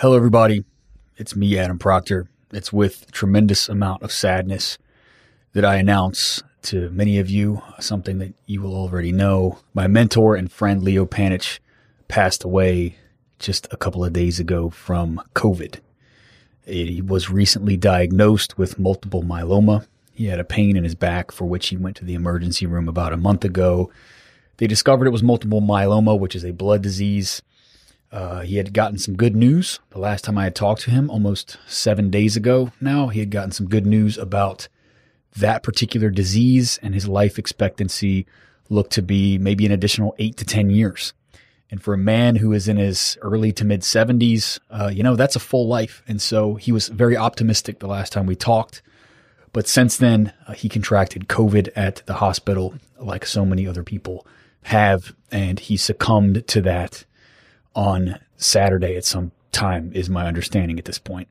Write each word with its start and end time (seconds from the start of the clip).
Hello, 0.00 0.14
everybody. 0.14 0.62
It's 1.16 1.34
me, 1.34 1.58
Adam 1.58 1.78
Proctor. 1.78 2.28
It's 2.52 2.70
with 2.70 3.10
tremendous 3.12 3.66
amount 3.66 4.02
of 4.02 4.12
sadness 4.12 4.76
that 5.54 5.64
I 5.64 5.76
announce 5.76 6.42
to 6.64 6.90
many 6.90 7.18
of 7.18 7.30
you 7.30 7.62
something 7.80 8.18
that 8.18 8.34
you 8.44 8.60
will 8.60 8.74
already 8.76 9.10
know. 9.10 9.60
My 9.72 9.86
mentor 9.86 10.36
and 10.36 10.52
friend 10.52 10.82
Leo 10.82 11.06
Panitch 11.06 11.60
passed 12.08 12.44
away 12.44 12.96
just 13.38 13.68
a 13.70 13.78
couple 13.78 14.04
of 14.04 14.12
days 14.12 14.38
ago 14.38 14.68
from 14.68 15.18
COVID. 15.34 15.80
He 16.66 17.00
was 17.00 17.30
recently 17.30 17.78
diagnosed 17.78 18.58
with 18.58 18.78
multiple 18.78 19.22
myeloma. 19.22 19.86
He 20.12 20.26
had 20.26 20.40
a 20.40 20.44
pain 20.44 20.76
in 20.76 20.84
his 20.84 20.94
back 20.94 21.32
for 21.32 21.46
which 21.46 21.68
he 21.68 21.78
went 21.78 21.96
to 21.96 22.04
the 22.04 22.12
emergency 22.12 22.66
room 22.66 22.86
about 22.86 23.14
a 23.14 23.16
month 23.16 23.46
ago. 23.46 23.90
They 24.58 24.66
discovered 24.66 25.06
it 25.06 25.10
was 25.10 25.22
multiple 25.22 25.62
myeloma, 25.62 26.20
which 26.20 26.36
is 26.36 26.44
a 26.44 26.52
blood 26.52 26.82
disease. 26.82 27.40
Uh, 28.12 28.40
he 28.40 28.56
had 28.56 28.72
gotten 28.72 28.98
some 28.98 29.16
good 29.16 29.34
news 29.34 29.80
the 29.90 29.98
last 29.98 30.24
time 30.24 30.38
I 30.38 30.44
had 30.44 30.54
talked 30.54 30.82
to 30.82 30.90
him, 30.90 31.10
almost 31.10 31.58
seven 31.66 32.10
days 32.10 32.36
ago 32.36 32.72
now. 32.80 33.08
He 33.08 33.20
had 33.20 33.30
gotten 33.30 33.52
some 33.52 33.68
good 33.68 33.86
news 33.86 34.16
about 34.16 34.68
that 35.36 35.62
particular 35.62 36.10
disease, 36.10 36.78
and 36.82 36.94
his 36.94 37.08
life 37.08 37.38
expectancy 37.38 38.26
looked 38.68 38.92
to 38.92 39.02
be 39.02 39.38
maybe 39.38 39.66
an 39.66 39.72
additional 39.72 40.14
eight 40.18 40.36
to 40.38 40.44
10 40.44 40.70
years. 40.70 41.12
And 41.70 41.82
for 41.82 41.94
a 41.94 41.98
man 41.98 42.36
who 42.36 42.52
is 42.52 42.68
in 42.68 42.76
his 42.76 43.18
early 43.22 43.52
to 43.52 43.64
mid 43.64 43.80
70s, 43.80 44.60
uh, 44.70 44.90
you 44.92 45.02
know, 45.02 45.16
that's 45.16 45.36
a 45.36 45.40
full 45.40 45.66
life. 45.66 46.02
And 46.06 46.22
so 46.22 46.54
he 46.54 46.70
was 46.70 46.88
very 46.88 47.16
optimistic 47.16 47.80
the 47.80 47.88
last 47.88 48.12
time 48.12 48.26
we 48.26 48.36
talked. 48.36 48.82
But 49.52 49.66
since 49.66 49.96
then, 49.96 50.32
uh, 50.46 50.52
he 50.52 50.68
contracted 50.68 51.28
COVID 51.28 51.70
at 51.74 52.02
the 52.06 52.14
hospital, 52.14 52.74
like 52.98 53.26
so 53.26 53.44
many 53.44 53.66
other 53.66 53.82
people 53.82 54.26
have, 54.64 55.14
and 55.30 55.58
he 55.58 55.76
succumbed 55.76 56.46
to 56.48 56.60
that 56.62 57.04
on 57.76 58.18
Saturday 58.36 58.96
at 58.96 59.04
some 59.04 59.30
time, 59.52 59.92
is 59.94 60.10
my 60.10 60.26
understanding 60.26 60.78
at 60.78 60.86
this 60.86 60.98
point. 60.98 61.28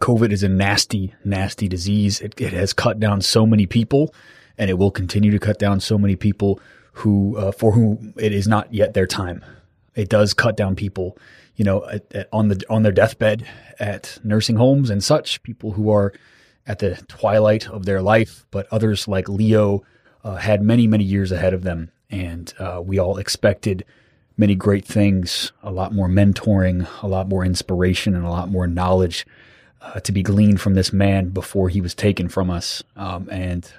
COVID 0.00 0.32
is 0.32 0.42
a 0.42 0.48
nasty, 0.48 1.14
nasty 1.24 1.68
disease. 1.68 2.20
It, 2.20 2.38
it 2.38 2.52
has 2.52 2.74
cut 2.74 3.00
down 3.00 3.22
so 3.22 3.46
many 3.46 3.64
people, 3.64 4.12
and 4.58 4.68
it 4.68 4.74
will 4.74 4.90
continue 4.90 5.30
to 5.30 5.38
cut 5.38 5.58
down 5.58 5.80
so 5.80 5.96
many 5.96 6.16
people 6.16 6.60
who, 6.92 7.36
uh, 7.38 7.52
for 7.52 7.72
whom 7.72 8.12
it 8.18 8.32
is 8.32 8.46
not 8.46 8.72
yet 8.74 8.92
their 8.92 9.06
time. 9.06 9.42
It 9.94 10.08
does 10.08 10.34
cut 10.34 10.56
down 10.56 10.76
people, 10.76 11.16
you 11.56 11.64
know, 11.64 11.88
at, 11.88 12.12
at, 12.14 12.28
on 12.32 12.48
the 12.48 12.62
on 12.68 12.82
their 12.82 12.92
deathbed 12.92 13.46
at 13.78 14.18
nursing 14.24 14.56
homes 14.56 14.90
and 14.90 15.02
such. 15.02 15.42
People 15.42 15.72
who 15.72 15.90
are 15.90 16.12
at 16.66 16.80
the 16.80 16.96
twilight 17.08 17.68
of 17.68 17.86
their 17.86 18.02
life, 18.02 18.44
but 18.50 18.66
others 18.70 19.06
like 19.06 19.28
Leo 19.28 19.84
uh, 20.24 20.36
had 20.36 20.62
many, 20.62 20.86
many 20.86 21.04
years 21.04 21.30
ahead 21.30 21.54
of 21.54 21.62
them, 21.62 21.92
and 22.10 22.52
uh, 22.58 22.82
we 22.84 22.98
all 22.98 23.18
expected 23.18 23.84
many 24.36 24.54
great 24.54 24.84
things, 24.84 25.52
a 25.62 25.70
lot 25.70 25.92
more 25.92 26.08
mentoring, 26.08 26.88
a 27.02 27.06
lot 27.06 27.28
more 27.28 27.44
inspiration, 27.44 28.14
and 28.14 28.24
a 28.24 28.30
lot 28.30 28.50
more 28.50 28.66
knowledge 28.66 29.26
uh, 29.80 30.00
to 30.00 30.12
be 30.12 30.22
gleaned 30.22 30.60
from 30.60 30.74
this 30.74 30.92
man 30.92 31.28
before 31.28 31.68
he 31.68 31.80
was 31.80 31.94
taken 31.94 32.28
from 32.28 32.50
us. 32.50 32.82
Um, 32.96 33.28
and 33.30 33.70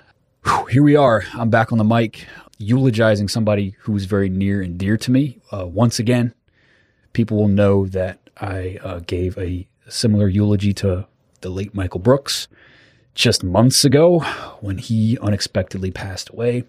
whew, 0.43 0.65
here 0.65 0.83
we 0.83 0.95
are. 0.95 1.23
I'm 1.33 1.49
back 1.49 1.71
on 1.71 1.77
the 1.77 1.83
mic, 1.83 2.25
eulogizing 2.57 3.27
somebody 3.27 3.75
who 3.79 3.91
was 3.91 4.05
very 4.05 4.29
near 4.29 4.61
and 4.61 4.77
dear 4.77 4.97
to 4.97 5.11
me. 5.11 5.39
Uh, 5.51 5.65
once 5.65 5.99
again, 5.99 6.33
people 7.13 7.37
will 7.37 7.47
know 7.47 7.87
that 7.87 8.19
I 8.39 8.77
uh, 8.81 8.99
gave 8.99 9.37
a 9.37 9.67
similar 9.89 10.27
eulogy 10.27 10.73
to 10.75 11.07
the 11.41 11.49
late 11.49 11.75
Michael 11.75 11.99
Brooks 11.99 12.47
just 13.13 13.43
months 13.43 13.85
ago 13.85 14.19
when 14.59 14.77
he 14.77 15.17
unexpectedly 15.19 15.91
passed 15.91 16.29
away. 16.29 16.63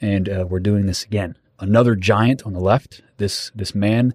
And 0.00 0.28
uh, 0.28 0.46
we're 0.48 0.60
doing 0.60 0.86
this 0.86 1.04
again 1.04 1.36
another 1.60 1.94
giant 1.94 2.44
on 2.44 2.52
the 2.52 2.60
left. 2.60 3.02
This 3.18 3.50
this 3.54 3.74
man, 3.74 4.14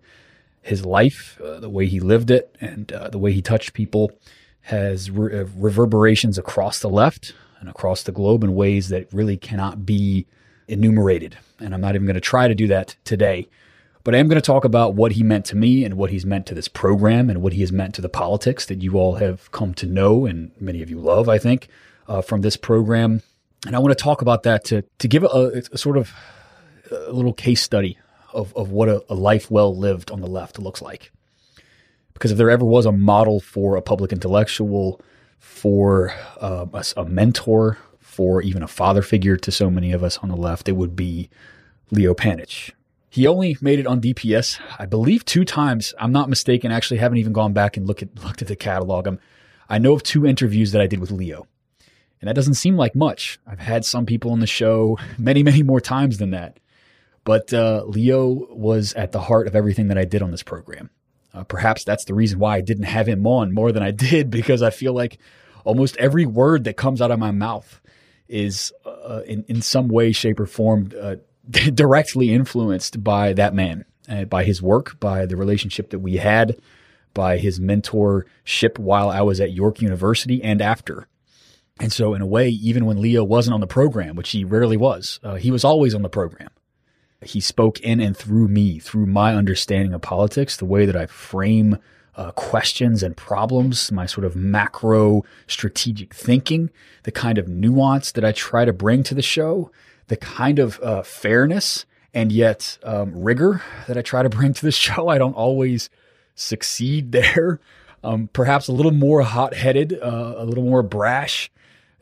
his 0.62 0.86
life, 0.86 1.40
uh, 1.42 1.60
the 1.60 1.70
way 1.70 1.86
he 1.86 2.00
lived 2.00 2.30
it, 2.32 2.56
and 2.60 2.92
uh, 2.92 3.10
the 3.10 3.20
way 3.20 3.32
he 3.32 3.42
touched 3.42 3.74
people, 3.74 4.12
has 4.62 5.10
re- 5.10 5.42
uh, 5.42 5.46
reverberations 5.56 6.38
across 6.38 6.80
the 6.80 6.90
left 6.90 7.34
and 7.60 7.70
across 7.70 8.04
the 8.04 8.12
globe 8.12 8.44
in 8.44 8.56
ways 8.56 8.90
that 8.90 9.12
really 9.14 9.38
cannot 9.38 9.86
be 9.86 10.26
enumerated. 10.68 11.38
And 11.60 11.74
I'm 11.74 11.82
not 11.82 11.96
even 11.96 12.06
going 12.06 12.16
to 12.16 12.22
try 12.22 12.48
to 12.48 12.56
do 12.56 12.68
that 12.68 12.96
today. 13.06 13.48
But 14.04 14.14
I 14.14 14.20
am 14.20 14.28
going 14.28 14.40
to 14.40 14.46
talk 14.46 14.66
about 14.66 14.94
what 14.94 15.14
he 15.14 15.24
meant 15.24 15.46
to 15.46 15.56
me 15.56 15.84
and 15.84 15.96
what 15.96 16.12
he's 16.12 16.26
meant 16.26 16.46
to 16.48 16.54
this 16.54 16.68
program 16.68 17.28
and 17.28 17.42
what 17.42 17.54
he 17.54 17.62
has 17.62 17.72
meant 17.72 17.96
to 17.96 18.02
the 18.02 18.10
politics 18.10 18.66
that 18.68 18.84
you 18.84 18.98
all 19.00 19.16
have 19.16 19.52
come 19.52 19.74
to 19.76 19.88
know 19.88 20.28
and 20.28 20.52
many 20.60 20.84
of 20.84 20.92
you 20.92 21.00
love, 21.00 21.28
I 21.28 21.40
think, 21.40 21.70
uh, 22.08 22.22
from 22.22 22.42
this 22.42 22.56
program. 22.56 23.24
And 23.66 23.76
I 23.76 23.80
want 23.80 23.98
to 23.98 24.04
talk 24.04 24.22
about 24.22 24.44
that 24.44 24.64
to, 24.66 24.84
to 25.00 25.08
give 25.08 25.24
a, 25.24 25.64
a 25.72 25.78
sort 25.78 25.98
of 25.98 26.14
a 26.92 27.12
little 27.12 27.34
case 27.34 27.62
study 27.62 27.98
of, 28.34 28.56
of 28.56 28.72
what 28.72 28.90
a, 28.90 29.04
a 29.10 29.16
life 29.16 29.50
well 29.50 29.76
lived 29.76 30.12
on 30.12 30.22
the 30.22 30.28
left 30.28 30.60
looks 30.60 30.82
like. 30.82 31.12
Because 32.14 32.32
if 32.32 32.38
there 32.38 32.50
ever 32.50 32.66
was 32.66 32.86
a 32.86 32.92
model 32.92 33.40
for 33.40 33.76
a 33.76 33.82
public 33.82 34.12
intellectual, 34.12 35.02
for 35.40 36.14
uh, 36.42 36.66
a, 36.74 36.86
a, 36.98 37.06
mentor, 37.06 37.78
for 38.00 38.42
even 38.42 38.64
a 38.64 38.68
father 38.68 39.02
figure 39.02 39.38
to 39.38 39.52
so 39.52 39.70
many 39.70 39.92
of 39.92 40.04
us 40.04 40.18
on 40.20 40.30
the 40.30 40.36
left, 40.36 40.70
it 40.70 40.74
would 40.74 40.96
be 40.96 41.30
Leo 41.92 42.14
Panitch. 42.14 42.72
He 43.10 43.28
only 43.28 43.58
made 43.62 43.80
it 43.80 43.88
on 43.88 44.02
DPS, 44.02 44.60
I 44.80 44.86
believe, 44.86 45.24
two 45.24 45.46
times. 45.46 45.94
I'm 46.00 46.12
not 46.12 46.30
mistaken. 46.30 46.72
I 46.72 46.76
actually 46.76 46.98
haven't 46.98 47.20
even 47.20 47.32
gone 47.32 47.54
back 47.54 47.78
and 47.78 47.88
look 47.88 48.02
at 48.02 48.16
looked 48.24 48.42
at 48.42 48.48
the 48.48 48.56
catalog. 48.56 49.08
I'm, 49.08 49.20
I 49.70 49.78
know 49.78 49.94
of 49.94 50.04
two 50.04 50.26
interviews 50.26 50.72
that 50.72 50.82
I 50.82 50.88
did 50.88 51.00
with 51.00 51.12
Leo, 51.12 51.48
and 52.20 52.28
that 52.28 52.36
doesn't 52.36 52.56
seem 52.56 52.76
like 52.76 52.96
much. 52.96 53.40
I've 53.48 53.60
had 53.60 53.86
some 53.86 54.06
people 54.06 54.32
on 54.32 54.40
the 54.40 54.48
show 54.48 54.98
many, 55.18 55.44
many 55.44 55.64
more 55.64 55.82
times 55.82 56.18
than 56.18 56.32
that. 56.32 56.60
But 57.26 57.54
uh, 57.54 57.84
Leo 57.86 58.28
was 58.52 58.94
at 58.94 59.12
the 59.12 59.20
heart 59.20 59.48
of 59.48 59.56
everything 59.56 59.90
that 59.90 59.98
I 59.98 60.06
did 60.06 60.22
on 60.22 60.32
this 60.32 60.44
program. 60.44 60.90
Uh, 61.34 61.44
perhaps 61.44 61.84
that's 61.84 62.06
the 62.06 62.14
reason 62.14 62.40
why 62.40 62.56
I 62.56 62.62
didn't 62.62 62.86
have 62.86 63.08
him 63.08 63.28
on 63.28 63.54
more 63.54 63.74
than 63.74 63.84
I 63.84 63.92
did, 63.92 64.30
because 64.32 64.62
I 64.62 64.70
feel 64.70 64.94
like 64.94 65.20
almost 65.66 65.98
every 65.98 66.26
word 66.26 66.64
that 66.64 66.78
comes 66.78 67.02
out 67.02 67.12
of 67.12 67.20
my 67.20 67.32
mouth 67.32 67.82
is 68.30 68.72
uh, 68.86 69.22
in, 69.26 69.44
in 69.48 69.62
some 69.62 69.90
way, 69.90 70.12
shape, 70.12 70.40
or 70.40 70.46
form 70.46 70.92
uh, 71.00 71.16
directly 71.50 72.32
influenced 72.34 73.04
by 73.04 73.34
that 73.34 73.54
man, 73.54 73.86
uh, 74.08 74.26
by 74.26 74.44
his 74.44 74.62
work, 74.62 75.00
by 75.00 75.26
the 75.26 75.36
relationship 75.36 75.90
that 75.90 76.00
we 76.00 76.18
had, 76.18 76.58
by 77.14 77.38
his 77.38 77.60
mentorship 77.60 78.78
while 78.78 79.10
I 79.10 79.22
was 79.22 79.40
at 79.40 79.52
York 79.52 79.82
University 79.82 80.44
and 80.44 80.62
after. 80.62 81.08
And 81.80 81.92
so, 81.92 82.14
in 82.14 82.22
a 82.22 82.26
way, 82.26 82.50
even 82.50 82.86
when 82.86 83.02
Leo 83.02 83.24
wasn't 83.24 83.54
on 83.54 83.60
the 83.60 83.68
program, 83.68 84.16
which 84.16 84.30
he 84.30 84.46
rarely 84.46 84.78
was, 84.78 85.20
uh, 85.24 85.36
he 85.36 85.52
was 85.52 85.66
always 85.66 85.94
on 85.94 86.04
the 86.04 86.10
program. 86.10 86.50
He 87.26 87.40
spoke 87.40 87.80
in 87.80 88.00
and 88.00 88.16
through 88.16 88.48
me, 88.48 88.80
through 88.80 89.08
my 89.08 89.36
understanding 89.36 89.94
of 89.94 90.02
politics, 90.02 90.58
the 90.58 90.66
way 90.66 90.86
that 90.86 90.96
I 90.96 91.06
frame 91.08 91.78
uh, 92.16 92.32
questions 92.32 93.04
and 93.04 93.16
problems, 93.18 93.92
my 93.92 94.06
sort 94.06 94.26
of 94.26 94.36
macro 94.36 95.24
strategic 95.48 96.14
thinking, 96.14 96.70
the 97.04 97.12
kind 97.12 97.38
of 97.38 97.48
nuance 97.48 98.12
that 98.14 98.24
I 98.24 98.32
try 98.32 98.66
to 98.66 98.74
bring 98.74 99.04
to 99.04 99.14
the 99.14 99.22
show, 99.22 99.72
the 100.08 100.16
kind 100.16 100.60
of 100.60 100.80
uh, 100.82 101.04
fairness 101.04 101.86
and 102.14 102.32
yet 102.32 102.78
um, 102.84 103.12
rigor 103.14 103.62
that 103.88 103.98
I 103.98 104.02
try 104.02 104.24
to 104.24 104.30
bring 104.30 104.54
to 104.54 104.66
the 104.66 104.72
show. 104.86 105.10
I 105.10 105.18
don't 105.18 105.34
always 105.34 105.90
succeed 106.36 107.12
there. 107.12 107.60
Um, 108.04 108.30
perhaps 108.32 108.68
a 108.68 108.72
little 108.72 108.92
more 108.94 109.24
hot 109.24 109.56
headed, 109.56 109.98
uh, 110.02 110.36
a 110.38 110.46
little 110.46 110.64
more 110.64 110.84
brash 110.84 111.50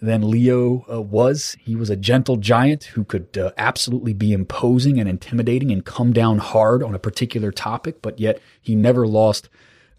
than 0.04 0.30
Leo 0.30 0.86
uh, 0.92 1.02
was. 1.02 1.56
He 1.62 1.78
was 1.78 1.90
a 1.90 1.96
gentle 1.96 2.36
giant 2.36 2.84
who 2.84 3.06
could 3.06 3.38
uh, 3.38 3.52
absolutely 3.58 4.12
be 4.12 4.34
imposing 4.34 5.00
and 5.00 5.08
intimidating 5.08 5.72
and 5.72 5.86
come 5.86 6.12
down 6.12 6.40
hard 6.40 6.84
on 6.84 6.94
a 6.94 7.00
particular 7.00 7.54
topic, 7.54 8.02
but 8.02 8.20
yet 8.20 8.42
he 8.62 8.76
never 8.76 9.08
lost 9.08 9.48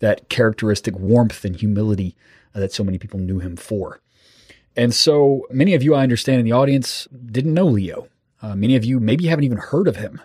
that 0.00 0.28
characteristic 0.28 0.94
warmth 0.98 1.43
and 1.47 1.56
humility 1.56 2.14
uh, 2.54 2.60
that 2.60 2.70
so 2.70 2.84
many 2.84 2.98
people 2.98 3.19
knew 3.19 3.38
him 3.38 3.56
for. 3.56 3.98
And 4.76 4.93
so 4.93 5.47
many 5.50 5.72
of 5.72 5.82
you, 5.82 5.94
I 5.94 6.03
understand 6.03 6.38
in 6.38 6.44
the 6.44 6.53
audience, 6.53 7.09
didn't 7.25 7.54
know 7.54 7.66
Leo. 7.66 8.09
Uh, 8.43 8.54
many 8.54 8.76
of 8.76 8.84
you 8.84 9.00
maybe 9.00 9.28
haven't 9.28 9.47
even 9.47 9.56
heard 9.56 9.88
of 9.88 9.97
him. 9.97 10.20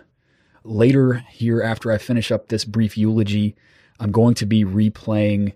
Later, 0.62 1.24
here 1.30 1.62
after 1.62 1.90
I 1.90 1.96
finish 1.96 2.30
up 2.30 2.48
this 2.48 2.66
brief 2.66 2.98
eulogy, 2.98 3.56
I'm 3.98 4.12
going 4.12 4.34
to 4.34 4.44
be 4.44 4.62
replaying 4.62 5.54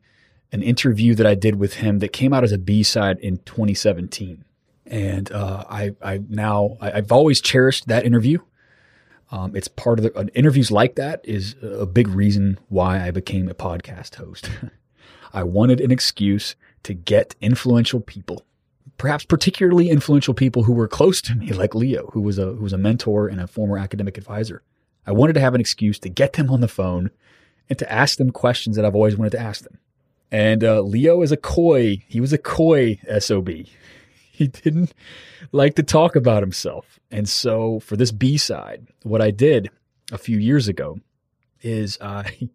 an 0.55 0.63
interview 0.63 1.17
that 1.17 1.27
I 1.27 1.35
did 1.35 1.57
with 1.57 1.75
him 1.75 1.99
that 1.99 2.13
came 2.13 2.33
out 2.33 2.45
as 2.45 2.53
a 2.53 2.59
B 2.59 2.85
side 2.85 3.19
in 3.19 3.39
2017. 3.39 4.45
And 4.87 5.33
uh, 5.33 5.65
I, 5.69 5.97
I 6.01 6.21
now 6.29 6.77
I, 6.81 6.91
have 6.91 7.11
always 7.11 7.41
cherished 7.41 7.89
that 7.89 8.07
interview. 8.07 8.39
Um, 9.33 9.57
it's 9.57 9.67
part 9.67 9.99
of 9.99 10.05
the 10.05 10.17
uh, 10.17 10.27
interviews 10.33 10.71
like 10.71 10.95
that 10.95 11.21
is 11.25 11.57
a 11.61 11.87
big 11.87 12.07
reason 12.07 12.59
why 12.69 13.05
I 13.05 13.11
became 13.11 13.49
a 13.49 13.55
podcast 13.55 14.15
host. 14.15 14.49
I 15.33 15.43
wanted 15.43 15.81
an 15.81 15.91
excuse 15.91 16.55
to 16.85 16.95
get 16.95 17.35
influential 17.41 17.99
people, 17.99 18.43
perhaps 18.97 19.25
particularly 19.25 19.91
influential 19.91 20.35
people 20.35 20.63
who 20.63 20.73
were 20.73 20.87
close 20.87 21.21
to 21.23 21.35
me, 21.35 21.53
like 21.53 21.75
Leo, 21.75 22.11
who 22.13 22.21
was 22.21 22.39
a 22.39 22.53
who 22.53 22.63
was 22.63 22.73
a 22.73 22.79
mentor 22.79 23.27
and 23.27 23.41
a 23.41 23.49
former 23.49 23.77
academic 23.77 24.17
advisor. 24.17 24.63
I 25.05 25.11
wanted 25.11 25.33
to 25.33 25.41
have 25.41 25.57
an 25.57 25.61
excuse 25.61 25.99
to 25.99 26.09
get 26.09 26.35
them 26.35 26.49
on 26.49 26.61
the 26.61 26.69
phone 26.69 27.11
and 27.69 27.77
to 27.81 27.91
ask 27.91 28.19
them 28.19 28.31
questions 28.31 28.77
that 28.77 28.85
I've 28.85 28.95
always 28.95 29.17
wanted 29.17 29.33
to 29.33 29.41
ask 29.41 29.65
them. 29.65 29.81
And 30.35 30.65
uh, 30.65 30.81
Leo 30.81 31.23
is 31.23 31.31
a 31.31 31.37
coy. 31.37 32.03
He 32.09 32.21
was 32.21 32.33
a 32.33 32.39
coy 32.39 32.99
SOB. 33.21 33.51
He 34.33 34.49
didn't 34.49 34.93
like 35.53 35.77
to 35.77 35.85
talk 35.85 36.17
about 36.17 36.43
himself. 36.43 36.99
And 37.09 37.29
so 37.29 37.79
for 37.79 37.97
this 37.97 38.11
B 38.11 38.37
side, 38.37 38.89
what 39.05 39.23
I 39.23 39.31
did 39.31 39.71
a 40.11 40.19
few 40.19 40.37
years 40.37 40.67
ago 40.67 40.99
is 41.63 41.97
I 42.01 42.51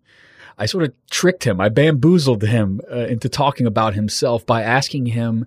I 0.57 0.65
sort 0.65 0.83
of 0.83 0.93
tricked 1.09 1.45
him. 1.45 1.61
I 1.61 1.69
bamboozled 1.69 2.41
him 2.41 2.81
uh, 2.91 3.05
into 3.05 3.29
talking 3.29 3.65
about 3.65 3.93
himself 3.93 4.45
by 4.45 4.61
asking 4.61 5.05
him 5.05 5.45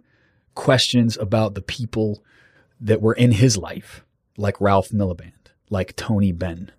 questions 0.55 1.19
about 1.19 1.55
the 1.55 1.61
people 1.61 2.25
that 2.81 3.03
were 3.03 3.13
in 3.13 3.33
his 3.33 3.59
life, 3.59 4.07
like 4.39 4.59
Ralph 4.59 4.89
Miliband, 4.89 5.53
like 5.69 5.97
Tony 5.97 6.33
Benn, 6.33 6.73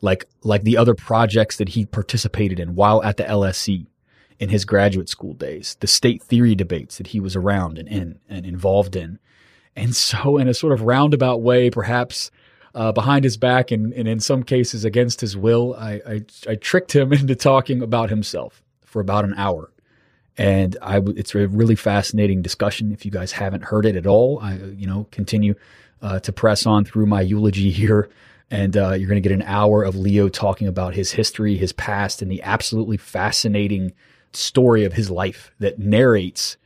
like 0.00 0.24
like 0.42 0.64
the 0.64 0.76
other 0.76 0.96
projects 0.96 1.56
that 1.58 1.68
he 1.68 1.86
participated 1.86 2.58
in 2.58 2.74
while 2.74 3.00
at 3.04 3.16
the 3.16 3.22
LSE 3.22 3.86
in 4.38 4.48
his 4.48 4.64
graduate 4.64 5.08
school 5.08 5.34
days, 5.34 5.76
the 5.80 5.86
state 5.86 6.22
theory 6.22 6.54
debates 6.54 6.98
that 6.98 7.08
he 7.08 7.20
was 7.20 7.34
around 7.34 7.78
and 7.78 7.88
in 7.88 8.18
and 8.28 8.46
involved 8.46 8.96
in. 8.96 9.18
And 9.74 9.94
so 9.96 10.38
in 10.38 10.48
a 10.48 10.54
sort 10.54 10.72
of 10.72 10.82
roundabout 10.82 11.42
way, 11.42 11.70
perhaps 11.70 12.30
uh, 12.74 12.92
behind 12.92 13.24
his 13.24 13.36
back 13.36 13.70
and, 13.70 13.92
and 13.92 14.06
in 14.06 14.20
some 14.20 14.42
cases 14.42 14.84
against 14.84 15.20
his 15.20 15.36
will, 15.36 15.74
I, 15.76 16.00
I, 16.06 16.24
I 16.48 16.54
tricked 16.54 16.94
him 16.94 17.12
into 17.14 17.34
talking 17.34 17.82
about 17.82 18.10
himself 18.10 18.62
for 18.84 19.00
about 19.00 19.24
an 19.24 19.34
hour. 19.36 19.72
And 20.36 20.76
I, 20.80 21.00
it's 21.16 21.34
a 21.34 21.48
really 21.48 21.74
fascinating 21.74 22.42
discussion. 22.42 22.92
If 22.92 23.04
you 23.04 23.10
guys 23.10 23.32
haven't 23.32 23.64
heard 23.64 23.84
it 23.84 23.96
at 23.96 24.06
all, 24.06 24.38
I, 24.40 24.54
you 24.54 24.86
know, 24.86 25.08
continue 25.10 25.56
uh, 26.00 26.20
to 26.20 26.32
press 26.32 26.64
on 26.64 26.84
through 26.84 27.06
my 27.06 27.22
eulogy 27.22 27.70
here 27.70 28.08
and 28.50 28.76
uh, 28.76 28.92
you're 28.92 29.08
going 29.08 29.22
to 29.22 29.28
get 29.28 29.34
an 29.34 29.42
hour 29.42 29.82
of 29.82 29.94
Leo 29.94 30.28
talking 30.28 30.68
about 30.68 30.94
his 30.94 31.12
history, 31.12 31.56
his 31.56 31.72
past, 31.72 32.22
and 32.22 32.30
the 32.30 32.42
absolutely 32.42 32.96
fascinating 32.96 33.92
story 34.32 34.84
of 34.84 34.92
his 34.92 35.10
life 35.10 35.52
that 35.58 35.78
narrates 35.78 36.56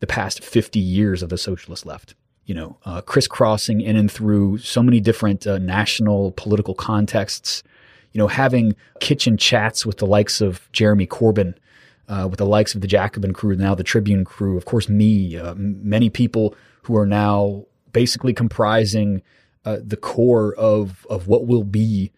the 0.00 0.06
past 0.06 0.42
50 0.42 0.78
years 0.78 1.22
of 1.22 1.28
the 1.28 1.38
socialist 1.38 1.86
left. 1.86 2.14
You 2.44 2.54
know, 2.54 2.76
uh, 2.84 3.02
crisscrossing 3.02 3.80
in 3.80 3.96
and 3.96 4.10
through 4.10 4.58
so 4.58 4.82
many 4.82 5.00
different 5.00 5.46
uh, 5.46 5.58
national 5.58 6.32
political 6.32 6.74
contexts. 6.74 7.62
You 8.12 8.18
know, 8.18 8.26
having 8.26 8.74
kitchen 9.00 9.36
chats 9.36 9.86
with 9.86 9.98
the 9.98 10.06
likes 10.06 10.40
of 10.40 10.68
Jeremy 10.72 11.06
Corbyn, 11.06 11.54
uh, 12.08 12.26
with 12.28 12.38
the 12.38 12.46
likes 12.46 12.74
of 12.74 12.80
the 12.80 12.88
Jacobin 12.88 13.32
crew, 13.32 13.54
now 13.54 13.74
the 13.74 13.84
Tribune 13.84 14.24
crew, 14.24 14.56
of 14.56 14.64
course, 14.64 14.88
me, 14.88 15.36
uh, 15.38 15.54
many 15.56 16.10
people 16.10 16.54
who 16.82 16.96
are 16.96 17.06
now 17.06 17.64
basically 17.92 18.34
comprising 18.34 19.22
uh, 19.64 19.78
the 19.82 19.96
core 19.96 20.54
of 20.56 21.06
of 21.08 21.28
what 21.28 21.46
will 21.46 21.64
be 21.64 22.10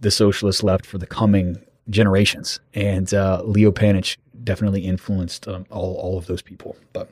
the 0.00 0.10
socialist 0.10 0.62
left 0.62 0.86
for 0.86 0.98
the 0.98 1.06
coming 1.06 1.58
generations. 1.88 2.60
And 2.74 3.12
uh, 3.12 3.42
Leo 3.44 3.70
Panitch 3.70 4.16
definitely 4.42 4.82
influenced 4.82 5.46
um, 5.48 5.66
all 5.70 5.94
all 5.96 6.18
of 6.18 6.26
those 6.26 6.42
people. 6.42 6.76
But 6.92 7.10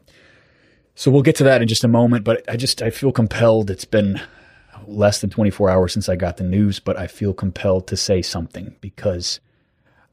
so 0.94 1.10
we'll 1.10 1.22
get 1.22 1.36
to 1.36 1.44
that 1.44 1.62
in 1.62 1.68
just 1.68 1.84
a 1.84 1.88
moment. 1.88 2.24
But 2.24 2.48
I 2.48 2.56
just 2.56 2.82
I 2.82 2.90
feel 2.90 3.12
compelled. 3.12 3.70
It's 3.70 3.84
been 3.84 4.20
less 4.86 5.20
than 5.20 5.30
24 5.30 5.70
hours 5.70 5.92
since 5.92 6.08
I 6.08 6.16
got 6.16 6.36
the 6.36 6.44
news, 6.44 6.78
but 6.78 6.98
I 6.98 7.06
feel 7.06 7.32
compelled 7.32 7.86
to 7.88 7.96
say 7.96 8.22
something 8.22 8.76
because 8.80 9.40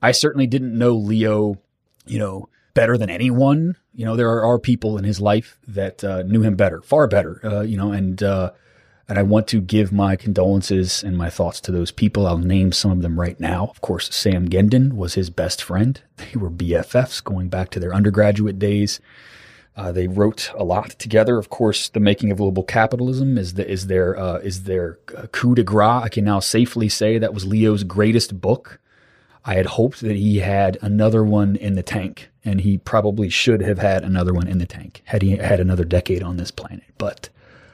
I 0.02 0.12
certainly 0.12 0.48
didn't 0.48 0.78
know 0.78 0.94
Leo, 0.94 1.60
you 2.06 2.20
know, 2.20 2.50
better 2.74 2.98
than 2.98 3.10
anyone. 3.10 3.76
You 3.94 4.06
know, 4.06 4.16
there 4.16 4.30
are, 4.30 4.46
are 4.46 4.60
people 4.60 4.98
in 4.98 5.04
his 5.04 5.20
life 5.20 5.60
that 5.68 6.04
uh, 6.04 6.24
knew 6.24 6.42
him 6.42 6.56
better, 6.56 6.82
far 6.82 7.08
better. 7.08 7.42
Uh, 7.44 7.62
you 7.62 7.78
know, 7.78 7.92
and 7.92 8.22
uh, 8.24 8.52
and 9.12 9.20
I 9.20 9.24
want 9.24 9.46
to 9.50 9.60
give 9.60 9.92
my 9.92 10.16
condolences 10.16 11.04
and 11.04 11.18
my 11.18 11.30
thoughts 11.30 11.60
to 11.62 11.72
those 11.74 11.92
people. 11.92 12.26
I'll 12.26 12.38
name 12.38 12.72
some 12.72 12.92
of 12.92 13.02
them 13.02 13.20
right 13.20 13.38
now. 13.42 13.66
Of 13.66 13.82
course, 13.82 14.08
Sam 14.16 14.48
Gindin 14.48 14.94
was 14.94 15.16
his 15.16 15.30
best 15.30 15.62
friend. 15.62 16.02
They 16.16 16.40
were 16.40 16.50
BFFs 16.50 17.22
going 17.22 17.50
back 17.50 17.72
to 17.72 17.80
their 17.82 17.94
undergraduate 17.94 18.58
days. 18.58 19.02
Uh, 19.76 19.92
they 19.92 20.08
wrote 20.08 20.50
a 20.56 20.64
lot 20.64 20.92
together. 20.92 21.38
Of 21.38 21.50
course, 21.50 21.90
the 21.90 22.00
making 22.00 22.32
of 22.32 22.38
global 22.38 22.64
capitalism 22.64 23.38
is 23.38 23.56
the, 23.56 23.70
is 23.70 23.88
their 23.88 24.18
uh, 24.18 24.38
is 24.38 24.64
their 24.64 24.98
uh, 25.18 25.28
coup 25.28 25.56
de 25.56 25.64
grace. 25.64 26.04
I 26.04 26.08
can 26.08 26.24
now 26.24 26.40
safely 26.40 26.88
say 26.88 27.18
that 27.18 27.34
was 27.34 27.46
Leo's 27.46 27.84
greatest 27.84 28.40
book. 28.40 28.80
I 29.44 29.56
had 29.56 29.66
hoped 29.66 30.00
that 30.00 30.16
he 30.16 30.40
had 30.40 30.78
another 30.82 31.22
one 31.22 31.58
in 31.58 31.76
the 31.76 31.84
tank, 31.84 32.30
and 32.46 32.62
he 32.62 32.78
probably 32.78 33.28
should 33.28 33.62
have 33.62 33.80
had 33.80 34.06
another 34.06 34.34
one 34.34 34.48
in 34.48 34.60
the 34.60 34.66
tank 34.66 35.02
had 35.04 35.22
he 35.22 35.36
had 35.36 35.60
another 35.60 35.84
decade 35.84 36.24
on 36.24 36.38
this 36.38 36.52
planet. 36.52 36.86
But 36.98 37.28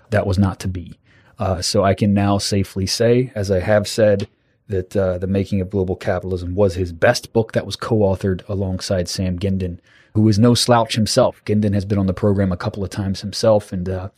that 0.10 0.26
was 0.26 0.40
not 0.40 0.60
to 0.62 0.68
be. 0.68 0.98
Uh, 1.40 1.62
so 1.62 1.84
I 1.84 1.94
can 1.94 2.14
now 2.14 2.38
safely 2.38 2.86
say, 2.86 3.32
as 3.36 3.52
I 3.52 3.60
have 3.60 3.88
said, 3.88 4.28
that 4.68 4.96
uh, 4.98 5.18
The 5.18 5.28
Making 5.28 5.62
of 5.62 5.70
Global 5.70 5.96
Capitalism 5.96 6.56
was 6.56 6.76
his 6.76 6.92
best 6.92 7.32
book 7.34 7.54
that 7.54 7.66
was 7.66 7.76
co 7.76 7.98
authored 7.98 8.48
alongside 8.50 9.08
Sam 9.08 9.40
Gindin, 9.40 9.80
who 10.14 10.28
is 10.28 10.40
no 10.40 10.54
slouch 10.54 10.96
himself. 10.96 11.44
Gindin 11.46 11.74
has 11.74 11.86
been 11.86 12.00
on 12.00 12.08
the 12.08 12.14
program 12.14 12.52
a 12.52 12.58
couple 12.58 12.84
of 12.84 12.90
times 12.90 13.22
himself, 13.22 13.72
and 13.72 13.88
uh, 13.88 14.10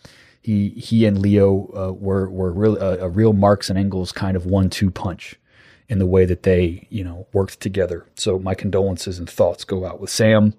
he 0.42 0.69
he 0.69 1.06
and 1.06 1.19
Leo 1.19 1.69
uh, 1.75 1.94
were 1.94 2.30
were 2.30 2.51
real, 2.51 2.81
uh, 2.81 2.98
a 3.00 3.10
real 3.10 3.33
Marx 3.33 3.69
and 3.69 3.77
Engels 3.77 4.12
kind 4.12 4.36
of 4.36 4.45
one 4.45 4.69
two 4.69 4.89
punch 4.89 5.36
in 5.88 6.00
the 6.00 6.06
way 6.06 6.25
that 6.25 6.44
they 6.44 6.88
you 6.89 7.04
know 7.04 7.27
worked 7.33 7.60
together. 7.60 8.06
So 8.15 8.39
my 8.39 8.56
condolences 8.56 9.19
and 9.19 9.30
thoughts 9.30 9.63
go 9.63 9.86
out 9.86 10.00
with 10.00 10.10
Sam. 10.10 10.54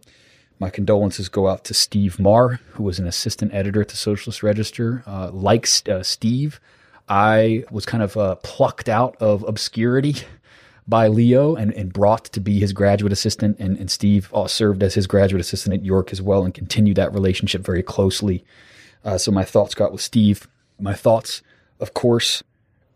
My 0.60 0.68
condolences 0.68 1.30
go 1.30 1.48
out 1.48 1.64
to 1.64 1.74
Steve 1.74 2.20
Maher, 2.20 2.60
who 2.72 2.82
was 2.82 2.98
an 2.98 3.06
assistant 3.06 3.54
editor 3.54 3.80
at 3.80 3.88
the 3.88 3.96
Socialist 3.96 4.42
Register. 4.42 5.02
Uh, 5.06 5.30
like 5.32 5.66
uh, 5.88 6.02
Steve, 6.02 6.60
I 7.08 7.64
was 7.70 7.86
kind 7.86 8.02
of 8.02 8.14
uh, 8.18 8.34
plucked 8.36 8.86
out 8.86 9.16
of 9.20 9.42
obscurity 9.48 10.16
by 10.86 11.08
Leo 11.08 11.54
and, 11.54 11.72
and 11.72 11.90
brought 11.90 12.26
to 12.26 12.40
be 12.40 12.60
his 12.60 12.74
graduate 12.74 13.10
assistant. 13.10 13.58
And, 13.58 13.78
and 13.78 13.90
Steve 13.90 14.28
uh, 14.34 14.46
served 14.46 14.82
as 14.82 14.92
his 14.92 15.06
graduate 15.06 15.40
assistant 15.40 15.74
at 15.74 15.84
York 15.84 16.12
as 16.12 16.20
well 16.20 16.44
and 16.44 16.52
continued 16.52 16.96
that 16.98 17.14
relationship 17.14 17.62
very 17.62 17.82
closely. 17.82 18.44
Uh, 19.02 19.16
so 19.16 19.32
my 19.32 19.44
thoughts 19.44 19.74
go 19.74 19.86
out 19.86 19.92
with 19.92 20.02
Steve. 20.02 20.46
My 20.78 20.92
thoughts, 20.92 21.40
of 21.80 21.94
course, 21.94 22.42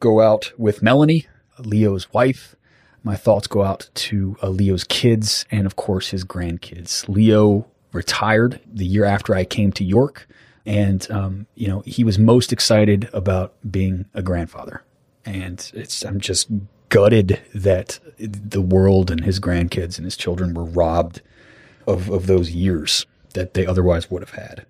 go 0.01 0.21
out 0.21 0.53
with 0.59 0.83
Melanie, 0.83 1.27
Leo's 1.59 2.13
wife. 2.13 2.57
My 3.05 3.17
thoughts 3.17 3.47
go 3.47 3.63
out 3.63 3.89
to 3.95 4.37
uh, 4.43 4.49
Leo's 4.49 4.83
kids 4.83 5.45
and, 5.51 5.67
of 5.67 5.77
course, 5.77 6.09
his 6.09 6.25
grandkids. 6.25 7.07
Leo 7.09 7.67
retired 7.93 8.61
the 8.67 8.85
year 8.85 9.05
after 9.05 9.35
I 9.35 9.45
came 9.45 9.73
to 9.73 9.85
York, 9.85 10.27
and 10.67 11.09
um, 11.11 11.47
you 11.55 11.69
know 11.69 11.83
he 11.87 12.05
was 12.05 12.19
most 12.19 12.53
excited 12.53 13.09
about 13.13 13.55
being 13.71 14.07
a 14.13 14.23
grandfather. 14.23 14.83
And 15.25 15.71
it's 15.75 16.05
I'm 16.05 16.21
just 16.21 16.49
gutted 16.91 17.41
that 17.55 18.01
the 18.19 18.61
world 18.61 19.11
and 19.11 19.25
his 19.25 19.41
grandkids 19.41 19.97
and 19.97 20.05
his 20.05 20.17
children 20.17 20.53
were 20.53 20.65
robbed 20.65 21.23
of 21.87 22.11
of 22.11 22.27
those 22.27 22.51
years 22.51 23.07
that 23.35 23.55
they 23.55 23.67
otherwise 23.67 24.11
would 24.11 24.23
have 24.23 24.31
had. 24.31 24.67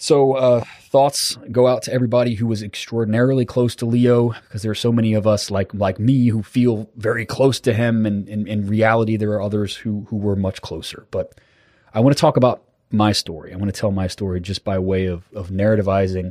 So 0.00 0.34
uh, 0.34 0.64
thoughts 0.82 1.36
go 1.50 1.66
out 1.66 1.82
to 1.82 1.92
everybody 1.92 2.34
who 2.34 2.46
was 2.46 2.62
extraordinarily 2.62 3.44
close 3.44 3.74
to 3.76 3.86
Leo, 3.86 4.28
because 4.28 4.62
there 4.62 4.70
are 4.70 4.76
so 4.76 4.92
many 4.92 5.12
of 5.12 5.26
us 5.26 5.50
like 5.50 5.74
like 5.74 5.98
me 5.98 6.28
who 6.28 6.44
feel 6.44 6.88
very 6.96 7.26
close 7.26 7.58
to 7.60 7.74
him, 7.74 8.06
and, 8.06 8.28
in 8.28 8.66
reality, 8.68 9.16
there 9.16 9.32
are 9.32 9.42
others 9.42 9.74
who 9.74 10.06
who 10.08 10.16
were 10.16 10.36
much 10.36 10.62
closer. 10.62 11.08
But 11.10 11.40
I 11.92 11.98
want 12.00 12.16
to 12.16 12.20
talk 12.20 12.36
about 12.36 12.62
my 12.92 13.10
story. 13.10 13.52
I 13.52 13.56
want 13.56 13.74
to 13.74 13.78
tell 13.78 13.90
my 13.90 14.06
story 14.06 14.40
just 14.40 14.62
by 14.64 14.78
way 14.78 15.06
of 15.06 15.28
of 15.34 15.48
narrativizing 15.48 16.30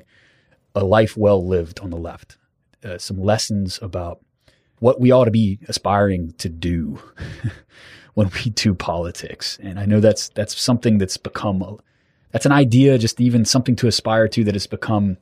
a 0.74 0.86
life 0.86 1.18
well 1.18 1.46
lived 1.46 1.82
on 1.82 1.90
the 1.90 1.98
left, 1.98 2.38
uh, 2.86 2.98
some 2.98 3.22
lessons 3.22 3.80
about 3.82 4.22
what 4.80 5.02
we 5.02 5.12
ought 5.12 5.26
to 5.26 5.32
be 5.32 5.60
aspiring 5.68 6.34
to 6.38 6.48
do 6.48 7.02
when 8.14 8.30
we 8.30 8.52
do 8.52 8.74
politics. 8.74 9.60
And 9.62 9.78
I 9.78 9.86
know 9.86 10.00
that's 10.00 10.30
that's 10.30 10.58
something 10.58 11.00
that's 11.00 11.18
become 11.18 11.62
that's 12.38 12.46
an 12.46 12.52
idea, 12.52 13.00
just 13.00 13.20
even 13.20 13.46
something 13.46 13.76
to 13.76 13.88
aspire 13.88 14.28
to 14.28 14.44
that 14.44 14.54
has 14.54 14.68
become 14.68 15.18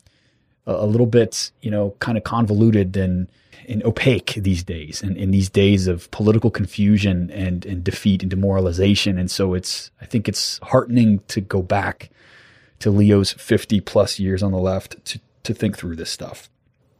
a, 0.67 0.73
a 0.73 0.85
little 0.85 1.07
bit, 1.07 1.49
you 1.61 1.71
know, 1.71 1.95
kind 1.99 2.17
of 2.17 2.25
convoluted 2.25 2.97
and, 2.97 3.29
and 3.69 3.81
opaque 3.85 4.33
these 4.35 4.65
days 4.65 5.01
and 5.01 5.15
in 5.15 5.31
these 5.31 5.49
days 5.49 5.87
of 5.87 6.11
political 6.11 6.51
confusion 6.51 7.31
and, 7.31 7.65
and 7.65 7.85
defeat 7.85 8.21
and 8.21 8.29
demoralization. 8.29 9.17
And 9.17 9.31
so 9.31 9.53
it's, 9.53 9.91
I 10.01 10.05
think 10.05 10.27
it's 10.27 10.59
heartening 10.61 11.19
to 11.29 11.39
go 11.39 11.61
back 11.61 12.09
to 12.79 12.91
Leo's 12.91 13.31
50 13.31 13.79
plus 13.79 14.19
years 14.19 14.43
on 14.43 14.51
the 14.51 14.57
left 14.57 15.05
to, 15.05 15.21
to 15.43 15.53
think 15.53 15.77
through 15.77 15.95
this 15.95 16.11
stuff. 16.11 16.49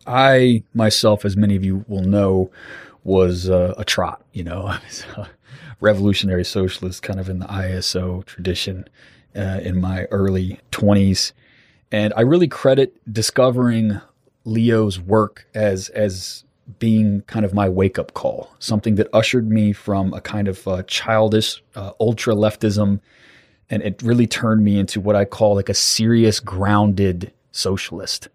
I 0.08 0.64
myself, 0.74 1.26
as 1.26 1.36
many 1.36 1.58
of 1.58 1.66
you 1.66 1.84
will 1.90 2.04
know, 2.04 2.52
was 3.04 3.50
uh, 3.50 3.74
a 3.78 3.84
trot, 3.84 4.24
you 4.32 4.46
know, 4.46 4.66
I 4.68 4.80
was 4.88 5.06
a 5.18 5.28
revolutionary 5.82 6.46
socialist 6.46 7.04
kind 7.04 7.20
of 7.20 7.28
in 7.28 7.40
the 7.40 7.48
ISO 7.48 8.24
tradition 8.24 8.88
uh, 9.36 9.60
in 9.62 9.80
my 9.80 10.06
early 10.06 10.60
20s. 10.72 11.32
And 11.92 12.14
I 12.16 12.22
really 12.22 12.48
credit 12.48 12.96
discovering 13.12 14.02
Leo's 14.44 15.00
work 15.00 15.48
as, 15.54 15.90
as 15.90 16.44
being 16.80 17.22
kind 17.22 17.46
of 17.46 17.54
my 17.54 17.70
wake 17.70 18.00
up 18.00 18.14
call, 18.14 18.52
something 18.60 18.96
that 18.96 19.08
ushered 19.14 19.50
me 19.50 19.72
from 19.74 20.14
a 20.14 20.22
kind 20.22 20.48
of 20.48 20.68
uh, 20.68 20.84
childish 20.84 21.64
uh, 21.76 21.92
ultra 22.00 22.34
leftism. 22.34 23.00
And 23.70 23.84
it 23.84 24.02
really 24.02 24.28
turned 24.28 24.64
me 24.64 24.80
into 24.80 25.00
what 25.00 25.16
I 25.16 25.26
call 25.26 25.56
like 25.56 25.70
a 25.70 25.74
serious, 25.74 26.40
grounded 26.40 27.32
socialist. 27.52 28.30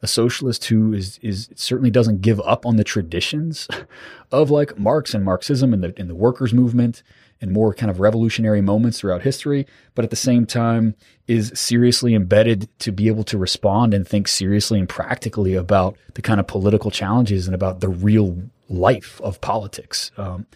A 0.00 0.06
socialist 0.08 0.64
who 0.64 0.92
is, 0.92 1.18
is 1.22 1.48
certainly 1.54 1.90
doesn't 1.90 2.22
give 2.22 2.40
up 2.40 2.66
on 2.66 2.76
the 2.76 2.84
traditions 2.84 3.68
of 4.32 4.50
like 4.50 4.78
Marx 4.78 5.14
and 5.14 5.24
Marxism 5.24 5.72
and 5.72 5.84
the, 5.84 5.94
and 5.96 6.10
the 6.10 6.14
workers' 6.14 6.52
movement 6.52 7.02
and 7.42 7.50
more 7.50 7.74
kind 7.74 7.90
of 7.90 8.00
revolutionary 8.00 8.62
moments 8.62 9.00
throughout 9.00 9.22
history, 9.22 9.66
but 9.94 10.04
at 10.04 10.10
the 10.10 10.16
same 10.16 10.46
time 10.46 10.94
is 11.26 11.52
seriously 11.54 12.14
embedded 12.14 12.68
to 12.78 12.92
be 12.92 13.08
able 13.08 13.24
to 13.24 13.36
respond 13.36 13.92
and 13.92 14.08
think 14.08 14.28
seriously 14.28 14.78
and 14.78 14.88
practically 14.88 15.54
about 15.54 15.96
the 16.14 16.22
kind 16.22 16.40
of 16.40 16.46
political 16.46 16.90
challenges 16.90 17.46
and 17.46 17.54
about 17.54 17.80
the 17.80 17.88
real 17.88 18.40
life 18.68 19.20
of 19.22 19.40
politics. 19.40 20.10
Um, 20.16 20.46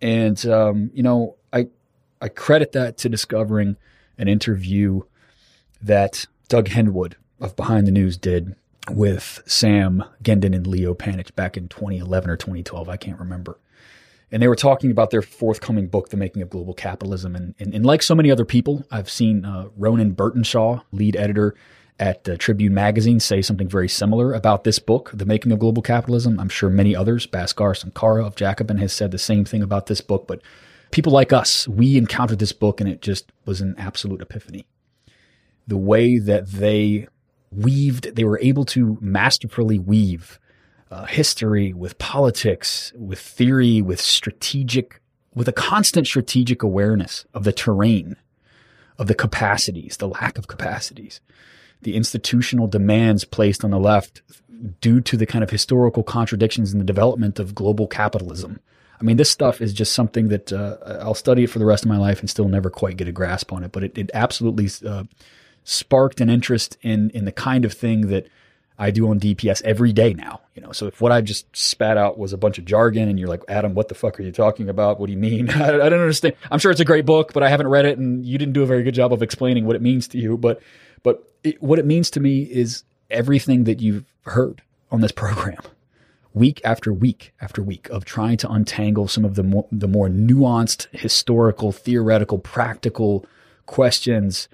And, 0.00 0.44
um, 0.46 0.90
you 0.92 1.02
know, 1.02 1.36
I, 1.52 1.68
I 2.20 2.28
credit 2.28 2.72
that 2.72 2.98
to 2.98 3.08
discovering 3.08 3.76
an 4.18 4.28
interview 4.28 5.00
that 5.80 6.26
Doug 6.48 6.68
Henwood 6.68 7.14
of 7.40 7.56
Behind 7.56 7.86
the 7.86 7.92
News 7.92 8.18
did 8.18 8.54
with 8.90 9.42
Sam 9.46 10.04
Gindin 10.22 10.54
and 10.54 10.66
Leo 10.66 10.94
Panitch 10.94 11.34
back 11.34 11.56
in 11.56 11.68
2011 11.68 12.30
or 12.30 12.36
2012. 12.36 12.88
I 12.88 12.96
can't 12.96 13.18
remember. 13.18 13.58
And 14.32 14.42
they 14.42 14.48
were 14.48 14.56
talking 14.56 14.90
about 14.90 15.10
their 15.10 15.22
forthcoming 15.22 15.86
book, 15.86 16.08
The 16.08 16.16
Making 16.16 16.42
of 16.42 16.50
Global 16.50 16.74
Capitalism. 16.74 17.36
And, 17.36 17.54
and, 17.58 17.72
and 17.72 17.86
like 17.86 18.02
so 18.02 18.14
many 18.14 18.30
other 18.30 18.44
people, 18.44 18.84
I've 18.90 19.10
seen 19.10 19.44
uh, 19.44 19.68
Ronan 19.76 20.14
Burtenshaw, 20.14 20.82
lead 20.90 21.14
editor 21.16 21.54
at 21.98 22.28
uh, 22.28 22.36
Tribune 22.36 22.74
Magazine, 22.74 23.20
say 23.20 23.40
something 23.40 23.68
very 23.68 23.88
similar 23.88 24.34
about 24.34 24.64
this 24.64 24.78
book, 24.78 25.10
The 25.14 25.24
Making 25.24 25.52
of 25.52 25.60
Global 25.60 25.82
Capitalism. 25.82 26.40
I'm 26.40 26.48
sure 26.48 26.68
many 26.68 26.94
others, 26.94 27.26
Bhaskar 27.26 27.72
Sunkara 27.74 28.26
of 28.26 28.36
Jacobin, 28.36 28.78
has 28.78 28.92
said 28.92 29.12
the 29.12 29.18
same 29.18 29.44
thing 29.44 29.62
about 29.62 29.86
this 29.86 30.00
book. 30.00 30.26
But 30.26 30.42
people 30.90 31.12
like 31.12 31.32
us, 31.32 31.68
we 31.68 31.96
encountered 31.96 32.40
this 32.40 32.52
book 32.52 32.80
and 32.80 32.90
it 32.90 33.02
just 33.02 33.30
was 33.44 33.60
an 33.60 33.74
absolute 33.78 34.20
epiphany. 34.20 34.66
The 35.68 35.76
way 35.76 36.18
that 36.18 36.48
they 36.48 37.06
weaved, 37.50 38.14
they 38.16 38.24
were 38.24 38.40
able 38.40 38.64
to 38.66 38.98
masterfully 39.00 39.78
weave 39.78 40.38
uh, 40.90 41.06
history 41.06 41.72
with 41.72 41.98
politics, 41.98 42.92
with 42.96 43.18
theory, 43.18 43.82
with 43.82 44.00
strategic, 44.00 45.00
with 45.34 45.48
a 45.48 45.52
constant 45.52 46.06
strategic 46.06 46.62
awareness 46.62 47.24
of 47.34 47.44
the 47.44 47.52
terrain, 47.52 48.16
of 48.98 49.06
the 49.06 49.14
capacities, 49.14 49.96
the 49.96 50.08
lack 50.08 50.38
of 50.38 50.48
capacities, 50.48 51.20
the 51.82 51.94
institutional 51.94 52.66
demands 52.66 53.24
placed 53.24 53.64
on 53.64 53.70
the 53.70 53.78
left 53.78 54.22
due 54.80 55.00
to 55.02 55.16
the 55.16 55.26
kind 55.26 55.44
of 55.44 55.50
historical 55.50 56.02
contradictions 56.02 56.72
in 56.72 56.78
the 56.78 56.84
development 56.84 57.38
of 57.38 57.54
global 57.54 57.86
capitalism. 57.86 58.60
I 58.98 59.04
mean, 59.04 59.18
this 59.18 59.30
stuff 59.30 59.60
is 59.60 59.74
just 59.74 59.92
something 59.92 60.28
that 60.28 60.52
uh, 60.52 60.78
I'll 61.00 61.14
study 61.14 61.44
it 61.44 61.50
for 61.50 61.58
the 61.58 61.66
rest 61.66 61.84
of 61.84 61.90
my 61.90 61.98
life 61.98 62.20
and 62.20 62.30
still 62.30 62.48
never 62.48 62.70
quite 62.70 62.96
get 62.96 63.08
a 63.08 63.12
grasp 63.12 63.52
on 63.52 63.62
it. 63.62 63.72
But 63.72 63.84
it, 63.84 63.98
it 63.98 64.10
absolutely 64.14 64.70
uh, 64.88 65.04
sparked 65.64 66.20
an 66.20 66.30
interest 66.30 66.78
in 66.80 67.10
in 67.10 67.26
the 67.26 67.32
kind 67.32 67.64
of 67.66 67.74
thing 67.74 68.08
that 68.08 68.28
I 68.78 68.90
do 68.90 69.08
on 69.08 69.18
DPS 69.18 69.62
every 69.62 69.92
day 69.92 70.12
now. 70.12 70.40
You 70.54 70.62
know, 70.62 70.72
so 70.72 70.86
if 70.86 71.00
what 71.00 71.12
I 71.12 71.20
just 71.20 71.54
spat 71.56 71.96
out 71.96 72.18
was 72.18 72.32
a 72.32 72.38
bunch 72.38 72.58
of 72.58 72.64
jargon, 72.64 73.08
and 73.08 73.18
you're 73.18 73.28
like, 73.28 73.42
Adam, 73.48 73.74
what 73.74 73.88
the 73.88 73.94
fuck 73.94 74.18
are 74.20 74.22
you 74.22 74.32
talking 74.32 74.68
about? 74.68 75.00
What 75.00 75.06
do 75.06 75.12
you 75.12 75.18
mean? 75.18 75.50
I, 75.50 75.68
I 75.68 75.88
don't 75.88 76.00
understand. 76.00 76.34
I'm 76.50 76.58
sure 76.58 76.70
it's 76.70 76.80
a 76.80 76.84
great 76.84 77.06
book, 77.06 77.32
but 77.32 77.42
I 77.42 77.48
haven't 77.48 77.68
read 77.68 77.86
it, 77.86 77.98
and 77.98 78.24
you 78.24 78.38
didn't 78.38 78.54
do 78.54 78.62
a 78.62 78.66
very 78.66 78.82
good 78.82 78.94
job 78.94 79.12
of 79.12 79.22
explaining 79.22 79.66
what 79.66 79.76
it 79.76 79.82
means 79.82 80.08
to 80.08 80.18
you. 80.18 80.36
But 80.36 80.62
but 81.02 81.32
it, 81.42 81.62
what 81.62 81.78
it 81.78 81.86
means 81.86 82.10
to 82.10 82.20
me 82.20 82.42
is 82.42 82.84
everything 83.10 83.64
that 83.64 83.80
you've 83.80 84.04
heard 84.22 84.62
on 84.90 85.00
this 85.00 85.12
program 85.12 85.58
week 86.36 86.60
after 86.64 86.92
week 86.92 87.32
after 87.40 87.62
week 87.62 87.88
of 87.88 88.04
trying 88.04 88.36
to 88.36 88.50
untangle 88.50 89.08
some 89.08 89.24
of 89.24 89.36
the 89.36 89.42
more, 89.42 89.66
the 89.72 89.88
more 89.88 90.08
nuanced 90.08 90.86
historical 90.92 91.72
theoretical 91.72 92.38
practical 92.38 93.24
questions 93.64 94.48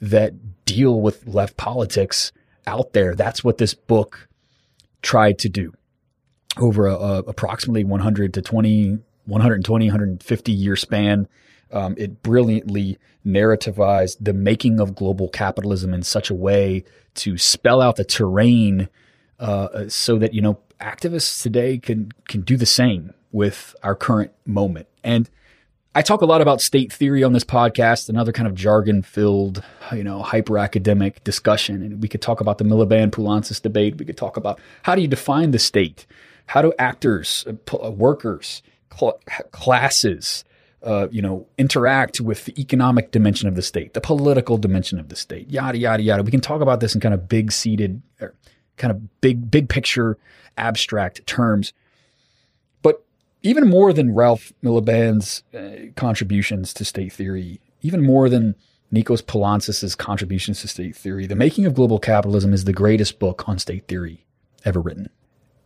that 0.00 0.64
deal 0.64 1.00
with 1.00 1.26
left 1.26 1.56
politics 1.56 2.30
out 2.66 2.92
there. 2.92 3.14
That's 3.14 3.42
what 3.44 3.58
this 3.58 3.74
book 3.74 4.28
tried 5.02 5.38
to 5.40 5.48
do 5.48 5.72
over 6.58 6.86
a, 6.86 6.94
a 6.94 7.18
approximately 7.20 7.84
100 7.84 8.34
to 8.34 8.42
20, 8.42 8.98
120, 9.26 9.86
150 9.86 10.52
year 10.52 10.76
span. 10.76 11.28
Um, 11.72 11.94
it 11.98 12.22
brilliantly 12.22 12.98
narrativized 13.26 14.16
the 14.20 14.32
making 14.32 14.78
of 14.78 14.94
global 14.94 15.28
capitalism 15.28 15.92
in 15.92 16.02
such 16.02 16.30
a 16.30 16.34
way 16.34 16.84
to 17.14 17.36
spell 17.36 17.82
out 17.82 17.96
the 17.96 18.04
terrain 18.04 18.88
uh, 19.40 19.88
so 19.88 20.18
that 20.18 20.32
you 20.32 20.40
know 20.40 20.58
activists 20.80 21.42
today 21.42 21.78
can 21.78 22.12
can 22.28 22.42
do 22.42 22.56
the 22.56 22.66
same 22.66 23.12
with 23.32 23.74
our 23.82 23.94
current 23.94 24.32
moment. 24.46 24.86
And 25.02 25.28
I 25.96 26.02
talk 26.02 26.20
a 26.20 26.26
lot 26.26 26.42
about 26.42 26.60
state 26.60 26.92
theory 26.92 27.24
on 27.24 27.32
this 27.32 27.42
podcast, 27.42 28.10
another 28.10 28.30
kind 28.30 28.46
of 28.46 28.54
jargon 28.54 29.00
filled, 29.00 29.64
you 29.92 30.04
know, 30.04 30.20
hyper 30.20 30.58
academic 30.58 31.24
discussion. 31.24 31.82
And 31.82 32.02
we 32.02 32.08
could 32.08 32.20
talk 32.20 32.42
about 32.42 32.58
the 32.58 32.64
Miliband 32.64 33.12
Poulantzas 33.12 33.62
debate. 33.62 33.96
We 33.96 34.04
could 34.04 34.18
talk 34.18 34.36
about 34.36 34.60
how 34.82 34.94
do 34.94 35.00
you 35.00 35.08
define 35.08 35.52
the 35.52 35.58
state? 35.58 36.04
How 36.48 36.60
do 36.60 36.74
actors, 36.78 37.46
uh, 37.48 37.76
uh, 37.82 37.90
workers, 37.92 38.62
cl- 38.94 39.18
classes, 39.52 40.44
uh, 40.82 41.08
you 41.10 41.22
know, 41.22 41.46
interact 41.56 42.20
with 42.20 42.44
the 42.44 42.60
economic 42.60 43.10
dimension 43.10 43.48
of 43.48 43.54
the 43.54 43.62
state, 43.62 43.94
the 43.94 44.02
political 44.02 44.58
dimension 44.58 44.98
of 44.98 45.08
the 45.08 45.16
state, 45.16 45.48
yada, 45.48 45.78
yada, 45.78 46.02
yada. 46.02 46.22
We 46.22 46.30
can 46.30 46.42
talk 46.42 46.60
about 46.60 46.80
this 46.80 46.94
in 46.94 47.00
kind 47.00 47.14
of 47.14 47.26
big 47.26 47.50
seated, 47.50 48.02
kind 48.76 48.90
of 48.90 49.22
big, 49.22 49.50
big 49.50 49.70
picture, 49.70 50.18
abstract 50.58 51.26
terms 51.26 51.72
even 53.46 53.68
more 53.68 53.92
than 53.92 54.14
Ralph 54.14 54.52
Miliband's 54.62 55.44
uh, 55.54 55.92
contributions 55.94 56.74
to 56.74 56.84
state 56.84 57.12
theory, 57.12 57.60
even 57.80 58.02
more 58.02 58.28
than 58.28 58.56
Nikos 58.92 59.22
Poulantzas' 59.22 59.96
contributions 59.96 60.60
to 60.62 60.68
state 60.68 60.96
theory, 60.96 61.26
The 61.26 61.36
Making 61.36 61.66
of 61.66 61.74
Global 61.74 61.98
Capitalism 61.98 62.52
is 62.52 62.64
the 62.64 62.72
greatest 62.72 63.18
book 63.18 63.48
on 63.48 63.58
state 63.58 63.86
theory 63.86 64.26
ever 64.64 64.80
written. 64.80 65.08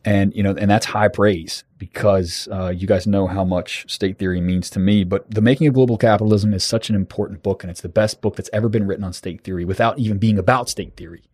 And, 0.05 0.35
you 0.35 0.43
know, 0.43 0.55
and 0.55 0.71
that's 0.71 0.87
high 0.87 1.09
praise 1.09 1.65
because 1.79 2.49
uh, 2.51 2.69
you 2.69 2.87
guys 2.87 3.07
know 3.07 3.27
how 3.27 3.45
much 3.45 3.91
state 3.91 4.19
theory 4.19 4.41
means 4.41 4.71
to 4.71 4.79
me. 4.79 5.05
But 5.05 5.31
The 5.31 5.43
Making 5.43 5.67
of 5.67 5.75
Global 5.75 5.99
Capitalism 5.99 6.53
is 6.53 6.65
such 6.65 6.91
an 6.91 6.97
important 6.97 7.43
book, 7.43 7.63
and 7.63 7.71
it's 7.71 7.83
the 7.83 7.89
best 7.89 8.21
book 8.21 8.37
that's 8.37 8.51
ever 8.53 8.69
been 8.69 8.87
written 8.87 9.05
on 9.05 9.13
state 9.13 9.43
theory 9.43 9.65
without 9.65 9.99
even 9.99 10.19
being 10.19 10.39
about 10.39 10.69
state 10.69 10.97
theory. 10.97 11.25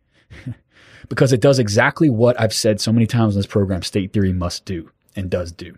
because 1.09 1.33
it 1.33 1.41
does 1.41 1.59
exactly 1.59 2.11
what 2.11 2.41
I've 2.41 2.55
said 2.55 2.81
so 2.81 2.93
many 2.93 3.07
times 3.07 3.35
in 3.35 3.41
this 3.41 3.47
program 3.47 3.83
state 3.83 4.13
theory 4.13 4.33
must 4.33 4.65
do 4.65 4.91
and 5.15 5.31
does 5.31 5.53
do 5.53 5.77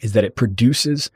is 0.00 0.12
that 0.12 0.24
it 0.24 0.36
produces 0.36 1.10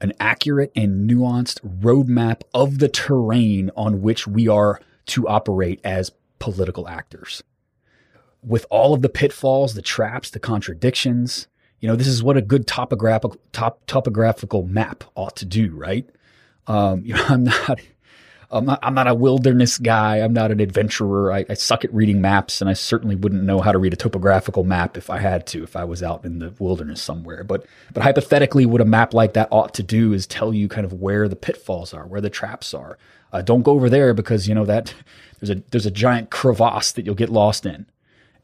an 0.00 0.12
accurate 0.20 0.72
and 0.74 1.08
nuanced 1.08 1.60
roadmap 1.80 2.42
of 2.52 2.78
the 2.78 2.88
terrain 2.88 3.70
on 3.76 4.02
which 4.02 4.26
we 4.26 4.48
are 4.48 4.80
to 5.06 5.26
operate 5.28 5.80
as 5.84 6.10
political 6.38 6.88
actors. 6.88 7.42
With 8.42 8.66
all 8.70 8.92
of 8.92 9.02
the 9.02 9.08
pitfalls, 9.08 9.74
the 9.74 9.82
traps, 9.82 10.30
the 10.30 10.38
contradictions, 10.38 11.48
you 11.80 11.88
know, 11.88 11.96
this 11.96 12.06
is 12.06 12.22
what 12.22 12.36
a 12.36 12.42
good 12.42 12.66
topographical 12.66 13.36
top, 13.52 13.86
topographical 13.86 14.64
map 14.64 15.04
ought 15.14 15.36
to 15.36 15.44
do, 15.44 15.74
right? 15.74 16.08
Um, 16.66 17.02
you 17.04 17.14
know, 17.14 17.24
I'm 17.28 17.44
not 17.44 17.80
I'm 18.54 18.64
not, 18.66 18.78
I'm 18.82 18.94
not 18.94 19.08
a 19.08 19.14
wilderness 19.14 19.78
guy. 19.78 20.18
I'm 20.18 20.32
not 20.32 20.52
an 20.52 20.60
adventurer. 20.60 21.32
I, 21.32 21.44
I, 21.48 21.54
suck 21.54 21.84
at 21.84 21.92
reading 21.92 22.20
maps, 22.20 22.60
and 22.60 22.70
I 22.70 22.72
certainly 22.72 23.16
wouldn't 23.16 23.42
know 23.42 23.60
how 23.60 23.72
to 23.72 23.78
read 23.78 23.92
a 23.92 23.96
topographical 23.96 24.62
map 24.62 24.96
if 24.96 25.10
I 25.10 25.18
had 25.18 25.44
to, 25.48 25.64
if 25.64 25.74
I 25.74 25.82
was 25.82 26.04
out 26.04 26.24
in 26.24 26.38
the 26.38 26.54
wilderness 26.60 27.02
somewhere. 27.02 27.42
But, 27.42 27.66
but 27.92 28.04
hypothetically, 28.04 28.64
what 28.64 28.80
a 28.80 28.84
map 28.84 29.12
like 29.12 29.32
that 29.32 29.48
ought 29.50 29.74
to 29.74 29.82
do 29.82 30.12
is 30.12 30.26
tell 30.26 30.54
you 30.54 30.68
kind 30.68 30.84
of 30.84 30.92
where 30.92 31.28
the 31.28 31.36
pitfalls 31.36 31.92
are, 31.92 32.06
where 32.06 32.20
the 32.20 32.30
traps 32.30 32.72
are. 32.72 32.96
Uh, 33.32 33.42
don't 33.42 33.62
go 33.62 33.72
over 33.72 33.90
there 33.90 34.14
because 34.14 34.48
you 34.48 34.54
know 34.54 34.64
that 34.64 34.94
there's 35.40 35.50
a 35.50 35.60
there's 35.72 35.86
a 35.86 35.90
giant 35.90 36.30
crevasse 36.30 36.92
that 36.92 37.04
you'll 37.04 37.16
get 37.16 37.30
lost 37.30 37.66
in, 37.66 37.86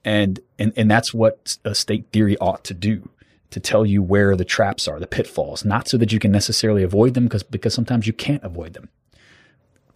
and 0.05 0.41
and 0.59 0.73
and 0.77 0.91
that's 0.91 1.15
what 1.15 1.57
a 1.65 1.77
state 1.77 2.07
theory 2.13 2.37
ought 2.39 2.65
to 2.65 2.75
do 2.75 3.09
to 3.51 3.61
tell 3.61 3.87
you 3.87 4.03
where 4.03 4.35
the 4.35 4.45
traps 4.45 4.89
are, 4.89 4.99
the 4.99 5.07
pitfalls, 5.07 5.65
not 5.65 5.87
so 5.87 5.97
that 5.97 6.13
you 6.13 6.19
can 6.19 6.33
necessarily 6.33 6.83
avoid 6.83 7.15
them 7.15 7.25
because 7.25 7.45
because 7.45 7.73
sometimes 7.73 8.09
you 8.09 8.13
can't 8.13 8.43
avoid 8.43 8.73
them 8.73 8.89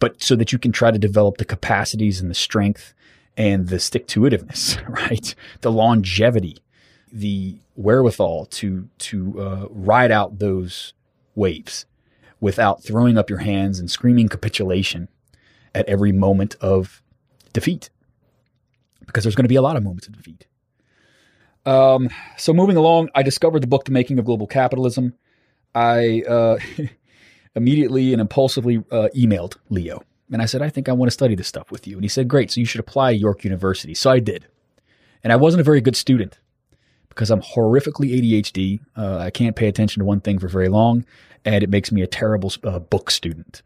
but 0.05 0.21
so 0.21 0.35
that 0.35 0.51
you 0.51 0.59
can 0.59 0.71
try 0.71 0.91
to 0.91 0.99
develop 0.99 1.37
the 1.37 1.45
capacities 1.45 2.21
and 2.21 2.29
the 2.29 2.35
strength 2.35 2.93
and 3.35 3.69
the 3.69 3.79
stick 3.79 4.05
to 4.05 4.19
itiveness, 4.19 4.79
right? 4.87 5.33
The 5.61 5.71
longevity, 5.71 6.59
the 7.11 7.57
wherewithal 7.73 8.45
to 8.45 8.87
to 8.99 9.41
uh, 9.41 9.67
ride 9.71 10.11
out 10.11 10.37
those 10.37 10.93
waves 11.33 11.87
without 12.39 12.83
throwing 12.83 13.17
up 13.17 13.31
your 13.31 13.39
hands 13.39 13.79
and 13.79 13.89
screaming 13.89 14.29
capitulation 14.29 15.07
at 15.73 15.87
every 15.87 16.11
moment 16.11 16.55
of 16.61 17.01
defeat, 17.51 17.89
because 19.07 19.23
there's 19.23 19.33
going 19.33 19.45
to 19.45 19.49
be 19.49 19.55
a 19.55 19.63
lot 19.63 19.75
of 19.75 19.81
moments 19.81 20.05
of 20.05 20.15
defeat. 20.15 20.45
Um, 21.65 22.11
so 22.37 22.53
moving 22.53 22.77
along, 22.77 23.09
I 23.15 23.23
discovered 23.23 23.63
the 23.63 23.67
book, 23.67 23.85
The 23.85 23.91
Making 23.91 24.19
of 24.19 24.25
Global 24.25 24.45
Capitalism. 24.45 25.15
I 25.73 26.21
uh, 26.29 26.57
immediately 27.55 28.13
and 28.13 28.21
impulsively 28.21 28.77
uh, 28.91 29.09
emailed 29.15 29.57
Leo. 29.69 30.03
And 30.31 30.41
I 30.41 30.45
said, 30.45 30.61
I 30.61 30.69
think 30.69 30.89
I 30.89 30.93
want 30.93 31.07
to 31.07 31.13
study 31.13 31.35
this 31.35 31.47
stuff 31.47 31.71
with 31.71 31.87
you. 31.87 31.95
And 31.95 32.03
he 32.03 32.09
said, 32.09 32.27
Great. 32.27 32.51
So 32.51 32.59
you 32.59 32.65
should 32.65 32.79
apply 32.79 33.11
York 33.11 33.43
University. 33.43 33.93
So 33.93 34.09
I 34.09 34.19
did. 34.19 34.47
And 35.23 35.31
I 35.31 35.35
wasn't 35.35 35.61
a 35.61 35.63
very 35.63 35.81
good 35.81 35.95
student 35.95 36.39
because 37.09 37.31
I'm 37.31 37.41
horrifically 37.41 38.13
ADHD. 38.19 38.79
Uh, 38.95 39.17
I 39.17 39.29
can't 39.31 39.55
pay 39.55 39.67
attention 39.67 40.01
to 40.01 40.05
one 40.05 40.21
thing 40.21 40.39
for 40.39 40.47
very 40.47 40.69
long. 40.69 41.05
And 41.43 41.63
it 41.63 41.69
makes 41.69 41.91
me 41.91 42.01
a 42.01 42.07
terrible 42.07 42.51
uh, 42.63 42.79
book 42.79 43.11
student. 43.11 43.61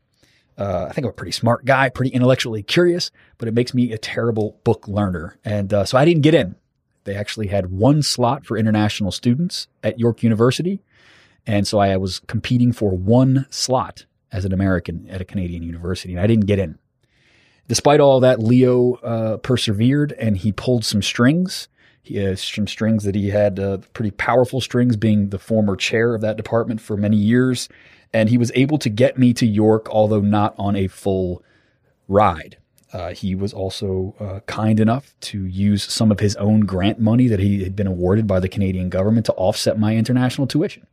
Uh, 0.58 0.88
I 0.90 0.94
think 0.94 1.06
I'm 1.06 1.12
a 1.12 1.14
pretty 1.14 1.32
smart 1.32 1.64
guy, 1.64 1.88
pretty 1.88 2.14
intellectually 2.14 2.62
curious, 2.62 3.12
but 3.38 3.48
it 3.48 3.54
makes 3.54 3.74
me 3.74 3.94
a 3.94 3.98
terrible 3.98 4.60
book 4.66 4.88
learner. 4.90 5.40
And 5.46 5.74
uh, 5.74 5.86
so 5.86 5.98
I 5.98 6.04
didn't 6.04 6.22
get 6.22 6.34
in. 6.34 6.56
They 7.06 7.16
actually 7.16 7.48
had 7.48 7.72
one 7.72 8.04
slot 8.04 8.46
for 8.46 8.58
international 8.58 9.12
students 9.12 9.68
at 9.84 10.00
York 10.00 10.22
University. 10.22 10.82
And 11.50 11.68
so 11.68 11.80
I 11.80 11.98
was 11.98 12.20
competing 12.20 12.72
for 12.72 12.92
one 12.92 13.48
slot 13.50 14.06
as 14.32 14.46
an 14.46 14.54
American 14.54 15.08
at 15.10 15.20
a 15.20 15.26
Canadian 15.26 15.64
university, 15.64 16.14
and 16.14 16.22
I 16.22 16.28
didn't 16.28 16.46
get 16.46 16.60
in. 16.60 16.78
Despite 17.68 18.00
all 18.00 18.20
that, 18.20 18.40
Leo 18.40 18.94
uh, 18.98 19.38
persevered 19.38 20.12
and 20.20 20.38
he 20.38 20.52
pulled 20.52 20.86
some 20.86 21.02
strings. 21.02 21.68
He 22.04 22.18
has 22.18 22.40
some 22.40 22.68
strings 22.68 23.04
that 23.04 23.16
he 23.16 23.32
had 23.32 23.60
uh, 23.60 23.80
pretty 23.94 24.12
powerful 24.12 24.62
strings, 24.62 24.96
being 24.96 25.30
the 25.30 25.40
former 25.40 25.76
chair 25.76 26.14
of 26.14 26.22
that 26.22 26.38
department 26.38 26.82
for 26.82 26.96
many 26.96 27.18
years. 27.18 27.68
And 28.14 28.30
he 28.30 28.38
was 28.38 28.52
able 28.54 28.78
to 28.78 28.90
get 28.90 29.18
me 29.18 29.34
to 29.34 29.48
York, 29.48 29.90
although 29.90 30.22
not 30.22 30.54
on 30.60 30.76
a 30.76 30.86
full 30.86 31.44
ride. 32.08 32.58
Uh, 32.94 33.16
he 33.16 33.34
was 33.34 33.54
also 33.54 34.14
uh, 34.20 34.40
kind 34.42 34.80
enough 34.80 35.16
to 35.22 35.46
use 35.46 35.82
some 35.82 36.12
of 36.12 36.20
his 36.20 36.36
own 36.36 36.60
grant 36.60 37.00
money 37.00 37.28
that 37.28 37.40
he 37.40 37.64
had 37.64 37.76
been 37.76 37.88
awarded 37.88 38.28
by 38.28 38.40
the 38.40 38.50
Canadian 38.50 38.90
government 38.90 39.26
to 39.26 39.34
offset 39.34 39.80
my 39.80 39.96
international 39.96 40.46
tuition. 40.46 40.86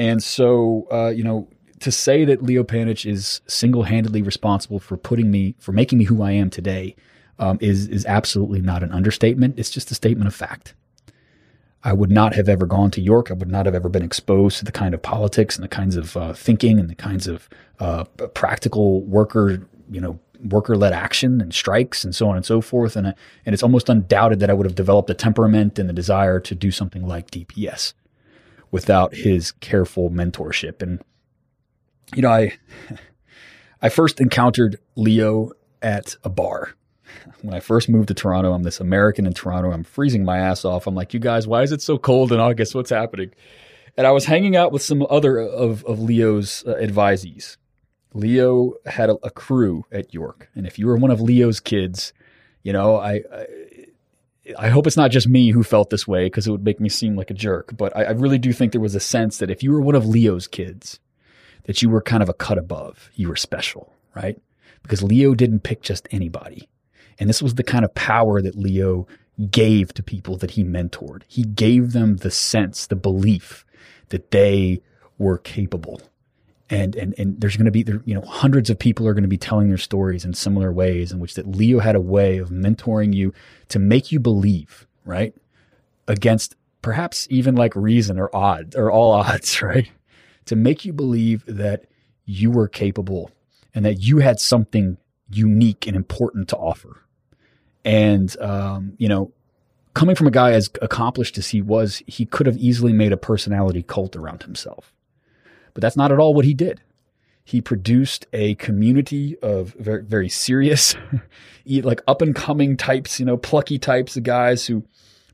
And 0.00 0.22
so, 0.22 0.88
uh, 0.90 1.10
you 1.10 1.22
know, 1.22 1.46
to 1.80 1.92
say 1.92 2.24
that 2.24 2.42
Leo 2.42 2.64
Panitch 2.64 3.04
is 3.04 3.42
single-handedly 3.46 4.22
responsible 4.22 4.78
for 4.78 4.96
putting 4.96 5.30
me, 5.30 5.54
for 5.58 5.72
making 5.72 5.98
me 5.98 6.06
who 6.06 6.22
I 6.22 6.30
am 6.30 6.48
today, 6.48 6.96
um, 7.38 7.58
is 7.60 7.86
is 7.86 8.06
absolutely 8.06 8.62
not 8.62 8.82
an 8.82 8.92
understatement. 8.92 9.58
It's 9.58 9.68
just 9.68 9.90
a 9.90 9.94
statement 9.94 10.26
of 10.26 10.34
fact. 10.34 10.72
I 11.84 11.92
would 11.92 12.10
not 12.10 12.34
have 12.34 12.48
ever 12.48 12.64
gone 12.64 12.90
to 12.92 13.02
York. 13.02 13.30
I 13.30 13.34
would 13.34 13.50
not 13.50 13.66
have 13.66 13.74
ever 13.74 13.90
been 13.90 14.02
exposed 14.02 14.56
to 14.60 14.64
the 14.64 14.72
kind 14.72 14.94
of 14.94 15.02
politics 15.02 15.56
and 15.56 15.64
the 15.64 15.68
kinds 15.68 15.96
of 15.96 16.16
uh, 16.16 16.32
thinking 16.32 16.78
and 16.78 16.88
the 16.88 16.94
kinds 16.94 17.26
of 17.26 17.50
uh, 17.78 18.04
practical 18.32 19.02
worker, 19.02 19.68
you 19.90 20.00
know, 20.00 20.18
worker-led 20.48 20.94
action 20.94 21.42
and 21.42 21.52
strikes 21.52 22.04
and 22.04 22.14
so 22.14 22.26
on 22.26 22.36
and 22.36 22.46
so 22.46 22.62
forth. 22.62 22.96
And 22.96 23.08
and 23.44 23.52
it's 23.52 23.62
almost 23.62 23.90
undoubted 23.90 24.40
that 24.40 24.48
I 24.48 24.54
would 24.54 24.64
have 24.64 24.74
developed 24.74 25.10
a 25.10 25.14
temperament 25.14 25.78
and 25.78 25.90
the 25.90 25.92
desire 25.92 26.40
to 26.40 26.54
do 26.54 26.70
something 26.70 27.06
like 27.06 27.30
DPS 27.30 27.92
without 28.70 29.14
his 29.14 29.52
careful 29.52 30.10
mentorship. 30.10 30.82
And 30.82 31.02
you 32.14 32.22
know, 32.22 32.30
I 32.30 32.54
I 33.82 33.88
first 33.88 34.20
encountered 34.20 34.78
Leo 34.96 35.52
at 35.82 36.16
a 36.22 36.28
bar 36.28 36.74
when 37.42 37.54
I 37.54 37.60
first 37.60 37.88
moved 37.88 38.08
to 38.08 38.14
Toronto, 38.14 38.52
I'm 38.52 38.62
this 38.62 38.80
American 38.80 39.26
in 39.26 39.32
Toronto. 39.32 39.72
I'm 39.72 39.84
freezing 39.84 40.24
my 40.24 40.38
ass 40.38 40.64
off. 40.64 40.86
I'm 40.86 40.94
like, 40.94 41.14
you 41.14 41.20
guys, 41.20 41.46
why 41.46 41.62
is 41.62 41.72
it 41.72 41.82
so 41.82 41.98
cold 41.98 42.32
in 42.32 42.40
August? 42.40 42.74
What's 42.74 42.90
happening? 42.90 43.32
And 43.96 44.06
I 44.06 44.10
was 44.12 44.24
hanging 44.24 44.56
out 44.56 44.72
with 44.72 44.82
some 44.82 45.06
other 45.10 45.38
of, 45.38 45.84
of 45.84 46.00
Leo's 46.00 46.64
uh, 46.66 46.74
advisees. 46.74 47.56
Leo 48.14 48.74
had 48.86 49.10
a, 49.10 49.16
a, 49.22 49.30
crew 49.30 49.84
at 49.92 50.12
York. 50.12 50.48
And 50.54 50.66
if 50.66 50.78
you 50.78 50.86
were 50.86 50.96
one 50.96 51.10
of 51.10 51.20
Leo's 51.20 51.60
kids, 51.60 52.12
you 52.62 52.72
know, 52.72 52.96
I, 52.96 53.22
I, 53.32 53.46
I 54.58 54.68
hope 54.68 54.86
it's 54.86 54.96
not 54.96 55.10
just 55.10 55.28
me 55.28 55.50
who 55.50 55.62
felt 55.62 55.90
this 55.90 56.08
way 56.08 56.26
because 56.26 56.46
it 56.46 56.50
would 56.50 56.64
make 56.64 56.80
me 56.80 56.88
seem 56.88 57.14
like 57.14 57.30
a 57.30 57.34
jerk. 57.34 57.76
But 57.76 57.96
I, 57.96 58.04
I 58.04 58.10
really 58.10 58.38
do 58.38 58.52
think 58.52 58.72
there 58.72 58.80
was 58.80 58.94
a 58.94 59.00
sense 59.00 59.38
that 59.38 59.50
if 59.50 59.62
you 59.62 59.72
were 59.72 59.80
one 59.80 59.94
of 59.94 60.06
Leo's 60.06 60.46
kids, 60.46 60.98
that 61.64 61.82
you 61.82 61.90
were 61.90 62.00
kind 62.00 62.22
of 62.22 62.28
a 62.28 62.34
cut 62.34 62.58
above. 62.58 63.10
You 63.14 63.28
were 63.28 63.36
special, 63.36 63.92
right? 64.14 64.40
Because 64.82 65.02
Leo 65.02 65.34
didn't 65.34 65.60
pick 65.60 65.82
just 65.82 66.08
anybody. 66.10 66.68
And 67.18 67.28
this 67.28 67.42
was 67.42 67.56
the 67.56 67.62
kind 67.62 67.84
of 67.84 67.94
power 67.94 68.40
that 68.40 68.56
Leo 68.56 69.06
gave 69.50 69.92
to 69.94 70.02
people 70.02 70.36
that 70.38 70.52
he 70.52 70.64
mentored. 70.64 71.22
He 71.28 71.44
gave 71.44 71.92
them 71.92 72.16
the 72.16 72.30
sense, 72.30 72.86
the 72.86 72.96
belief 72.96 73.64
that 74.08 74.30
they 74.30 74.80
were 75.18 75.38
capable. 75.38 76.00
And, 76.70 76.94
and, 76.94 77.14
and 77.18 77.40
there's 77.40 77.56
going 77.56 77.64
to 77.64 77.72
be, 77.72 77.82
there, 77.82 78.00
you 78.04 78.14
know, 78.14 78.20
hundreds 78.20 78.70
of 78.70 78.78
people 78.78 79.06
are 79.08 79.12
going 79.12 79.24
to 79.24 79.28
be 79.28 79.36
telling 79.36 79.68
their 79.68 79.78
stories 79.78 80.24
in 80.24 80.34
similar 80.34 80.72
ways 80.72 81.10
in 81.10 81.18
which 81.18 81.34
that 81.34 81.46
Leo 81.46 81.80
had 81.80 81.96
a 81.96 82.00
way 82.00 82.38
of 82.38 82.50
mentoring 82.50 83.12
you 83.12 83.34
to 83.68 83.80
make 83.80 84.12
you 84.12 84.20
believe, 84.20 84.86
right? 85.04 85.34
Against 86.06 86.54
perhaps 86.80 87.26
even 87.28 87.56
like 87.56 87.74
reason 87.74 88.20
or 88.20 88.34
odds 88.34 88.76
or 88.76 88.90
all 88.90 89.12
odds, 89.20 89.60
right? 89.60 89.90
To 90.46 90.56
make 90.56 90.84
you 90.84 90.92
believe 90.92 91.44
that 91.46 91.86
you 92.24 92.52
were 92.52 92.68
capable 92.68 93.32
and 93.74 93.84
that 93.84 94.00
you 94.00 94.18
had 94.18 94.38
something 94.38 94.96
unique 95.28 95.86
and 95.86 95.96
important 95.96 96.48
to 96.50 96.56
offer. 96.56 97.02
And, 97.84 98.36
um, 98.40 98.94
you 98.98 99.08
know, 99.08 99.32
coming 99.94 100.14
from 100.14 100.26
a 100.26 100.30
guy 100.30 100.52
as 100.52 100.70
accomplished 100.82 101.38
as 101.38 101.48
he 101.48 101.62
was, 101.62 102.02
he 102.06 102.26
could 102.26 102.46
have 102.46 102.56
easily 102.58 102.92
made 102.92 103.12
a 103.12 103.16
personality 103.16 103.82
cult 103.82 104.16
around 104.16 104.42
himself. 104.42 104.92
But 105.74 105.82
that's 105.82 105.96
not 105.96 106.12
at 106.12 106.18
all 106.18 106.34
what 106.34 106.44
he 106.44 106.54
did. 106.54 106.80
He 107.44 107.60
produced 107.60 108.26
a 108.32 108.54
community 108.56 109.36
of 109.42 109.74
very, 109.74 110.02
very 110.02 110.28
serious, 110.28 110.94
like 111.66 112.02
up 112.06 112.22
and 112.22 112.34
coming 112.34 112.76
types, 112.76 113.18
you 113.18 113.26
know, 113.26 113.36
plucky 113.36 113.78
types 113.78 114.16
of 114.16 114.22
guys 114.22 114.66
who 114.66 114.84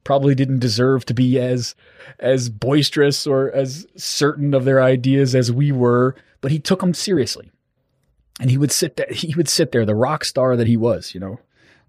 probably 0.04 0.34
didn't 0.34 0.60
deserve 0.60 1.04
to 1.06 1.14
be 1.14 1.38
as, 1.38 1.74
as 2.18 2.48
boisterous 2.48 3.26
or 3.26 3.52
as 3.52 3.86
certain 3.96 4.54
of 4.54 4.64
their 4.64 4.80
ideas 4.80 5.34
as 5.34 5.50
we 5.50 5.72
were, 5.72 6.14
but 6.40 6.52
he 6.52 6.58
took 6.58 6.80
them 6.80 6.94
seriously. 6.94 7.50
And 8.40 8.50
he 8.50 8.56
would 8.58 8.72
sit 8.72 8.96
there, 8.96 9.08
he 9.10 9.34
would 9.34 9.48
sit 9.48 9.72
there, 9.72 9.84
the 9.84 9.94
rock 9.94 10.24
star 10.24 10.56
that 10.56 10.66
he 10.66 10.76
was, 10.76 11.12
you 11.12 11.20
know, 11.20 11.40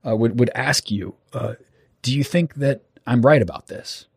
uh, 0.06 0.16
would 0.16 0.40
would 0.40 0.50
ask 0.56 0.90
you, 0.90 1.16
uh, 1.34 1.56
"Do 2.02 2.16
you 2.16 2.24
think 2.24 2.56
that 2.56 2.84
I'm 3.06 3.22
right 3.22 3.42
about 3.42 3.68
this? 3.68 4.08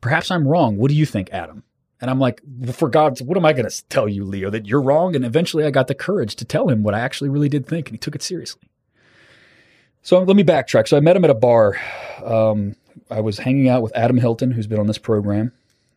Perhaps 0.00 0.30
I'm 0.30 0.46
wrong. 0.46 0.76
What 0.76 0.90
do 0.90 0.96
you 0.96 1.06
think, 1.06 1.30
Adam?" 1.32 1.64
And 2.00 2.10
I'm 2.10 2.18
like, 2.18 2.40
"For 2.72 2.88
God's, 2.88 3.22
what 3.22 3.36
am 3.36 3.44
I 3.44 3.52
going 3.52 3.68
to 3.68 3.88
tell 3.88 4.08
you, 4.08 4.24
Leo? 4.24 4.50
That 4.50 4.66
you're 4.66 4.80
wrong?" 4.80 5.14
And 5.14 5.24
eventually, 5.24 5.64
I 5.64 5.70
got 5.70 5.86
the 5.86 5.94
courage 5.94 6.36
to 6.36 6.44
tell 6.44 6.68
him 6.68 6.82
what 6.82 6.94
I 6.94 7.00
actually 7.00 7.30
really 7.30 7.48
did 7.48 7.66
think, 7.66 7.88
and 7.88 7.94
he 7.94 7.98
took 7.98 8.14
it 8.14 8.22
seriously. 8.22 8.62
So 10.02 10.22
let 10.22 10.36
me 10.36 10.44
backtrack. 10.44 10.88
So 10.88 10.96
I 10.96 11.00
met 11.00 11.16
him 11.16 11.24
at 11.24 11.30
a 11.30 11.34
bar. 11.34 11.76
Um, 12.24 12.74
I 13.10 13.20
was 13.20 13.38
hanging 13.38 13.68
out 13.68 13.82
with 13.82 13.94
Adam 13.94 14.16
Hilton, 14.16 14.50
who's 14.50 14.66
been 14.66 14.80
on 14.80 14.86
this 14.86 14.98
program. 14.98 15.52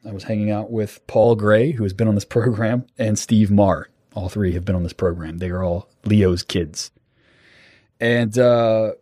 I 0.05 0.11
was 0.11 0.23
hanging 0.23 0.51
out 0.51 0.69
with 0.71 1.05
Paul 1.07 1.35
Gray, 1.35 1.71
who 1.71 1.83
has 1.83 1.93
been 1.93 2.07
on 2.07 2.15
this 2.15 2.25
program, 2.25 2.85
and 2.97 3.17
Steve 3.17 3.49
Maher. 3.49 3.87
All 4.13 4.29
three 4.29 4.53
have 4.53 4.65
been 4.65 4.75
on 4.75 4.83
this 4.83 4.93
program. 4.93 5.37
They 5.37 5.49
are 5.49 5.63
all 5.63 5.89
Leo's 6.05 6.43
kids. 6.43 6.91
And 7.99 8.37
uh, 8.37 8.93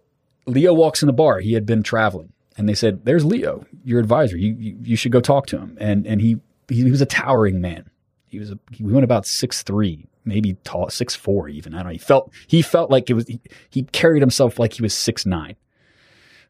Leo 0.46 0.74
walks 0.74 1.02
in 1.02 1.08
the 1.08 1.14
bar. 1.14 1.40
He 1.40 1.54
had 1.54 1.66
been 1.66 1.84
traveling, 1.84 2.32
and 2.56 2.70
they 2.70 2.76
said, 2.76 3.04
"There's 3.04 3.26
Leo, 3.26 3.66
your 3.84 4.00
advisor. 4.00 4.38
You 4.38 4.54
you, 4.54 4.78
you 4.84 4.96
should 4.96 5.12
go 5.12 5.20
talk 5.20 5.48
to 5.48 5.58
him." 5.58 5.78
And 5.82 6.06
and 6.06 6.22
he, 6.22 6.38
he, 6.74 6.90
was 6.90 7.02
a 7.02 7.06
towering 7.06 7.62
man. 7.62 7.90
He 8.28 8.40
was 8.40 8.52
a, 8.52 8.60
he 8.72 8.84
went 8.84 9.04
about 9.04 9.26
six 9.26 9.64
three, 9.64 10.06
maybe 10.26 10.54
tall 10.64 10.90
six 10.90 11.16
four 11.16 11.50
even. 11.50 11.74
I 11.74 11.78
don't 11.78 11.88
know. 11.88 11.92
He 11.92 11.98
felt 11.98 12.32
he 12.48 12.62
felt 12.62 12.90
like 12.90 13.10
it 13.10 13.14
was 13.14 13.28
he, 13.28 13.40
he 13.70 13.84
carried 13.84 14.22
himself 14.22 14.60
like 14.60 14.74
he 14.74 14.82
was 14.82 14.94
six 14.94 15.26
nine. 15.26 15.56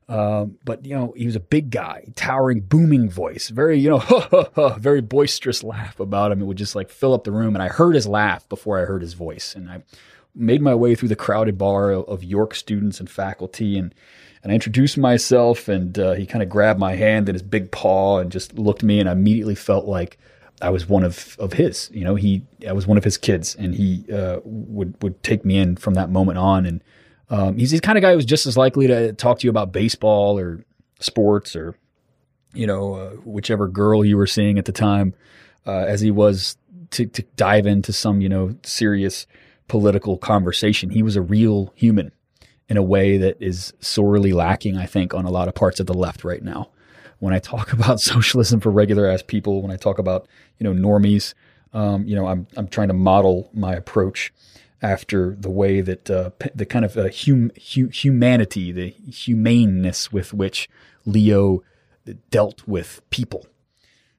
Um, 0.07 0.57
but 0.65 0.86
you 0.86 0.93
know, 0.93 1.13
he 1.15 1.25
was 1.25 1.38
a 1.38 1.39
big 1.39 1.69
guy, 1.69 2.05
towering, 2.15 2.62
booming 2.62 3.10
voice, 3.10 3.49
very 3.49 3.79
you 3.79 3.89
know, 3.89 4.75
very 4.77 5.01
boisterous 5.01 5.63
laugh 5.63 5.99
about 5.99 6.31
him. 6.31 6.41
It 6.41 6.45
would 6.45 6.57
just 6.57 6.75
like 6.75 6.89
fill 6.89 7.13
up 7.13 7.23
the 7.23 7.31
room, 7.31 7.55
and 7.55 7.63
I 7.63 7.69
heard 7.69 7.95
his 7.95 8.07
laugh 8.07 8.47
before 8.49 8.79
I 8.79 8.86
heard 8.86 9.01
his 9.01 9.13
voice, 9.13 9.55
and 9.55 9.69
I 9.69 9.84
made 10.36 10.62
my 10.62 10.75
way 10.75 10.95
through 10.95 11.10
the 11.10 11.15
crowded 11.15 11.57
bar 11.57 11.91
of 11.91 12.23
York 12.23 12.55
students 12.55 12.99
and 12.99 13.10
faculty 13.10 13.77
and 13.77 13.93
and 14.43 14.51
I 14.51 14.56
introduced 14.56 14.97
myself 14.97 15.67
and 15.67 15.97
uh, 15.97 16.13
he 16.13 16.25
kind 16.25 16.41
of 16.41 16.49
grabbed 16.49 16.80
my 16.80 16.95
hand 16.95 17.30
in 17.30 17.36
his 17.36 17.43
big 17.43 17.71
paw 17.71 18.19
and 18.19 18.32
just 18.32 18.58
looked 18.58 18.82
at 18.82 18.86
me 18.86 18.99
and 18.99 19.08
I 19.08 19.12
immediately 19.12 19.56
felt 19.56 19.86
like 19.86 20.17
I 20.62 20.69
was 20.69 20.88
one 20.88 21.04
of, 21.04 21.36
of 21.39 21.54
his, 21.54 21.89
you 21.93 22.04
know, 22.04 22.15
he, 22.15 22.43
I 22.67 22.73
was 22.73 22.88
one 22.88 22.97
of 22.97 23.04
his 23.04 23.17
kids 23.17 23.56
and 23.56 23.75
he 23.75 24.06
uh, 24.12 24.39
would, 24.43 25.01
would 25.01 25.21
take 25.23 25.45
me 25.45 25.58
in 25.58 25.75
from 25.75 25.93
that 25.95 26.10
moment 26.10 26.38
on. 26.38 26.65
And 26.65 26.84
um, 27.30 27.58
he's 27.58 27.71
the 27.71 27.80
kind 27.80 27.97
of 27.97 28.01
guy 28.01 28.13
who's 28.13 28.25
just 28.25 28.45
as 28.45 28.58
likely 28.58 28.88
to 28.88 29.13
talk 29.13 29.39
to 29.39 29.47
you 29.47 29.49
about 29.49 29.71
baseball 29.71 30.39
or 30.39 30.63
sports 30.99 31.56
or, 31.56 31.75
you 32.54 32.65
know, 32.65 32.93
uh, 32.95 33.10
whichever 33.23 33.67
girl 33.67 34.04
you 34.04 34.17
were 34.17 34.27
seeing 34.27 34.58
at 34.58 34.65
the 34.65 34.71
time 34.71 35.13
uh, 35.65 35.86
as 35.88 36.01
he 36.01 36.12
was 36.12 36.58
to, 36.91 37.06
to 37.06 37.23
dive 37.36 37.65
into 37.65 37.93
some, 37.93 38.21
you 38.21 38.30
know, 38.30 38.56
serious 38.63 39.27
political 39.67 40.17
conversation. 40.17 40.89
He 40.89 41.04
was 41.04 41.15
a 41.15 41.21
real 41.21 41.71
human 41.75 42.12
in 42.71 42.77
a 42.77 42.81
way 42.81 43.17
that 43.17 43.36
is 43.41 43.73
sorely 43.81 44.31
lacking, 44.31 44.77
I 44.77 44.86
think, 44.86 45.13
on 45.13 45.25
a 45.25 45.29
lot 45.29 45.49
of 45.49 45.53
parts 45.53 45.81
of 45.81 45.88
the 45.88 45.93
left 45.93 46.23
right 46.23 46.41
now. 46.41 46.69
When 47.19 47.34
I 47.34 47.39
talk 47.39 47.73
about 47.79 47.99
socialism 47.99 48.62
for 48.62 48.71
regular 48.71 49.10
ass 49.10 49.21
people, 49.21 49.62
when 49.62 49.71
I 49.71 49.75
talk 49.75 49.99
about 49.99 50.25
you 50.57 50.63
know 50.63 50.73
normies, 50.73 51.34
um, 51.73 52.07
you 52.07 52.15
know 52.15 52.27
I'm 52.27 52.47
I'm 52.55 52.69
trying 52.69 52.88
to 52.88 52.93
model 52.93 53.49
my 53.53 53.73
approach 53.73 54.34
after 54.81 55.36
the 55.38 55.49
way 55.49 55.81
that 55.81 56.10
uh, 56.10 56.29
the 56.55 56.65
kind 56.65 56.86
of 56.86 56.95
uh, 56.95 57.10
hum, 57.13 57.51
hu- 57.73 57.89
humanity, 57.89 58.71
the 58.71 58.91
humaneness 59.12 60.13
with 60.13 60.34
which 60.34 60.69
Leo 61.05 61.63
dealt 62.29 62.65
with 62.65 63.01
people 63.10 63.45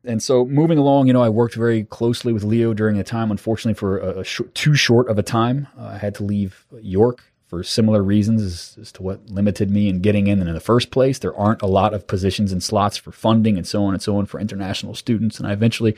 and 0.04 0.22
so 0.22 0.44
moving 0.44 0.78
along, 0.78 1.06
you 1.06 1.12
know, 1.12 1.22
I 1.22 1.28
worked 1.28 1.54
very 1.54 1.84
closely 1.84 2.32
with 2.32 2.42
Leo 2.42 2.74
during 2.74 2.98
a 2.98 3.04
time, 3.04 3.30
unfortunately, 3.30 3.78
for 3.78 3.98
a, 3.98 4.20
a 4.20 4.24
sh- 4.24 4.40
too 4.52 4.74
short 4.74 5.08
of 5.08 5.18
a 5.18 5.22
time. 5.22 5.68
Uh, 5.78 5.86
I 5.86 5.98
had 5.98 6.14
to 6.16 6.24
leave 6.24 6.66
York 6.80 7.31
for 7.52 7.62
similar 7.62 8.02
reasons 8.02 8.40
as, 8.40 8.78
as, 8.80 8.92
to 8.92 9.02
what 9.02 9.28
limited 9.28 9.70
me 9.70 9.86
in 9.86 10.00
getting 10.00 10.26
in 10.26 10.40
and 10.40 10.48
in 10.48 10.54
the 10.54 10.58
first 10.60 10.90
place. 10.90 11.18
There 11.18 11.36
aren't 11.36 11.60
a 11.60 11.66
lot 11.66 11.92
of 11.92 12.06
positions 12.06 12.50
and 12.50 12.62
slots 12.62 12.96
for 12.96 13.12
funding 13.12 13.58
and 13.58 13.66
so 13.66 13.84
on 13.84 13.92
and 13.92 14.02
so 14.02 14.16
on 14.16 14.24
for 14.24 14.40
international 14.40 14.94
students. 14.94 15.38
And 15.38 15.46
I 15.46 15.52
eventually 15.52 15.94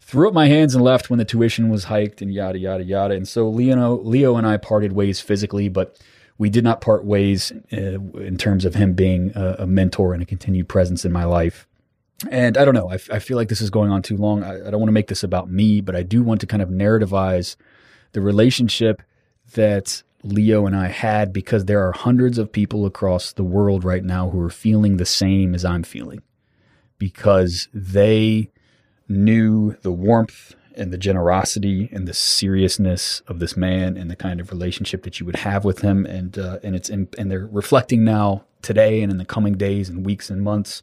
threw 0.00 0.28
up 0.28 0.34
my 0.34 0.46
hands 0.46 0.72
and 0.72 0.84
left 0.84 1.10
when 1.10 1.18
the 1.18 1.24
tuition 1.24 1.68
was 1.68 1.82
hiked 1.82 2.22
and 2.22 2.32
yada, 2.32 2.60
yada, 2.60 2.84
yada. 2.84 3.12
And 3.12 3.26
so 3.26 3.48
Leo, 3.48 3.96
Leo 4.02 4.36
and 4.36 4.46
I 4.46 4.56
parted 4.56 4.92
ways 4.92 5.20
physically, 5.20 5.68
but 5.68 6.00
we 6.38 6.48
did 6.48 6.62
not 6.62 6.80
part 6.80 7.04
ways 7.04 7.50
uh, 7.72 7.98
in 8.20 8.38
terms 8.38 8.64
of 8.64 8.76
him 8.76 8.92
being 8.92 9.32
a, 9.34 9.56
a 9.58 9.66
mentor 9.66 10.14
and 10.14 10.22
a 10.22 10.26
continued 10.26 10.68
presence 10.68 11.04
in 11.04 11.10
my 11.10 11.24
life. 11.24 11.66
And 12.30 12.56
I 12.56 12.64
don't 12.64 12.74
know. 12.74 12.88
I, 12.88 13.00
I 13.10 13.18
feel 13.18 13.36
like 13.36 13.48
this 13.48 13.60
is 13.60 13.70
going 13.70 13.90
on 13.90 14.02
too 14.02 14.16
long. 14.16 14.44
I, 14.44 14.68
I 14.68 14.70
don't 14.70 14.78
want 14.78 14.90
to 14.90 14.92
make 14.92 15.08
this 15.08 15.24
about 15.24 15.50
me, 15.50 15.80
but 15.80 15.96
I 15.96 16.04
do 16.04 16.22
want 16.22 16.40
to 16.42 16.46
kind 16.46 16.62
of 16.62 16.68
narrativize 16.68 17.56
the 18.12 18.20
relationship 18.20 19.02
that 19.54 20.04
Leo 20.24 20.66
and 20.66 20.74
I 20.74 20.88
had 20.88 21.32
because 21.32 21.66
there 21.66 21.86
are 21.86 21.92
hundreds 21.92 22.38
of 22.38 22.50
people 22.50 22.86
across 22.86 23.32
the 23.32 23.44
world 23.44 23.84
right 23.84 24.02
now 24.02 24.30
who 24.30 24.40
are 24.40 24.50
feeling 24.50 24.96
the 24.96 25.06
same 25.06 25.54
as 25.54 25.64
I'm 25.64 25.82
feeling 25.82 26.22
because 26.98 27.68
they 27.74 28.50
knew 29.06 29.76
the 29.82 29.92
warmth 29.92 30.54
and 30.76 30.92
the 30.92 30.98
generosity 30.98 31.88
and 31.92 32.08
the 32.08 32.14
seriousness 32.14 33.20
of 33.28 33.38
this 33.38 33.56
man 33.56 33.96
and 33.96 34.10
the 34.10 34.16
kind 34.16 34.40
of 34.40 34.50
relationship 34.50 35.02
that 35.02 35.20
you 35.20 35.26
would 35.26 35.36
have 35.36 35.64
with 35.64 35.80
him. 35.80 36.06
And 36.06 36.38
uh, 36.38 36.58
and 36.62 36.74
it's 36.74 36.88
in, 36.88 37.08
and 37.18 37.30
they're 37.30 37.46
reflecting 37.46 38.02
now 38.02 38.44
today 38.62 39.02
and 39.02 39.12
in 39.12 39.18
the 39.18 39.24
coming 39.24 39.54
days 39.54 39.88
and 39.88 40.04
weeks 40.06 40.30
and 40.30 40.42
months 40.42 40.82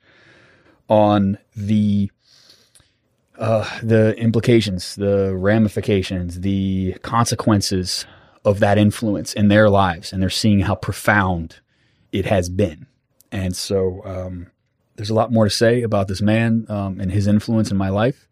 on 0.88 1.40
the 1.56 2.12
uh, 3.38 3.68
the 3.82 4.16
implications, 4.18 4.96
the 4.96 5.36
ramifications, 5.36 6.42
the 6.42 6.94
consequences 7.02 8.06
of 8.44 8.60
that 8.60 8.78
influence 8.78 9.34
in 9.34 9.48
their 9.48 9.70
lives, 9.70 10.12
and 10.12 10.22
they're 10.22 10.30
seeing 10.30 10.62
how 10.62 10.76
profound 10.76 11.60
it 12.12 12.26
has 12.26 12.50
been. 12.50 12.88
And 13.32 13.56
so, 13.56 14.02
um, 14.06 14.48
there's 14.96 15.10
a 15.10 15.16
lot 15.16 15.32
more 15.32 15.46
to 15.46 15.50
say 15.50 15.82
about 15.82 16.08
this 16.08 16.22
man 16.22 16.66
um, 16.70 17.00
and 17.00 17.12
his 17.12 17.28
influence 17.28 17.72
in 17.72 17.78
my 17.78 17.90
life. 17.90 18.28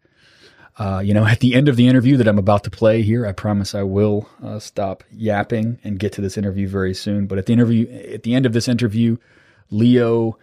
Uh, 0.78 1.00
you 1.04 1.12
know, 1.12 1.26
at 1.26 1.40
the 1.40 1.54
end 1.54 1.68
of 1.68 1.76
the 1.76 1.88
interview 1.88 2.16
that 2.16 2.28
I'm 2.28 2.38
about 2.38 2.64
to 2.64 2.70
play 2.70 3.02
here, 3.02 3.26
I 3.26 3.32
promise 3.32 3.74
I 3.74 3.82
will 3.82 4.28
uh, 4.42 4.58
stop 4.58 5.02
yapping 5.10 5.78
and 5.84 5.98
get 5.98 6.12
to 6.12 6.20
this 6.20 6.38
interview 6.38 6.68
very 6.68 6.94
soon. 6.94 7.26
But 7.26 7.38
at 7.38 7.46
the 7.46 7.52
interview, 7.52 7.90
at 8.12 8.22
the 8.22 8.34
end 8.34 8.46
of 8.46 8.52
this 8.52 8.68
interview, 8.68 9.16
Leo 9.70 10.38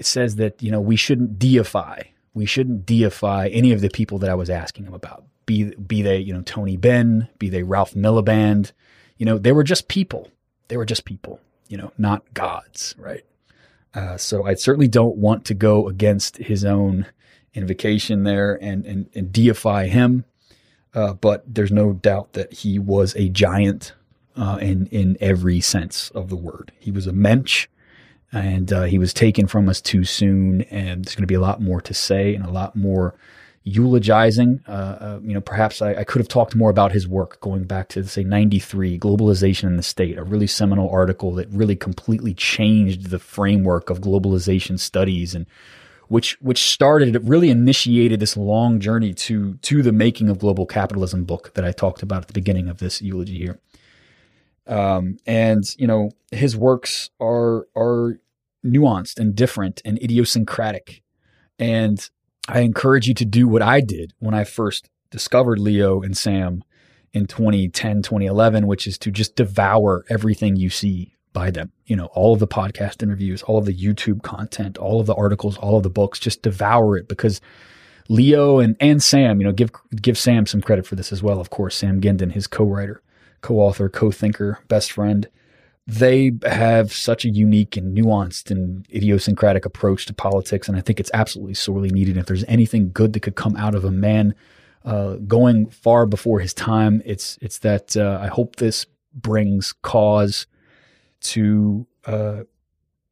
says 0.00 0.36
that 0.36 0.62
you 0.62 0.70
know 0.70 0.80
we 0.80 0.96
shouldn't 0.96 1.38
deify, 1.38 2.02
we 2.34 2.46
shouldn't 2.46 2.86
deify 2.86 3.48
any 3.48 3.72
of 3.72 3.80
the 3.80 3.90
people 3.90 4.18
that 4.18 4.30
I 4.30 4.34
was 4.34 4.50
asking 4.50 4.86
him 4.86 4.94
about. 4.94 5.24
Be 5.46 5.74
be 5.74 6.02
they 6.02 6.18
you 6.18 6.34
know 6.34 6.42
Tony 6.42 6.76
Benn, 6.76 7.28
be 7.38 7.48
they 7.48 7.62
Ralph 7.62 7.94
Miliband, 7.94 8.72
you 9.18 9.26
know 9.26 9.38
they 9.38 9.52
were 9.52 9.64
just 9.64 9.88
people. 9.88 10.28
They 10.68 10.76
were 10.76 10.86
just 10.86 11.04
people, 11.04 11.40
you 11.68 11.76
know, 11.76 11.92
not 11.98 12.34
gods, 12.34 12.94
right? 12.98 13.24
Uh, 13.94 14.16
so 14.16 14.44
I 14.44 14.54
certainly 14.54 14.88
don't 14.88 15.16
want 15.16 15.44
to 15.46 15.54
go 15.54 15.88
against 15.88 16.36
his 16.36 16.64
own 16.64 17.06
invocation 17.54 18.24
there 18.24 18.54
and, 18.62 18.84
and, 18.86 19.08
and 19.14 19.32
deify 19.32 19.86
him. 19.86 20.24
Uh, 20.94 21.14
but 21.14 21.42
there's 21.46 21.72
no 21.72 21.92
doubt 21.92 22.34
that 22.34 22.52
he 22.52 22.78
was 22.78 23.14
a 23.16 23.28
giant 23.28 23.92
uh, 24.36 24.58
in, 24.60 24.86
in 24.86 25.16
every 25.20 25.60
sense 25.60 26.10
of 26.10 26.28
the 26.28 26.36
word. 26.36 26.72
He 26.78 26.90
was 26.90 27.06
a 27.06 27.12
mensch 27.12 27.66
and 28.32 28.72
uh, 28.72 28.84
he 28.84 28.98
was 28.98 29.14
taken 29.14 29.46
from 29.46 29.68
us 29.68 29.80
too 29.80 30.04
soon. 30.04 30.62
And 30.62 31.04
there's 31.04 31.14
going 31.14 31.22
to 31.22 31.26
be 31.26 31.34
a 31.34 31.40
lot 31.40 31.60
more 31.60 31.80
to 31.80 31.94
say 31.94 32.34
and 32.34 32.44
a 32.44 32.50
lot 32.50 32.76
more 32.76 33.14
eulogizing. 33.68 34.60
Uh, 34.68 34.70
uh, 34.70 35.20
you 35.22 35.34
know, 35.34 35.40
perhaps 35.40 35.82
I, 35.82 35.94
I, 35.94 36.04
could 36.04 36.20
have 36.20 36.28
talked 36.28 36.54
more 36.54 36.70
about 36.70 36.92
his 36.92 37.06
work 37.06 37.40
going 37.40 37.64
back 37.64 37.88
to 37.90 38.04
say 38.04 38.24
'93, 38.24 38.98
"Globalization 38.98 39.64
and 39.64 39.78
the 39.78 39.82
State," 39.82 40.18
a 40.18 40.24
really 40.24 40.46
seminal 40.46 40.88
article 40.90 41.34
that 41.34 41.48
really 41.50 41.76
completely 41.76 42.34
changed 42.34 43.10
the 43.10 43.18
framework 43.18 43.90
of 43.90 44.00
globalization 44.00 44.78
studies 44.78 45.34
and 45.34 45.46
which 46.08 46.40
which 46.40 46.62
started 46.62 47.14
it 47.14 47.22
really 47.22 47.50
initiated 47.50 48.20
this 48.20 48.36
long 48.36 48.80
journey 48.80 49.14
to 49.14 49.54
to 49.56 49.82
the 49.82 49.92
making 49.92 50.28
of 50.28 50.38
global 50.38 50.66
capitalism 50.66 51.24
book 51.24 51.52
that 51.54 51.64
I 51.64 51.72
talked 51.72 52.02
about 52.02 52.22
at 52.22 52.26
the 52.28 52.32
beginning 52.32 52.68
of 52.68 52.78
this 52.78 53.00
eulogy 53.00 53.38
here. 53.38 53.60
Um, 54.66 55.18
and 55.26 55.64
you 55.78 55.86
know 55.86 56.10
his 56.30 56.56
works 56.56 57.10
are 57.20 57.66
are 57.76 58.18
nuanced 58.64 59.18
and 59.18 59.34
different 59.34 59.80
and 59.84 60.02
idiosyncratic, 60.02 61.02
and 61.58 62.08
I 62.48 62.60
encourage 62.60 63.06
you 63.06 63.14
to 63.14 63.26
do 63.26 63.46
what 63.46 63.60
I 63.60 63.80
did 63.80 64.14
when 64.18 64.34
I 64.34 64.44
first 64.44 64.88
discovered 65.10 65.58
Leo 65.58 66.00
and 66.00 66.16
Sam 66.16 66.64
in 67.12 67.26
2010, 67.26 68.02
2011, 68.02 68.66
which 68.66 68.86
is 68.86 68.96
to 68.98 69.10
just 69.10 69.36
devour 69.36 70.04
everything 70.08 70.56
you 70.56 70.70
see 70.70 71.14
by 71.34 71.50
them. 71.50 71.72
You 71.84 71.96
know, 71.96 72.06
all 72.06 72.32
of 72.32 72.40
the 72.40 72.48
podcast 72.48 73.02
interviews, 73.02 73.42
all 73.42 73.58
of 73.58 73.66
the 73.66 73.76
YouTube 73.76 74.22
content, 74.22 74.78
all 74.78 74.98
of 74.98 75.06
the 75.06 75.14
articles, 75.14 75.58
all 75.58 75.76
of 75.76 75.82
the 75.82 75.90
books, 75.90 76.18
just 76.18 76.42
devour 76.42 76.96
it 76.96 77.06
because 77.06 77.40
Leo 78.08 78.58
and, 78.58 78.76
and 78.80 79.02
Sam, 79.02 79.40
you 79.40 79.46
know, 79.46 79.52
give 79.52 79.70
give 80.00 80.16
Sam 80.16 80.46
some 80.46 80.62
credit 80.62 80.86
for 80.86 80.96
this 80.96 81.12
as 81.12 81.22
well, 81.22 81.40
of 81.40 81.50
course. 81.50 81.76
Sam 81.76 82.00
Gindin, 82.00 82.32
his 82.32 82.46
co-writer, 82.46 83.02
co-author, 83.42 83.90
co-thinker, 83.90 84.60
best 84.68 84.90
friend. 84.90 85.28
They 85.88 86.32
have 86.44 86.92
such 86.92 87.24
a 87.24 87.30
unique 87.30 87.74
and 87.78 87.96
nuanced 87.96 88.50
and 88.50 88.86
idiosyncratic 88.94 89.64
approach 89.64 90.04
to 90.06 90.12
politics, 90.12 90.68
and 90.68 90.76
I 90.76 90.82
think 90.82 91.00
it's 91.00 91.10
absolutely 91.14 91.54
sorely 91.54 91.88
needed. 91.88 92.18
If 92.18 92.26
there's 92.26 92.44
anything 92.44 92.90
good 92.92 93.14
that 93.14 93.20
could 93.20 93.36
come 93.36 93.56
out 93.56 93.74
of 93.74 93.86
a 93.86 93.90
man 93.90 94.34
uh, 94.84 95.14
going 95.14 95.70
far 95.70 96.04
before 96.04 96.40
his 96.40 96.52
time, 96.52 97.00
it's 97.06 97.38
it's 97.40 97.58
that 97.60 97.96
uh, 97.96 98.18
I 98.20 98.26
hope 98.26 98.56
this 98.56 98.84
brings 99.14 99.72
cause 99.72 100.46
to 101.20 101.86
uh, 102.04 102.42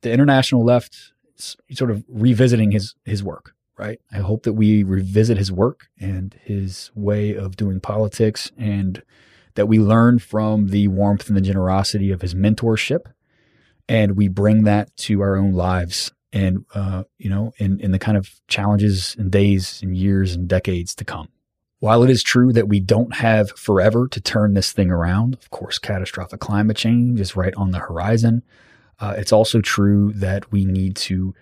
the 0.02 0.12
international 0.12 0.62
left 0.62 1.12
sort 1.36 1.90
of 1.90 2.04
revisiting 2.08 2.72
his 2.72 2.94
his 3.04 3.22
work 3.22 3.54
right 3.76 4.00
i 4.12 4.18
hope 4.18 4.44
that 4.44 4.54
we 4.54 4.82
revisit 4.82 5.36
his 5.36 5.52
work 5.52 5.88
and 6.00 6.34
his 6.42 6.90
way 6.94 7.34
of 7.34 7.56
doing 7.56 7.78
politics 7.78 8.50
and 8.56 9.02
that 9.56 9.66
we 9.66 9.78
learn 9.78 10.18
from 10.18 10.68
the 10.68 10.88
warmth 10.88 11.28
and 11.28 11.36
the 11.36 11.42
generosity 11.42 12.10
of 12.10 12.22
his 12.22 12.34
mentorship 12.34 13.00
and 13.88 14.16
we 14.16 14.28
bring 14.28 14.64
that 14.64 14.94
to 14.96 15.20
our 15.20 15.36
own 15.36 15.52
lives 15.52 16.12
and 16.32 16.64
uh, 16.74 17.04
you 17.18 17.28
know 17.28 17.52
in, 17.58 17.80
in 17.80 17.90
the 17.90 17.98
kind 17.98 18.16
of 18.16 18.40
challenges 18.48 19.14
and 19.18 19.30
days 19.30 19.80
and 19.82 19.96
years 19.96 20.34
and 20.34 20.48
decades 20.48 20.94
to 20.94 21.04
come 21.04 21.28
while 21.78 22.02
it 22.02 22.10
is 22.10 22.22
true 22.22 22.52
that 22.52 22.68
we 22.68 22.80
don't 22.80 23.16
have 23.16 23.50
forever 23.50 24.08
to 24.08 24.20
turn 24.20 24.54
this 24.54 24.72
thing 24.72 24.90
around, 24.90 25.34
of 25.34 25.50
course, 25.50 25.78
catastrophic 25.78 26.40
climate 26.40 26.76
change 26.76 27.20
is 27.20 27.36
right 27.36 27.54
on 27.54 27.70
the 27.70 27.78
horizon. 27.78 28.42
Uh, 28.98 29.14
it's 29.16 29.32
also 29.32 29.60
true 29.60 30.12
that 30.14 30.50
we 30.50 30.64
need 30.64 30.96
to 30.96 31.34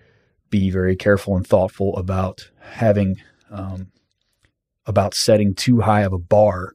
be 0.49 0.69
very 0.69 0.95
careful 0.95 1.35
and 1.37 1.47
thoughtful 1.47 1.95
about 1.95 2.51
having, 2.59 3.15
um, 3.49 3.91
about 4.85 5.13
setting 5.13 5.55
too 5.55 5.81
high 5.81 6.01
of 6.01 6.11
a 6.11 6.19
bar 6.19 6.73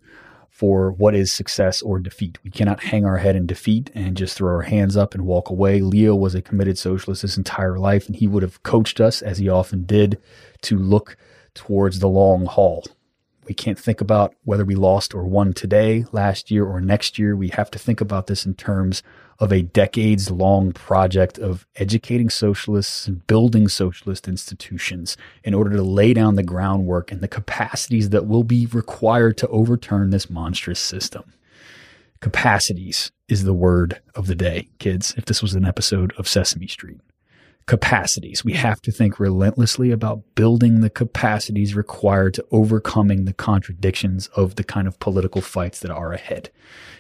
for 0.60 0.92
what 0.92 1.14
is 1.14 1.32
success 1.32 1.80
or 1.80 1.98
defeat. 1.98 2.36
We 2.44 2.50
cannot 2.50 2.82
hang 2.82 3.06
our 3.06 3.16
head 3.16 3.34
in 3.34 3.46
defeat 3.46 3.90
and 3.94 4.14
just 4.14 4.36
throw 4.36 4.52
our 4.56 4.60
hands 4.60 4.94
up 4.94 5.14
and 5.14 5.24
walk 5.24 5.48
away. 5.48 5.80
Leo 5.80 6.14
was 6.14 6.34
a 6.34 6.42
committed 6.42 6.76
socialist 6.76 7.22
his 7.22 7.38
entire 7.38 7.78
life, 7.78 8.06
and 8.06 8.14
he 8.14 8.28
would 8.28 8.42
have 8.42 8.62
coached 8.62 9.00
us, 9.00 9.22
as 9.22 9.38
he 9.38 9.48
often 9.48 9.84
did, 9.84 10.20
to 10.60 10.76
look 10.76 11.16
towards 11.54 12.00
the 12.00 12.08
long 12.08 12.44
haul. 12.44 12.84
We 13.50 13.54
can't 13.54 13.80
think 13.80 14.00
about 14.00 14.36
whether 14.44 14.64
we 14.64 14.76
lost 14.76 15.12
or 15.12 15.24
won 15.24 15.54
today, 15.54 16.04
last 16.12 16.52
year, 16.52 16.64
or 16.64 16.80
next 16.80 17.18
year. 17.18 17.34
We 17.34 17.48
have 17.48 17.68
to 17.72 17.80
think 17.80 18.00
about 18.00 18.28
this 18.28 18.46
in 18.46 18.54
terms 18.54 19.02
of 19.40 19.52
a 19.52 19.62
decades 19.62 20.30
long 20.30 20.70
project 20.70 21.36
of 21.36 21.66
educating 21.74 22.30
socialists 22.30 23.08
and 23.08 23.26
building 23.26 23.66
socialist 23.66 24.28
institutions 24.28 25.16
in 25.42 25.52
order 25.52 25.72
to 25.72 25.82
lay 25.82 26.14
down 26.14 26.36
the 26.36 26.44
groundwork 26.44 27.10
and 27.10 27.22
the 27.22 27.26
capacities 27.26 28.10
that 28.10 28.28
will 28.28 28.44
be 28.44 28.66
required 28.66 29.36
to 29.38 29.48
overturn 29.48 30.10
this 30.10 30.30
monstrous 30.30 30.78
system. 30.78 31.32
Capacities 32.20 33.10
is 33.26 33.42
the 33.42 33.52
word 33.52 34.00
of 34.14 34.28
the 34.28 34.36
day, 34.36 34.68
kids, 34.78 35.12
if 35.16 35.24
this 35.24 35.42
was 35.42 35.54
an 35.54 35.64
episode 35.64 36.12
of 36.16 36.28
Sesame 36.28 36.68
Street 36.68 37.00
capacities. 37.66 38.44
We 38.44 38.54
have 38.54 38.82
to 38.82 38.92
think 38.92 39.20
relentlessly 39.20 39.90
about 39.90 40.22
building 40.34 40.80
the 40.80 40.90
capacities 40.90 41.74
required 41.74 42.34
to 42.34 42.46
overcoming 42.50 43.24
the 43.24 43.32
contradictions 43.32 44.26
of 44.28 44.56
the 44.56 44.64
kind 44.64 44.88
of 44.88 44.98
political 44.98 45.40
fights 45.40 45.80
that 45.80 45.90
are 45.90 46.12
ahead. 46.12 46.50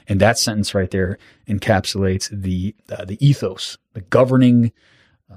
And 0.06 0.20
that 0.20 0.38
sentence 0.38 0.74
right 0.74 0.90
there 0.90 1.18
encapsulates 1.48 2.28
the 2.30 2.74
uh, 2.90 3.04
the 3.04 3.24
ethos, 3.24 3.78
the 3.94 4.00
governing 4.00 4.72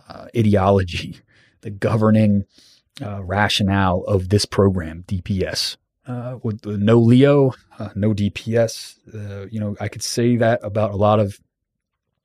uh, 0.07 0.27
ideology, 0.35 1.17
the 1.61 1.71
governing 1.71 2.45
uh, 3.01 3.23
rationale 3.23 4.03
of 4.03 4.29
this 4.29 4.45
program, 4.45 5.03
DPS. 5.07 5.77
Uh, 6.05 6.37
with, 6.43 6.65
no 6.65 6.99
Leo, 6.99 7.53
uh, 7.79 7.89
no 7.95 8.13
DPS. 8.13 8.97
Uh, 9.13 9.47
you 9.49 9.59
know, 9.59 9.75
I 9.79 9.87
could 9.87 10.03
say 10.03 10.35
that 10.35 10.59
about 10.61 10.91
a 10.91 10.97
lot 10.97 11.19
of 11.19 11.39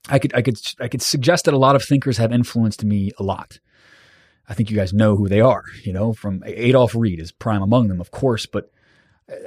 I 0.08 0.18
could 0.18 0.34
I 0.34 0.42
could 0.42 0.58
I 0.80 0.88
could 0.88 1.02
suggest 1.02 1.44
that 1.44 1.54
a 1.54 1.58
lot 1.58 1.76
of 1.76 1.84
thinkers 1.84 2.18
have 2.18 2.32
influenced 2.32 2.84
me 2.84 3.12
a 3.18 3.22
lot. 3.22 3.58
I 4.48 4.54
think 4.54 4.70
you 4.70 4.76
guys 4.76 4.94
know 4.94 5.14
who 5.14 5.28
they 5.28 5.40
are, 5.40 5.64
you 5.84 5.92
know, 5.92 6.14
from 6.14 6.42
Adolph 6.46 6.94
Reed 6.94 7.20
is 7.20 7.32
prime 7.32 7.60
among 7.60 7.88
them, 7.88 8.00
of 8.00 8.10
course, 8.10 8.46
but 8.46 8.70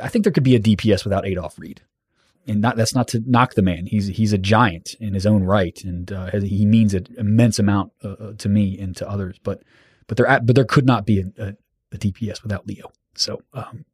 I 0.02 0.10
think 0.10 0.24
there 0.24 0.32
could 0.32 0.44
be 0.44 0.56
a 0.56 0.60
DPS 0.60 1.04
without 1.04 1.26
Adolph 1.26 1.58
Reed. 1.58 1.82
And 2.48 2.62
not, 2.62 2.76
that's 2.76 2.96
not 2.96 3.08
to 3.10 3.24
knock 3.26 3.54
the 3.54 3.62
man. 3.62 3.86
He's 3.86 4.08
he's 4.08 4.34
a 4.34 4.38
giant 4.38 4.96
in 5.00 5.14
his 5.14 5.28
own 5.28 5.44
right, 5.44 5.80
and 5.84 6.12
uh, 6.12 6.32
he 6.32 6.66
means 6.66 6.96
an 6.96 7.06
immense 7.18 7.60
amount 7.60 7.92
uh, 8.04 8.10
uh, 8.10 8.34
to 8.40 8.50
me 8.50 8.80
and 8.80 8.96
to 8.98 9.08
others. 9.08 9.40
But 9.44 9.62
but 10.08 10.18
there 10.18 10.40
but 10.42 10.56
there 10.56 10.66
could 10.66 10.88
not 10.88 11.06
be 11.06 11.20
a, 11.20 11.26
a, 11.38 11.54
a 11.92 11.98
DPS 11.98 12.42
without 12.42 12.66
Leo. 12.66 12.92
So 13.14 13.44
um, 13.54 13.86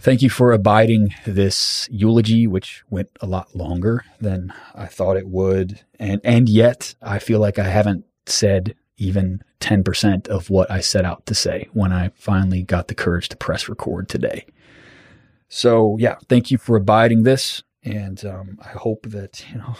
Thank 0.00 0.22
you 0.22 0.28
for 0.28 0.52
abiding 0.52 1.14
this 1.24 1.88
eulogy, 1.90 2.46
which 2.46 2.82
went 2.90 3.08
a 3.20 3.26
lot 3.26 3.54
longer 3.54 4.04
than 4.20 4.52
I 4.74 4.86
thought 4.86 5.16
it 5.16 5.28
would. 5.28 5.80
And, 5.98 6.20
and 6.24 6.48
yet 6.48 6.94
I 7.00 7.18
feel 7.18 7.40
like 7.40 7.58
I 7.58 7.68
haven't 7.68 8.04
said 8.26 8.74
even 8.96 9.42
10% 9.60 10.28
of 10.28 10.50
what 10.50 10.70
I 10.70 10.80
set 10.80 11.04
out 11.04 11.24
to 11.26 11.34
say 11.34 11.68
when 11.72 11.92
I 11.92 12.10
finally 12.14 12.62
got 12.62 12.88
the 12.88 12.94
courage 12.94 13.28
to 13.30 13.36
press 13.36 13.68
record 13.68 14.08
today. 14.08 14.46
So 15.48 15.96
yeah, 15.98 16.16
thank 16.28 16.50
you 16.50 16.58
for 16.58 16.76
abiding 16.76 17.22
this. 17.22 17.62
And 17.82 18.24
um, 18.24 18.58
I 18.62 18.70
hope 18.70 19.06
that, 19.08 19.44
you 19.50 19.58
know, 19.58 19.76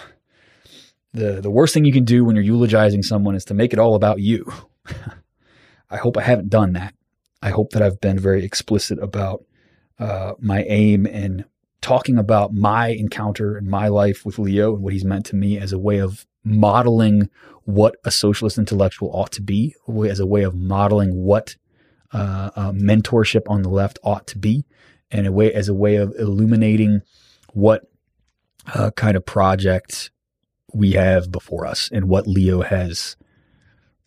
the, 1.12 1.40
the 1.40 1.50
worst 1.50 1.74
thing 1.74 1.85
you 1.85 1.92
can 1.92 2.05
do 2.05 2.24
when 2.24 2.37
you're 2.37 2.44
eulogizing 2.44 3.03
someone 3.03 3.35
is 3.35 3.44
to 3.46 3.55
make 3.55 3.72
it 3.72 3.79
all 3.79 3.94
about 3.94 4.20
you. 4.20 4.50
I 5.90 5.96
hope 5.96 6.16
I 6.16 6.22
haven't 6.22 6.50
done 6.50 6.72
that. 6.72 6.94
I 7.42 7.50
hope 7.50 7.70
that 7.70 7.83
I've 7.83 8.00
been 8.00 8.18
very 8.18 8.44
explicit 8.44 8.98
about 9.00 9.44
uh, 9.98 10.35
my 10.38 10.62
aim 10.64 11.07
in 11.07 11.44
talking 11.80 12.18
about 12.18 12.54
my 12.54 12.88
encounter 12.88 13.57
and 13.57 13.68
my 13.68 13.88
life 13.88 14.24
with 14.24 14.38
Leo 14.38 14.74
and 14.74 14.83
what 14.83 14.92
he's 14.92 15.04
meant 15.04 15.26
to 15.26 15.37
me 15.37 15.59
as 15.59 15.72
a 15.72 15.78
way 15.78 15.98
of 15.98 16.26
modeling 16.42 17.28
what 17.64 17.96
a 18.04 18.11
socialist 18.11 18.59
intellectual 18.59 19.11
ought 19.12 19.33
to 19.33 19.42
be, 19.42 19.74
as 20.09 20.20
a 20.20 20.26
way 20.26 20.42
of 20.42 20.54
modeling 20.54 21.14
what 21.14 21.57
uh, 22.12 22.50
uh, 22.54 22.72
mentorship 22.72 23.42
on 23.48 23.62
the 23.62 23.68
left 23.68 23.98
ought 24.02 24.26
to 24.26 24.38
be, 24.38 24.64
and 25.11 25.26
a 25.26 25.33
way 25.33 25.52
as 25.52 25.68
a 25.68 25.74
way 25.74 25.96
of 25.96 26.14
illuminating 26.18 27.00
what 27.52 27.85
uh, 28.74 28.90
kind 28.92 29.16
of 29.16 29.24
project 29.24 30.11
we 30.72 30.92
have 30.92 31.30
before 31.30 31.66
us 31.66 31.88
and 31.92 32.09
what 32.09 32.26
Leo 32.26 32.62
has 32.62 33.16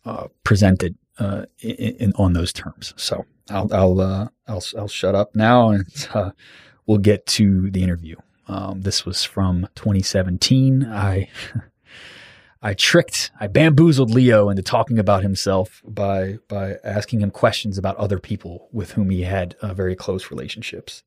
uh, 0.04 0.28
presented 0.44 0.96
in, 1.18 1.36
in, 1.60 2.12
on 2.16 2.32
those 2.32 2.52
terms. 2.52 2.94
So 2.96 3.24
I'll 3.50 3.72
I'll 3.72 4.00
uh, 4.00 4.28
I'll, 4.46 4.62
I'll 4.76 4.88
shut 4.88 5.14
up 5.14 5.34
now 5.34 5.70
and 5.70 5.86
we'll 6.86 6.98
get 6.98 7.26
to 7.26 7.70
the 7.70 7.82
interview. 7.82 8.16
Um, 8.46 8.80
this 8.80 9.04
was 9.04 9.24
from 9.24 9.68
2017. 9.74 10.84
I 10.84 11.28
I 12.60 12.74
tricked, 12.74 13.30
I 13.38 13.46
bamboozled 13.46 14.10
Leo 14.10 14.48
into 14.50 14.62
talking 14.62 14.98
about 14.98 15.22
himself 15.22 15.80
by 15.86 16.38
by 16.48 16.76
asking 16.82 17.20
him 17.20 17.30
questions 17.30 17.78
about 17.78 17.96
other 17.96 18.18
people 18.18 18.68
with 18.72 18.92
whom 18.92 19.10
he 19.10 19.22
had 19.22 19.54
uh, 19.62 19.74
very 19.74 19.94
close 19.94 20.30
relationships. 20.30 21.04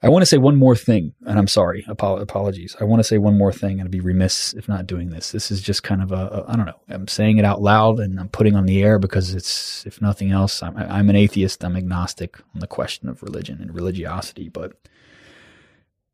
I 0.00 0.10
want 0.10 0.22
to 0.22 0.26
say 0.26 0.38
one 0.38 0.54
more 0.54 0.76
thing, 0.76 1.14
and 1.26 1.38
I'm 1.38 1.48
sorry, 1.48 1.84
apologies. 1.88 2.76
I 2.80 2.84
want 2.84 3.00
to 3.00 3.04
say 3.04 3.18
one 3.18 3.36
more 3.36 3.52
thing, 3.52 3.80
and 3.80 3.88
I'd 3.88 3.90
be 3.90 3.98
remiss 3.98 4.54
if 4.54 4.68
not 4.68 4.86
doing 4.86 5.10
this. 5.10 5.32
This 5.32 5.50
is 5.50 5.60
just 5.60 5.82
kind 5.82 6.02
of 6.02 6.12
a, 6.12 6.14
a 6.14 6.44
I 6.52 6.56
don't 6.56 6.66
know. 6.66 6.80
I'm 6.88 7.08
saying 7.08 7.38
it 7.38 7.44
out 7.44 7.60
loud, 7.60 7.98
and 7.98 8.20
I'm 8.20 8.28
putting 8.28 8.54
on 8.54 8.66
the 8.66 8.82
air 8.82 9.00
because 9.00 9.34
it's, 9.34 9.84
if 9.86 10.00
nothing 10.00 10.30
else, 10.30 10.62
I'm, 10.62 10.76
I'm 10.76 11.10
an 11.10 11.16
atheist. 11.16 11.64
I'm 11.64 11.76
agnostic 11.76 12.38
on 12.54 12.60
the 12.60 12.68
question 12.68 13.08
of 13.08 13.24
religion 13.24 13.60
and 13.60 13.74
religiosity, 13.74 14.48
but 14.48 14.74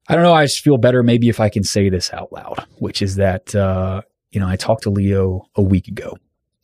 I 0.09 0.15
don't 0.15 0.25
know. 0.25 0.35
I 0.35 0.45
just 0.45 0.61
feel 0.61 0.77
better 0.77 1.03
maybe 1.03 1.29
if 1.29 1.41
I 1.41 1.49
can 1.49 1.65
say 1.65 1.89
this 1.89 2.13
out 2.13 2.33
loud, 2.33 2.67
which 2.79 3.01
is 3.01 3.17
that, 3.17 3.55
uh, 3.55 4.03
you 4.31 4.41
know, 4.41 4.49
I 4.49 4.57
talked 4.57 4.83
to 4.83 4.91
Leo 4.91 5.47
a 5.55 5.63
week 5.63 5.89
ago 5.89 6.17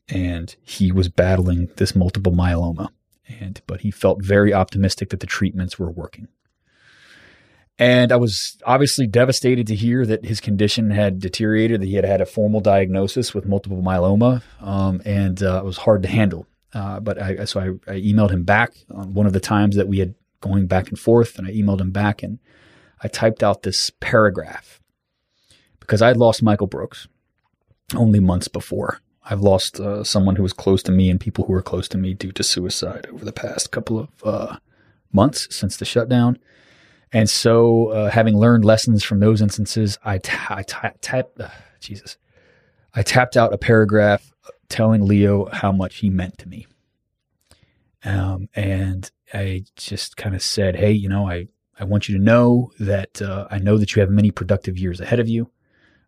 and 0.09 0.55
he 0.63 0.93
was 0.93 1.09
battling 1.09 1.71
this 1.77 1.95
multiple 1.95 2.33
myeloma 2.33 2.89
and, 3.41 3.63
but 3.67 3.81
he 3.81 3.91
felt 3.91 4.23
very 4.23 4.53
optimistic 4.53 5.11
that 5.11 5.21
the 5.21 5.27
treatments 5.27 5.79
were 5.79 5.91
working. 5.91 6.29
And 7.81 8.13
I 8.13 8.17
was 8.17 8.59
obviously 8.67 9.07
devastated 9.07 9.67
to 9.69 9.75
hear 9.75 10.05
that 10.05 10.27
his 10.27 10.39
condition 10.39 10.91
had 10.91 11.19
deteriorated, 11.19 11.81
that 11.81 11.87
he 11.87 11.95
had 11.95 12.05
had 12.05 12.21
a 12.21 12.27
formal 12.27 12.61
diagnosis 12.61 13.33
with 13.33 13.47
multiple 13.47 13.83
myeloma, 13.83 14.43
um, 14.61 15.01
and 15.07 15.43
uh, 15.43 15.61
it 15.61 15.65
was 15.65 15.79
hard 15.79 16.03
to 16.03 16.09
handle. 16.09 16.47
Uh, 16.75 17.01
but 17.01 17.21
I, 17.21 17.47
so 17.47 17.59
I, 17.59 17.91
I, 17.91 17.97
emailed 17.97 18.31
him 18.31 18.45
back 18.45 18.75
on 18.91 19.15
one 19.15 19.27
of 19.27 19.33
the 19.33 19.41
times 19.41 19.77
that 19.77 19.89
we 19.89 19.99
had 19.99 20.15
going 20.43 20.67
back 20.67 20.89
and 20.91 20.99
forth, 20.99 21.39
and 21.39 21.49
I 21.49 21.53
emailed 21.53 21.81
him 21.81 21.91
back 21.91 22.23
and 22.23 22.39
I 23.03 23.09
typed 23.09 23.43
out 23.43 23.63
this 23.63 23.91
paragraph 23.99 24.81
because 25.81 26.03
I 26.03 26.09
had 26.09 26.19
lost 26.19 26.43
Michael 26.43 26.67
Brooks 26.67 27.09
only 27.97 28.21
months 28.21 28.47
before. 28.47 29.01
I've 29.25 29.41
lost 29.41 29.81
uh, 29.81 30.05
someone 30.05 30.37
who 30.37 30.43
was 30.43 30.53
close 30.53 30.83
to 30.85 30.93
me 30.93 31.09
and 31.09 31.19
people 31.19 31.47
who 31.47 31.55
were 31.55 31.63
close 31.63 31.89
to 31.89 31.99
me 31.99 32.13
due 32.13 32.33
to 32.33 32.43
suicide 32.43 33.07
over 33.11 33.25
the 33.25 33.33
past 33.33 33.71
couple 33.71 33.99
of 33.99 34.09
uh, 34.23 34.57
months 35.13 35.49
since 35.55 35.77
the 35.77 35.85
shutdown. 35.85 36.39
And 37.13 37.29
so, 37.29 37.89
uh, 37.89 38.11
having 38.11 38.37
learned 38.37 38.65
lessons 38.65 39.03
from 39.03 39.21
those 39.21 39.43
instances, 39.43 39.99
I, 40.05 40.19
t- 40.19 40.33
I 40.49 40.63
t- 40.63 40.77
tapped, 41.01 41.41
uh, 41.41 41.49
Jesus, 41.81 42.17
I 42.95 43.03
tapped 43.03 43.37
out 43.37 43.53
a 43.53 43.59
paragraph 43.59 44.33
telling 44.69 45.05
Leo 45.05 45.47
how 45.47 45.73
much 45.73 45.97
he 45.97 46.11
meant 46.11 46.39
to 46.39 46.49
me. 46.49 46.67
Um, 48.05 48.49
and 48.55 49.11
I 49.35 49.65
just 49.77 50.17
kind 50.17 50.35
of 50.35 50.43
said, 50.43 50.77
Hey, 50.77 50.93
you 50.93 51.09
know, 51.09 51.29
I, 51.29 51.49
I 51.79 51.85
want 51.85 52.09
you 52.09 52.17
to 52.17 52.23
know 52.23 52.71
that 52.79 53.21
uh, 53.21 53.49
I 53.51 53.59
know 53.59 53.77
that 53.77 53.95
you 53.95 54.01
have 54.01 54.11
many 54.11 54.31
productive 54.31 54.79
years 54.79 55.01
ahead 55.01 55.21
of 55.21 55.29
you. 55.29 55.51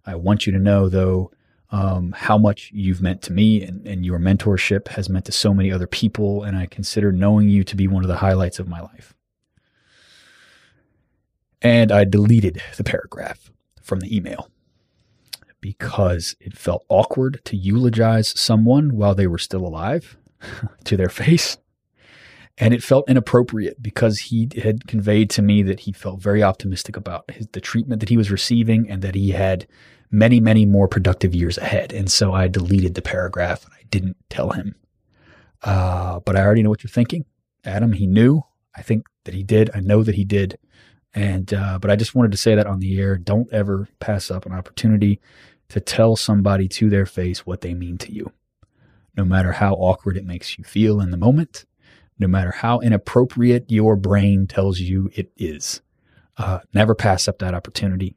I 0.07 0.15
want 0.15 0.47
you 0.47 0.53
to 0.53 0.59
know, 0.59 0.89
though, 0.89 1.31
um, 1.71 2.13
how 2.13 2.37
much 2.37 2.71
you've 2.73 3.01
meant 3.01 3.23
to 3.23 3.33
me 3.33 3.63
and, 3.63 3.87
and, 3.87 4.05
your 4.05 4.19
mentorship 4.19 4.89
has 4.89 5.09
meant 5.09 5.25
to 5.25 5.33
so 5.33 5.55
many 5.55 5.73
other 5.73 5.87
people. 5.87 6.43
And 6.43 6.55
I 6.55 6.67
consider 6.67 7.13
knowing 7.13 7.49
you 7.49 7.65
to 7.65 7.75
be 7.75 7.89
one 7.89 8.05
of 8.05 8.09
the 8.09 8.17
highlights 8.17 8.59
of 8.59 8.69
my 8.69 8.81
life. 8.81 9.15
And 11.63 11.93
I 11.93 12.05
deleted 12.05 12.61
the 12.77 12.85
paragraph 12.85 13.51
from 13.81 14.01
the 14.01 14.15
email 14.15 14.49
because 15.61 16.35
it 16.41 16.57
felt 16.59 16.85
awkward 16.89 17.41
to 17.45 17.57
eulogize 17.57 18.39
someone 18.39 18.97
while 18.97 19.15
they 19.15 19.29
were 19.29 19.39
still 19.39 19.65
alive 19.65 20.17
to 20.85 20.97
their 20.97 21.09
face. 21.09 21.57
And 22.59 22.75
it 22.75 22.83
felt 22.83 23.09
inappropriate 23.09 23.83
because 23.83 24.19
he 24.19 24.49
had 24.63 24.87
conveyed 24.87 25.31
to 25.31 25.43
me 25.43 25.63
that 25.63 25.81
he 25.81 25.93
felt 25.93 26.21
very 26.21 26.43
optimistic 26.43 26.97
about 26.97 27.31
his, 27.31 27.47
the 27.53 27.61
treatment 27.61 28.01
that 28.01 28.11
he 28.11 28.17
was 28.17 28.31
receiving 28.31 28.91
and 28.91 29.01
that 29.03 29.15
he 29.15 29.31
had 29.31 29.67
many, 30.11 30.39
many 30.39 30.67
more 30.67 30.87
productive 30.87 31.35
years 31.35 31.57
ahead. 31.57 31.93
And 31.93 32.11
so 32.11 32.33
I 32.35 32.49
deleted 32.49 32.95
the 32.95 33.03
paragraph 33.03 33.65
and 33.65 33.73
I 33.73 33.85
didn't 33.89 34.17
tell 34.29 34.51
him. 34.51 34.75
Uh, 35.63 36.21
but 36.21 36.37
I 36.37 36.43
already 36.43 36.63
know 36.63 36.71
what 36.71 36.85
you're 36.85 36.91
thinking. 36.91 37.25
Adam, 37.65 37.93
he 37.93 38.07
knew. 38.07 38.43
I 38.77 38.83
think 38.83 39.07
that 39.25 39.35
he 39.35 39.43
did. 39.43 39.71
I 39.75 39.81
know 39.81 40.03
that 40.03 40.17
he 40.17 40.25
did. 40.25 40.59
And, 41.15 41.53
uh, 41.53 41.79
but 41.79 41.91
I 41.91 41.97
just 41.97 42.15
wanted 42.15 42.33
to 42.33 42.39
say 42.39 42.55
that 42.55 42.67
on 42.67 42.81
the 42.81 42.99
air. 42.99 43.19
Don't 43.19 43.53
ever 43.53 43.89
pass 44.01 44.31
up 44.31 44.47
an 44.47 44.53
opportunity 44.53 45.21
to 45.69 45.81
tell 45.81 46.17
somebody 46.17 46.69
to 46.69 46.89
their 46.89 47.07
face 47.07 47.47
what 47.47 47.61
they 47.61 47.75
mean 47.75 47.99
to 47.99 48.13
you. 48.13 48.33
No 49.17 49.25
matter 49.25 49.53
how 49.53 49.75
awkward 49.75 50.17
it 50.17 50.25
makes 50.25 50.57
you 50.57 50.65
feel 50.65 51.01
in 51.01 51.11
the 51.11 51.17
moment, 51.19 51.67
no 52.19 52.27
matter 52.27 52.51
how 52.51 52.81
inappropriate 52.81 53.71
your 53.71 53.97
brain 53.97 54.47
tells 54.47 54.81
you 54.81 55.11
it 55.15 55.33
is. 55.37 55.83
Uh, 56.39 56.61
never 56.73 56.95
pass 56.95 57.29
up 57.29 57.39
that 57.39 57.55
opportunity 57.55 58.17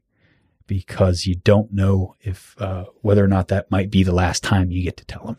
because 0.67 1.25
you 1.25 1.35
don't 1.35 1.71
know 1.73 2.15
if 2.21 2.55
uh, 2.61 2.85
whether 3.01 3.23
or 3.23 3.27
not 3.27 3.49
that 3.49 3.69
might 3.69 3.89
be 3.89 4.03
the 4.03 4.13
last 4.13 4.41
time 4.41 4.71
you 4.71 4.83
get 4.83 4.97
to 4.97 5.05
tell 5.05 5.25
them. 5.25 5.37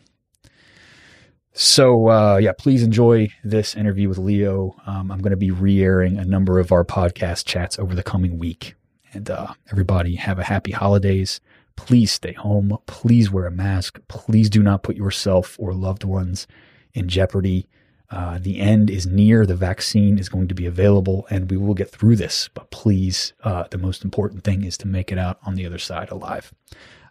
So 1.59 2.09
uh, 2.09 2.37
yeah, 2.37 2.51
please 2.55 2.83
enjoy 2.83 3.29
this 3.43 3.75
interview 3.75 4.09
with 4.09 4.19
Leo. 4.19 4.75
Um, 4.85 5.11
I'm 5.11 5.17
going 5.17 5.31
to 5.31 5.35
be 5.35 5.49
re-airing 5.49 6.19
a 6.19 6.23
number 6.23 6.59
of 6.59 6.71
our 6.71 6.85
podcast 6.85 7.45
chats 7.45 7.79
over 7.79 7.95
the 7.95 8.03
coming 8.03 8.37
week, 8.37 8.75
and 9.11 9.27
uh, 9.27 9.55
everybody 9.71 10.17
have 10.17 10.37
a 10.37 10.43
happy 10.43 10.71
holidays. 10.71 11.41
Please 11.75 12.11
stay 12.11 12.33
home. 12.33 12.77
Please 12.85 13.31
wear 13.31 13.47
a 13.47 13.51
mask. 13.51 13.99
Please 14.07 14.51
do 14.51 14.61
not 14.61 14.83
put 14.83 14.97
yourself 14.97 15.55
or 15.57 15.73
loved 15.73 16.03
ones 16.03 16.45
in 16.93 17.07
jeopardy. 17.07 17.67
Uh, 18.11 18.37
the 18.39 18.59
end 18.59 18.91
is 18.91 19.07
near. 19.07 19.43
The 19.43 19.55
vaccine 19.55 20.19
is 20.19 20.29
going 20.29 20.49
to 20.49 20.55
be 20.55 20.67
available, 20.67 21.25
and 21.31 21.49
we 21.49 21.57
will 21.57 21.73
get 21.73 21.89
through 21.89 22.17
this. 22.17 22.51
But 22.53 22.69
please, 22.69 23.33
uh, 23.43 23.63
the 23.71 23.79
most 23.79 24.03
important 24.03 24.43
thing 24.43 24.63
is 24.63 24.77
to 24.77 24.87
make 24.87 25.11
it 25.11 25.17
out 25.17 25.39
on 25.43 25.55
the 25.55 25.65
other 25.65 25.79
side 25.79 26.11
alive. 26.11 26.53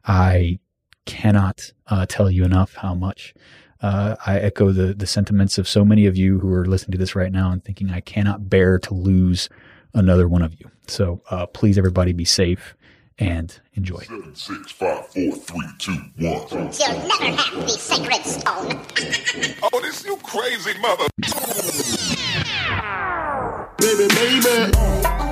I 0.05 0.61
cannot 1.05 1.73
uh, 1.89 2.07
tell 2.09 2.31
you 2.31 2.45
enough 2.45 2.75
how 2.77 2.95
much 2.95 3.35
uh, 3.83 4.17
I 4.25 4.39
echo 4.39 4.73
the 4.73 4.95
the 4.95 5.07
sentiments 5.07 5.59
of 5.59 5.69
so 5.69 5.85
many 5.85 6.07
of 6.07 6.17
you 6.17 6.39
who 6.39 6.53
are 6.53 6.67
listening 6.67 6.93
to 6.93 6.99
this 6.99 7.15
right 7.15 7.33
now 7.33 7.51
and 7.51 7.65
thinking 7.65 7.91
I 7.91 8.01
cannot 8.01 8.49
bear 8.49 8.79
to 8.81 8.95
lose 8.95 9.49
another 9.95 10.29
one 10.29 10.43
of 10.43 10.55
you. 10.59 10.71
So 10.87 11.21
uh, 11.31 11.47
please, 11.47 11.79
everybody, 11.79 12.13
be 12.13 12.25
safe 12.25 12.75
and 13.19 13.59
enjoy. 13.75 14.01
Seven, 14.01 14.35
six, 14.35 14.73
five, 14.73 15.07
four, 15.09 15.33
three, 15.33 15.69
two, 15.79 15.93
one. 15.93 16.47
You'll 16.51 17.09
never 17.09 17.37
have 17.37 17.55
the 17.55 17.69
sacred 17.69 18.25
stone. 18.25 19.61
oh, 19.73 19.81
this 19.81 20.05
you 20.05 20.17
crazy 20.23 20.79
mother. 20.81 21.07
baby, 23.79 24.09
baby. 24.15 25.26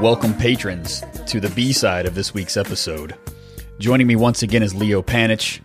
Welcome, 0.00 0.34
patrons, 0.34 1.02
to 1.26 1.40
the 1.40 1.50
B 1.50 1.72
side 1.72 2.06
of 2.06 2.14
this 2.14 2.32
week's 2.32 2.56
episode. 2.56 3.16
Joining 3.80 4.06
me 4.06 4.14
once 4.14 4.44
again 4.44 4.62
is 4.62 4.72
Leo 4.72 5.02
Panitch, 5.02 5.60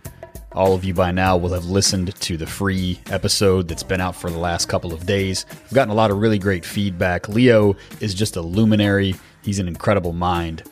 all 0.54 0.74
of 0.74 0.84
you 0.84 0.96
by 0.96 1.12
now 1.12 1.38
will 1.38 1.54
have 1.54 1.65
listened 1.65 2.15
to 2.15 2.36
the 2.36 2.48
free 2.48 3.00
episode 3.12 3.67
that's 3.67 3.84
been 3.84 4.02
out 4.02 4.15
for 4.15 4.32
the 4.32 4.39
last 4.39 4.67
couple 4.69 4.91
of 4.91 5.06
days. 5.06 5.46
I've 5.52 5.74
gotten 5.76 5.91
a 5.91 5.96
lot 5.96 6.10
of 6.10 6.17
really 6.17 6.39
great 6.39 6.65
feedback. 6.65 7.30
Leo 7.30 7.76
is 8.00 8.15
just 8.15 8.36
a 8.36 8.41
luminary, 8.41 9.13
he's 9.43 9.60
an 9.60 9.67
incredible 9.67 10.13
mind. 10.13 10.63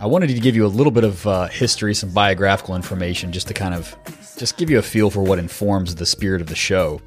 I 0.00 0.06
wanted 0.06 0.28
to 0.28 0.40
give 0.40 0.56
you 0.56 0.64
a 0.64 0.68
little 0.68 0.90
bit 0.90 1.04
of 1.04 1.26
uh, 1.26 1.48
history, 1.48 1.94
some 1.94 2.12
biographical 2.12 2.74
information, 2.74 3.32
just 3.32 3.48
to 3.48 3.54
kind 3.54 3.74
of 3.74 3.94
just 4.38 4.56
give 4.56 4.70
you 4.70 4.78
a 4.78 4.82
feel 4.82 5.10
for 5.10 5.22
what 5.22 5.38
informs 5.38 5.94
the 5.94 6.06
spirit 6.06 6.40
of 6.40 6.46
the 6.46 6.56
show. 6.56 7.02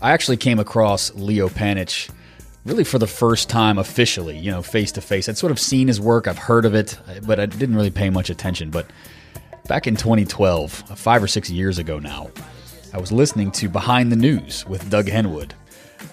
I 0.00 0.12
actually 0.12 0.38
came 0.38 0.58
across 0.58 1.14
Leo 1.14 1.50
Panitch 1.50 2.08
really 2.66 2.84
for 2.84 2.98
the 2.98 3.06
first 3.06 3.48
time 3.48 3.78
officially, 3.78 4.36
you 4.36 4.50
know, 4.50 4.60
face 4.60 4.92
to 4.92 5.00
face. 5.00 5.28
I'd 5.28 5.38
sort 5.38 5.52
of 5.52 5.58
seen 5.58 5.88
his 5.88 6.00
work, 6.00 6.28
I've 6.28 6.36
heard 6.36 6.66
of 6.66 6.74
it, 6.74 6.98
but 7.26 7.40
I 7.40 7.46
didn't 7.46 7.76
really 7.76 7.90
pay 7.90 8.10
much 8.10 8.28
attention. 8.28 8.70
But 8.70 8.90
Back 9.68 9.88
in 9.88 9.96
2012, 9.96 10.72
five 10.96 11.20
or 11.20 11.26
six 11.26 11.50
years 11.50 11.78
ago 11.78 11.98
now, 11.98 12.30
I 12.94 12.98
was 13.00 13.10
listening 13.10 13.50
to 13.52 13.68
Behind 13.68 14.12
the 14.12 14.16
News 14.16 14.64
with 14.66 14.88
Doug 14.88 15.06
Henwood. 15.06 15.52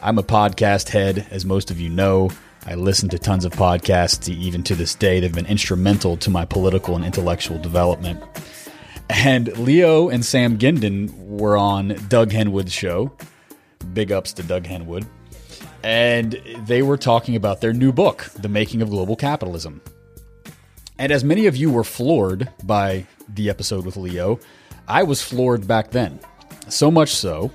I'm 0.01 0.17
a 0.17 0.23
podcast 0.23 0.89
head, 0.89 1.27
as 1.29 1.45
most 1.45 1.69
of 1.69 1.79
you 1.79 1.87
know. 1.87 2.31
I 2.65 2.73
listen 2.73 3.09
to 3.09 3.19
tons 3.19 3.45
of 3.45 3.51
podcasts, 3.53 4.27
even 4.27 4.63
to 4.63 4.73
this 4.73 4.95
day. 4.95 5.19
They've 5.19 5.31
been 5.31 5.45
instrumental 5.45 6.17
to 6.17 6.31
my 6.31 6.45
political 6.45 6.95
and 6.95 7.05
intellectual 7.05 7.59
development. 7.59 8.23
And 9.07 9.55
Leo 9.59 10.09
and 10.09 10.25
Sam 10.25 10.57
Gindin 10.57 11.15
were 11.19 11.55
on 11.55 11.89
Doug 12.07 12.31
Henwood's 12.31 12.73
show. 12.73 13.11
Big 13.93 14.11
ups 14.11 14.33
to 14.33 14.41
Doug 14.41 14.63
Henwood. 14.63 15.05
And 15.83 16.41
they 16.65 16.81
were 16.81 16.97
talking 16.97 17.35
about 17.35 17.61
their 17.61 17.73
new 17.73 17.91
book, 17.91 18.23
The 18.35 18.47
Making 18.47 18.81
of 18.81 18.89
Global 18.89 19.15
Capitalism. 19.15 19.81
And 20.97 21.11
as 21.11 21.23
many 21.23 21.47
of 21.47 21.57
you 21.57 21.71
were 21.71 21.83
floored 21.83 22.49
by 22.63 23.05
the 23.27 23.49
episode 23.49 23.85
with 23.85 23.97
Leo, 23.97 24.39
I 24.87 25.03
was 25.03 25.21
floored 25.21 25.67
back 25.67 25.91
then. 25.91 26.19
So 26.69 26.89
much 26.89 27.09
so 27.09 27.51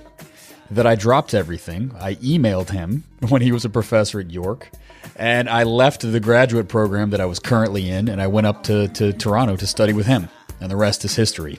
that 0.71 0.85
I 0.85 0.95
dropped 0.95 1.33
everything. 1.33 1.91
I 1.99 2.15
emailed 2.15 2.69
him 2.69 3.03
when 3.29 3.41
he 3.41 3.51
was 3.51 3.65
a 3.65 3.69
professor 3.69 4.19
at 4.19 4.31
York, 4.31 4.69
and 5.15 5.49
I 5.49 5.63
left 5.63 6.01
the 6.01 6.19
graduate 6.19 6.67
program 6.67 7.09
that 7.09 7.21
I 7.21 7.25
was 7.25 7.39
currently 7.39 7.89
in, 7.89 8.07
and 8.07 8.21
I 8.21 8.27
went 8.27 8.47
up 8.47 8.63
to, 8.63 8.87
to 8.89 9.13
Toronto 9.13 9.55
to 9.55 9.67
study 9.67 9.93
with 9.93 10.05
him. 10.05 10.29
And 10.61 10.69
the 10.69 10.75
rest 10.75 11.05
is 11.05 11.15
history. 11.15 11.57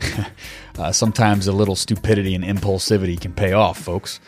uh, 0.78 0.90
sometimes 0.90 1.46
a 1.46 1.52
little 1.52 1.76
stupidity 1.76 2.34
and 2.34 2.44
impulsivity 2.44 3.20
can 3.20 3.32
pay 3.32 3.52
off, 3.52 3.78
folks. 3.78 4.18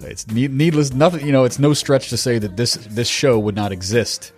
It's 0.00 0.26
needless, 0.28 0.92
nothing. 0.92 1.26
You 1.26 1.32
know, 1.32 1.44
it's 1.44 1.58
no 1.58 1.72
stretch 1.72 2.10
to 2.10 2.16
say 2.16 2.38
that 2.38 2.56
this 2.56 2.74
this 2.74 3.08
show 3.08 3.38
would 3.38 3.54
not 3.54 3.72
exist 3.72 4.32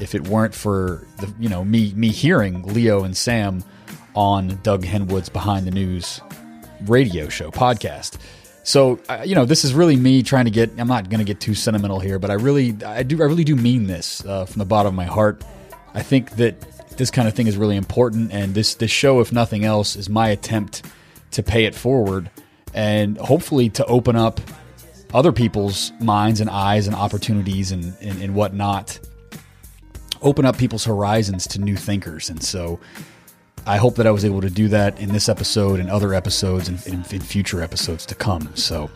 if 0.00 0.14
it 0.14 0.28
weren't 0.28 0.54
for 0.54 1.06
the 1.18 1.32
you 1.38 1.48
know 1.48 1.64
me 1.64 1.92
me 1.94 2.08
hearing 2.08 2.62
Leo 2.62 3.04
and 3.04 3.16
Sam 3.16 3.64
on 4.14 4.58
Doug 4.62 4.82
Henwood's 4.82 5.28
Behind 5.28 5.66
the 5.66 5.70
News 5.70 6.20
radio 6.86 7.28
show 7.28 7.50
podcast. 7.50 8.18
So 8.62 8.98
you 9.24 9.34
know, 9.34 9.44
this 9.44 9.64
is 9.64 9.74
really 9.74 9.96
me 9.96 10.22
trying 10.22 10.46
to 10.46 10.50
get. 10.50 10.72
I'm 10.78 10.88
not 10.88 11.08
going 11.08 11.20
to 11.20 11.24
get 11.24 11.40
too 11.40 11.54
sentimental 11.54 12.00
here, 12.00 12.18
but 12.18 12.30
I 12.30 12.34
really, 12.34 12.76
I 12.84 13.04
do, 13.04 13.22
I 13.22 13.26
really 13.26 13.44
do 13.44 13.54
mean 13.54 13.86
this 13.86 14.24
uh, 14.26 14.44
from 14.44 14.58
the 14.58 14.64
bottom 14.64 14.88
of 14.88 14.94
my 14.94 15.04
heart. 15.04 15.42
I 15.94 16.02
think 16.02 16.32
that 16.32 16.60
this 16.96 17.10
kind 17.10 17.28
of 17.28 17.34
thing 17.34 17.46
is 17.46 17.56
really 17.56 17.76
important, 17.76 18.32
and 18.32 18.54
this 18.54 18.74
this 18.74 18.90
show, 18.90 19.20
if 19.20 19.30
nothing 19.32 19.64
else, 19.64 19.94
is 19.94 20.08
my 20.08 20.28
attempt 20.30 20.82
to 21.30 21.42
pay 21.42 21.64
it 21.64 21.74
forward 21.74 22.30
and 22.74 23.16
hopefully 23.18 23.68
to 23.70 23.84
open 23.86 24.16
up 24.16 24.40
other 25.16 25.32
people's 25.32 25.92
minds 25.98 26.42
and 26.42 26.50
eyes 26.50 26.86
and 26.86 26.94
opportunities 26.94 27.72
and, 27.72 27.96
and, 28.02 28.20
and 28.20 28.34
whatnot 28.34 29.00
open 30.20 30.44
up 30.44 30.58
people's 30.58 30.84
horizons 30.84 31.46
to 31.46 31.58
new 31.58 31.74
thinkers. 31.74 32.28
And 32.28 32.42
so 32.42 32.78
I 33.66 33.78
hope 33.78 33.94
that 33.96 34.06
I 34.06 34.10
was 34.10 34.26
able 34.26 34.42
to 34.42 34.50
do 34.50 34.68
that 34.68 35.00
in 35.00 35.14
this 35.14 35.30
episode 35.30 35.80
and 35.80 35.90
other 35.90 36.12
episodes 36.12 36.68
and 36.68 36.86
in, 36.86 37.20
future 37.20 37.62
episodes 37.62 38.04
to 38.06 38.14
come. 38.14 38.54
So, 38.56 38.90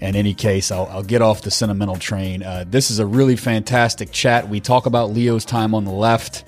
in 0.00 0.14
any 0.14 0.34
case, 0.34 0.70
I'll, 0.70 0.86
I'll 0.86 1.02
get 1.02 1.20
off 1.20 1.42
the 1.42 1.50
sentimental 1.50 1.96
train. 1.96 2.42
Uh, 2.42 2.64
this 2.68 2.90
is 2.90 2.98
a 2.98 3.06
really 3.06 3.34
fantastic 3.34 4.12
chat. 4.12 4.48
We 4.48 4.60
talk 4.60 4.86
about 4.86 5.10
Leo's 5.10 5.44
time 5.44 5.74
on 5.74 5.84
the 5.84 5.90
left 5.90 6.44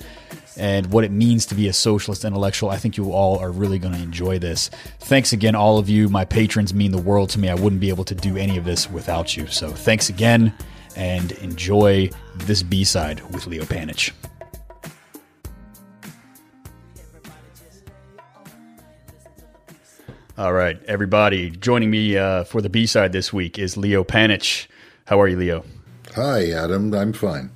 and 0.58 0.92
what 0.92 1.04
it 1.04 1.10
means 1.10 1.46
to 1.46 1.54
be 1.54 1.68
a 1.68 1.72
socialist 1.72 2.24
intellectual. 2.24 2.70
I 2.70 2.76
think 2.76 2.96
you 2.96 3.12
all 3.12 3.38
are 3.38 3.50
really 3.50 3.78
going 3.78 3.94
to 3.94 4.02
enjoy 4.02 4.38
this. 4.38 4.68
Thanks 5.00 5.32
again, 5.32 5.54
all 5.54 5.78
of 5.78 5.88
you. 5.88 6.08
My 6.08 6.24
patrons 6.24 6.74
mean 6.74 6.90
the 6.90 6.98
world 6.98 7.30
to 7.30 7.38
me. 7.38 7.48
I 7.48 7.54
wouldn't 7.54 7.80
be 7.80 7.88
able 7.88 8.04
to 8.04 8.14
do 8.14 8.36
any 8.36 8.58
of 8.58 8.64
this 8.64 8.90
without 8.90 9.36
you. 9.36 9.46
So, 9.46 9.70
thanks 9.70 10.08
again 10.08 10.52
and 10.96 11.32
enjoy 11.32 12.10
this 12.34 12.62
B 12.62 12.84
side 12.84 13.20
with 13.32 13.46
Leo 13.46 13.64
Panitch. 13.64 14.12
All 20.36 20.52
right, 20.52 20.80
everybody. 20.84 21.50
Joining 21.50 21.90
me 21.90 22.16
uh, 22.16 22.44
for 22.44 22.62
the 22.62 22.68
B 22.68 22.86
side 22.86 23.10
this 23.12 23.32
week 23.32 23.58
is 23.58 23.76
Leo 23.76 24.04
Panitch. 24.04 24.68
How 25.06 25.20
are 25.20 25.26
you, 25.26 25.36
Leo? 25.36 25.64
Hi, 26.14 26.50
Adam. 26.50 26.94
I'm 26.94 27.12
fine. 27.12 27.50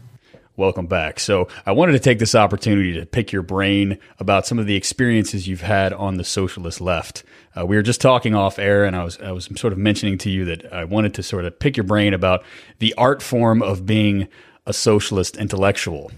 Welcome 0.54 0.86
back. 0.86 1.18
So, 1.18 1.48
I 1.64 1.72
wanted 1.72 1.92
to 1.92 1.98
take 1.98 2.18
this 2.18 2.34
opportunity 2.34 2.92
to 2.92 3.06
pick 3.06 3.32
your 3.32 3.40
brain 3.40 3.98
about 4.18 4.46
some 4.46 4.58
of 4.58 4.66
the 4.66 4.76
experiences 4.76 5.48
you've 5.48 5.62
had 5.62 5.94
on 5.94 6.18
the 6.18 6.24
socialist 6.24 6.78
left. 6.78 7.24
Uh, 7.56 7.64
we 7.64 7.74
were 7.74 7.82
just 7.82 8.02
talking 8.02 8.34
off 8.34 8.58
air, 8.58 8.84
and 8.84 8.94
I 8.94 9.02
was 9.02 9.18
I 9.20 9.32
was 9.32 9.48
sort 9.56 9.72
of 9.72 9.78
mentioning 9.78 10.18
to 10.18 10.30
you 10.30 10.44
that 10.44 10.70
I 10.70 10.84
wanted 10.84 11.14
to 11.14 11.22
sort 11.22 11.46
of 11.46 11.58
pick 11.58 11.78
your 11.78 11.84
brain 11.84 12.12
about 12.12 12.44
the 12.80 12.92
art 12.98 13.22
form 13.22 13.62
of 13.62 13.86
being 13.86 14.28
a 14.66 14.74
socialist 14.74 15.38
intellectual. 15.38 16.12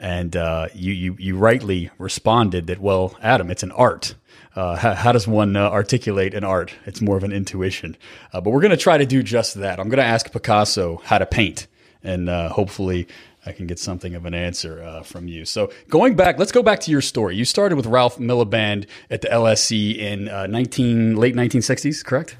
And 0.00 0.34
uh, 0.34 0.66
you, 0.74 0.92
you 0.92 1.16
you 1.20 1.36
rightly 1.36 1.90
responded 1.96 2.66
that 2.66 2.80
well, 2.80 3.16
Adam, 3.22 3.52
it's 3.52 3.62
an 3.62 3.70
art. 3.70 4.16
Uh, 4.56 4.74
how, 4.74 4.94
how, 4.94 5.12
does 5.12 5.28
one 5.28 5.54
uh, 5.54 5.70
articulate 5.70 6.34
an 6.34 6.42
art? 6.42 6.74
It's 6.86 7.00
more 7.00 7.16
of 7.16 7.22
an 7.22 7.32
intuition. 7.32 7.96
Uh, 8.32 8.40
but 8.40 8.50
we're 8.50 8.62
going 8.62 8.70
to 8.70 8.76
try 8.76 8.98
to 8.98 9.06
do 9.06 9.22
just 9.22 9.54
that. 9.54 9.78
I'm 9.78 9.88
going 9.88 9.98
to 9.98 10.04
ask 10.04 10.32
Picasso 10.32 11.00
how 11.04 11.18
to 11.18 11.26
paint, 11.26 11.66
and 12.02 12.28
uh, 12.28 12.48
hopefully 12.48 13.06
I 13.46 13.52
can 13.52 13.66
get 13.66 13.78
something 13.78 14.14
of 14.14 14.26
an 14.26 14.34
answer 14.34 14.82
uh, 14.82 15.02
from 15.02 15.28
you. 15.28 15.44
So 15.44 15.70
going 15.88 16.16
back, 16.16 16.38
let's 16.38 16.52
go 16.52 16.62
back 16.62 16.80
to 16.80 16.90
your 16.90 17.00
story. 17.00 17.36
You 17.36 17.44
started 17.44 17.76
with 17.76 17.86
Ralph 17.86 18.18
Miliband 18.18 18.86
at 19.08 19.22
the 19.22 19.28
LSE 19.28 19.96
in 19.96 20.28
uh, 20.28 20.48
19 20.48 21.16
late 21.16 21.36
1960s, 21.36 22.04
correct? 22.04 22.36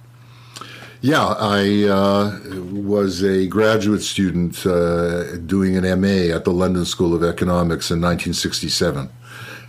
Yeah, 1.03 1.35
I 1.39 1.85
uh, 1.85 2.41
was 2.73 3.23
a 3.23 3.47
graduate 3.47 4.03
student 4.03 4.67
uh, 4.67 5.37
doing 5.37 5.77
an 5.77 6.01
MA 6.01 6.35
at 6.35 6.45
the 6.45 6.53
London 6.53 6.85
School 6.85 7.15
of 7.15 7.23
Economics 7.23 7.91
in 7.91 8.01
1967, 8.01 9.09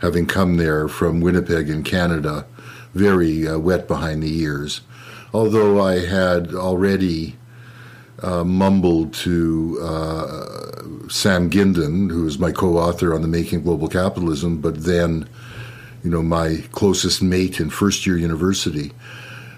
having 0.01 0.25
come 0.25 0.57
there 0.57 0.87
from 0.87 1.21
Winnipeg 1.21 1.69
in 1.69 1.83
Canada, 1.83 2.47
very 2.93 3.47
uh, 3.47 3.59
wet 3.59 3.87
behind 3.87 4.23
the 4.23 4.39
ears. 4.39 4.81
Although 5.33 5.81
I 5.81 6.05
had 6.05 6.55
already 6.55 7.35
uh, 8.21 8.43
mumbled 8.43 9.13
to 9.13 9.77
uh, 9.81 11.09
Sam 11.09 11.49
Gindin, 11.49 12.09
who 12.09 12.27
is 12.27 12.39
my 12.39 12.51
co-author 12.51 13.13
on 13.13 13.21
the 13.21 13.27
Making 13.27 13.61
Global 13.61 13.87
Capitalism, 13.87 14.59
but 14.59 14.83
then, 14.83 15.29
you 16.03 16.09
know, 16.09 16.23
my 16.23 16.63
closest 16.71 17.21
mate 17.21 17.59
in 17.59 17.69
first 17.69 18.05
year 18.05 18.17
university. 18.17 18.91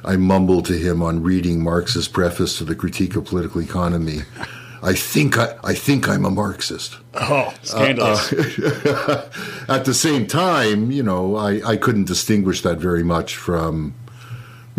I 0.04 0.16
mumbled 0.16 0.66
to 0.66 0.78
him 0.78 1.02
on 1.02 1.24
reading 1.24 1.64
Marx's 1.64 2.08
preface 2.08 2.58
to 2.58 2.64
the 2.64 2.76
Critique 2.76 3.16
of 3.16 3.26
Political 3.26 3.62
Economy. 3.62 4.20
I 4.82 4.94
think 4.94 5.38
I, 5.38 5.58
I 5.64 5.74
think 5.74 6.08
I'm 6.08 6.24
a 6.24 6.32
Marxist. 6.32 6.98
Oh, 7.14 7.54
scandalous! 7.64 8.32
Uh, 8.32 9.30
uh, 9.68 9.68
at 9.74 9.84
the 9.84 9.94
same 9.94 10.26
time, 10.26 10.90
you 10.90 11.04
know, 11.04 11.36
I, 11.36 11.62
I 11.66 11.76
couldn't 11.76 12.06
distinguish 12.06 12.62
that 12.62 12.78
very 12.78 13.04
much 13.04 13.36
from 13.36 13.94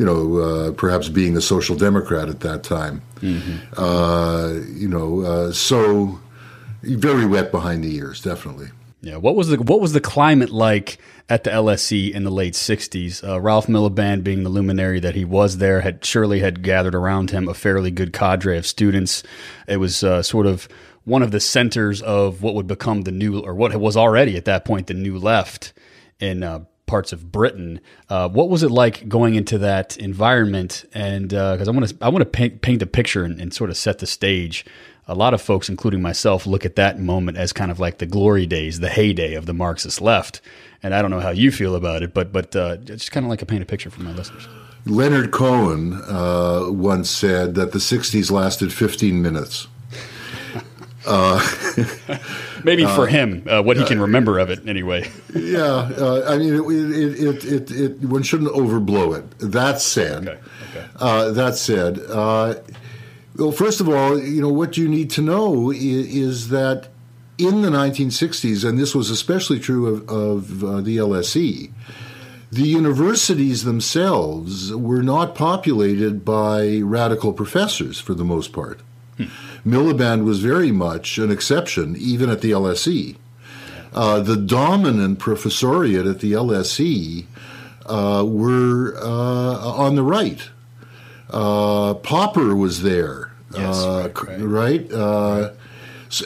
you 0.00 0.06
know, 0.06 0.38
uh, 0.38 0.72
perhaps 0.72 1.10
being 1.10 1.36
a 1.36 1.42
social 1.42 1.76
democrat 1.76 2.30
at 2.30 2.40
that 2.40 2.62
time. 2.62 3.02
Mm-hmm. 3.16 3.74
Uh, 3.76 4.52
you 4.74 4.88
know, 4.88 5.20
uh, 5.20 5.52
so 5.52 6.18
very 6.80 7.26
wet 7.26 7.52
behind 7.52 7.84
the 7.84 7.94
ears, 7.96 8.22
definitely. 8.22 8.68
Yeah. 9.02 9.16
What 9.16 9.36
was 9.36 9.48
the 9.48 9.58
what 9.58 9.78
was 9.78 9.92
the 9.92 10.00
climate 10.00 10.48
like 10.48 10.96
at 11.28 11.44
the 11.44 11.50
LSE 11.50 12.14
in 12.14 12.24
the 12.24 12.30
late 12.30 12.54
'60s? 12.54 13.22
Uh, 13.22 13.38
Ralph 13.42 13.66
Miliband, 13.66 14.24
being 14.24 14.42
the 14.42 14.48
luminary 14.48 15.00
that 15.00 15.14
he 15.14 15.26
was 15.26 15.58
there, 15.58 15.82
had 15.82 16.02
surely 16.02 16.40
had 16.40 16.62
gathered 16.62 16.94
around 16.94 17.30
him 17.30 17.46
a 17.46 17.52
fairly 17.52 17.90
good 17.90 18.14
cadre 18.14 18.56
of 18.56 18.66
students. 18.66 19.22
It 19.68 19.76
was 19.76 20.02
uh, 20.02 20.22
sort 20.22 20.46
of 20.46 20.66
one 21.04 21.22
of 21.22 21.30
the 21.30 21.40
centers 21.40 22.00
of 22.00 22.40
what 22.40 22.54
would 22.54 22.66
become 22.66 23.02
the 23.02 23.12
new, 23.12 23.38
or 23.40 23.54
what 23.54 23.76
was 23.76 23.98
already 23.98 24.38
at 24.38 24.46
that 24.46 24.64
point 24.64 24.86
the 24.86 24.94
new 24.94 25.18
left 25.18 25.74
in 26.20 26.42
uh, 26.42 26.60
parts 26.90 27.12
of 27.12 27.30
Britain. 27.30 27.80
Uh, 28.08 28.28
what 28.28 28.48
was 28.48 28.64
it 28.64 28.70
like 28.70 29.08
going 29.08 29.36
into 29.36 29.58
that 29.58 29.96
environment? 29.98 30.84
And 30.92 31.28
because 31.28 31.68
uh, 31.68 31.70
I 31.70 31.74
want 31.74 31.88
to, 31.88 31.96
I 32.02 32.08
want 32.08 32.22
to 32.22 32.28
paint, 32.28 32.62
paint 32.62 32.82
a 32.82 32.86
picture 32.86 33.22
and, 33.22 33.40
and, 33.40 33.54
sort 33.54 33.70
of 33.70 33.76
set 33.76 34.00
the 34.00 34.08
stage. 34.08 34.66
A 35.06 35.14
lot 35.14 35.32
of 35.32 35.40
folks, 35.40 35.68
including 35.68 36.02
myself, 36.02 36.48
look 36.48 36.66
at 36.66 36.74
that 36.74 36.98
moment 36.98 37.38
as 37.38 37.52
kind 37.52 37.70
of 37.70 37.78
like 37.78 37.98
the 37.98 38.06
glory 38.06 38.44
days, 38.44 38.80
the 38.80 38.88
heyday 38.88 39.34
of 39.34 39.46
the 39.46 39.54
Marxist 39.54 40.00
left. 40.00 40.40
And 40.82 40.92
I 40.92 41.00
don't 41.00 41.12
know 41.12 41.20
how 41.20 41.30
you 41.30 41.52
feel 41.52 41.76
about 41.76 42.02
it, 42.02 42.12
but 42.12 42.32
but 42.32 42.56
uh, 42.56 42.76
just 42.78 43.12
kind 43.12 43.24
of 43.24 43.30
like 43.30 43.40
a 43.40 43.46
paint 43.46 43.62
a 43.62 43.66
picture 43.66 43.90
for 43.90 44.02
my 44.02 44.10
listeners. 44.10 44.48
Leonard 44.84 45.30
Cohen 45.30 45.92
uh, 46.08 46.66
once 46.70 47.08
said 47.08 47.54
that 47.54 47.70
the 47.70 47.78
'60s 47.78 48.32
lasted 48.32 48.72
15 48.72 49.22
minutes. 49.22 49.68
Uh, 51.06 51.40
Maybe 52.64 52.84
for 52.84 53.02
uh, 53.02 53.06
him, 53.06 53.46
uh, 53.48 53.62
what 53.62 53.76
he 53.76 53.84
can 53.84 54.00
remember 54.00 54.38
of 54.38 54.50
it, 54.50 54.66
anyway. 54.68 55.10
yeah, 55.34 55.62
uh, 55.62 56.24
I 56.28 56.36
mean, 56.36 56.54
it, 56.54 56.64
it, 56.64 57.44
it, 57.44 57.70
it, 57.70 58.00
one 58.02 58.22
shouldn't 58.22 58.50
overblow 58.50 59.18
it. 59.18 59.38
That 59.38 59.80
said, 59.80 60.28
okay. 60.28 60.40
Okay. 60.70 60.86
Uh, 60.96 61.30
that 61.30 61.56
said, 61.56 61.98
uh, 62.10 62.54
well, 63.36 63.52
first 63.52 63.80
of 63.80 63.88
all, 63.88 64.18
you 64.18 64.42
know 64.42 64.52
what 64.52 64.76
you 64.76 64.88
need 64.88 65.10
to 65.12 65.22
know 65.22 65.70
is, 65.70 66.14
is, 66.14 66.48
that 66.50 66.88
in 67.38 67.62
the 67.62 67.70
1960s, 67.70 68.68
and 68.68 68.78
this 68.78 68.94
was 68.94 69.08
especially 69.08 69.58
true 69.58 69.86
of, 69.86 70.08
of 70.10 70.84
the 70.84 70.98
LSE, 70.98 71.70
the 72.52 72.62
universities 72.62 73.64
themselves 73.64 74.74
were 74.74 75.02
not 75.02 75.34
populated 75.34 76.24
by 76.24 76.80
radical 76.80 77.32
professors 77.32 78.00
for 78.00 78.12
the 78.12 78.24
most 78.24 78.52
part. 78.52 78.80
Hmm. 79.16 79.26
Miliband 79.64 80.24
was 80.24 80.40
very 80.40 80.72
much 80.72 81.18
an 81.18 81.30
exception, 81.30 81.96
even 81.98 82.30
at 82.30 82.40
the 82.40 82.50
LSE. 82.50 83.16
uh, 83.92 84.20
the 84.20 84.36
dominant 84.36 85.18
professoriate 85.18 86.08
at 86.08 86.20
the 86.20 86.32
LSE 86.32 87.26
uh, 87.86 88.24
were 88.26 88.96
uh, 88.96 89.68
on 89.70 89.96
the 89.96 90.02
right. 90.02 90.48
Uh, 91.28 91.94
Popper 91.94 92.54
was 92.56 92.82
there, 92.82 93.32
yes, 93.54 93.82
uh, 93.82 94.10
right, 94.14 94.40
right. 94.40 94.40
right? 94.40 94.92
Uh, 94.92 95.50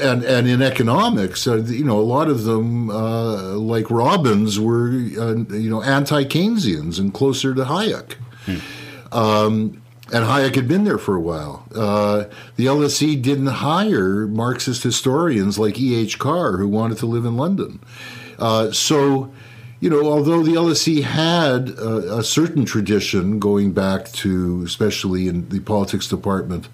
and 0.01 0.25
and 0.25 0.49
in 0.49 0.63
economics, 0.63 1.45
you 1.47 1.85
know, 1.85 1.99
a 1.99 2.01
lot 2.01 2.29
of 2.29 2.45
them, 2.45 2.89
like 2.89 3.91
Robbins, 3.91 4.59
were 4.59 4.91
you 4.91 5.69
know 5.69 5.83
anti 5.83 6.25
Keynesians 6.25 6.99
and 6.99 7.13
closer 7.13 7.55
to 7.55 7.65
Hayek. 7.65 8.15
Hmm. 8.47 8.59
Um, 9.13 9.83
and 10.13 10.25
Hayek 10.25 10.55
had 10.55 10.69
been 10.69 10.85
there 10.85 10.99
for 10.99 11.17
a 11.17 11.21
while. 11.21 11.67
Uh, 11.75 12.25
the 12.57 12.67
LSE 12.67 13.21
didn't 13.23 13.47
hire 13.47 14.27
Marxist 14.27 14.83
historians 14.83 15.59
like 15.59 15.81
E.H. 15.81 16.19
Carr, 16.19 16.59
who 16.59 16.69
wanted 16.69 16.99
to 16.99 17.07
live 17.07 17.25
in 17.25 17.37
London. 17.37 17.81
Uh, 18.39 18.71
so, 18.71 19.33
you 19.81 19.89
know, 19.89 20.05
although 20.05 20.43
the 20.43 20.53
LSE 20.53 21.03
had 21.03 21.71
a, 21.71 22.19
a, 22.19 22.25
certain 22.25 22.65
tradition 22.67 23.39
going 23.39 23.73
back 23.73 24.11
to, 24.13 24.63
especially 24.65 25.29
in 25.29 25.49
the 25.49 25.61
politics 25.61 26.09
department, 26.09 26.69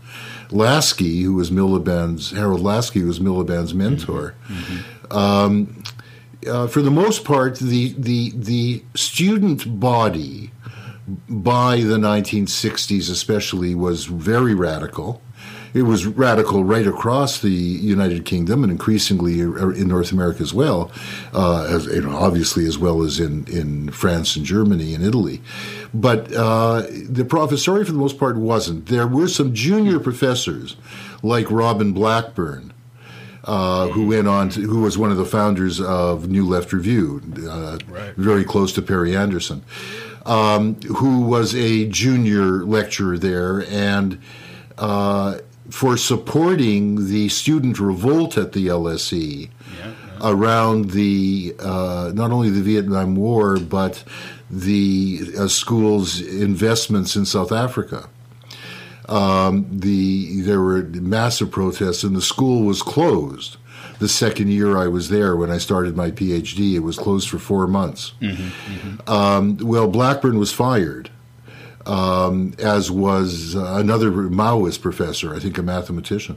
Laski, 0.51 1.23
who 1.23 1.35
was 1.35 1.51
Miliband's, 1.51 2.33
Harold 2.33 2.61
Laski 2.61 3.05
was 3.05 3.21
Miliband's 3.21 3.75
mentor. 3.75 4.35
Mm-hmm. 4.49 5.17
Um, 5.17 5.83
uh, 6.49 6.67
for 6.67 6.83
the 6.83 6.91
most 6.91 7.25
part, 7.25 7.59
the, 7.59 7.95
the, 7.97 8.33
the 8.35 8.83
student 8.95 9.79
body 9.79 10.51
by 11.29 11.77
the 11.77 11.97
1960s, 11.97 13.11
especially, 13.11 13.75
was 13.75 14.05
very 14.05 14.55
radical. 14.55 15.23
It 15.73 15.83
was 15.83 16.07
radical 16.07 16.65
right 16.65 16.87
across 16.87 17.41
the 17.41 17.51
United 17.51 18.25
Kingdom 18.25 18.65
and 18.65 18.73
increasingly 18.73 19.41
in 19.41 19.89
North 19.89 20.11
America 20.11 20.43
as 20.43 20.53
well, 20.53 20.91
uh, 21.33 21.65
as, 21.71 21.87
you 21.87 22.03
know, 22.03 22.17
obviously 22.17 22.67
as 22.67 22.77
well 22.77 23.03
as 23.03 23.21
in, 23.21 23.47
in 23.47 23.91
France 23.91 24.35
and 24.35 24.45
Germany 24.45 24.95
and 24.95 25.05
Italy. 25.05 25.41
But 25.95 26.33
uh, 26.33 26.83
the 26.83 27.25
professoriate, 27.25 27.87
for 27.87 27.93
the 27.93 27.99
most 27.99 28.19
part, 28.19 28.37
wasn't. 28.37 28.87
There 28.87 29.07
were 29.07 29.29
some 29.29 29.55
junior 29.55 30.01
professors 30.01 30.77
like 31.23 31.51
Robin 31.51 31.93
Blackburn, 31.93 32.73
uh, 33.45 33.89
who 33.89 34.09
went 34.09 34.27
on 34.27 34.49
to, 34.51 34.61
who 34.63 34.83
was 34.83 34.99
one 34.99 35.11
of 35.11 35.17
the 35.17 35.25
founders 35.25 35.81
of 35.81 36.29
New 36.29 36.47
Left 36.47 36.73
Review, 36.73 37.23
uh, 37.49 37.79
right. 37.89 38.15
very 38.17 38.45
close 38.45 38.73
to 38.73 38.83
Perry 38.83 39.17
Anderson 39.17 39.65
um, 40.27 40.77
who 40.83 41.21
was 41.21 41.55
a 41.55 41.87
junior 41.87 42.65
lecturer 42.65 43.19
there, 43.19 43.65
and 43.69 44.21
uh, 44.79 45.39
for 45.71 45.97
supporting 45.97 47.09
the 47.09 47.29
student 47.29 47.79
revolt 47.79 48.37
at 48.37 48.53
the 48.53 48.67
LSE 48.67 49.49
yeah, 49.79 49.87
yeah. 49.87 49.93
around 50.23 50.91
the 50.91 51.55
uh, 51.59 52.11
not 52.15 52.31
only 52.31 52.51
the 52.51 52.63
Vietnam 52.63 53.17
War 53.17 53.59
but 53.59 54.03
the 54.51 55.21
uh, 55.39 55.49
school's 55.49 56.21
investments 56.21 57.15
in 57.15 57.25
South 57.25 57.53
Africa. 57.53 58.09
Um, 59.09 59.67
the 59.71 60.43
there 60.43 60.61
were 60.61 60.83
massive 60.83 61.51
protests, 61.51 62.05
and 62.05 62.15
the 62.15 62.23
school 62.23 62.63
was 62.63 62.83
closed 62.83 63.57
the 63.99 64.09
second 64.09 64.49
year 64.49 64.77
I 64.77 64.89
was 64.89 65.09
there 65.09 65.37
when 65.37 65.51
I 65.51 65.59
started 65.59 65.97
my 65.97 66.11
PhD. 66.11 66.75
It 66.75 66.81
was 66.81 66.99
closed 66.99 67.29
for 67.29 67.39
four 67.39 67.67
months. 67.67 68.13
Mm-hmm, 68.21 68.73
mm-hmm. 68.75 69.11
Um, 69.11 69.59
well, 69.59 69.89
Blackburn 69.89 70.39
was 70.39 70.53
fired, 70.53 71.11
um, 71.87 72.55
as 72.59 72.91
was 72.91 73.57
uh, 73.57 73.77
another 73.79 74.11
Maoist 74.11 74.81
professor, 74.81 75.35
I 75.35 75.39
think 75.39 75.59
a 75.59 75.63
mathematician. 75.63 76.37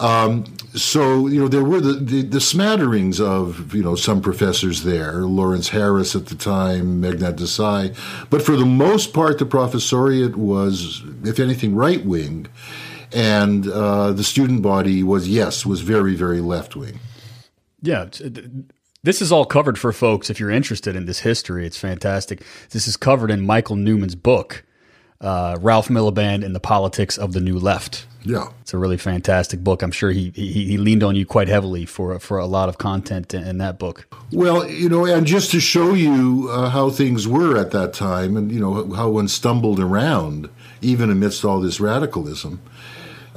Um, 0.00 0.44
so 0.74 1.26
you 1.26 1.38
know 1.38 1.48
there 1.48 1.62
were 1.62 1.80
the, 1.80 1.92
the, 1.92 2.22
the, 2.22 2.40
smatterings 2.40 3.20
of 3.20 3.74
you 3.74 3.82
know 3.82 3.94
some 3.94 4.22
professors 4.22 4.82
there, 4.82 5.26
Lawrence 5.26 5.68
Harris 5.68 6.16
at 6.16 6.26
the 6.26 6.34
time, 6.34 7.02
Meghnad 7.02 7.36
Desai, 7.36 7.94
but 8.30 8.40
for 8.40 8.56
the 8.56 8.64
most 8.64 9.12
part, 9.12 9.38
the 9.38 9.44
professoriate 9.44 10.36
was, 10.36 11.02
if 11.22 11.38
anything, 11.38 11.74
right 11.74 12.02
wing, 12.02 12.46
and 13.12 13.66
uh, 13.68 14.12
the 14.12 14.24
student 14.24 14.62
body 14.62 15.02
was 15.02 15.28
yes 15.28 15.66
was 15.66 15.80
very 15.80 16.14
very 16.14 16.40
left 16.40 16.76
wing. 16.76 17.00
Yeah, 17.82 18.08
this 19.02 19.22
is 19.22 19.32
all 19.32 19.46
covered 19.46 19.78
for 19.78 19.92
folks 19.92 20.28
if 20.28 20.38
you're 20.38 20.50
interested 20.50 20.94
in 20.94 21.06
this 21.06 21.20
history. 21.20 21.66
It's 21.66 21.78
fantastic. 21.78 22.42
This 22.70 22.86
is 22.86 22.96
covered 22.96 23.30
in 23.30 23.46
Michael 23.46 23.76
Newman's 23.76 24.14
book, 24.14 24.64
uh, 25.20 25.56
Ralph 25.60 25.88
Miliband 25.88 26.44
and 26.44 26.54
the 26.54 26.60
Politics 26.60 27.16
of 27.16 27.32
the 27.32 27.40
New 27.40 27.58
Left. 27.58 28.06
Yeah, 28.22 28.48
it's 28.60 28.74
a 28.74 28.78
really 28.78 28.98
fantastic 28.98 29.60
book. 29.60 29.82
I'm 29.82 29.92
sure 29.92 30.10
he 30.10 30.30
he, 30.34 30.66
he 30.66 30.76
leaned 30.76 31.02
on 31.02 31.16
you 31.16 31.24
quite 31.24 31.48
heavily 31.48 31.86
for 31.86 32.18
for 32.18 32.38
a 32.38 32.46
lot 32.46 32.68
of 32.68 32.76
content 32.76 33.32
in, 33.32 33.42
in 33.44 33.58
that 33.58 33.78
book. 33.78 34.06
Well, 34.30 34.68
you 34.68 34.90
know, 34.90 35.06
and 35.06 35.26
just 35.26 35.50
to 35.52 35.60
show 35.60 35.94
you 35.94 36.48
uh, 36.50 36.68
how 36.68 36.90
things 36.90 37.26
were 37.26 37.56
at 37.56 37.70
that 37.70 37.94
time, 37.94 38.36
and 38.36 38.52
you 38.52 38.60
know 38.60 38.92
how 38.92 39.08
one 39.08 39.28
stumbled 39.28 39.80
around 39.80 40.50
even 40.82 41.10
amidst 41.10 41.44
all 41.44 41.60
this 41.60 41.80
radicalism. 41.80 42.60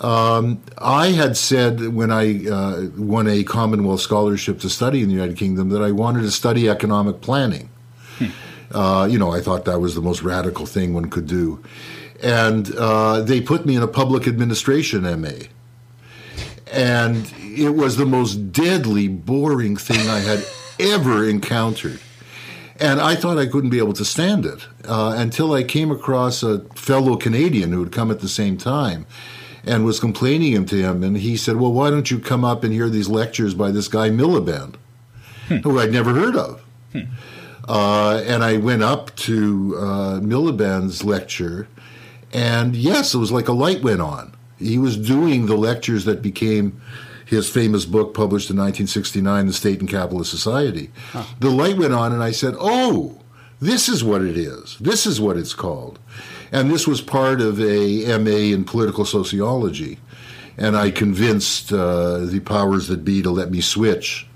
Um, 0.04 0.62
I 0.78 1.08
had 1.08 1.38
said 1.38 1.94
when 1.94 2.12
I 2.12 2.46
uh, 2.46 2.90
won 2.98 3.28
a 3.28 3.44
Commonwealth 3.46 4.02
scholarship 4.02 4.60
to 4.60 4.70
study 4.70 5.02
in 5.02 5.08
the 5.08 5.14
United 5.14 5.38
Kingdom 5.38 5.70
that 5.70 5.82
I 5.82 5.92
wanted 5.92 6.24
to 6.24 6.32
study 6.32 6.70
economic 6.70 7.22
planning. 7.22 7.70
Hmm. 8.18 8.26
Uh, 8.72 9.08
you 9.10 9.18
know, 9.18 9.32
I 9.32 9.40
thought 9.40 9.64
that 9.64 9.80
was 9.80 9.96
the 9.96 10.02
most 10.02 10.22
radical 10.22 10.66
thing 10.66 10.94
one 10.94 11.10
could 11.10 11.26
do. 11.26 11.64
And 12.22 12.74
uh, 12.76 13.22
they 13.22 13.40
put 13.40 13.66
me 13.66 13.78
in 13.78 13.82
a 13.82 13.88
public 13.88 14.28
administration 14.28 15.04
MA. 15.22 15.48
And 16.72 17.32
it 17.40 17.70
was 17.70 17.96
the 17.96 18.06
most 18.06 18.52
deadly, 18.52 19.08
boring 19.08 19.78
thing 19.78 20.10
I 20.10 20.20
had 20.20 20.44
ever 20.80 21.28
encountered. 21.30 22.02
And 22.78 23.00
I 23.00 23.16
thought 23.16 23.38
I 23.38 23.46
couldn't 23.46 23.70
be 23.70 23.78
able 23.78 23.94
to 23.94 24.04
stand 24.04 24.46
it 24.46 24.68
uh, 24.86 25.14
until 25.16 25.54
I 25.54 25.64
came 25.64 25.92
across 25.92 26.44
a 26.44 26.60
fellow 26.76 27.16
Canadian 27.16 27.72
who 27.72 27.82
had 27.82 27.94
come 27.94 28.12
at 28.12 28.20
the 28.20 28.28
same 28.28 28.58
time 28.58 29.06
and 29.66 29.86
was 29.86 30.00
complaining 30.00 30.66
to 30.66 30.76
him. 30.76 31.04
And 31.04 31.18
he 31.18 31.38
said, 31.38 31.58
Well, 31.58 31.72
why 31.72 31.90
don't 31.90 32.10
you 32.10 32.20
come 32.20 32.44
up 32.44 32.64
and 32.64 32.74
hear 32.74 32.90
these 32.90 33.10
lectures 33.10 33.54
by 33.54 33.72
this 33.72 33.88
guy 33.88 34.10
Miliband, 34.10 34.76
hmm. 35.48 35.58
who 35.58 35.80
I'd 35.80 35.92
never 35.92 36.14
heard 36.14 36.36
of? 36.36 36.62
Hmm. 36.92 37.02
Uh, 37.68 38.22
and 38.26 38.44
I 38.44 38.58
went 38.58 38.84
up 38.84 39.16
to 39.16 39.76
uh, 39.78 40.20
Miliband's 40.20 41.04
lecture, 41.04 41.68
and 42.34 42.76
yes, 42.76 43.14
it 43.14 43.20
was 43.20 43.32
like 43.32 43.48
a 43.48 43.54
light 43.54 43.82
went 43.82 44.02
on. 44.02 44.36
He 44.60 44.78
was 44.78 44.98
doing 44.98 45.46
the 45.46 45.56
lectures 45.56 46.06
that 46.06 46.22
became 46.22 46.82
his 47.26 47.50
famous 47.50 47.86
book 47.86 48.14
published 48.14 48.50
in 48.50 48.58
1969, 48.58 49.48
The 49.48 49.54
State 49.54 49.80
and 49.80 49.90
Capitalist 49.90 50.30
Society. 50.30 50.92
Huh. 51.12 51.24
The 51.40 51.50
light 51.50 51.78
went 51.78 51.94
on, 51.94 52.12
and 52.12 52.22
I 52.22 52.32
said, 52.32 52.56
Oh, 52.60 53.22
this 53.62 53.88
is 53.88 54.04
what 54.04 54.22
it 54.22 54.38
is. 54.38 54.78
This 54.80 55.06
is 55.06 55.22
what 55.22 55.38
it's 55.38 55.54
called. 55.54 56.00
And 56.54 56.70
this 56.70 56.88
was 56.88 57.02
part 57.02 57.42
of 57.42 57.60
a 57.60 58.18
MA 58.20 58.54
in 58.54 58.64
political 58.64 59.06
sociology. 59.06 59.98
And 60.56 60.78
I 60.78 60.92
convinced 60.92 61.74
uh, 61.74 62.20
the 62.20 62.42
powers 62.42 62.88
that 62.90 63.04
be 63.04 63.24
to 63.24 63.32
let 63.32 63.50
me 63.50 63.60
switch 63.60 64.28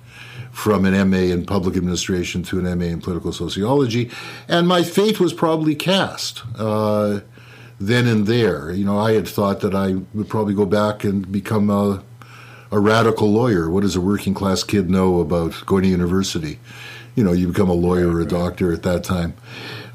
from 0.52 0.86
an 0.86 1.12
MA 1.12 1.18
in 1.18 1.46
public 1.46 1.78
administration 1.78 2.42
to 2.42 2.58
an 2.58 2.80
MA 2.80 2.86
in 2.86 3.02
political 3.02 3.32
sociology. 3.32 4.10
And 4.48 4.68
my 4.68 4.82
fate 4.82 5.20
was 5.20 5.32
probably 5.32 5.76
cast 5.76 6.42
uh, 6.58 7.20
then 7.80 8.08
and 8.08 8.26
there. 8.26 8.72
You 8.72 8.84
know, 8.84 8.98
I 8.98 9.14
had 9.14 9.28
thought 9.28 9.60
that 9.60 9.76
I 9.76 9.94
would 10.16 10.28
probably 10.28 10.56
go 10.56 10.66
back 10.66 11.04
and 11.04 11.32
become 11.32 11.70
a, 11.70 12.04
a 12.72 12.80
radical 12.80 13.32
lawyer. 13.32 13.70
What 13.70 13.82
does 13.82 13.96
a 13.96 14.02
working 14.02 14.34
class 14.34 14.64
kid 14.64 14.90
know 14.90 15.20
about 15.20 15.64
going 15.68 15.84
to 15.84 15.90
university? 15.90 16.58
You 17.18 17.24
know, 17.24 17.34
you 17.34 17.48
become 17.48 17.68
a 17.70 17.74
lawyer 17.74 18.10
or 18.10 18.22
a 18.22 18.26
doctor 18.26 18.72
at 18.72 18.84
that 18.84 19.04
time. 19.04 19.34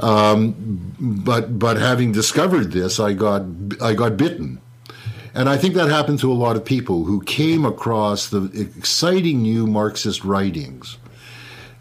Um, 0.01 0.93
but 0.99 1.59
but 1.59 1.77
having 1.79 2.12
discovered 2.12 2.73
this, 2.73 2.99
I 2.99 3.14
got 3.14 3.43
I 3.81 3.95
got 3.95 4.16
bitten. 4.16 4.61
And 5.35 5.49
I 5.49 5.57
think 5.57 5.75
that 5.75 5.89
happened 5.89 6.18
to 6.20 6.31
a 6.31 6.35
lot 6.35 6.57
of 6.57 6.64
people 6.64 7.05
who 7.05 7.23
came 7.23 7.64
across 7.64 8.29
the 8.29 8.51
exciting 8.55 9.41
new 9.41 9.66
Marxist 9.66 10.25
writings, 10.25 10.99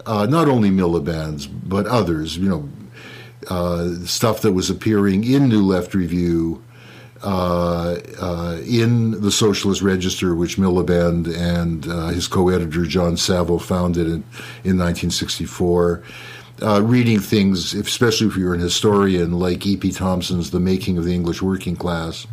uh, 0.05 0.25
not 0.25 0.47
only 0.47 0.69
Miliband's, 0.69 1.47
but 1.47 1.85
others, 1.85 2.37
you 2.37 2.47
know, 2.47 2.69
uh, 3.49 4.05
stuff 4.05 4.41
that 4.43 4.53
was 4.53 4.69
appearing 4.69 5.25
in 5.25 5.49
New 5.49 5.65
Left 5.65 5.93
Review, 5.93 6.63
uh, 7.23 7.97
uh 8.19 8.57
in 8.65 9.21
the 9.21 9.31
Socialist 9.31 9.81
Register, 9.81 10.35
which 10.35 10.57
Miliband 10.57 11.35
and 11.35 11.87
uh, 11.87 12.07
his 12.07 12.27
co 12.27 12.49
editor 12.49 12.85
John 12.85 13.17
Saville 13.17 13.59
founded 13.59 14.07
in, 14.07 14.23
in 14.63 14.77
1964 14.77 16.03
uh, 16.61 16.81
reading 16.83 17.19
things, 17.19 17.73
especially 17.73 18.27
if 18.27 18.37
you're 18.37 18.53
an 18.53 18.59
historian, 18.59 19.33
like 19.33 19.65
E.P. 19.65 19.91
Thompson's 19.91 20.51
The 20.51 20.59
Making 20.59 20.97
of 20.97 21.05
the 21.05 21.13
English 21.13 21.41
Working 21.41 21.75
Class, 21.75 22.27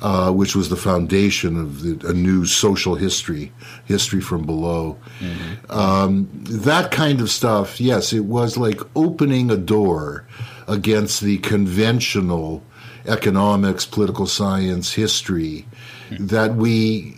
uh, 0.00 0.32
which 0.32 0.56
was 0.56 0.68
the 0.68 0.76
foundation 0.76 1.58
of 1.58 1.82
the, 1.82 2.08
a 2.08 2.12
new 2.12 2.46
social 2.46 2.94
history, 2.94 3.52
history 3.84 4.20
from 4.20 4.46
below. 4.46 4.96
Mm-hmm. 5.20 5.70
Um, 5.70 6.28
that 6.32 6.90
kind 6.90 7.20
of 7.20 7.30
stuff, 7.30 7.80
yes, 7.80 8.12
it 8.12 8.24
was 8.24 8.56
like 8.56 8.80
opening 8.96 9.50
a 9.50 9.56
door 9.56 10.26
against 10.66 11.20
the 11.20 11.38
conventional 11.38 12.62
economics, 13.06 13.84
political 13.84 14.26
science, 14.26 14.92
history 14.92 15.66
that 16.10 16.54
we, 16.54 17.16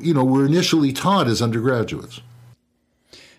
you 0.00 0.14
know, 0.14 0.24
were 0.24 0.46
initially 0.46 0.92
taught 0.92 1.26
as 1.26 1.42
undergraduates. 1.42 2.20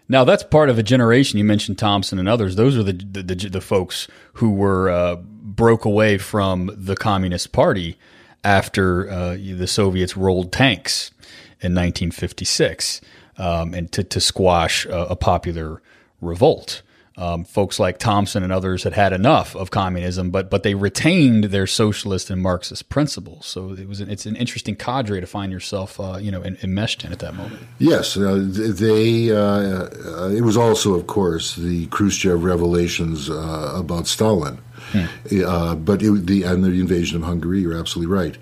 Now 0.10 0.24
that's 0.24 0.44
part 0.44 0.70
of 0.70 0.80
a 0.80 0.84
generation. 0.84 1.38
You 1.38 1.44
mentioned 1.44 1.78
Thompson 1.78 2.18
and 2.20 2.30
others. 2.30 2.56
Those 2.56 2.78
are 2.78 2.84
the 2.84 2.94
the, 2.94 3.24
the, 3.24 3.36
the 3.50 3.62
folks 3.62 4.08
who 4.34 4.52
were 4.52 4.90
uh, 4.90 5.18
broke 5.18 5.86
away 5.86 6.18
from 6.18 6.72
the 6.74 6.96
Communist 6.96 7.52
Party 7.52 7.98
after 8.44 9.10
uh, 9.10 9.32
the 9.34 9.68
Soviets 9.68 10.16
rolled 10.16 10.54
tanks 10.54 11.12
in 11.60 11.74
1956 11.74 13.02
um, 13.38 13.74
and 13.74 13.92
to, 13.92 14.04
to 14.04 14.22
squash 14.22 14.86
a, 14.86 15.08
a 15.08 15.16
popular 15.16 15.82
revolt. 16.22 16.82
Um, 17.20 17.46
folks 17.46 17.80
like 17.80 17.98
Thompson 17.98 18.44
and 18.44 18.54
others 18.54 18.84
had 18.84 18.94
had 18.94 19.12
enough 19.12 19.56
of 19.56 19.72
communism, 19.72 20.30
but 20.30 20.52
but 20.52 20.62
they 20.62 20.76
retained 20.76 21.46
their 21.46 21.66
socialist 21.66 22.30
and 22.30 22.40
Marxist 22.40 22.90
principles. 22.90 23.48
So 23.48 23.72
it 23.72 23.88
was 23.88 24.02
an, 24.02 24.12
it's 24.12 24.28
an 24.28 24.36
interesting 24.36 24.76
cadre 24.76 25.20
to 25.20 25.26
find 25.26 25.52
yourself, 25.52 26.00
uh, 26.00 26.20
you 26.22 26.30
know, 26.30 26.44
enmeshed 26.44 27.04
in 27.04 27.12
at 27.12 27.18
that 27.20 27.34
moment. 27.34 27.62
Yes, 27.80 28.18
uh, 28.18 28.46
they. 28.48 29.32
Uh, 29.32 30.30
it 30.30 30.42
was 30.42 30.58
also, 30.58 30.94
of 30.94 31.08
course, 31.08 31.56
the 31.56 31.88
Khrushchev 31.88 32.44
revelations 32.44 33.32
uh, 33.32 33.74
about 33.76 34.06
Stalin. 34.06 34.60
Hmm. 34.92 35.06
Uh, 35.44 35.74
but 35.74 36.04
it, 36.04 36.28
the 36.28 36.44
and 36.44 36.64
the 36.64 36.70
invasion 36.70 37.18
of 37.18 37.24
Hungary, 37.24 37.62
you're 37.62 37.78
absolutely 37.78 38.14
right. 38.14 38.38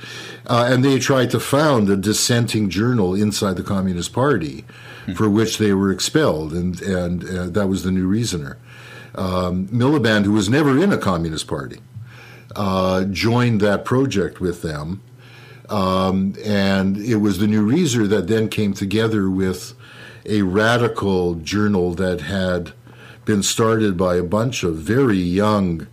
Uh, 0.47 0.67
and 0.69 0.83
they 0.83 0.99
tried 0.99 1.31
to 1.31 1.39
found 1.39 1.89
a 1.89 1.95
dissenting 1.95 2.69
journal 2.69 3.15
inside 3.15 3.55
the 3.55 3.63
Communist 3.63 4.11
Party, 4.11 4.65
hmm. 5.05 5.13
for 5.13 5.29
which 5.29 5.59
they 5.59 5.71
were 5.71 5.93
expelled, 5.93 6.51
and 6.51 6.81
and 6.81 7.21
that 7.53 7.67
was 7.67 7.83
the 7.83 7.91
New 7.91 8.05
Reasoner 8.05 8.57
um, 9.15 9.67
Miliband, 9.67 10.25
who 10.25 10.33
was 10.33 10.49
never 10.49 10.81
in 10.81 10.91
a 10.91 10.97
communist 10.97 11.47
party, 11.47 11.79
uh, 12.55 13.05
joined 13.05 13.61
that 13.61 13.85
project 13.85 14.39
with 14.39 14.61
them. 14.61 15.01
Um, 15.69 16.35
and 16.43 16.97
it 16.97 17.15
was 17.15 17.39
the 17.39 17.47
New 17.47 17.63
Reason 17.63 18.07
that 18.09 18.27
then 18.27 18.49
came 18.49 18.73
together 18.73 19.29
with 19.29 19.73
a 20.25 20.41
radical 20.43 21.35
journal 21.35 21.93
that 21.95 22.21
had 22.21 22.73
been 23.25 23.41
started 23.41 23.97
by 23.97 24.15
a 24.15 24.23
bunch 24.23 24.63
of 24.63 24.75
very 24.75 25.17
young 25.17 25.87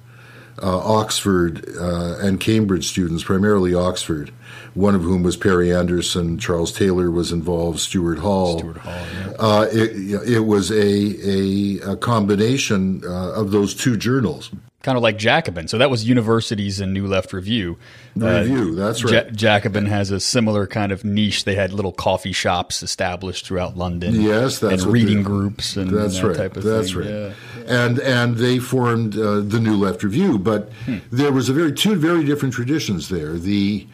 uh, 0.62 0.78
Oxford 0.78 1.64
uh, 1.78 2.16
and 2.20 2.38
Cambridge 2.38 2.86
students, 2.86 3.24
primarily 3.24 3.74
Oxford, 3.74 4.30
one 4.74 4.94
of 4.94 5.02
whom 5.02 5.22
was 5.22 5.36
Perry 5.36 5.74
Anderson, 5.74 6.38
Charles 6.38 6.72
Taylor 6.72 7.10
was 7.10 7.32
involved, 7.32 7.78
Stuart 7.78 8.18
Hall. 8.18 8.58
Stuart 8.58 8.78
Hall, 8.78 9.06
yeah. 9.14 9.32
Uh, 9.38 9.68
it, 9.72 10.28
it, 10.28 10.40
was 10.40 10.70
a, 10.70 11.86
a, 11.86 11.92
a 11.92 11.96
combination 11.96 13.02
uh, 13.04 13.32
of 13.32 13.50
those 13.50 13.74
two 13.74 13.96
journals. 13.96 14.50
Kind 14.82 14.96
of 14.96 15.02
like 15.02 15.16
Jacobin. 15.16 15.68
So 15.68 15.78
that 15.78 15.90
was 15.90 16.08
universities 16.08 16.80
and 16.80 16.92
New 16.92 17.06
Left 17.06 17.32
Review. 17.32 17.78
Review, 18.16 18.72
uh, 18.72 18.86
that's 18.86 19.04
right. 19.04 19.26
Ja- 19.26 19.30
Jacobin 19.30 19.86
has 19.86 20.10
a 20.10 20.18
similar 20.18 20.66
kind 20.66 20.90
of 20.90 21.04
niche. 21.04 21.44
They 21.44 21.54
had 21.54 21.72
little 21.72 21.92
coffee 21.92 22.32
shops 22.32 22.82
established 22.82 23.46
throughout 23.46 23.76
London. 23.76 24.20
Yes, 24.20 24.58
that's 24.58 24.82
and 24.82 24.92
reading 24.92 25.22
groups 25.22 25.76
and 25.76 25.90
that's 25.90 26.18
that 26.18 26.26
right. 26.26 26.36
type 26.36 26.56
of 26.56 26.64
that's 26.64 26.92
thing. 26.92 27.02
That's 27.02 27.12
right. 27.12 27.66
Yeah. 27.68 27.84
And 27.84 28.00
and 28.00 28.36
they 28.36 28.58
formed 28.58 29.16
uh, 29.16 29.40
the 29.40 29.60
New 29.60 29.76
Left 29.76 30.02
Review, 30.02 30.36
but 30.36 30.72
hmm. 30.84 30.98
there 31.12 31.30
was 31.30 31.48
a 31.48 31.52
very 31.52 31.72
two 31.72 31.94
very 31.94 32.24
different 32.24 32.52
traditions 32.52 33.08
there. 33.08 33.34
The 33.34 33.86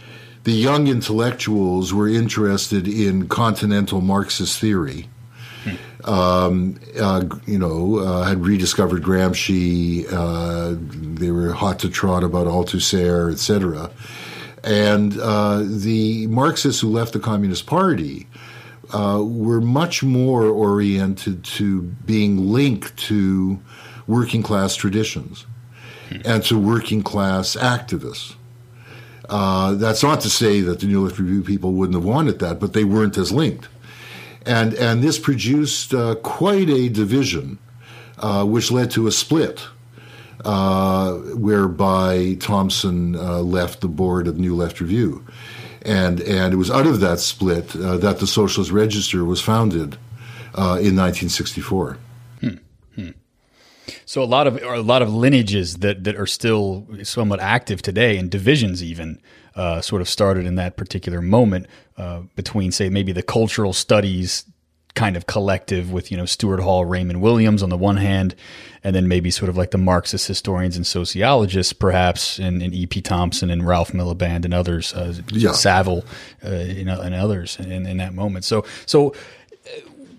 the 0.49 0.55
young 0.55 0.88
intellectuals 0.88 1.92
were 1.92 2.09
interested 2.09 2.88
in 2.88 3.28
continental 3.28 4.01
Marxist 4.01 4.59
theory. 4.59 5.07
Um, 6.05 6.80
uh, 6.99 7.24
you 7.44 7.59
know, 7.59 7.99
uh, 7.99 8.22
had 8.22 8.42
rediscovered 8.46 9.03
Gramsci. 9.03 10.07
Uh, 10.11 10.76
they 11.20 11.30
were 11.32 11.53
hot 11.53 11.80
to 11.80 11.90
trot 11.90 12.24
about 12.24 12.46
Althusser, 12.46 13.30
etc. 13.30 13.90
And 14.64 15.18
uh, 15.20 15.64
the 15.66 16.26
Marxists 16.28 16.80
who 16.80 16.88
left 16.88 17.12
the 17.12 17.20
Communist 17.20 17.66
Party 17.66 18.26
uh, 18.94 19.22
were 19.22 19.61
much 19.61 20.03
more 20.03 20.44
oriented 20.44 21.44
to 21.59 21.82
being 21.82 22.49
linked 22.51 22.96
to 23.09 23.61
working 24.07 24.42
class 24.42 24.74
traditions 24.76 25.44
and 26.24 26.42
to 26.44 26.59
working 26.59 27.03
class 27.03 27.55
activists. 27.55 28.38
Uh, 29.28 29.74
that's 29.74 30.02
not 30.02 30.20
to 30.22 30.30
say 30.30 30.60
that 30.60 30.80
the 30.80 30.86
New 30.86 31.04
Left 31.04 31.18
Review 31.18 31.42
people 31.42 31.72
wouldn't 31.72 31.94
have 31.94 32.04
wanted 32.04 32.38
that, 32.38 32.60
but 32.60 32.72
they 32.72 32.84
weren't 32.84 33.18
as 33.18 33.32
linked. 33.32 33.68
And, 34.46 34.74
and 34.74 35.02
this 35.02 35.18
produced 35.18 35.92
uh, 35.92 36.14
quite 36.16 36.70
a 36.70 36.88
division, 36.88 37.58
uh, 38.18 38.44
which 38.44 38.70
led 38.70 38.90
to 38.92 39.06
a 39.06 39.12
split, 39.12 39.66
uh, 40.44 41.14
whereby 41.14 42.34
Thompson 42.40 43.16
uh, 43.16 43.40
left 43.40 43.80
the 43.80 43.88
board 43.88 44.26
of 44.26 44.38
New 44.38 44.54
Left 44.54 44.80
Review. 44.80 45.24
And, 45.82 46.20
and 46.20 46.54
it 46.54 46.56
was 46.56 46.70
out 46.70 46.86
of 46.86 47.00
that 47.00 47.20
split 47.20 47.68
that 47.68 48.18
the 48.18 48.26
Socialist 48.26 48.70
Register 48.70 49.24
was 49.24 49.40
founded 49.40 49.96
in 50.54 50.96
1964. 50.96 51.98
So 54.05 54.22
a 54.22 54.24
lot 54.24 54.47
of 54.47 54.62
a 54.62 54.80
lot 54.82 55.03
of 55.03 55.12
lineages 55.12 55.78
that 55.78 56.05
that 56.05 56.16
are 56.16 56.26
still 56.26 56.86
somewhat 57.03 57.41
active 57.41 57.82
today, 57.82 58.16
and 58.16 58.30
divisions 58.30 58.82
even 58.82 59.20
uh, 59.55 59.80
sort 59.80 60.01
of 60.01 60.09
started 60.09 60.47
in 60.47 60.55
that 60.55 60.76
particular 60.76 61.20
moment 61.20 61.66
uh, 61.97 62.20
between, 62.36 62.70
say, 62.70 62.89
maybe 62.89 63.12
the 63.12 63.22
cultural 63.22 63.72
studies 63.72 64.45
kind 64.95 65.16
of 65.16 65.26
collective 65.26 65.93
with 65.93 66.11
you 66.11 66.16
know 66.16 66.26
Stuart 66.26 66.61
Hall, 66.61 66.84
Raymond 66.84 67.20
Williams 67.20 67.62
on 67.62 67.70
the 67.70 67.76
one 67.76 67.99
hand, 67.99 68.34
and 68.82 68.97
then 68.97 69.07
maybe 69.07 69.30
sort 69.30 69.49
of 69.49 69.57
like 69.57 69.70
the 69.70 69.78
Marxist 69.78 70.26
historians 70.26 70.76
and 70.76 70.86
sociologists, 70.86 71.72
perhaps, 71.72 72.39
and, 72.39 72.62
and 72.62 72.74
E.P. 72.74 73.03
Thompson 73.03 73.49
and 73.51 73.66
Ralph 73.66 73.93
Miliband 73.93 74.45
and 74.45 74.53
others, 74.53 74.93
uh, 74.95 75.14
yeah. 75.32 75.53
Saville, 75.53 76.05
uh, 76.45 76.51
you 76.51 76.84
know, 76.84 77.01
and 77.01 77.14
others 77.14 77.59
in, 77.61 77.86
in 77.86 77.97
that 77.99 78.12
moment. 78.12 78.45
So 78.45 78.64
so 78.86 79.14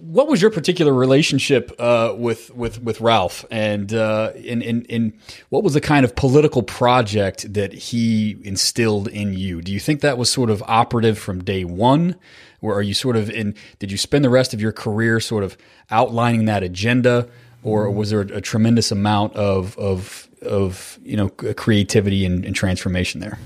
what 0.02 0.28
was 0.28 0.42
your 0.42 0.52
particular 0.52 0.94
relationship 0.94 1.72
uh, 1.78 2.14
with 2.18 2.54
with 2.56 2.82
with 2.82 3.02
Ralph, 3.02 3.46
and 3.52 3.94
uh, 3.94 4.32
in, 4.36 4.62
in 4.62 4.84
in 4.86 5.14
what 5.50 5.64
was 5.64 5.74
the 5.74 5.82
kind 5.82 6.06
of 6.06 6.16
political 6.16 6.64
project 6.64 7.54
that 7.54 7.74
he 7.74 8.38
instilled 8.44 9.08
in 9.08 9.34
you? 9.34 9.62
Do 9.62 9.72
you 9.72 9.80
think 9.80 10.02
that 10.02 10.18
was 10.18 10.32
sort 10.32 10.50
of 10.50 10.64
operative 10.68 11.20
from 11.20 11.44
day 11.44 11.66
one, 11.66 12.16
or 12.62 12.74
are 12.76 12.82
you 12.82 12.94
sort 12.94 13.18
of 13.18 13.30
in? 13.30 13.56
Did 13.80 13.92
you 13.92 13.98
spend 13.98 14.24
the 14.24 14.30
rest 14.30 14.54
of 14.54 14.62
your 14.62 14.72
career 14.72 15.20
sort 15.20 15.44
of 15.44 15.58
outlining 15.92 16.46
that 16.46 16.64
agenda, 16.64 17.28
or 17.64 17.92
was 17.92 18.10
there 18.10 18.22
a, 18.22 18.38
a 18.38 18.42
tremendous 18.42 18.92
amount 18.92 19.36
of 19.36 19.78
of 19.78 20.30
of 20.42 20.98
you 21.04 21.18
know 21.18 21.30
creativity 21.30 22.26
and, 22.26 22.46
and 22.46 22.56
transformation 22.56 23.20
there? 23.20 23.38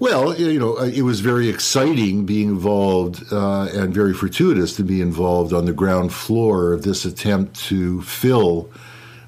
Well, 0.00 0.34
you 0.34 0.58
know, 0.58 0.78
uh, 0.78 0.84
it 0.84 1.02
was 1.02 1.20
very 1.20 1.50
exciting 1.50 2.24
being 2.24 2.48
involved 2.48 3.30
uh, 3.30 3.64
and 3.66 3.92
very 3.92 4.14
fortuitous 4.14 4.74
to 4.76 4.82
be 4.82 5.02
involved 5.02 5.52
on 5.52 5.66
the 5.66 5.74
ground 5.74 6.14
floor 6.14 6.72
of 6.72 6.84
this 6.84 7.04
attempt 7.04 7.60
to 7.66 8.00
fill 8.00 8.70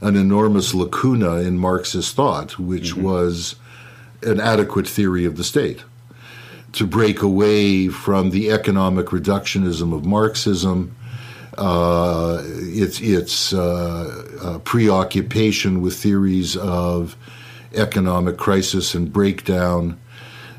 an 0.00 0.16
enormous 0.16 0.72
lacuna 0.72 1.40
in 1.40 1.58
Marxist 1.58 2.16
thought, 2.16 2.58
which 2.58 2.92
mm-hmm. 2.94 3.02
was 3.02 3.56
an 4.22 4.40
adequate 4.40 4.88
theory 4.88 5.26
of 5.26 5.36
the 5.36 5.44
state. 5.44 5.84
To 6.72 6.86
break 6.86 7.20
away 7.20 7.88
from 7.88 8.30
the 8.30 8.50
economic 8.50 9.08
reductionism 9.08 9.94
of 9.94 10.06
Marxism, 10.06 10.96
uh, 11.58 12.42
its 12.46 12.98
its 12.98 13.52
uh, 13.52 14.38
uh, 14.40 14.58
preoccupation 14.60 15.82
with 15.82 15.96
theories 15.96 16.56
of 16.56 17.14
economic 17.74 18.38
crisis 18.38 18.94
and 18.94 19.12
breakdown, 19.12 19.98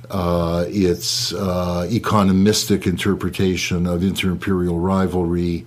uh, 0.10 0.66
its 0.68 1.34
uh, 1.34 1.88
economistic 1.90 2.86
interpretation 2.86 3.86
of 3.88 4.04
inter-imperial 4.04 4.80
rivalry. 4.80 5.66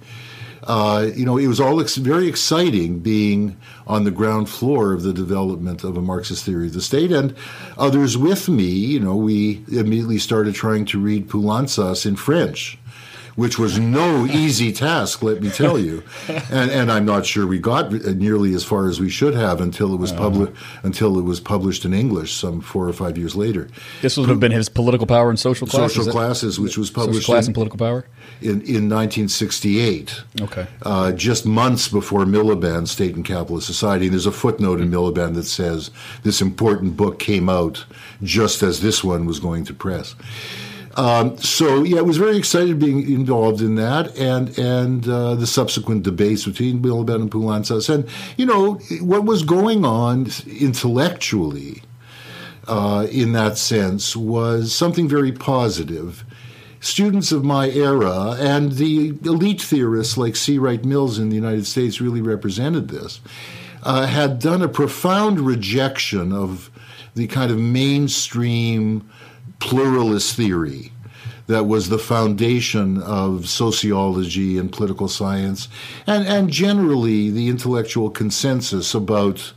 Uh, 0.64 1.08
you 1.14 1.24
know, 1.24 1.36
it 1.36 1.46
was 1.46 1.60
all 1.60 1.80
ex- 1.80 1.96
very 1.96 2.26
exciting 2.26 2.98
being 2.98 3.56
on 3.86 4.02
the 4.02 4.10
ground 4.10 4.48
floor 4.48 4.92
of 4.92 5.02
the 5.02 5.12
development 5.12 5.84
of 5.84 5.96
a 5.96 6.02
Marxist 6.02 6.44
theory 6.44 6.66
of 6.66 6.72
the 6.72 6.80
state. 6.80 7.12
And 7.12 7.36
others 7.78 8.18
with 8.18 8.48
me, 8.48 8.64
you 8.64 8.98
know, 8.98 9.14
we 9.14 9.64
immediately 9.70 10.18
started 10.18 10.54
trying 10.54 10.84
to 10.86 10.98
read 10.98 11.28
Poulantzas 11.28 12.04
in 12.04 12.16
French 12.16 12.78
which 13.36 13.58
was 13.58 13.78
no 13.78 14.26
easy 14.26 14.72
task, 14.72 15.22
let 15.22 15.42
me 15.42 15.50
tell 15.50 15.78
you. 15.78 16.02
And, 16.50 16.70
and 16.70 16.90
I'm 16.90 17.04
not 17.04 17.26
sure 17.26 17.46
we 17.46 17.58
got 17.58 17.92
nearly 17.92 18.54
as 18.54 18.64
far 18.64 18.88
as 18.88 18.98
we 18.98 19.10
should 19.10 19.34
have 19.34 19.60
until 19.60 19.92
it 19.92 19.98
was 19.98 20.10
uh-huh. 20.12 20.20
public 20.22 20.54
until 20.82 21.18
it 21.18 21.22
was 21.22 21.38
published 21.38 21.84
in 21.84 21.92
English 21.92 22.34
some 22.34 22.60
four 22.60 22.88
or 22.88 22.92
five 22.92 23.18
years 23.18 23.36
later. 23.36 23.68
This 24.00 24.16
would 24.16 24.28
have 24.28 24.40
been 24.40 24.52
his 24.52 24.68
political 24.68 25.06
power 25.06 25.28
and 25.28 25.38
social 25.38 25.66
classes. 25.66 25.96
Social 25.96 26.12
classes, 26.12 26.58
which 26.58 26.78
was 26.78 26.90
published 26.90 27.20
social 27.20 27.34
class 27.34 27.44
in, 27.44 27.48
and 27.50 27.54
political 27.54 27.78
power 27.78 28.06
in, 28.40 28.62
in 28.62 28.88
1968. 28.88 30.22
Okay, 30.40 30.66
uh, 30.82 31.12
just 31.12 31.44
months 31.44 31.88
before 31.88 32.24
Miliband, 32.24 32.88
State 32.88 33.14
and 33.14 33.24
Capitalist 33.24 33.66
Society. 33.66 34.06
And 34.06 34.14
there's 34.14 34.26
a 34.26 34.32
footnote 34.32 34.80
in 34.80 34.90
Miliband 34.90 35.34
that 35.34 35.44
says 35.44 35.90
this 36.22 36.40
important 36.40 36.96
book 36.96 37.18
came 37.18 37.48
out 37.48 37.84
just 38.22 38.62
as 38.62 38.80
this 38.80 39.04
one 39.04 39.26
was 39.26 39.40
going 39.40 39.64
to 39.64 39.74
press. 39.74 40.14
Um, 40.96 41.36
so 41.36 41.82
yeah, 41.82 41.98
I 41.98 42.02
was 42.02 42.16
very 42.16 42.38
excited 42.38 42.78
being 42.78 43.02
involved 43.10 43.60
in 43.60 43.74
that, 43.74 44.16
and 44.16 44.58
and 44.58 45.06
uh, 45.06 45.34
the 45.34 45.46
subsequent 45.46 46.04
debates 46.04 46.46
between 46.46 46.80
Miliband 46.80 47.22
and 47.22 47.30
Poulantzas, 47.30 47.92
and 47.92 48.08
you 48.38 48.46
know 48.46 48.74
what 49.02 49.24
was 49.24 49.42
going 49.42 49.84
on 49.84 50.28
intellectually 50.46 51.82
uh, 52.66 53.06
in 53.10 53.32
that 53.32 53.58
sense 53.58 54.16
was 54.16 54.74
something 54.74 55.08
very 55.08 55.32
positive, 55.32 56.24
students 56.80 57.32
of 57.32 57.44
my 57.44 57.68
era 57.70 58.36
and 58.38 58.72
the 58.72 59.08
elite 59.24 59.60
theorists 59.60 60.16
like 60.16 60.36
C. 60.36 60.58
Wright 60.58 60.84
Mills 60.84 61.18
in 61.18 61.28
the 61.28 61.36
United 61.36 61.66
States 61.66 62.00
really 62.00 62.20
represented 62.20 62.88
this, 62.88 63.20
uh, 63.82 64.06
had 64.06 64.38
done 64.38 64.62
a 64.62 64.68
profound 64.68 65.40
rejection 65.40 66.32
of 66.32 66.70
the 67.14 67.26
kind 67.26 67.50
of 67.50 67.58
mainstream 67.58 69.08
pluralist 69.58 70.36
theory 70.36 70.92
that 71.46 71.66
was 71.66 71.88
the 71.88 71.98
foundation 71.98 73.00
of 73.02 73.48
sociology 73.48 74.58
and 74.58 74.72
political 74.72 75.08
science, 75.08 75.68
and, 76.06 76.26
and 76.26 76.50
generally 76.50 77.30
the 77.30 77.48
intellectual 77.48 78.10
consensus 78.10 78.94
about 78.94 79.52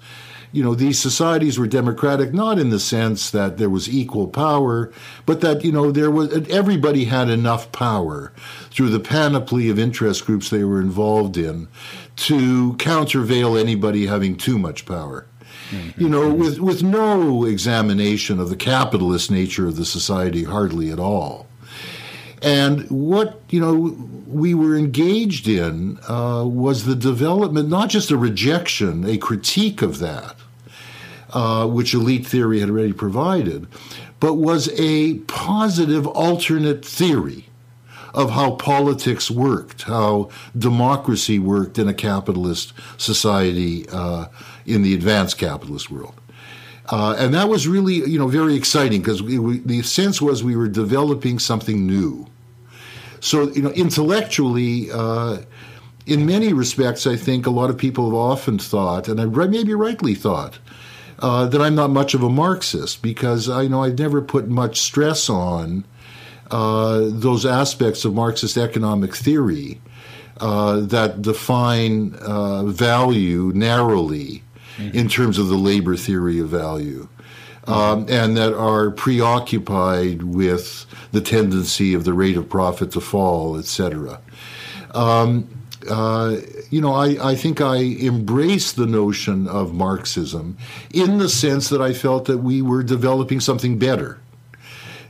you 0.52 0.64
know, 0.64 0.74
these 0.74 1.00
societies 1.00 1.60
were 1.60 1.68
democratic 1.68 2.34
not 2.34 2.58
in 2.58 2.72
the 2.72 2.80
sense 2.80 3.30
that 3.30 3.58
there 3.58 3.70
was 3.70 3.88
equal 3.88 4.28
power, 4.28 4.91
but 5.26 5.41
that, 5.41 5.64
you 5.64 5.72
know, 5.72 5.91
there 5.91 6.10
was 6.10 6.34
everybody 6.50 7.06
had 7.06 7.30
enough 7.30 7.72
power 7.72 8.34
through 8.72 8.89
the 8.89 9.00
panoply 9.00 9.70
of 9.70 9.78
interest 9.78 10.26
groups 10.26 10.50
they 10.50 10.64
were 10.64 10.82
involved 10.82 11.38
in 11.38 11.68
to 12.16 12.74
countervail 12.78 13.58
anybody 13.58 14.08
having 14.08 14.36
too 14.36 14.58
much 14.58 14.86
power. 14.86 15.28
Mm-hmm. 15.70 16.01
You 16.01 16.09
know, 16.09 16.34
with, 16.34 16.59
with 16.59 16.82
no 16.82 17.45
examination 17.45 18.39
of 18.39 18.49
the 18.49 18.55
capitalist 18.55 19.30
nature 19.30 19.67
of 19.67 19.76
the 19.76 19.86
society, 19.86 20.43
hardly 20.43 20.91
at 20.91 20.99
all. 20.99 21.47
And 22.41 22.89
what 22.89 23.41
you 23.49 23.59
know 23.59 23.95
we 24.28 24.53
were 24.53 24.78
engaged 24.78 25.47
in 25.47 25.99
uh, 26.07 26.45
was 26.45 26.86
the 26.86 26.95
development, 26.95 27.70
not 27.70 27.89
just 27.89 28.11
a 28.11 28.17
rejection, 28.17 29.03
a 29.05 29.17
critique 29.17 29.82
of 29.82 29.99
that, 29.99 30.36
uh, 31.32 31.67
which 31.67 31.93
elite 31.93 32.26
theory 32.26 32.59
had 32.59 32.70
already 32.70 32.93
provided, 32.93 33.67
but 34.20 34.36
was 34.36 34.70
a 34.80 35.15
positive 35.20 36.07
alternate 36.07 36.86
theory 36.86 37.45
of 38.13 38.32
how 38.32 38.51
politics 38.51 39.30
worked, 39.30 39.84
how 39.84 40.30
democracy 40.57 41.39
worked 41.39 41.78
in 41.78 41.88
a 41.88 41.93
capitalist 41.93 42.74
society 42.97 43.88
uh, 43.89 44.26
in 44.70 44.82
the 44.84 44.93
advanced 44.93 45.38
capitalist 45.38 45.89
world. 45.89 46.15
Uh, 46.91 47.15
and 47.20 47.34
that 47.34 47.47
was 47.47 47.67
really, 47.67 47.95
you 47.95 48.17
know, 48.17 48.28
very 48.28 48.55
exciting 48.55 49.01
because 49.01 49.22
the 49.22 49.82
sense 49.84 50.22
was 50.22 50.43
we 50.43 50.55
were 50.55 50.67
developing 50.67 51.38
something 51.38 51.86
new. 51.86 52.26
So, 53.20 53.51
you 53.51 53.61
know, 53.61 53.72
intellectually, 53.72 54.89
uh, 54.91 55.39
in 56.05 56.26
many 56.26 56.53
respects, 56.53 57.05
I 57.05 57.15
think 57.15 57.45
a 57.45 57.51
lot 57.51 57.70
of 57.70 57.78
people 57.78 58.05
have 58.05 58.15
often 58.15 58.57
thought, 58.57 59.07
and 59.07 59.22
I 59.22 59.26
maybe 59.26 59.74
rightly 59.76 60.15
thought, 60.15 60.57
uh, 61.20 61.45
that 61.47 61.61
I'm 61.61 61.76
not 61.76 61.91
much 61.91 62.13
of 62.13 62.24
a 62.24 62.30
Marxist 62.30 63.01
because 63.01 63.49
I 63.49 63.67
know 63.67 63.84
I've 63.84 63.99
never 63.99 64.22
put 64.22 64.47
much 64.47 64.80
stress 64.80 65.30
on 65.30 65.84
uh, 66.49 67.01
those 67.03 67.45
aspects 67.45 68.05
of 68.05 68.15
Marxist 68.15 68.57
economic 68.57 69.15
theory 69.15 69.82
uh, 70.39 70.80
that 70.80 71.22
define 71.22 72.15
uh, 72.22 72.63
value 72.63 73.51
narrowly 73.53 74.41
mm-hmm. 74.80 74.97
in 74.97 75.09
terms 75.09 75.38
of 75.38 75.47
the 75.47 75.57
labor 75.57 75.95
theory 75.95 76.39
of 76.39 76.49
value. 76.49 77.07
Um, 77.67 78.07
and 78.09 78.36
that 78.36 78.57
are 78.57 78.89
preoccupied 78.89 80.23
with 80.23 80.88
the 81.11 81.21
tendency 81.21 81.93
of 81.93 82.03
the 82.03 82.13
rate 82.13 82.36
of 82.36 82.49
profit 82.49 82.91
to 82.93 83.01
fall, 83.01 83.59
etc. 83.59 84.19
Um, 84.95 85.47
uh, 85.88 86.38
you 86.69 86.82
know, 86.82 86.93
I, 86.93 87.32
I 87.32 87.36
think 87.36 87.61
I 87.61 87.77
embraced 87.77 88.75
the 88.75 88.86
notion 88.86 89.47
of 89.47 89.73
Marxism 89.73 90.57
in 90.93 91.19
the 91.19 91.30
sense 91.30 91.69
that 91.69 91.82
I 91.82 91.93
felt 91.93 92.25
that 92.25 92.39
we 92.39 92.61
were 92.61 92.84
developing 92.84 93.39
something 93.39 93.80
better, 93.80 94.19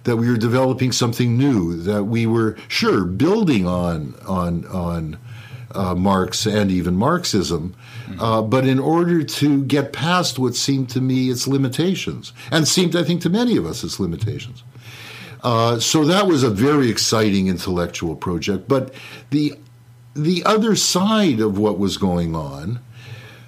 that 0.03 0.17
we 0.17 0.29
were 0.29 0.37
developing 0.37 0.91
something 0.91 1.37
new, 1.37 1.75
that 1.77 2.05
we 2.05 2.25
were 2.25 2.55
sure 2.67 3.05
building 3.05 3.67
on 3.67 4.15
on 4.27 4.65
on 4.67 5.17
uh, 5.71 5.95
Marx 5.95 6.45
and 6.45 6.71
even 6.71 6.95
Marxism, 6.95 7.75
uh, 8.19 8.41
but 8.41 8.65
in 8.65 8.79
order 8.79 9.23
to 9.23 9.63
get 9.65 9.93
past 9.93 10.39
what 10.39 10.55
seemed 10.55 10.89
to 10.91 11.01
me 11.01 11.29
its 11.29 11.47
limitations, 11.47 12.33
and 12.51 12.67
seemed, 12.67 12.95
I 12.95 13.03
think, 13.03 13.21
to 13.21 13.29
many 13.29 13.57
of 13.57 13.65
us 13.65 13.83
its 13.83 13.99
limitations. 13.99 14.63
Uh, 15.43 15.79
so 15.79 16.03
that 16.05 16.27
was 16.27 16.43
a 16.43 16.49
very 16.49 16.89
exciting 16.89 17.47
intellectual 17.47 18.15
project. 18.15 18.67
But 18.67 18.93
the 19.29 19.53
the 20.15 20.43
other 20.43 20.75
side 20.75 21.39
of 21.39 21.57
what 21.57 21.79
was 21.79 21.97
going 21.97 22.35
on, 22.35 22.79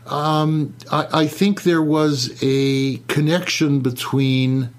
um, 0.06 0.74
I, 0.92 1.08
I, 1.12 1.28
think 1.28 1.64
there 1.64 1.82
was 1.82 2.38
a 2.42 2.98
connection 3.08 3.82
between 3.82 4.70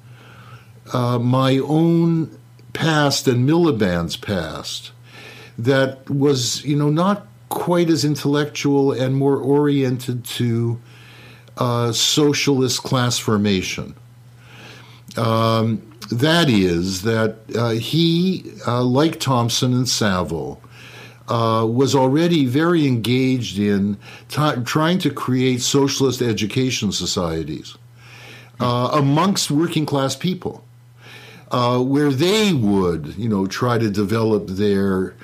uh, 0.93 1.19
my 1.19 1.59
own 1.59 2.39
past 2.73 3.29
and 3.29 3.47
Miliband's 3.47 4.17
past 4.17 4.93
that 5.59 6.09
was, 6.09 6.65
you 6.65 6.77
know, 6.77 6.89
not 6.89 7.27
quite 7.53 7.91
as 7.91 8.05
intellectual 8.05 8.93
and 8.93 9.15
more 9.15 9.37
oriented 9.37 10.25
to 10.25 10.81
uh, 11.59 11.93
socialist 11.93 12.83
class 12.83 13.19
formation. 13.19 13.95
Um, 15.17 15.83
that 16.11 16.49
is, 16.49 17.03
that 17.03 17.37
uh, 17.55 17.71
he, 17.71 18.51
uh, 18.67 18.83
like 18.83 19.21
Thompson 19.21 19.75
and 19.75 19.89
Saville, 19.89 20.61
uh, 21.29 21.67
was 21.67 21.95
already 21.95 22.47
very 22.47 22.87
engaged 22.87 23.59
in 23.59 23.99
t- 24.29 24.63
trying 24.65 24.99
to 24.99 25.11
create 25.11 25.61
socialist 25.61 26.23
education 26.23 26.91
societies 26.91 27.77
uh, 28.61 28.91
amongst 28.95 29.51
working 29.51 29.87
class 29.87 30.17
people, 30.17 30.65
uh, 31.51 31.79
where 31.79 32.11
they 32.11 32.55
would, 32.55 33.15
you 33.17 33.29
know, 33.29 33.47
try 33.47 33.77
to 33.79 33.91
develop 33.91 34.47
their 34.49 35.15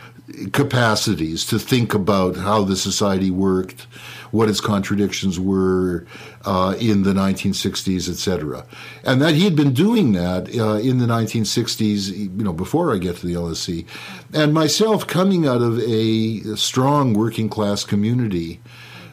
capacities 0.52 1.44
to 1.46 1.58
think 1.58 1.94
about 1.94 2.36
how 2.36 2.62
the 2.62 2.76
society 2.76 3.30
worked, 3.30 3.86
what 4.30 4.48
its 4.48 4.60
contradictions 4.60 5.40
were 5.40 6.06
uh, 6.44 6.74
in 6.78 7.02
the 7.02 7.12
1960s, 7.12 8.08
etc. 8.08 8.64
And 9.04 9.22
that 9.22 9.34
he 9.34 9.44
had 9.44 9.56
been 9.56 9.72
doing 9.72 10.12
that 10.12 10.54
uh, 10.54 10.74
in 10.74 10.98
the 10.98 11.06
1960s, 11.06 12.16
you 12.16 12.44
know, 12.44 12.52
before 12.52 12.94
I 12.94 12.98
get 12.98 13.16
to 13.16 13.26
the 13.26 13.34
LSE. 13.34 13.86
And 14.34 14.52
myself, 14.52 15.06
coming 15.06 15.46
out 15.46 15.62
of 15.62 15.78
a 15.80 16.56
strong 16.56 17.14
working 17.14 17.48
class 17.48 17.84
community, 17.84 18.60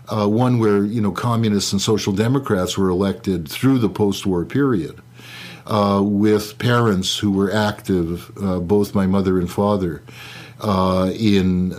uh, 0.07 0.27
one 0.27 0.59
where 0.59 0.83
you 0.83 1.01
know 1.01 1.11
communists 1.11 1.71
and 1.71 1.81
social 1.81 2.13
democrats 2.13 2.77
were 2.77 2.89
elected 2.89 3.47
through 3.47 3.79
the 3.79 3.89
post-war 3.89 4.45
period, 4.45 5.01
uh, 5.65 6.01
with 6.03 6.57
parents 6.59 7.17
who 7.17 7.31
were 7.31 7.51
active, 7.51 8.31
uh, 8.41 8.59
both 8.59 8.93
my 8.93 9.07
mother 9.07 9.39
and 9.39 9.49
father, 9.49 10.03
in 10.65 11.69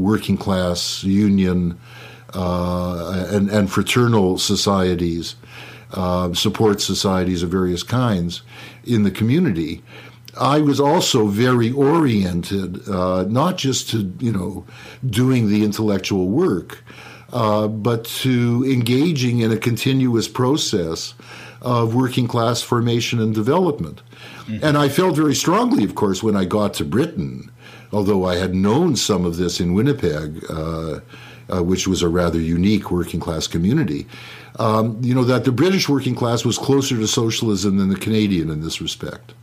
working 0.00 0.36
class 0.36 1.04
union 1.04 1.78
uh, 2.34 3.26
and, 3.30 3.50
and, 3.50 3.70
fraternal 3.70 4.38
societies, 4.38 5.34
uh, 5.94 6.32
support 6.32 6.80
societies 6.80 7.42
of 7.42 7.50
various 7.50 7.82
kinds 7.82 8.42
in 8.84 9.02
the 9.02 9.10
community. 9.10 9.82
I 10.40 10.60
was 10.60 10.78
also 10.78 11.26
very 11.26 11.72
oriented, 11.72 12.88
uh, 12.88 13.24
not 13.24 13.58
just 13.58 13.90
to 13.90 14.12
you 14.20 14.32
know 14.32 14.64
doing 15.04 15.48
the 15.48 15.64
intellectual 15.64 16.28
work, 16.28 16.84
uh, 17.32 17.66
but 17.66 18.04
to 18.04 18.64
engaging 18.64 19.40
in 19.40 19.50
a 19.50 19.56
continuous 19.56 20.28
process 20.28 21.14
of 21.62 21.94
working 21.96 22.28
class 22.28 22.62
formation 22.62 23.20
and 23.20 23.34
development. 23.34 24.02
Mm-hmm. 24.46 24.64
And 24.64 24.78
I 24.78 24.88
felt 24.88 25.16
very 25.16 25.34
strongly, 25.34 25.82
of 25.82 25.96
course, 25.96 26.22
when 26.22 26.36
I 26.36 26.44
got 26.44 26.74
to 26.74 26.84
Britain, 26.84 27.50
although 27.92 28.24
I 28.24 28.36
had 28.36 28.54
known 28.54 28.96
some 28.96 29.24
of 29.24 29.36
this 29.36 29.60
in 29.60 29.74
Winnipeg 29.74 30.44
uh, 30.48 31.00
uh, 31.52 31.62
which 31.62 31.88
was 31.88 32.02
a 32.02 32.08
rather 32.08 32.40
unique 32.40 32.90
working 32.90 33.20
class 33.20 33.46
community. 33.46 34.06
Um, 34.58 34.98
you 35.02 35.14
know, 35.14 35.24
that 35.24 35.44
the 35.44 35.52
British 35.52 35.88
working 35.88 36.14
class 36.14 36.44
was 36.44 36.58
closer 36.58 36.96
to 36.96 37.06
socialism 37.06 37.76
than 37.78 37.88
the 37.88 37.96
Canadian 37.96 38.50
in 38.50 38.60
this 38.60 38.80
respect 38.80 39.34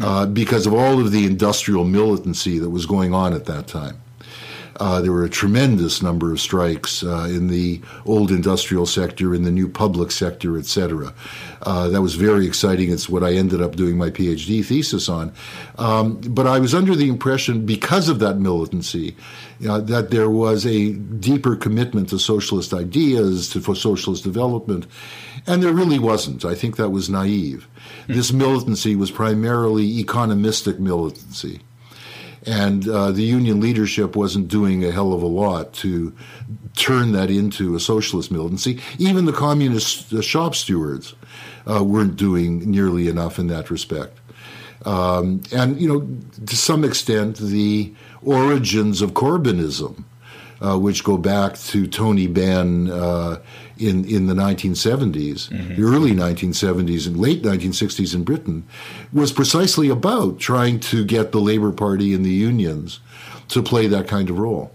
uh, 0.00 0.26
because 0.26 0.66
of 0.66 0.74
all 0.74 1.00
of 1.00 1.12
the 1.12 1.26
industrial 1.26 1.84
militancy 1.84 2.58
that 2.58 2.70
was 2.70 2.86
going 2.86 3.14
on 3.14 3.32
at 3.32 3.46
that 3.46 3.66
time. 3.66 4.01
Uh, 4.76 5.00
there 5.00 5.12
were 5.12 5.24
a 5.24 5.30
tremendous 5.30 6.02
number 6.02 6.32
of 6.32 6.40
strikes 6.40 7.02
uh, 7.02 7.26
in 7.28 7.48
the 7.48 7.80
old 8.06 8.30
industrial 8.30 8.86
sector, 8.86 9.34
in 9.34 9.42
the 9.42 9.50
new 9.50 9.68
public 9.68 10.10
sector, 10.10 10.58
etc. 10.58 11.12
Uh, 11.62 11.88
that 11.88 12.02
was 12.02 12.14
very 12.14 12.46
exciting. 12.46 12.90
It's 12.90 13.08
what 13.08 13.22
I 13.22 13.34
ended 13.34 13.60
up 13.60 13.76
doing 13.76 13.96
my 13.96 14.10
PhD 14.10 14.64
thesis 14.64 15.08
on. 15.08 15.32
Um, 15.78 16.20
but 16.20 16.46
I 16.46 16.58
was 16.58 16.74
under 16.74 16.94
the 16.94 17.08
impression, 17.08 17.66
because 17.66 18.08
of 18.08 18.18
that 18.20 18.38
militancy, 18.38 19.16
uh, 19.68 19.80
that 19.80 20.10
there 20.10 20.30
was 20.30 20.66
a 20.66 20.92
deeper 20.92 21.56
commitment 21.56 22.08
to 22.08 22.18
socialist 22.18 22.72
ideas, 22.72 23.48
to 23.50 23.60
for 23.60 23.76
socialist 23.76 24.24
development, 24.24 24.86
and 25.46 25.62
there 25.62 25.72
really 25.72 25.98
wasn't. 25.98 26.44
I 26.44 26.54
think 26.54 26.76
that 26.76 26.90
was 26.90 27.08
naive. 27.08 27.68
Mm-hmm. 28.02 28.14
This 28.14 28.32
militancy 28.32 28.96
was 28.96 29.10
primarily 29.10 30.02
economistic 30.02 30.78
militancy. 30.78 31.60
And 32.46 32.88
uh, 32.88 33.12
the 33.12 33.22
union 33.22 33.60
leadership 33.60 34.16
wasn't 34.16 34.48
doing 34.48 34.84
a 34.84 34.90
hell 34.90 35.12
of 35.12 35.22
a 35.22 35.26
lot 35.26 35.72
to 35.74 36.12
turn 36.76 37.12
that 37.12 37.30
into 37.30 37.76
a 37.76 37.80
socialist 37.80 38.30
militancy. 38.30 38.80
Even 38.98 39.26
the 39.26 39.32
communist 39.32 40.12
uh, 40.12 40.20
shop 40.22 40.54
stewards 40.54 41.14
uh, 41.70 41.84
weren't 41.84 42.16
doing 42.16 42.68
nearly 42.70 43.08
enough 43.08 43.38
in 43.38 43.46
that 43.46 43.70
respect. 43.70 44.18
Um, 44.84 45.42
and, 45.52 45.80
you 45.80 45.86
know, 45.86 46.08
to 46.46 46.56
some 46.56 46.82
extent, 46.82 47.36
the 47.36 47.94
origins 48.22 49.00
of 49.02 49.12
Corbynism, 49.12 50.04
uh, 50.62 50.78
which 50.78 51.02
go 51.02 51.18
back 51.18 51.58
to 51.58 51.86
Tony 51.86 52.26
Benn 52.26 52.88
uh, 52.90 53.40
in, 53.78 54.04
in 54.04 54.26
the 54.28 54.34
1970s, 54.34 55.48
mm-hmm. 55.48 55.74
the 55.74 55.82
early 55.82 56.12
1970s 56.12 57.06
and 57.06 57.16
late 57.18 57.42
1960s 57.42 58.14
in 58.14 58.22
Britain, 58.22 58.64
was 59.12 59.32
precisely 59.32 59.88
about 59.88 60.38
trying 60.38 60.78
to 60.78 61.04
get 61.04 61.32
the 61.32 61.40
Labour 61.40 61.72
Party 61.72 62.14
and 62.14 62.24
the 62.24 62.30
unions 62.30 63.00
to 63.48 63.62
play 63.62 63.88
that 63.88 64.06
kind 64.06 64.30
of 64.30 64.38
role. 64.38 64.72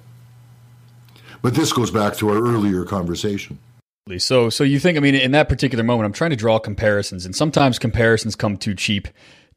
But 1.41 1.55
this 1.55 1.71
goes 1.71 1.91
back 1.91 2.17
to 2.17 2.29
our 2.29 2.38
earlier 2.38 2.83
conversation. 2.83 3.59
So, 4.17 4.49
so 4.49 4.63
you 4.63 4.79
think? 4.79 4.97
I 4.97 5.01
mean, 5.01 5.15
in 5.15 5.31
that 5.31 5.49
particular 5.49 5.83
moment, 5.83 6.05
I'm 6.05 6.13
trying 6.13 6.29
to 6.29 6.38
draw 6.38 6.59
comparisons, 6.59 7.25
and 7.25 7.35
sometimes 7.35 7.77
comparisons 7.77 8.35
come 8.35 8.55
too 8.55 8.73
cheap, 8.73 9.07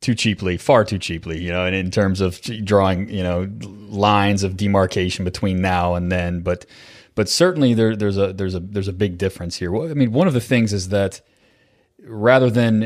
too 0.01 0.15
cheaply, 0.15 0.57
far 0.57 0.85
too 0.85 0.99
cheaply. 0.99 1.41
You 1.41 1.51
know, 1.51 1.65
and 1.65 1.75
in 1.75 1.91
terms 1.91 2.21
of 2.21 2.41
drawing, 2.65 3.09
you 3.09 3.23
know, 3.23 3.51
lines 3.89 4.43
of 4.43 4.57
demarcation 4.57 5.25
between 5.25 5.61
now 5.61 5.95
and 5.95 6.11
then. 6.11 6.41
But, 6.41 6.67
but 7.15 7.29
certainly 7.29 7.75
there, 7.75 7.97
there's 7.97 8.19
a 8.19 8.33
there's 8.33 8.55
a 8.55 8.61
there's 8.61 8.89
a 8.89 8.93
big 8.93 9.19
difference 9.19 9.57
here. 9.57 9.75
I 9.77 9.95
mean, 9.95 10.13
one 10.13 10.27
of 10.27 10.35
the 10.35 10.41
things 10.41 10.73
is 10.73 10.89
that 10.89 11.21
rather 12.03 12.51
than, 12.51 12.83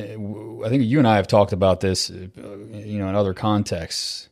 I 0.65 0.69
think 0.69 0.85
you 0.85 0.99
and 0.99 1.07
I 1.07 1.17
have 1.17 1.29
talked 1.29 1.53
about 1.53 1.81
this, 1.81 2.11
uh, 2.11 2.29
you 2.73 2.99
know, 2.99 3.09
in 3.09 3.15
other 3.15 3.35
contexts 3.35 4.29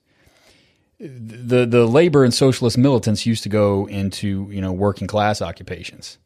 the 1.03 1.66
the 1.66 1.87
labor 1.87 2.24
and 2.24 2.33
socialist 2.33 2.78
militants 2.78 3.26
used 3.26 3.43
to 3.43 3.49
go 3.49 3.87
into 3.89 4.49
you 4.51 4.61
know 4.61 4.72
working 4.72 5.09
class 5.09 5.43
occupations. 5.43 6.18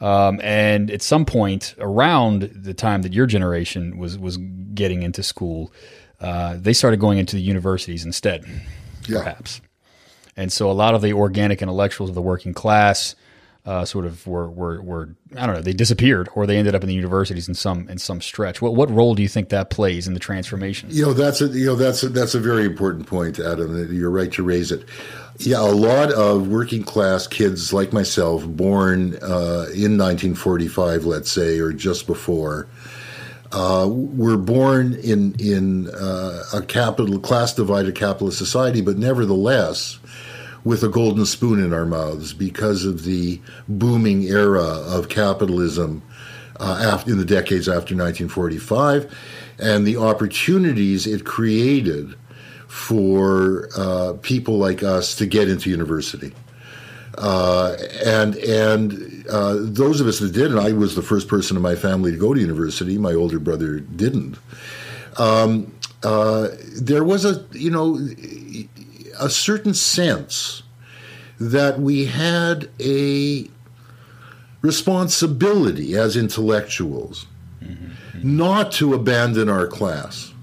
Um, 0.00 0.40
and 0.42 0.90
at 0.90 1.00
some 1.00 1.24
point 1.24 1.74
around 1.78 2.50
the 2.54 2.74
time 2.74 3.02
that 3.02 3.14
your 3.14 3.26
generation 3.26 3.96
was 3.96 4.18
was 4.18 4.36
getting 4.36 5.02
into 5.02 5.22
school, 5.22 5.72
uh, 6.20 6.56
they 6.58 6.72
started 6.72 7.00
going 7.00 7.18
into 7.18 7.36
the 7.36 7.42
universities 7.42 8.04
instead, 8.04 8.44
yeah. 9.08 9.18
perhaps. 9.18 9.60
And 10.36 10.52
so 10.52 10.70
a 10.70 10.72
lot 10.72 10.94
of 10.94 11.00
the 11.00 11.14
organic 11.14 11.62
intellectuals 11.62 12.10
of 12.10 12.14
the 12.14 12.22
working 12.22 12.52
class 12.52 13.14
uh, 13.66 13.84
sort 13.84 14.06
of 14.06 14.24
were, 14.26 14.48
were 14.48 14.80
were 14.80 15.08
I 15.36 15.44
don't 15.44 15.56
know 15.56 15.62
they 15.62 15.72
disappeared 15.72 16.28
or 16.34 16.46
they 16.46 16.56
ended 16.56 16.76
up 16.76 16.82
in 16.82 16.88
the 16.88 16.94
universities 16.94 17.48
in 17.48 17.54
some 17.54 17.88
in 17.88 17.98
some 17.98 18.20
stretch. 18.20 18.62
What 18.62 18.74
what 18.74 18.88
role 18.90 19.14
do 19.14 19.22
you 19.22 19.28
think 19.28 19.48
that 19.48 19.70
plays 19.70 20.06
in 20.06 20.14
the 20.14 20.20
transformation? 20.20 20.88
You 20.92 21.06
know 21.06 21.12
that's 21.12 21.40
a 21.40 21.48
you 21.48 21.66
know 21.66 21.74
that's 21.74 22.02
a, 22.04 22.08
that's 22.08 22.36
a 22.36 22.40
very 22.40 22.64
important 22.64 23.08
point, 23.08 23.40
Adam. 23.40 23.92
You're 23.92 24.10
right 24.10 24.30
to 24.32 24.44
raise 24.44 24.70
it. 24.70 24.84
Yeah, 25.38 25.60
a 25.60 25.68
lot 25.68 26.12
of 26.12 26.48
working 26.48 26.82
class 26.82 27.26
kids 27.26 27.72
like 27.72 27.92
myself, 27.92 28.46
born 28.46 29.16
uh, 29.16 29.68
in 29.74 29.98
1945, 29.98 31.04
let's 31.04 31.30
say, 31.30 31.58
or 31.58 31.72
just 31.72 32.06
before, 32.06 32.66
uh, 33.52 33.86
were 33.88 34.38
born 34.38 34.94
in 34.94 35.34
in 35.38 35.88
uh, 35.90 36.42
a 36.54 36.62
capital 36.62 37.18
class 37.18 37.52
divided 37.52 37.94
capitalist 37.94 38.38
society, 38.38 38.80
but 38.80 38.96
nevertheless 38.96 39.98
with 40.64 40.82
a 40.82 40.88
golden 40.88 41.24
spoon 41.24 41.62
in 41.62 41.72
our 41.72 41.86
mouths 41.86 42.32
because 42.32 42.84
of 42.84 43.04
the 43.04 43.40
booming 43.68 44.24
era 44.24 44.64
of 44.64 45.08
capitalism 45.08 46.02
uh, 46.58 46.82
after, 46.92 47.12
in 47.12 47.18
the 47.18 47.24
decades 47.24 47.68
after 47.68 47.94
1945 47.94 49.14
and 49.60 49.86
the 49.86 49.96
opportunities 49.96 51.06
it 51.06 51.24
created 51.24 52.16
for 52.76 53.70
uh, 53.74 54.12
people 54.20 54.58
like 54.58 54.82
us 54.82 55.14
to 55.14 55.24
get 55.24 55.48
into 55.48 55.70
university. 55.70 56.30
Uh, 57.16 57.74
and 58.04 58.36
and 58.36 59.26
uh, 59.30 59.56
those 59.58 60.02
of 60.02 60.06
us 60.06 60.18
that 60.18 60.32
did, 60.32 60.50
and 60.50 60.60
I 60.60 60.72
was 60.72 60.94
the 60.94 61.02
first 61.02 61.26
person 61.26 61.56
in 61.56 61.62
my 61.62 61.74
family 61.74 62.12
to 62.12 62.18
go 62.18 62.34
to 62.34 62.38
university. 62.38 62.98
My 62.98 63.14
older 63.14 63.38
brother 63.38 63.80
didn't. 63.80 64.36
Um, 65.16 65.74
uh, 66.02 66.48
there 66.78 67.02
was 67.02 67.24
a 67.24 67.46
you 67.52 67.70
know 67.70 67.98
a 69.18 69.30
certain 69.30 69.72
sense 69.72 70.62
that 71.40 71.80
we 71.80 72.04
had 72.04 72.68
a 72.78 73.48
responsibility 74.60 75.96
as 75.96 76.14
intellectuals 76.14 77.26
mm-hmm. 77.64 78.36
not 78.36 78.70
to 78.72 78.92
abandon 78.92 79.48
our 79.48 79.66
class. 79.66 80.34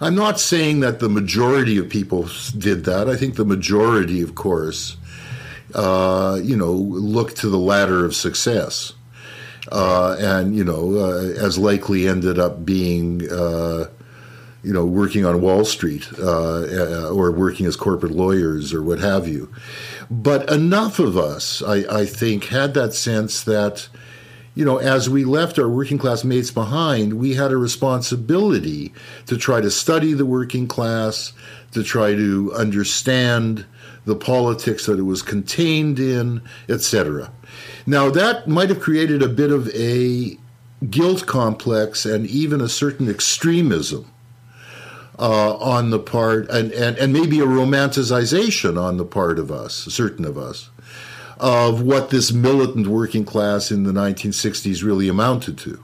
I'm 0.00 0.14
not 0.14 0.38
saying 0.38 0.80
that 0.80 1.00
the 1.00 1.08
majority 1.08 1.78
of 1.78 1.88
people 1.88 2.28
did 2.56 2.84
that. 2.84 3.08
I 3.08 3.16
think 3.16 3.36
the 3.36 3.44
majority, 3.44 4.20
of 4.22 4.34
course, 4.34 4.96
uh, 5.74 6.38
you 6.42 6.56
know, 6.56 6.72
looked 6.72 7.36
to 7.38 7.48
the 7.48 7.58
ladder 7.58 8.04
of 8.04 8.14
success. 8.14 8.92
Uh, 9.72 10.16
and, 10.20 10.54
you 10.54 10.62
know, 10.62 10.96
uh, 10.96 11.44
as 11.44 11.58
likely 11.58 12.06
ended 12.06 12.38
up 12.38 12.64
being 12.64 13.28
uh, 13.30 13.86
you 14.66 14.72
know, 14.72 14.84
working 14.84 15.24
on 15.24 15.40
Wall 15.40 15.64
Street 15.64 16.08
uh, 16.18 16.62
uh, 16.62 17.10
or 17.12 17.30
working 17.30 17.66
as 17.66 17.76
corporate 17.76 18.10
lawyers 18.10 18.74
or 18.74 18.82
what 18.82 18.98
have 18.98 19.28
you. 19.28 19.48
But 20.10 20.50
enough 20.50 20.98
of 20.98 21.16
us, 21.16 21.62
I, 21.62 22.00
I 22.00 22.04
think, 22.04 22.46
had 22.46 22.74
that 22.74 22.92
sense 22.92 23.44
that, 23.44 23.88
you 24.56 24.64
know, 24.64 24.78
as 24.78 25.08
we 25.08 25.24
left 25.24 25.58
our 25.58 25.68
working 25.68 25.98
class 25.98 26.24
mates 26.24 26.50
behind, 26.50 27.20
we 27.20 27.34
had 27.34 27.52
a 27.52 27.58
responsibility 27.58 28.92
to 29.26 29.36
try 29.36 29.60
to 29.60 29.70
study 29.70 30.14
the 30.14 30.24
working 30.24 30.66
class, 30.66 31.34
to 31.72 31.82
try 31.82 32.14
to 32.14 32.52
understand 32.54 33.66
the 34.06 34.16
politics 34.16 34.86
that 34.86 34.98
it 34.98 35.02
was 35.02 35.20
contained 35.20 35.98
in, 35.98 36.40
etc. 36.70 37.30
Now, 37.84 38.08
that 38.08 38.48
might 38.48 38.70
have 38.70 38.80
created 38.80 39.22
a 39.22 39.28
bit 39.28 39.52
of 39.52 39.68
a 39.74 40.38
guilt 40.88 41.26
complex 41.26 42.06
and 42.06 42.26
even 42.26 42.62
a 42.62 42.68
certain 42.68 43.10
extremism 43.10 44.10
uh, 45.18 45.56
on 45.56 45.90
the 45.90 45.98
part, 45.98 46.48
and, 46.48 46.72
and, 46.72 46.96
and 46.96 47.12
maybe 47.12 47.40
a 47.40 47.46
romanticization 47.46 48.80
on 48.80 48.96
the 48.96 49.04
part 49.04 49.38
of 49.38 49.52
us, 49.52 49.74
certain 49.74 50.24
of 50.24 50.38
us, 50.38 50.70
of 51.38 51.82
what 51.82 52.10
this 52.10 52.32
militant 52.32 52.86
working 52.86 53.24
class 53.24 53.70
in 53.70 53.82
the 53.82 53.92
1960s 53.92 54.82
really 54.82 55.08
amounted 55.08 55.58
to. 55.58 55.82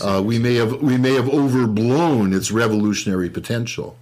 Uh, 0.00 0.22
we 0.24 0.38
may 0.38 0.54
have 0.54 0.80
we 0.80 0.96
may 0.96 1.14
have 1.14 1.28
overblown 1.28 2.32
its 2.32 2.50
revolutionary 2.50 3.28
potential. 3.28 3.98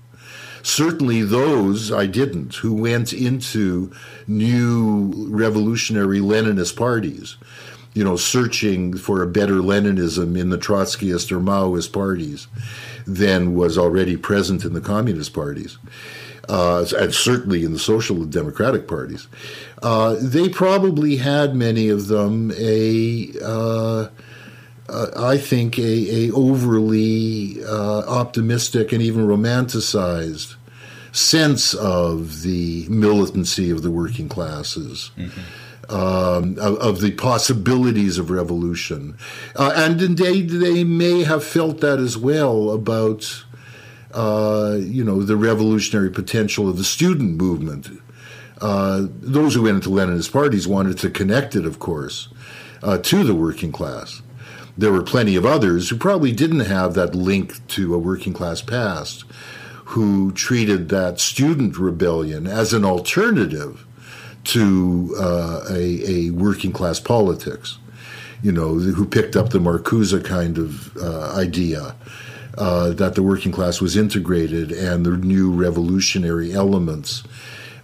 Certainly, 0.63 1.23
those 1.23 1.91
I 1.91 2.07
didn't 2.07 2.57
who 2.57 2.75
went 2.75 3.13
into 3.13 3.91
new 4.27 5.13
revolutionary 5.29 6.21
Leninist 6.21 6.77
parties, 6.77 7.37
you 7.95 8.05
know, 8.05 8.17
searching 8.17 8.97
for 8.97 9.23
a 9.23 9.27
better 9.27 9.55
Leninism 9.55 10.39
in 10.39 10.51
the 10.51 10.59
Trotskyist 10.59 11.33
or 11.33 11.41
Maoist 11.41 11.93
parties, 11.93 12.47
than 13.07 13.55
was 13.55 13.79
already 13.79 14.17
present 14.17 14.65
in 14.65 14.75
the 14.75 14.81
communist 14.81 15.33
parties. 15.33 15.79
Uh, 16.49 16.85
and 16.99 17.15
certainly 17.15 17.65
in 17.65 17.73
the 17.73 17.79
social 17.79 18.17
and 18.17 18.33
democratic 18.33 18.89
parties, 18.89 19.29
uh, 19.83 20.17
they 20.21 20.49
probably 20.49 21.17
had 21.17 21.55
many 21.55 21.89
of 21.89 22.09
them 22.09 22.51
a, 22.59 23.31
uh, 23.43 24.09
uh 24.89 25.07
I 25.17 25.39
think, 25.39 25.79
a, 25.79 26.29
a 26.29 26.33
overly 26.33 27.63
uh, 27.65 28.01
optimistic 28.09 28.93
and 28.93 29.03
even 29.03 29.27
romanticized 29.27 30.57
sense 31.13 31.75
of 31.75 32.43
the 32.43 32.87
militancy 32.89 33.71
of 33.71 33.83
the 33.83 33.91
working 33.91 34.29
classes. 34.29 35.11
Mm-hmm 35.17 35.41
um, 35.91 36.57
of, 36.59 36.79
of, 36.79 37.01
the 37.01 37.11
possibilities 37.13 38.19
of 38.19 38.31
revolution. 38.31 39.17
Uh, 39.57 39.73
and 39.75 40.01
indeed, 40.01 40.51
they 40.51 40.85
may 40.85 41.25
have 41.25 41.45
felt 41.45 41.81
that 41.81 41.99
as 41.99 42.17
well 42.17 42.71
about, 42.71 43.45
uh, 44.13 44.77
you 44.81 45.05
know, 45.05 45.23
the 45.23 45.37
revolutionary 45.37 46.11
potential 46.11 46.69
of 46.69 46.77
the 46.77 46.85
student 46.85 47.37
movement. 47.37 47.89
Uh, 48.61 49.07
those 49.09 49.55
who 49.55 49.63
went 49.63 49.77
into 49.77 49.89
Leninist 49.89 50.33
parties 50.33 50.69
wanted 50.69 50.99
to 50.99 51.11
connect 51.11 51.57
it, 51.57 51.65
of 51.65 51.79
course, 51.79 52.29
uh, 52.83 52.99
to 52.99 53.25
the 53.25 53.35
working 53.35 53.73
class. 53.73 54.23
There 54.77 54.93
were 54.93 55.03
plenty 55.03 55.37
of 55.37 55.47
others 55.47 55.89
who 55.89 55.97
probably 55.97 56.33
didn't 56.33 56.61
have 56.61 56.95
that 56.95 57.15
link 57.15 57.67
to 57.69 57.95
a 57.95 57.99
working 57.99 58.33
class 58.33 58.63
past, 58.63 59.25
who 59.87 60.33
treated 60.33 60.89
that 60.89 61.19
student 61.19 61.77
rebellion 61.77 62.47
as 62.47 62.73
an 62.73 62.85
alternative 62.85 63.87
to 64.45 65.15
uh, 65.19 65.65
a, 65.71 66.09
a, 66.09 66.31
working 66.31 66.73
class 66.73 67.01
politics, 67.01 67.79
you 68.43 68.53
know, 68.53 68.75
who 68.75 69.05
picked 69.05 69.37
up 69.37 69.51
the 69.51 69.59
Marcuse 69.59 70.25
kind 70.25 70.59
of 70.59 70.97
uh, 70.97 71.35
idea 71.35 71.95
uh, 72.59 72.91
that 72.91 73.15
the 73.15 73.23
working 73.23 73.53
class 73.53 73.81
was 73.81 73.97
integrated 73.97 74.73
and 74.73 75.07
the 75.07 75.17
new 75.17 75.53
revolutionary 75.53 76.53
elements, 76.53 77.23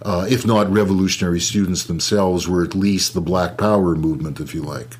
uh, 0.01 0.25
if 0.29 0.45
not 0.45 0.71
revolutionary 0.71 1.39
students 1.39 1.85
themselves, 1.85 2.47
were 2.47 2.63
at 2.63 2.75
least 2.75 3.13
the 3.13 3.21
Black 3.21 3.57
Power 3.57 3.95
movement, 3.95 4.39
if 4.39 4.53
you 4.53 4.61
like, 4.61 4.95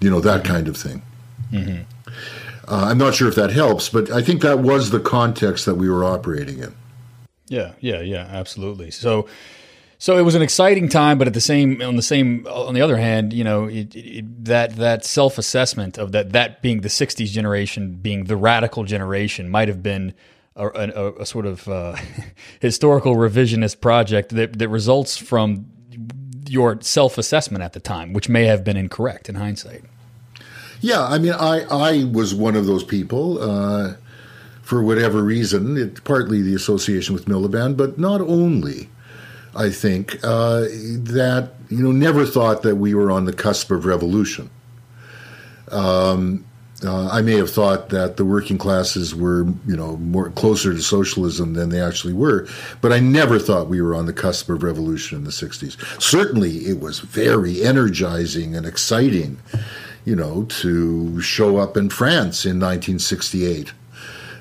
you 0.00 0.10
know, 0.10 0.20
that 0.20 0.44
kind 0.44 0.68
of 0.68 0.76
thing. 0.76 1.02
Mm-hmm. 1.52 1.82
Uh, 2.70 2.84
I'm 2.84 2.98
not 2.98 3.14
sure 3.14 3.28
if 3.28 3.34
that 3.36 3.50
helps, 3.50 3.88
but 3.88 4.10
I 4.10 4.22
think 4.22 4.42
that 4.42 4.58
was 4.58 4.90
the 4.90 5.00
context 5.00 5.64
that 5.64 5.76
we 5.76 5.88
were 5.88 6.04
operating 6.04 6.58
in. 6.58 6.74
Yeah, 7.48 7.72
yeah, 7.80 8.00
yeah, 8.00 8.26
absolutely. 8.30 8.90
So, 8.90 9.26
so 9.98 10.16
it 10.16 10.22
was 10.22 10.36
an 10.36 10.42
exciting 10.42 10.88
time, 10.88 11.18
but 11.18 11.26
at 11.26 11.34
the 11.34 11.40
same 11.40 11.82
on 11.82 11.96
the 11.96 12.02
same 12.02 12.46
on 12.46 12.74
the 12.74 12.80
other 12.80 12.96
hand, 12.96 13.32
you 13.32 13.42
know 13.42 13.66
it, 13.66 13.94
it, 13.96 14.44
that 14.44 14.76
that 14.76 15.04
self 15.04 15.38
assessment 15.38 15.98
of 15.98 16.12
that 16.12 16.32
that 16.32 16.62
being 16.62 16.82
the 16.82 16.88
'60s 16.88 17.26
generation 17.26 17.94
being 17.94 18.24
the 18.24 18.36
radical 18.36 18.84
generation 18.84 19.48
might 19.48 19.66
have 19.66 19.82
been 19.82 20.14
a, 20.54 20.66
a, 20.66 21.12
a 21.20 21.26
sort 21.26 21.46
of 21.46 21.66
uh, 21.68 21.96
historical 22.60 23.16
revisionist 23.16 23.80
project 23.80 24.30
that, 24.30 24.58
that 24.58 24.68
results 24.68 25.16
from 25.16 25.66
your 26.48 26.80
self 26.80 27.18
assessment 27.18 27.64
at 27.64 27.72
the 27.72 27.80
time, 27.80 28.12
which 28.12 28.28
may 28.28 28.44
have 28.44 28.64
been 28.64 28.76
incorrect 28.76 29.28
in 29.28 29.34
hindsight. 29.34 29.82
Yeah, 30.80 31.04
I 31.04 31.18
mean, 31.18 31.32
I 31.32 31.62
I 31.70 32.04
was 32.04 32.34
one 32.34 32.54
of 32.54 32.66
those 32.66 32.84
people. 32.84 33.42
Uh, 33.42 33.94
for 34.62 34.82
whatever 34.82 35.22
reason, 35.22 35.94
partly 36.04 36.42
the 36.42 36.54
association 36.54 37.14
with 37.14 37.24
Miliband, 37.24 37.78
but 37.78 37.98
not 37.98 38.20
only. 38.20 38.90
I 39.54 39.70
think 39.70 40.18
uh, 40.22 40.60
that 40.60 41.50
you 41.68 41.82
know 41.82 41.92
never 41.92 42.26
thought 42.26 42.62
that 42.62 42.76
we 42.76 42.94
were 42.94 43.10
on 43.10 43.24
the 43.24 43.32
cusp 43.32 43.70
of 43.70 43.86
revolution. 43.86 44.50
Um, 45.70 46.44
uh, 46.84 47.08
I 47.08 47.22
may 47.22 47.34
have 47.34 47.50
thought 47.50 47.88
that 47.88 48.16
the 48.16 48.24
working 48.24 48.56
classes 48.56 49.12
were, 49.12 49.44
you 49.66 49.76
know, 49.76 49.96
more 49.96 50.30
closer 50.30 50.72
to 50.72 50.80
socialism 50.80 51.54
than 51.54 51.70
they 51.70 51.80
actually 51.80 52.12
were, 52.12 52.46
but 52.80 52.92
I 52.92 53.00
never 53.00 53.40
thought 53.40 53.66
we 53.66 53.82
were 53.82 53.96
on 53.96 54.06
the 54.06 54.12
cusp 54.12 54.48
of 54.48 54.62
revolution 54.62 55.18
in 55.18 55.24
the 55.24 55.30
'60s. 55.30 55.76
Certainly, 56.00 56.68
it 56.68 56.78
was 56.78 57.00
very 57.00 57.64
energizing 57.64 58.54
and 58.54 58.64
exciting, 58.64 59.38
you 60.04 60.14
know, 60.14 60.44
to 60.44 61.20
show 61.20 61.56
up 61.56 61.76
in 61.76 61.90
France 61.90 62.44
in 62.44 62.60
1968, 62.60 63.72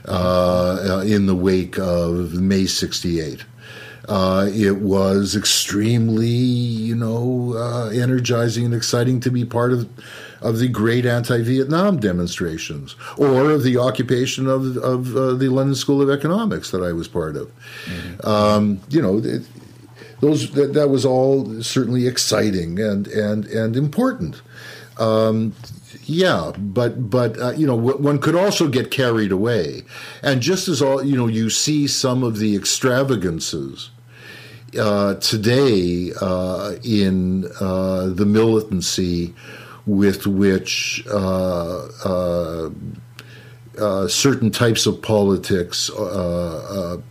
uh, 0.05 1.03
in 1.07 1.25
the 1.25 1.35
wake 1.35 1.79
of 1.79 2.33
May 2.33 2.67
'68. 2.67 3.45
Uh, 4.07 4.49
it 4.53 4.77
was 4.77 5.35
extremely, 5.35 6.27
you 6.27 6.95
know, 6.95 7.53
uh, 7.57 7.89
energizing 7.89 8.65
and 8.65 8.73
exciting 8.73 9.19
to 9.19 9.29
be 9.29 9.43
part 9.43 9.73
of 9.73 9.89
of 10.39 10.59
the 10.59 10.67
great 10.67 11.05
anti-Vietnam 11.05 11.99
demonstrations 11.99 12.95
or 13.17 13.49
of 13.49 13.63
the 13.63 13.77
occupation 13.77 14.47
of 14.47 14.77
of 14.77 15.15
uh, 15.15 15.33
the 15.33 15.49
London 15.49 15.75
School 15.75 16.01
of 16.01 16.09
Economics 16.09 16.71
that 16.71 16.81
I 16.81 16.93
was 16.93 17.07
part 17.07 17.35
of. 17.35 17.51
Mm-hmm. 17.85 18.27
Um, 18.27 18.79
you 18.89 19.01
know, 19.01 19.17
it, 19.17 19.47
those 20.21 20.51
that, 20.51 20.73
that, 20.73 20.89
was 20.89 21.05
all 21.05 21.61
certainly 21.61 22.07
exciting 22.07 22.79
and 22.79 23.07
and 23.07 23.45
and 23.45 23.75
important. 23.75 24.41
Um, 24.97 25.53
yeah, 26.05 26.53
but 26.57 27.09
but 27.09 27.37
uh, 27.39 27.51
you 27.51 27.67
know 27.67 27.75
one 27.75 28.19
could 28.19 28.35
also 28.35 28.69
get 28.69 28.89
carried 28.89 29.33
away, 29.33 29.83
and 30.23 30.41
just 30.41 30.69
as 30.69 30.81
all 30.81 31.03
you 31.03 31.17
know, 31.17 31.27
you 31.27 31.49
see 31.49 31.87
some 31.87 32.23
of 32.23 32.39
the 32.39 32.55
extravagances 32.55 33.89
uh, 34.75 35.15
today 35.15 36.11
uh, 36.19 36.75
in 36.83 37.45
uh, 37.59 38.07
the 38.07 38.25
militancy 38.25 39.33
with 39.85 40.27
which 40.27 41.05
uh, 41.09 41.87
uh, 42.03 42.69
uh, 43.79 44.07
certain 44.07 44.51
types 44.51 44.85
of 44.85 45.01
politics, 45.01 45.89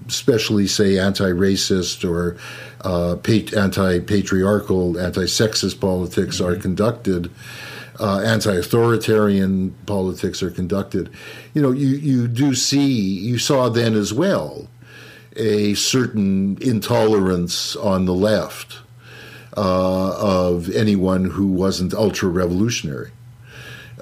especially 0.09 0.67
say 0.67 0.99
anti-racist 0.99 2.09
or 2.09 2.37
anti-patriarchal, 2.85 4.99
anti-sexist 4.99 5.81
politics, 5.81 6.41
mm-hmm. 6.41 6.53
are 6.53 6.57
conducted. 6.57 7.31
Uh, 7.99 8.21
anti-authoritarian 8.21 9.71
politics 9.87 10.43
are 10.43 10.51
conducted. 10.51 11.09
You 11.55 11.63
know, 11.63 11.71
you 11.71 11.89
you 11.89 12.29
do 12.29 12.55
see 12.55 12.91
you 12.91 13.39
saw 13.39 13.71
then 13.71 13.95
as 13.95 14.13
well 14.13 14.69
a 15.37 15.74
certain 15.74 16.59
intolerance 16.61 17.76
on 17.76 18.05
the 18.05 18.14
left 18.14 18.78
uh, 19.57 20.16
of 20.18 20.70
anyone 20.74 21.24
who 21.24 21.47
wasn't 21.47 21.95
ultra 21.95 22.28
revolutionary. 22.28 23.11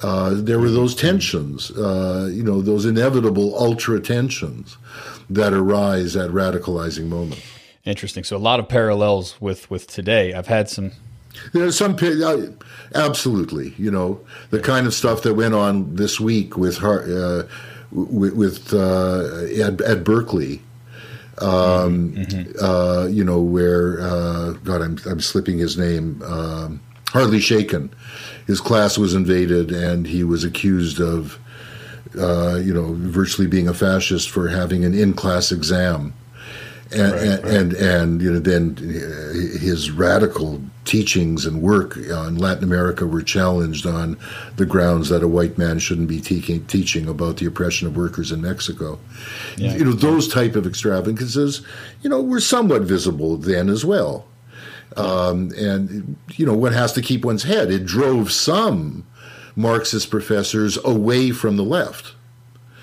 Uh, 0.03 0.35
there 0.35 0.59
were 0.59 0.71
those 0.71 0.95
tensions, 0.95 1.71
uh, 1.73 2.29
you 2.33 2.43
know, 2.43 2.61
those 2.61 2.85
inevitable 2.85 3.57
ultra 3.57 4.01
tensions 4.01 4.77
that 5.31 5.53
arise 5.53 6.17
at 6.17 6.31
radicalizing 6.31 7.07
moments. 7.07 7.43
Interesting. 7.85 8.25
So 8.25 8.37
a 8.37 8.39
lot 8.39 8.59
of 8.59 8.69
parallels 8.69 9.41
with 9.41 9.71
with 9.71 9.87
today. 9.87 10.35
I've 10.35 10.47
had 10.47 10.69
some. 10.69 10.91
There's 11.53 11.77
some 11.77 11.97
uh, 12.01 12.47
absolutely, 12.95 13.75
you 13.77 13.91
know, 13.91 14.21
the 14.51 14.61
kind 14.61 14.87
of 14.87 14.95
stuff 14.95 15.23
that 15.23 15.35
went 15.35 15.55
on 15.55 15.95
this 15.97 16.19
week 16.19 16.57
with 16.57 16.83
uh, 16.83 17.45
with, 17.93 18.35
with 18.35 18.75
uh, 18.75 19.45
at, 19.63 19.81
at 19.81 20.03
Berkeley 20.03 20.63
um, 21.39 22.13
mm-hmm. 22.13 22.65
uh, 22.65 23.07
you 23.07 23.25
know, 23.25 23.41
where 23.41 24.01
uh, 24.01 24.53
God, 24.65 24.83
I'm 24.83 24.99
I'm 25.07 25.21
slipping 25.21 25.59
his 25.59 25.77
name. 25.77 26.23
Um, 26.23 26.81
Harley 27.09 27.39
Shaiken. 27.39 27.91
His 28.47 28.61
class 28.61 28.99
was 28.99 29.15
invaded, 29.15 29.71
and 29.71 30.07
he 30.07 30.25
was 30.25 30.43
accused 30.43 31.01
of, 31.01 31.39
uh, 32.19 32.57
you 32.57 32.75
know, 32.75 32.93
virtually 32.95 33.47
being 33.47 33.69
a 33.69 33.75
fascist 33.75 34.31
for 34.31 34.49
having 34.49 34.85
an 34.85 34.95
in-class 34.95 35.53
exam 35.53 36.13
and, 36.93 37.13
right, 37.13 37.23
and, 37.23 37.45
right. 37.45 37.55
and, 37.55 37.73
and 37.75 38.23
you 38.23 38.33
know 38.33 38.39
then 38.39 38.77
his 38.77 39.91
radical 39.91 40.61
teachings 40.85 41.47
and 41.47 41.63
work 41.63 41.97
on 42.13 42.37
Latin 42.37 42.65
America 42.65 43.07
were 43.07 43.23
challenged 43.23 43.87
on 43.87 44.19
the 44.57 44.67
grounds 44.67 45.09
that 45.09 45.23
a 45.23 45.29
white 45.29 45.57
man 45.57 45.79
shouldn't 45.79 46.09
be 46.09 46.21
te- 46.21 46.59
teaching 46.61 47.09
about 47.09 47.39
the 47.39 47.47
oppression 47.47 47.89
of 47.89 47.97
workers 47.97 48.31
in 48.31 48.43
Mexico. 48.43 48.99
Yeah. 49.57 49.75
You 49.75 49.85
know 49.85 49.93
those 49.93 50.29
type 50.29 50.57
of 50.57 50.67
extravagances, 50.67 51.63
you 52.03 52.11
know, 52.11 52.21
were 52.21 52.41
somewhat 52.41 52.83
visible 52.83 53.37
then 53.37 53.69
as 53.69 53.85
well. 53.85 54.27
Um, 54.97 55.51
and 55.57 56.17
you 56.35 56.47
know 56.47 56.55
what 56.55 56.73
has 56.73 56.93
to 56.93 57.03
keep 57.03 57.25
one's 57.25 57.43
head. 57.45 57.71
It 57.71 57.85
drove 57.85 58.31
some 58.31 59.07
Marxist 59.57 60.11
professors 60.11 60.79
away 60.85 61.31
from 61.31 61.57
the 61.57 61.65
left. 61.65 62.15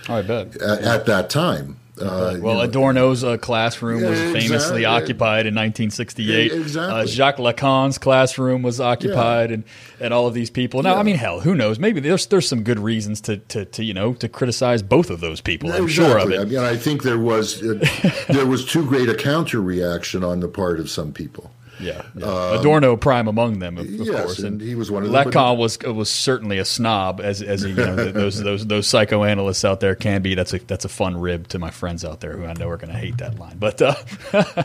Oh, 0.09 0.15
I 0.15 0.21
bet 0.21 0.57
yeah. 0.59 0.77
at 0.81 1.05
that 1.05 1.29
time. 1.29 1.79
Uh, 1.99 2.05
well, 2.05 2.35
you 2.35 2.41
know, 2.41 2.61
Adorno's 2.61 3.23
uh, 3.23 3.37
classroom 3.37 4.01
was 4.01 4.17
famously 4.17 4.53
exactly. 4.53 4.85
occupied 4.85 5.45
in 5.45 5.53
1968. 5.53 6.51
Exactly. 6.51 7.01
Uh, 7.01 7.05
Jacques 7.05 7.37
Lacan's 7.37 7.97
classroom 7.97 8.61
was 8.61 8.79
occupied, 8.79 9.49
yeah. 9.49 9.55
and, 9.55 9.63
and 9.99 10.13
all 10.13 10.25
of 10.25 10.33
these 10.33 10.49
people. 10.49 10.81
Now, 10.83 10.93
yeah. 10.93 10.99
I 10.99 11.03
mean, 11.03 11.17
hell, 11.17 11.41
who 11.41 11.53
knows? 11.53 11.79
Maybe 11.79 11.99
there's 11.99 12.25
there's 12.27 12.47
some 12.47 12.63
good 12.63 12.79
reasons 12.79 13.19
to, 13.21 13.37
to, 13.37 13.65
to 13.65 13.83
you 13.83 13.93
know 13.93 14.13
to 14.15 14.29
criticize 14.29 14.81
both 14.81 15.09
of 15.09 15.19
those 15.19 15.41
people. 15.41 15.71
I'm 15.71 15.83
exactly. 15.83 16.11
sure 16.11 16.17
of 16.17 16.31
it. 16.31 16.39
I 16.39 16.45
mean, 16.45 16.59
I 16.59 16.77
think 16.77 17.03
there 17.03 17.19
was 17.19 17.61
uh, 17.61 17.83
there 18.29 18.45
was 18.45 18.65
too 18.65 18.85
great 18.85 19.09
a 19.09 19.15
counter 19.15 19.61
reaction 19.61 20.23
on 20.23 20.39
the 20.39 20.47
part 20.47 20.79
of 20.79 20.89
some 20.89 21.11
people. 21.11 21.51
Yeah, 21.81 22.05
yeah. 22.15 22.25
Um, 22.25 22.59
Adorno 22.59 22.95
prime 22.95 23.27
among 23.27 23.59
them, 23.59 23.77
of, 23.77 23.85
of 23.85 23.91
yes, 23.91 24.23
course, 24.23 24.39
and, 24.39 24.59
and, 24.59 24.61
he 24.61 24.75
was 24.75 24.91
one 24.91 25.03
of 25.03 25.11
them. 25.11 25.25
Lacan 25.25 25.57
was 25.57 25.79
was 25.79 26.09
certainly 26.09 26.57
a 26.57 26.65
snob, 26.65 27.19
as 27.21 27.41
as 27.41 27.63
you 27.63 27.73
know 27.73 27.95
those 27.95 28.41
those 28.41 28.65
those 28.65 28.87
psychoanalysts 28.87 29.65
out 29.65 29.79
there 29.79 29.95
can 29.95 30.21
be. 30.21 30.35
That's 30.35 30.53
a 30.53 30.59
that's 30.59 30.85
a 30.85 30.89
fun 30.89 31.19
rib 31.19 31.47
to 31.49 31.59
my 31.59 31.71
friends 31.71 32.05
out 32.05 32.19
there 32.21 32.37
who 32.37 32.45
I 32.45 32.53
know 32.53 32.69
are 32.69 32.77
going 32.77 32.93
to 32.93 32.99
hate 32.99 33.17
that 33.17 33.39
line. 33.39 33.57
But 33.57 33.81
uh, 33.81 33.95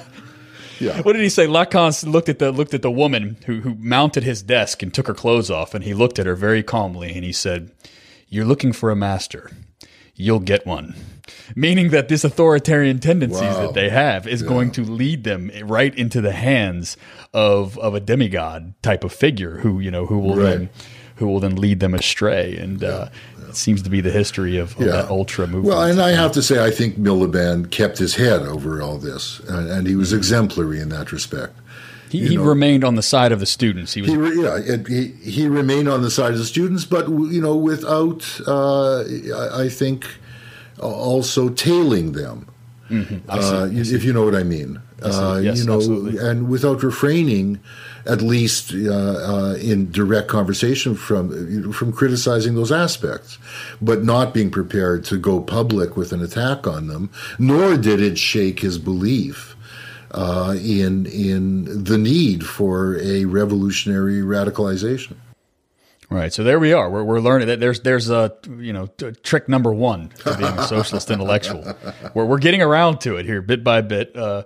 yeah, 0.81 1.01
what 1.03 1.15
did 1.15 1.23
he 1.23 1.29
say? 1.29 1.47
Lacan 1.47 2.07
looked 2.11 2.29
at 2.29 2.39
the 2.39 2.53
looked 2.53 2.75
at 2.75 2.83
the 2.83 2.91
woman 2.91 3.37
who 3.47 3.61
who 3.61 3.75
mounted 3.77 4.23
his 4.23 4.43
desk 4.43 4.83
and 4.83 4.93
took 4.93 5.07
her 5.07 5.15
clothes 5.15 5.51
off, 5.51 5.75
and 5.75 5.85
he 5.85 5.95
looked 5.95 6.19
at 6.19 6.27
her 6.27 6.37
very 6.37 6.63
calmly, 6.63 7.15
and 7.15 7.25
he 7.25 7.33
said, 7.33 7.71
"You're 8.29 8.45
looking 8.45 8.73
for 8.73 8.91
a 8.91 8.97
master. 8.97 9.51
You'll 10.17 10.41
get 10.41 10.67
one." 10.67 10.95
meaning 11.55 11.91
that 11.91 12.09
this 12.09 12.25
authoritarian 12.25 12.99
tendencies 12.99 13.41
wow. 13.41 13.67
that 13.67 13.75
they 13.75 13.89
have 13.89 14.27
is 14.27 14.43
yeah. 14.43 14.49
going 14.49 14.71
to 14.71 14.83
lead 14.83 15.25
them 15.25 15.51
right 15.65 15.95
into 15.97 16.21
the 16.21 16.33
hands 16.33 16.97
of 17.33 17.79
of 17.79 17.95
a 17.95 18.01
demigod 18.01 18.75
type 18.83 19.05
of 19.05 19.13
figure 19.13 19.59
who 19.59 19.81
you 19.81 19.91
know 19.91 20.07
who 20.07 20.19
will 20.19 20.37
right. 20.37 20.45
then 20.45 20.71
who 21.17 21.27
will 21.27 21.41
then 21.41 21.57
lead 21.57 21.81
them 21.81 21.95
astray 21.95 22.57
and 22.57 22.83
yeah. 22.83 22.89
uh, 22.89 23.09
it 23.49 23.57
seems 23.57 23.83
to 23.83 23.91
be 23.91 24.01
the 24.01 24.11
history 24.11 24.59
of, 24.59 24.77
of 24.77 24.87
yeah. 24.87 24.93
that 24.93 25.09
ultra 25.09 25.47
movement. 25.47 25.67
Well, 25.67 25.83
and 25.83 26.01
I 26.01 26.11
have 26.11 26.33
to 26.33 26.43
say, 26.43 26.65
I 26.65 26.71
think 26.71 26.99
Miliband 26.99 27.71
kept 27.71 27.97
his 27.97 28.17
head 28.17 28.43
over 28.43 28.83
all 28.83 28.99
this, 28.99 29.41
and, 29.49 29.71
and 29.71 29.87
he 29.87 29.95
was 29.95 30.09
mm-hmm. 30.09 30.19
exemplary 30.19 30.81
in 30.81 30.89
that 30.91 31.13
respect. 31.13 31.57
He, 32.11 32.27
he 32.29 32.39
remained 32.39 32.85
on 32.85 32.95
the 32.95 33.03
side 33.03 33.33
of 33.33 33.41
the 33.41 33.47
students. 33.47 33.95
He 33.95 34.03
was, 34.03 34.11
he, 34.11 34.43
yeah, 34.43 34.59
it, 34.59 34.87
he, 34.87 35.07
he 35.31 35.49
remained 35.49 35.89
on 35.89 36.03
the 36.03 36.11
side 36.11 36.33
of 36.33 36.39
the 36.39 36.45
students, 36.45 36.85
but 36.85 37.09
you 37.09 37.41
know, 37.41 37.57
without, 37.57 38.41
uh, 38.47 39.01
I, 39.01 39.65
I 39.65 39.69
think, 39.69 40.07
also 40.81 41.49
tailing 41.49 42.13
them. 42.13 42.49
Mm-hmm. 42.91 43.29
Uh, 43.29 43.69
if 43.73 44.05
you 44.05 44.13
know 44.13 44.25
what 44.25 44.37
I 44.37 44.45
mean. 44.45 44.81
Uh, 45.03 45.41
yes, 45.43 45.59
you 45.59 45.67
know, 45.67 45.77
absolutely. 45.77 46.19
and 46.19 46.49
without 46.49 46.83
refraining, 46.83 47.61
at 48.07 48.23
least 48.23 48.73
uh, 48.73 48.91
uh, 48.91 49.55
in 49.61 49.91
direct 49.91 50.29
conversation 50.29 50.95
from 50.95 51.73
from 51.73 51.93
criticizing 51.93 52.55
those 52.55 52.73
aspects, 52.73 53.39
but 53.83 54.05
not 54.05 54.33
being 54.33 54.51
prepared 54.51 55.05
to 55.05 55.19
go 55.19 55.41
public 55.41 55.97
with 55.97 56.13
an 56.13 56.23
attack 56.23 56.67
on 56.67 56.87
them. 56.87 57.11
Nor 57.39 57.77
did 57.77 58.01
it 58.01 58.17
shake 58.17 58.61
his 58.61 58.79
belief 58.79 59.56
uh, 60.11 60.57
in 60.59 61.07
in 61.07 61.85
the 61.85 61.99
need 61.99 62.45
for 62.45 62.99
a 63.01 63.25
revolutionary 63.25 64.21
radicalization. 64.21 65.17
Right. 66.09 66.33
So 66.33 66.45
there 66.45 66.61
we 66.61 66.73
are. 66.73 66.89
We're, 66.89 67.03
we're 67.03 67.21
learning 67.21 67.49
that 67.49 67.59
there's 67.59 67.81
there's 67.81 68.11
a 68.11 68.33
you 68.59 68.73
know 68.73 68.87
t- 68.87 69.11
trick 69.23 69.49
number 69.49 69.73
one 69.73 70.11
to 70.21 70.37
being 70.37 70.59
a 70.59 70.63
socialist 70.69 71.11
intellectual. 71.11 71.75
We're 72.15 72.25
we're 72.25 72.39
getting 72.39 72.63
around 72.63 73.01
to 73.01 73.17
it 73.17 73.27
here 73.27 73.43
bit 73.43 73.65
by 73.65 73.81
bit. 73.81 74.15
Uh, 74.17 74.45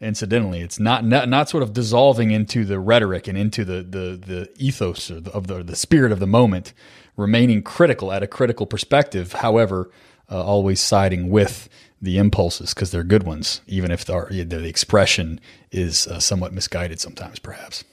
incidentally, 0.00 0.60
it's 0.60 0.80
not, 0.80 1.04
not 1.04 1.28
not 1.28 1.48
sort 1.50 1.62
of 1.62 1.74
dissolving 1.74 2.30
into 2.30 2.64
the 2.64 2.80
rhetoric 2.80 3.28
and 3.28 3.36
into 3.36 3.64
the 3.64 3.82
the 3.82 4.16
the 4.16 4.50
ethos 4.56 5.10
of 5.10 5.24
the, 5.24 5.30
of 5.32 5.46
the, 5.48 5.62
the 5.62 5.76
spirit 5.76 6.12
of 6.12 6.18
the 6.18 6.26
moment. 6.26 6.72
Remaining 7.14 7.62
critical 7.62 8.10
at 8.10 8.22
a 8.22 8.26
critical 8.26 8.64
perspective, 8.64 9.34
however, 9.34 9.90
uh, 10.30 10.42
always 10.42 10.80
siding 10.80 11.28
with 11.28 11.68
the 12.02 12.18
impulses 12.18 12.74
because 12.74 12.90
they're 12.90 13.04
good 13.04 13.22
ones, 13.22 13.62
even 13.68 13.92
if 13.92 14.04
the, 14.04 14.44
the 14.44 14.68
expression 14.68 15.40
is 15.70 16.08
uh, 16.08 16.18
somewhat 16.18 16.52
misguided 16.52 17.00
sometimes, 17.00 17.38
perhaps. 17.38 17.84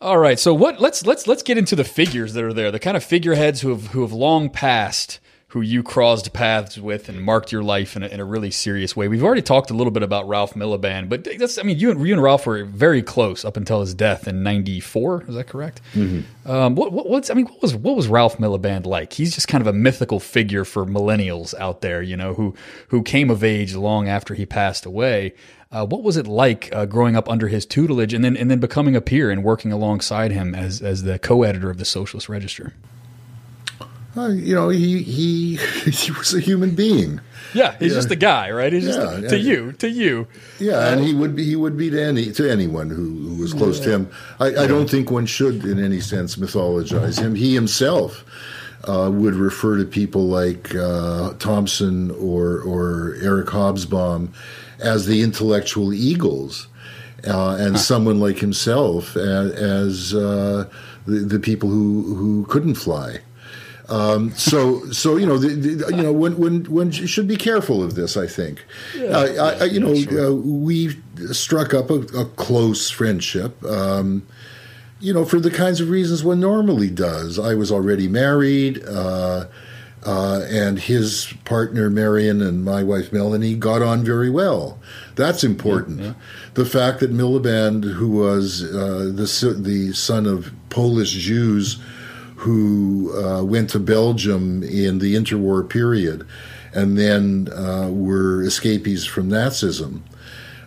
All 0.00 0.18
right, 0.18 0.38
so 0.38 0.52
what? 0.52 0.80
Let's 0.80 1.06
let's 1.06 1.26
let's 1.26 1.42
get 1.42 1.56
into 1.56 1.74
the 1.74 1.84
figures 1.84 2.34
that 2.34 2.44
are 2.44 2.52
there, 2.52 2.70
the 2.70 2.80
kind 2.80 2.96
of 2.96 3.04
figureheads 3.04 3.62
who 3.62 3.70
have 3.70 3.86
who 3.88 4.02
have 4.02 4.12
long 4.12 4.50
passed 4.50 5.18
who 5.54 5.60
you 5.60 5.84
crossed 5.84 6.32
paths 6.32 6.78
with 6.78 7.08
and 7.08 7.22
marked 7.22 7.52
your 7.52 7.62
life 7.62 7.94
in 7.94 8.02
a, 8.02 8.08
in 8.08 8.18
a 8.18 8.24
really 8.24 8.50
serious 8.50 8.96
way. 8.96 9.06
We've 9.06 9.22
already 9.22 9.40
talked 9.40 9.70
a 9.70 9.74
little 9.74 9.92
bit 9.92 10.02
about 10.02 10.26
Ralph 10.26 10.54
Miliband, 10.54 11.08
but 11.08 11.22
that's, 11.38 11.58
I 11.58 11.62
mean, 11.62 11.78
you 11.78 11.92
and, 11.92 12.04
you 12.04 12.12
and 12.12 12.20
Ralph 12.20 12.44
were 12.44 12.64
very 12.64 13.04
close 13.04 13.44
up 13.44 13.56
until 13.56 13.80
his 13.80 13.94
death 13.94 14.26
in 14.26 14.42
94. 14.42 15.26
Is 15.28 15.36
that 15.36 15.46
correct? 15.46 15.80
Mm-hmm. 15.94 16.50
Um, 16.50 16.74
what, 16.74 16.90
what, 16.90 17.08
what's, 17.08 17.30
I 17.30 17.34
mean, 17.34 17.46
what 17.46 17.62
was, 17.62 17.72
what 17.72 17.94
was 17.94 18.08
Ralph 18.08 18.38
Miliband 18.38 18.84
like? 18.84 19.12
He's 19.12 19.32
just 19.32 19.46
kind 19.46 19.62
of 19.62 19.68
a 19.68 19.72
mythical 19.72 20.18
figure 20.18 20.64
for 20.64 20.84
millennials 20.84 21.54
out 21.54 21.82
there, 21.82 22.02
you 22.02 22.16
know, 22.16 22.34
who, 22.34 22.56
who 22.88 23.04
came 23.04 23.30
of 23.30 23.44
age 23.44 23.76
long 23.76 24.08
after 24.08 24.34
he 24.34 24.46
passed 24.46 24.84
away. 24.84 25.34
Uh, 25.70 25.86
what 25.86 26.02
was 26.02 26.16
it 26.16 26.26
like 26.26 26.68
uh, 26.74 26.84
growing 26.84 27.14
up 27.14 27.28
under 27.28 27.46
his 27.46 27.64
tutelage 27.64 28.12
and 28.12 28.24
then 28.24 28.36
and 28.36 28.48
then 28.48 28.58
becoming 28.60 28.94
a 28.94 29.00
peer 29.00 29.30
and 29.30 29.42
working 29.42 29.72
alongside 29.72 30.30
him 30.30 30.54
as 30.54 30.80
as 30.80 31.02
the 31.02 31.18
co-editor 31.18 31.68
of 31.68 31.78
the 31.78 31.84
Socialist 31.84 32.28
Register? 32.28 32.74
Uh, 34.16 34.28
you 34.28 34.54
know, 34.54 34.68
he 34.68 35.02
he 35.02 35.56
he 35.90 36.12
was 36.12 36.34
a 36.34 36.40
human 36.40 36.74
being. 36.74 37.20
Yeah, 37.52 37.76
he's 37.78 37.92
yeah. 37.92 37.98
just 37.98 38.10
a 38.10 38.16
guy, 38.16 38.50
right? 38.50 38.72
He's 38.72 38.86
yeah, 38.86 38.92
just 38.92 39.24
a, 39.24 39.28
to 39.28 39.38
you, 39.38 39.72
to 39.72 39.88
you. 39.88 40.26
Yeah, 40.58 40.74
uh, 40.74 40.92
and 40.92 41.04
he 41.04 41.14
would 41.14 41.36
be 41.36 41.44
he 41.44 41.56
would 41.56 41.76
be 41.76 41.90
to 41.90 42.02
any 42.02 42.32
to 42.32 42.50
anyone 42.50 42.90
who, 42.90 43.28
who 43.28 43.36
was 43.36 43.52
close 43.52 43.78
yeah. 43.80 43.84
to 43.84 43.92
him. 43.92 44.10
I, 44.40 44.46
I, 44.46 44.66
don't 44.66 44.88
think 44.88 45.10
one 45.10 45.26
should, 45.26 45.64
in 45.64 45.82
any 45.82 46.00
sense, 46.00 46.36
mythologize 46.36 47.20
him. 47.20 47.34
He 47.34 47.54
himself 47.54 48.24
uh, 48.88 49.10
would 49.12 49.34
refer 49.34 49.78
to 49.78 49.84
people 49.84 50.26
like 50.26 50.74
uh, 50.74 51.34
Thompson 51.34 52.10
or 52.12 52.60
or 52.60 53.16
Eric 53.20 53.48
Hobsbawm 53.48 54.32
as 54.80 55.06
the 55.06 55.22
intellectual 55.22 55.92
eagles, 55.92 56.66
uh, 57.26 57.56
and 57.58 57.76
huh. 57.76 57.78
someone 57.78 58.20
like 58.20 58.38
himself 58.38 59.16
as, 59.16 59.52
as 59.52 60.14
uh, 60.14 60.68
the, 61.06 61.20
the 61.20 61.38
people 61.38 61.68
who 61.68 62.14
who 62.14 62.46
couldn't 62.46 62.74
fly. 62.74 63.20
Um, 63.88 64.32
so, 64.32 64.90
so 64.92 65.16
you 65.16 65.26
know, 65.26 65.36
the, 65.36 65.48
the, 65.48 65.94
you 65.94 66.02
know, 66.02 66.12
when 66.12 66.38
when 66.38 66.64
when 66.64 66.92
you 66.92 67.06
should 67.06 67.28
be 67.28 67.36
careful 67.36 67.82
of 67.82 67.94
this. 67.94 68.16
I 68.16 68.26
think, 68.26 68.64
yeah, 68.96 69.08
uh, 69.08 69.58
I, 69.60 69.64
you 69.64 69.80
know, 69.80 69.94
sure. 69.94 70.26
uh, 70.26 70.32
we 70.32 70.96
struck 71.32 71.74
up 71.74 71.90
a, 71.90 72.00
a 72.16 72.24
close 72.24 72.88
friendship. 72.90 73.62
Um, 73.64 74.26
you 75.00 75.12
know, 75.12 75.26
for 75.26 75.38
the 75.38 75.50
kinds 75.50 75.80
of 75.80 75.90
reasons 75.90 76.24
one 76.24 76.40
normally 76.40 76.88
does. 76.88 77.38
I 77.38 77.54
was 77.54 77.70
already 77.70 78.08
married, 78.08 78.82
uh, 78.86 79.46
uh 80.06 80.46
and 80.48 80.78
his 80.78 81.34
partner 81.44 81.90
Marion 81.90 82.40
and 82.40 82.64
my 82.64 82.82
wife 82.82 83.12
Melanie 83.12 83.54
got 83.54 83.82
on 83.82 84.02
very 84.02 84.30
well. 84.30 84.78
That's 85.14 85.44
important. 85.44 86.00
Yeah, 86.00 86.06
yeah. 86.06 86.14
The 86.54 86.64
fact 86.64 87.00
that 87.00 87.12
Miliband, 87.12 87.84
who 87.84 88.08
was 88.08 88.62
uh, 88.62 89.10
the 89.14 89.56
the 89.60 89.92
son 89.92 90.24
of 90.24 90.52
Polish 90.70 91.12
Jews 91.12 91.78
who 92.44 93.10
uh, 93.16 93.42
went 93.42 93.70
to 93.70 93.78
Belgium 93.78 94.62
in 94.62 94.98
the 94.98 95.14
interwar 95.14 95.66
period 95.66 96.26
and 96.74 96.98
then 96.98 97.48
uh, 97.50 97.88
were 97.90 98.42
escapees 98.42 99.06
from 99.06 99.30
Nazism. 99.30 100.02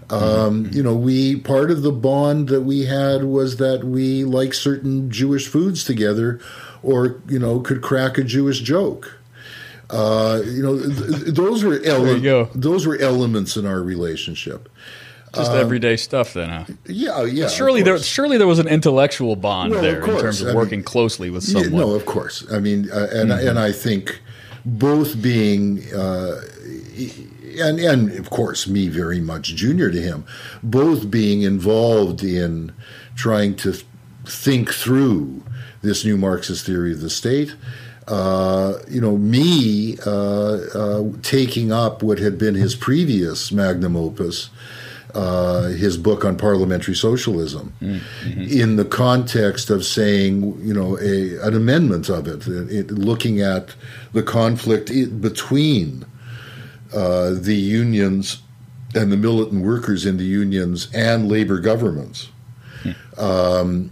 Um, 0.10 0.66
mm-hmm. 0.66 0.74
You 0.74 0.82
know, 0.82 0.96
we 0.96 1.36
part 1.36 1.70
of 1.70 1.84
the 1.84 1.92
bond 1.92 2.50
that 2.50 2.62
we 2.62 2.86
had 2.86 3.26
was 3.26 3.58
that 3.58 3.84
we 3.84 4.24
liked 4.24 4.56
certain 4.56 5.12
Jewish 5.12 5.48
foods 5.48 5.84
together, 5.84 6.40
or 6.82 7.22
you 7.28 7.38
know, 7.38 7.60
could 7.60 7.84
crack 7.84 8.18
a 8.18 8.24
Jewish 8.24 8.62
joke. 8.62 9.20
Uh, 9.92 10.42
you 10.46 10.64
know, 10.64 10.80
th- 10.80 11.36
those 11.36 11.64
were 11.64 11.80
ele- 11.84 12.50
those 12.56 12.88
were 12.88 12.98
elements 12.98 13.56
in 13.56 13.68
our 13.68 13.84
relationship. 13.84 14.68
Just 15.36 15.52
um, 15.52 15.58
everyday 15.58 15.98
stuff, 15.98 16.34
then, 16.34 16.50
huh? 16.50 16.66
Yeah, 16.86 17.24
yeah. 17.24 17.48
Surely 17.48 17.82
there, 17.82 17.98
surely 18.00 18.38
there 18.38 18.48
was 18.48 18.60
an 18.60 18.68
intellectual 18.68 19.36
bond 19.36 19.72
well, 19.72 19.82
there 19.82 20.02
in 20.02 20.20
terms 20.20 20.42
of 20.42 20.50
I 20.50 20.56
working 20.56 20.80
mean, 20.80 20.86
closely 20.86 21.30
with 21.30 21.44
someone. 21.44 21.74
Yeah, 21.74 21.80
no, 21.80 21.92
of 21.92 22.06
course. 22.06 22.46
I 22.52 22.60
mean, 22.60 22.90
uh, 22.92 23.08
and 23.12 23.30
mm-hmm. 23.32 23.48
and 23.48 23.60
I 23.60 23.72
think 23.72 24.22
both 24.66 25.22
being. 25.22 25.84
Uh, 25.94 26.42
and 27.60 27.80
and 27.80 28.12
of 28.20 28.30
course 28.30 28.68
me 28.68 28.88
very 28.88 29.20
much 29.20 29.56
junior 29.56 29.90
to 29.90 30.02
him, 30.02 30.26
both 30.62 31.10
being 31.10 31.42
involved 31.42 32.24
in 32.24 32.72
trying 33.16 33.56
to 33.56 33.74
think 34.26 34.72
through 34.72 35.44
this 35.82 36.06
new 36.06 36.18
Marxist 36.18 36.66
theory 36.66 36.92
of 36.92 37.02
the 37.02 37.10
state. 37.10 37.56
Uh, 38.08 38.80
you 38.88 39.02
know, 39.02 39.18
me 39.18 39.98
uh, 40.06 40.58
uh, 40.74 41.04
taking 41.24 41.72
up 41.72 42.02
what 42.02 42.20
had 42.20 42.38
been 42.38 42.56
his 42.56 42.74
previous 42.74 43.52
magnum 43.52 43.98
opus, 43.98 44.50
uh, 45.18 45.70
his 45.70 45.98
book 45.98 46.24
on 46.24 46.38
parliamentary 46.38 46.94
socialism 46.94 47.74
mm-hmm. 47.82 48.42
in 48.42 48.76
the 48.76 48.86
context 48.86 49.72
of 49.72 49.84
saying, 49.84 50.56
you 50.62 50.74
know, 50.74 50.96
a, 51.00 51.38
an 51.48 51.56
amendment 51.56 52.08
of 52.08 52.28
it, 52.28 52.48
it, 52.48 52.92
looking 52.92 53.42
at 53.42 53.74
the 54.14 54.22
conflict 54.22 54.92
between 55.20 56.06
uh, 56.94 57.32
the 57.34 57.56
unions 57.56 58.44
and 58.94 59.12
the 59.12 59.18
militant 59.18 59.64
workers 59.66 60.06
in 60.06 60.18
the 60.18 60.24
unions 60.24 60.88
and 60.94 61.28
labor 61.28 61.60
governments. 61.60 62.30
Mm. 62.84 63.20
Um, 63.20 63.92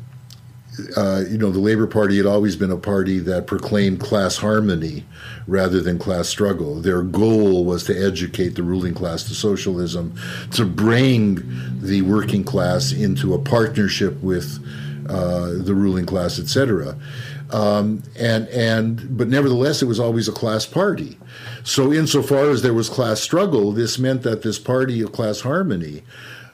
uh, 0.95 1.23
you 1.29 1.37
know, 1.37 1.51
the 1.51 1.59
Labor 1.59 1.87
Party 1.87 2.17
had 2.17 2.25
always 2.25 2.55
been 2.55 2.71
a 2.71 2.77
party 2.77 3.19
that 3.19 3.47
proclaimed 3.47 3.99
class 3.99 4.37
harmony 4.37 5.05
rather 5.47 5.81
than 5.81 5.99
class 5.99 6.27
struggle. 6.27 6.81
Their 6.81 7.01
goal 7.01 7.65
was 7.65 7.83
to 7.85 8.05
educate 8.05 8.49
the 8.49 8.63
ruling 8.63 8.93
class 8.93 9.23
to 9.25 9.35
socialism, 9.35 10.15
to 10.51 10.65
bring 10.65 11.41
the 11.81 12.01
working 12.01 12.43
class 12.43 12.91
into 12.91 13.33
a 13.33 13.39
partnership 13.39 14.21
with 14.21 14.59
uh, 15.09 15.51
the 15.53 15.75
ruling 15.75 16.05
class, 16.05 16.39
etc. 16.39 16.97
Um, 17.51 18.01
and 18.17 18.47
and 18.49 19.17
but 19.17 19.27
nevertheless, 19.27 19.81
it 19.81 19.85
was 19.85 19.99
always 19.99 20.27
a 20.27 20.31
class 20.33 20.65
party. 20.65 21.17
So 21.63 21.93
insofar 21.93 22.49
as 22.49 22.63
there 22.63 22.73
was 22.73 22.89
class 22.89 23.21
struggle, 23.21 23.71
this 23.71 23.99
meant 23.99 24.23
that 24.23 24.41
this 24.41 24.57
party 24.57 25.01
of 25.01 25.11
class 25.11 25.41
harmony, 25.41 26.03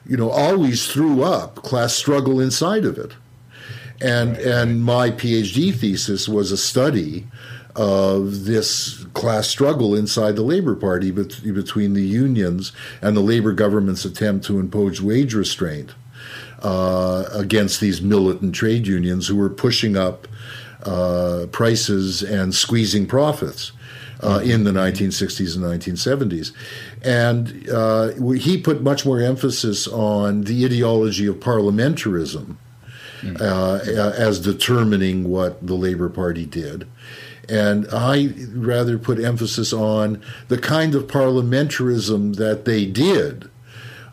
you 0.06 0.16
know, 0.16 0.30
always 0.30 0.86
threw 0.86 1.22
up 1.22 1.56
class 1.56 1.94
struggle 1.94 2.40
inside 2.40 2.84
of 2.84 2.98
it. 2.98 3.12
And 4.02 4.36
and 4.36 4.82
my 4.82 5.10
PhD 5.10 5.74
thesis 5.74 6.28
was 6.28 6.50
a 6.50 6.56
study 6.56 7.26
of 7.76 8.44
this 8.44 9.04
class 9.14 9.48
struggle 9.48 9.94
inside 9.94 10.36
the 10.36 10.42
Labor 10.42 10.74
Party 10.74 11.10
bet- 11.10 11.42
between 11.42 11.94
the 11.94 12.02
unions 12.02 12.72
and 13.00 13.16
the 13.16 13.20
Labor 13.20 13.52
government's 13.52 14.04
attempt 14.04 14.44
to 14.46 14.58
impose 14.58 15.00
wage 15.00 15.34
restraint 15.34 15.94
uh, 16.62 17.24
against 17.32 17.80
these 17.80 18.02
militant 18.02 18.54
trade 18.54 18.86
unions 18.86 19.28
who 19.28 19.36
were 19.36 19.48
pushing 19.48 19.96
up 19.96 20.28
uh, 20.82 21.46
prices 21.52 22.22
and 22.22 22.54
squeezing 22.54 23.06
profits. 23.06 23.72
Uh, 24.24 24.40
in 24.44 24.62
the 24.62 24.70
1960s 24.70 25.56
and 25.56 25.64
1970s. 25.64 26.52
And 27.02 27.68
uh, 27.68 28.12
he 28.34 28.56
put 28.56 28.80
much 28.80 29.04
more 29.04 29.18
emphasis 29.18 29.88
on 29.88 30.42
the 30.42 30.64
ideology 30.64 31.26
of 31.26 31.40
parliamentarism 31.40 32.54
uh, 33.40 33.80
as 33.84 34.40
determining 34.40 35.28
what 35.28 35.66
the 35.66 35.74
Labor 35.74 36.08
Party 36.08 36.46
did. 36.46 36.86
And 37.48 37.86
I 37.92 38.34
rather 38.52 38.98
put 38.98 39.18
emphasis 39.18 39.72
on 39.72 40.22
the 40.48 40.58
kind 40.58 40.94
of 40.94 41.08
parliamentarism 41.08 42.36
that 42.36 42.64
they 42.64 42.86
did. 42.86 43.48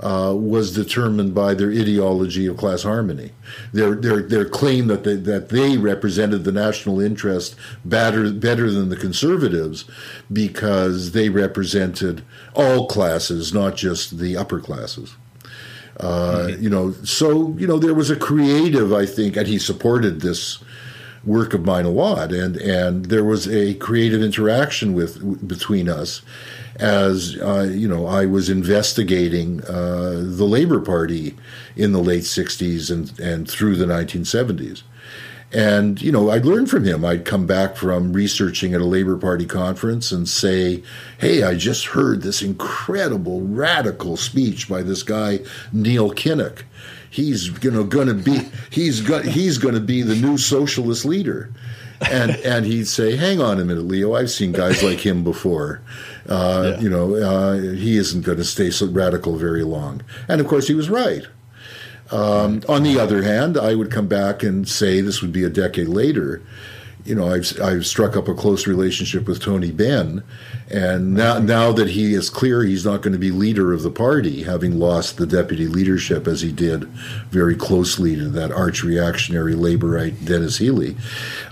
Uh, 0.02 0.34
was 0.34 0.74
determined 0.74 1.36
by 1.36 1.54
their 1.54 1.72
ideology 1.72 2.46
of 2.46 2.56
class 2.56 2.84
harmony, 2.84 3.32
their 3.74 3.96
their 3.96 4.22
their 4.22 4.46
claim 4.46 4.88
that 4.88 5.04
they, 5.04 5.18
that 5.18 5.50
they 5.50 5.76
represented 5.76 6.46
the 6.46 6.54
national 6.54 7.02
interest 7.02 7.54
better 7.84 8.32
better 8.32 8.72
than 8.72 8.88
the 8.88 8.96
conservatives, 8.96 9.84
because 10.32 11.12
they 11.12 11.28
represented 11.28 12.24
all 12.56 12.88
classes, 12.88 13.54
not 13.54 13.76
just 13.76 14.20
the 14.20 14.38
upper 14.38 14.62
classes. 14.62 15.18
Uh. 16.00 16.52
You 16.60 16.70
know, 16.70 16.92
so 17.04 17.56
you 17.58 17.68
know 17.68 17.80
there 17.80 17.94
was 17.94 18.10
a 18.10 18.16
creative, 18.16 18.92
I 18.92 19.06
think, 19.06 19.38
and 19.38 19.48
he 19.48 19.58
supported 19.58 20.22
this 20.22 20.60
work 21.24 21.54
of 21.54 21.66
mine 21.66 21.86
a 21.86 21.90
lot, 21.90 22.32
and 22.32 22.58
and 22.58 23.06
there 23.06 23.24
was 23.24 23.48
a 23.48 23.76
creative 23.76 24.22
interaction 24.22 24.94
with 24.94 25.48
between 25.48 25.88
us 25.88 26.22
as 26.78 27.38
uh, 27.42 27.70
you 27.72 27.88
know 27.88 28.08
I 28.08 28.26
was 28.26 28.50
investigating 28.50 29.64
uh, 29.66 30.22
the 30.24 30.46
Labor 30.46 30.80
Party 30.80 31.36
in 31.76 31.92
the 31.92 32.00
late 32.00 32.24
'60s 32.24 32.92
and 32.92 33.18
and 33.20 33.50
through 33.50 33.76
the 33.76 33.86
1970s. 33.86 34.84
And, 35.52 36.00
you 36.00 36.12
know, 36.12 36.30
I'd 36.30 36.46
learn 36.46 36.68
from 36.68 36.84
him. 36.84 37.04
I'd 37.04 37.26
come 37.26 37.48
back 37.48 37.76
from 37.76 38.14
researching 38.14 38.76
at 38.76 38.82
a 38.82 38.86
Labor 38.86 39.18
Party 39.18 39.48
conference 39.48 40.12
and 40.12 40.30
say, 40.30 40.84
hey, 41.18 41.42
I 41.42 41.56
just 41.56 41.88
heard 41.88 42.22
this 42.22 42.44
incredible 42.44 43.42
radical 43.42 44.16
speech 44.16 44.70
by 44.70 44.84
this 44.84 45.02
guy, 45.02 45.40
Neil 45.74 46.12
Kinnock. 46.12 46.64
He's 47.10 47.64
you 47.64 47.72
know 47.72 47.84
going 47.84 48.08
to 48.08 48.14
be 48.14 48.40
he's 48.70 49.02
go, 49.02 49.22
he's 49.22 49.58
going 49.58 49.74
to 49.74 49.82
be 49.82 50.02
the 50.02 50.16
new 50.16 50.38
socialist 50.38 51.06
leader, 51.06 51.52
and 52.10 52.32
and 52.46 52.66
he'd 52.66 52.88
say, 52.88 53.16
"Hang 53.16 53.42
on 53.42 53.60
a 53.60 53.66
minute, 53.66 53.86
Leo. 53.86 54.14
I've 54.14 54.30
seen 54.30 54.52
guys 54.52 54.84
like 54.84 55.00
him 55.00 55.24
before. 55.24 55.82
Uh, 56.28 56.74
yeah. 56.76 56.80
You 56.80 56.90
know, 56.90 57.16
uh, 57.16 57.54
he 57.56 57.98
isn't 57.98 58.22
going 58.22 58.38
to 58.38 58.44
stay 58.44 58.70
so 58.70 58.86
radical 58.88 59.38
very 59.38 59.64
long." 59.64 60.02
And 60.28 60.40
of 60.40 60.48
course, 60.48 60.68
he 60.68 60.76
was 60.76 60.90
right. 60.90 61.26
Um, 62.12 62.62
on 62.68 62.84
the 62.84 63.00
other 63.00 63.24
hand, 63.24 63.58
I 63.58 63.76
would 63.76 63.92
come 63.92 64.08
back 64.08 64.44
and 64.44 64.68
say 64.68 65.02
this 65.02 65.22
would 65.22 65.34
be 65.34 65.44
a 65.44 65.50
decade 65.50 65.88
later 65.88 66.42
you 67.06 67.16
know, 67.16 67.28
I've 67.28 67.60
I've 67.62 67.88
struck 67.88 68.16
up 68.16 68.28
a 68.28 68.34
close 68.34 68.68
relationship 68.68 69.28
with 69.28 69.42
Tony 69.42 69.72
Benn, 69.72 70.24
and 70.70 71.16
now 71.16 71.40
now 71.40 71.72
that 71.72 71.90
he 71.90 72.14
is 72.14 72.30
clear 72.30 72.64
he's 72.64 72.86
not 72.86 73.02
going 73.02 73.14
to 73.14 73.20
be 73.20 73.32
leader 73.32 73.74
of 73.74 73.84
the 73.84 73.90
party, 73.90 74.44
having 74.44 74.78
lost 74.78 75.18
the 75.18 75.26
deputy 75.26 75.68
leadership 75.68 76.28
as 76.28 76.42
he 76.42 76.52
did 76.52 76.84
very 77.32 77.56
closely 77.56 78.16
to 78.16 78.30
that 78.30 78.52
arch 78.52 78.84
reactionary 78.84 79.56
laborite 79.56 80.24
Denis 80.26 80.58
Healey, 80.58 80.98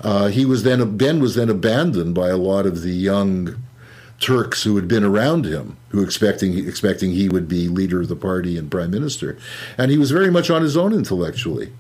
uh, 0.02 0.28
he 0.28 0.46
was 0.46 0.64
then 0.64 0.98
Benn 0.98 1.20
was 1.20 1.36
then 1.36 1.50
abandoned 1.50 2.14
by 2.14 2.30
a 2.30 2.38
lot 2.38 2.66
of 2.66 2.82
the 2.82 2.94
young 2.94 3.56
Turks 4.20 4.64
who 4.64 4.76
had 4.76 4.88
been 4.88 5.04
around 5.04 5.46
him, 5.46 5.78
who 5.90 6.02
expecting 6.02 6.58
expecting 6.68 7.12
he 7.12 7.30
would 7.30 7.48
be 7.48 7.68
leader 7.68 8.02
of 8.02 8.08
the 8.08 8.16
party 8.16 8.58
and 8.58 8.72
prime 8.72 8.90
minister, 8.90 9.38
and 9.78 9.92
he 9.92 9.98
was 10.00 10.10
very 10.10 10.32
much 10.32 10.50
on 10.50 10.64
his 10.64 10.76
own 10.76 10.92
intellectually, 10.92 11.72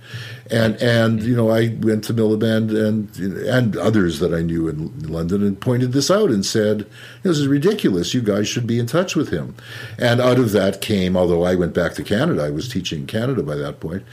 and 0.51 0.75
and 0.75 1.23
you 1.23 1.35
know 1.35 1.49
I 1.49 1.75
went 1.81 2.03
to 2.03 2.13
Miliband 2.13 2.69
and 2.77 3.15
and 3.47 3.75
others 3.75 4.19
that 4.19 4.35
I 4.35 4.43
knew 4.43 4.67
in 4.67 5.11
London 5.11 5.41
and 5.41 5.59
pointed 5.59 5.93
this 5.93 6.11
out 6.11 6.29
and 6.29 6.45
said 6.45 6.85
this 7.23 7.39
is 7.39 7.47
ridiculous. 7.47 8.13
You 8.13 8.21
guys 8.21 8.47
should 8.47 8.67
be 8.67 8.77
in 8.77 8.85
touch 8.85 9.15
with 9.15 9.29
him, 9.29 9.55
and 9.97 10.21
out 10.21 10.37
of 10.37 10.51
that 10.51 10.79
came, 10.79 11.17
although 11.17 11.43
I 11.43 11.55
went 11.55 11.73
back 11.73 11.95
to 11.95 12.03
Canada, 12.03 12.43
I 12.43 12.51
was 12.51 12.69
teaching 12.69 13.01
in 13.01 13.07
Canada 13.07 13.41
by 13.41 13.55
that 13.55 13.79
point. 13.79 14.03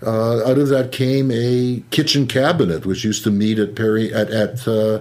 Uh, 0.00 0.48
out 0.48 0.58
of 0.58 0.68
that 0.68 0.92
came 0.92 1.32
a 1.32 1.82
kitchen 1.90 2.28
cabinet 2.28 2.86
which 2.86 3.02
used 3.02 3.24
to 3.24 3.32
meet 3.32 3.58
at 3.58 3.74
Perry 3.74 4.14
at 4.14 4.30
at. 4.30 4.68
Uh, 4.68 5.00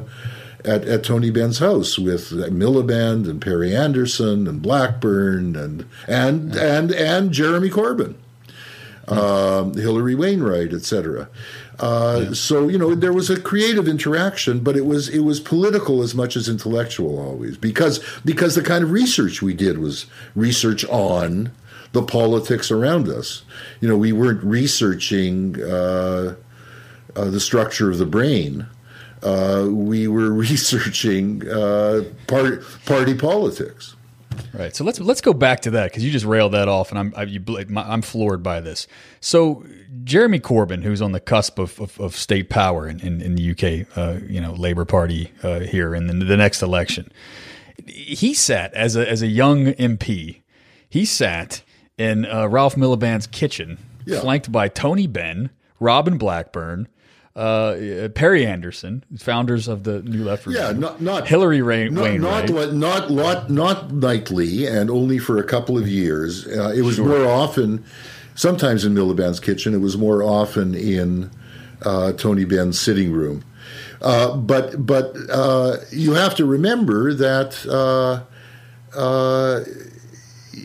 at, 0.65 0.85
at 0.85 1.03
Tony 1.03 1.31
Benn's 1.31 1.59
house 1.59 1.97
with 1.97 2.31
Miliband 2.31 3.29
and 3.29 3.41
Perry 3.41 3.75
Anderson 3.75 4.47
and 4.47 4.61
Blackburn 4.61 5.55
and 5.55 5.85
and 6.07 6.55
and 6.55 6.91
and 6.91 7.31
Jeremy 7.31 7.69
Corbyn, 7.69 8.15
um, 9.07 9.73
Hilary 9.73 10.15
Wainwright, 10.15 10.73
etc. 10.73 11.29
Uh, 11.79 12.25
yeah. 12.25 12.33
So 12.33 12.67
you 12.67 12.77
know 12.77 12.93
there 12.93 13.13
was 13.13 13.29
a 13.29 13.39
creative 13.39 13.87
interaction, 13.87 14.59
but 14.59 14.75
it 14.75 14.85
was 14.85 15.09
it 15.09 15.21
was 15.21 15.39
political 15.39 16.01
as 16.01 16.13
much 16.13 16.35
as 16.35 16.47
intellectual 16.47 17.19
always 17.19 17.57
because 17.57 18.03
because 18.23 18.55
the 18.55 18.63
kind 18.63 18.83
of 18.83 18.91
research 18.91 19.41
we 19.41 19.53
did 19.53 19.79
was 19.79 20.05
research 20.35 20.85
on 20.85 21.51
the 21.93 22.03
politics 22.03 22.71
around 22.71 23.09
us. 23.09 23.43
You 23.81 23.89
know, 23.89 23.97
we 23.97 24.11
weren't 24.11 24.43
researching 24.43 25.61
uh, 25.61 26.35
uh, 27.15 27.25
the 27.25 27.39
structure 27.39 27.89
of 27.89 27.97
the 27.97 28.05
brain 28.05 28.67
uh, 29.23 29.67
we 29.69 30.07
were 30.07 30.31
researching 30.47 31.47
uh, 31.49 32.03
part, 32.27 32.63
party 32.85 33.13
politics. 33.13 33.95
Right. 34.53 34.75
So 34.75 34.83
let's 34.83 34.99
let's 34.99 35.21
go 35.21 35.33
back 35.33 35.61
to 35.61 35.71
that 35.71 35.91
because 35.91 36.03
you 36.03 36.11
just 36.11 36.25
railed 36.25 36.53
that 36.53 36.67
off, 36.67 36.89
and 36.89 36.99
I'm 36.99 37.13
I, 37.15 37.23
you, 37.23 37.43
I'm 37.75 38.01
floored 38.01 38.43
by 38.43 38.59
this. 38.59 38.87
So 39.19 39.65
Jeremy 40.03 40.39
Corbyn, 40.39 40.83
who's 40.83 41.01
on 41.01 41.11
the 41.11 41.19
cusp 41.19 41.59
of, 41.59 41.79
of, 41.79 41.99
of 41.99 42.15
state 42.15 42.49
power 42.49 42.87
in, 42.87 42.99
in, 43.01 43.21
in 43.21 43.35
the 43.35 43.51
UK, 43.51 43.97
uh, 43.97 44.19
you 44.25 44.41
know, 44.41 44.53
Labour 44.53 44.85
Party 44.85 45.31
uh, 45.43 45.59
here 45.59 45.93
in 45.93 46.07
the, 46.07 46.25
the 46.25 46.37
next 46.37 46.61
election, 46.61 47.11
he 47.87 48.33
sat 48.33 48.73
as 48.73 48.95
a 48.95 49.09
as 49.09 49.21
a 49.21 49.27
young 49.27 49.67
MP. 49.67 50.41
He 50.89 51.05
sat 51.05 51.63
in 51.97 52.25
uh, 52.25 52.47
Ralph 52.47 52.75
Miliband's 52.75 53.27
kitchen, 53.27 53.77
yeah. 54.05 54.19
flanked 54.19 54.51
by 54.51 54.67
Tony 54.67 55.07
Benn, 55.07 55.49
Robin 55.79 56.17
Blackburn, 56.17 56.87
uh, 57.35 58.09
Perry 58.13 58.45
Anderson, 58.45 59.03
founders 59.17 59.67
of 59.67 59.83
the 59.83 60.01
New 60.01 60.23
Left. 60.23 60.45
Yeah, 60.47 60.71
not, 60.71 61.01
not 61.01 61.27
Hilary 61.27 61.61
Rain, 61.61 61.93
not, 61.93 62.03
Wainwright. 62.03 62.49
Not, 62.49 62.73
not, 62.73 63.09
not, 63.11 63.49
not 63.49 63.91
nightly 63.91 64.67
and 64.67 64.89
only 64.89 65.17
for 65.17 65.37
a 65.37 65.43
couple 65.43 65.77
of 65.77 65.87
years. 65.87 66.45
Uh, 66.47 66.73
it 66.75 66.81
was 66.81 66.95
sure. 66.95 67.07
more 67.07 67.25
often, 67.27 67.85
sometimes 68.35 68.83
in 68.83 68.93
Miliband's 68.93 69.39
kitchen, 69.39 69.73
it 69.73 69.79
was 69.79 69.97
more 69.97 70.23
often 70.23 70.75
in 70.75 71.31
uh, 71.83 72.11
Tony 72.13 72.45
Benn's 72.45 72.79
sitting 72.79 73.11
room. 73.11 73.43
Uh, 74.01 74.35
but 74.35 74.85
but 74.85 75.15
uh, 75.29 75.77
you 75.91 76.13
have 76.13 76.35
to 76.35 76.45
remember 76.45 77.13
that 77.13 77.65
uh, 77.69 78.23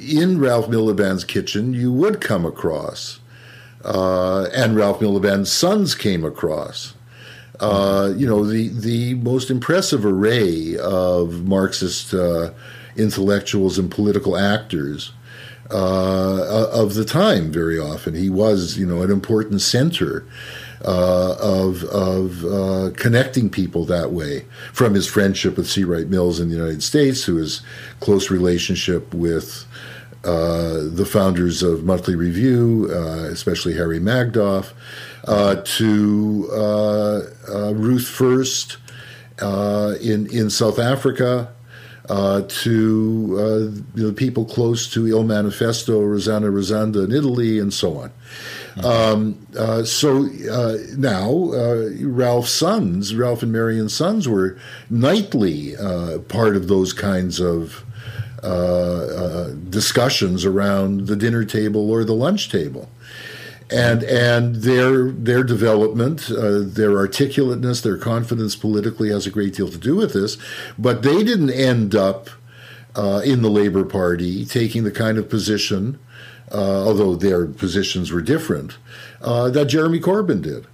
in 0.09 0.41
Ralph 0.41 0.67
Miliband's 0.67 1.25
kitchen, 1.25 1.75
you 1.75 1.93
would 1.93 2.21
come 2.21 2.45
across 2.45 3.21
uh, 3.85 4.49
and 4.55 4.77
Ralph 4.77 5.01
Miliband's 5.01 5.53
sons 5.53 5.95
came 5.95 6.25
across. 6.25 6.95
Uh, 7.61 8.13
you 8.17 8.27
know, 8.27 8.45
the, 8.45 8.69
the 8.69 9.15
most 9.15 9.51
impressive 9.51 10.05
array 10.05 10.77
of 10.77 11.47
Marxist 11.47 12.13
uh, 12.13 12.51
intellectuals 12.97 13.79
and 13.79 13.91
political 13.91 14.37
actors 14.37 15.13
uh, 15.71 16.69
of 16.73 16.95
the 16.95 17.05
time 17.05 17.51
very 17.51 17.79
often. 17.79 18.15
He 18.15 18.31
was, 18.31 18.77
you 18.79 18.87
know, 18.87 19.03
an 19.03 19.11
important 19.11 19.63
center 19.63 20.27
uh, 20.85 21.37
of, 21.41 21.85
of 21.85 22.45
uh, 22.45 22.91
connecting 22.97 23.51
people 23.51 23.85
that 23.87 24.13
way 24.13 24.45
from 24.73 24.95
his 24.95 25.07
friendship 25.07 25.57
with 25.57 25.69
C. 25.69 25.85
Wright 25.85 26.09
Mills 26.09 26.39
in 26.39 26.49
the 26.49 26.57
United 26.57 26.83
States 26.83 27.25
to 27.25 27.37
his 27.37 27.63
close 28.01 28.31
relationship 28.31 29.13
with 29.15 29.66
the 30.23 31.09
founders 31.09 31.63
of 31.63 31.85
Monthly 31.85 32.15
Review, 32.15 32.89
uh, 32.91 33.29
especially 33.31 33.75
Harry 33.75 34.01
Magdoff, 34.01 34.73
uh, 35.25 35.57
to 35.65 36.49
Ruth 37.75 38.07
First 38.07 38.79
in 39.41 40.27
in 40.27 40.51
South 40.51 40.79
Africa. 40.79 41.53
Uh, 42.09 42.43
to 42.47 43.37
uh, 43.37 43.99
you 43.99 44.07
know, 44.07 44.13
people 44.13 44.45
close 44.45 44.89
to 44.89 45.09
Il 45.09 45.25
Manifesto, 45.25 46.01
Rossana 46.03 46.53
Rossanda 46.53 47.05
in 47.05 47.11
Italy, 47.11 47.59
and 47.59 47.75
so 47.75 47.99
on. 47.99 48.13
Um, 48.85 49.45
uh, 49.59 49.83
so 49.83 50.23
now, 50.97 51.51
Ralph's 52.01 52.53
sons, 52.53 53.13
Ralph 53.13 53.43
and 53.43 53.51
Marion's 53.51 53.93
sons, 53.93 54.29
were 54.29 54.57
nightly 54.89 55.75
part 56.29 56.55
of 56.55 56.69
those 56.69 56.93
kinds 56.93 57.41
of 57.41 57.85
uh, 57.85 57.86
uh, 57.86 57.86
discussions 59.71 60.45
around 60.45 61.07
the 61.07 61.17
dinner 61.17 61.45
table 61.45 61.91
or 61.91 62.05
the 62.05 62.15
lunch 62.15 62.51
table. 62.51 62.89
And 63.69 64.05
and 64.05 64.57
their 64.57 65.11
their 65.11 65.43
development, 65.43 66.31
uh, 66.31 66.61
their 66.61 66.93
articulateness, 66.93 67.83
their 67.83 67.97
confidence 67.97 68.55
politically 68.55 69.11
has 69.11 69.27
a 69.27 69.31
great 69.31 69.55
deal 69.55 69.69
to 69.69 69.79
do 69.79 69.97
with 69.97 70.13
this. 70.13 70.39
But 70.79 71.03
they 71.03 71.25
didn't 71.25 71.51
end 71.51 71.97
up 71.97 72.31
uh, 72.97 73.23
in 73.25 73.43
the 73.43 73.51
Labour 73.51 73.85
Party 73.85 74.45
taking 74.45 74.85
the 74.85 74.91
kind 74.91 75.19
of 75.19 75.29
position, 75.29 75.99
uh, 76.53 76.87
although 76.87 77.15
their 77.15 77.47
positions 77.47 78.11
were 78.11 78.23
different, 78.23 78.79
uh, 79.21 79.51
that 79.51 79.67
Jeremy 79.67 80.01
Corbyn 80.01 80.43
did. 80.43 80.67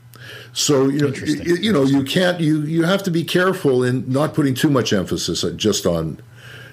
So 0.52 0.88
you 0.88 1.00
know, 1.00 1.14
you, 1.14 1.56
you, 1.56 1.72
know, 1.72 1.84
you 1.84 2.04
can't 2.04 2.40
you 2.40 2.60
you 2.62 2.84
have 2.84 3.02
to 3.04 3.10
be 3.10 3.24
careful 3.24 3.82
in 3.82 4.10
not 4.10 4.34
putting 4.34 4.54
too 4.54 4.70
much 4.70 4.92
emphasis 4.92 5.44
just 5.56 5.86
on 5.86 6.20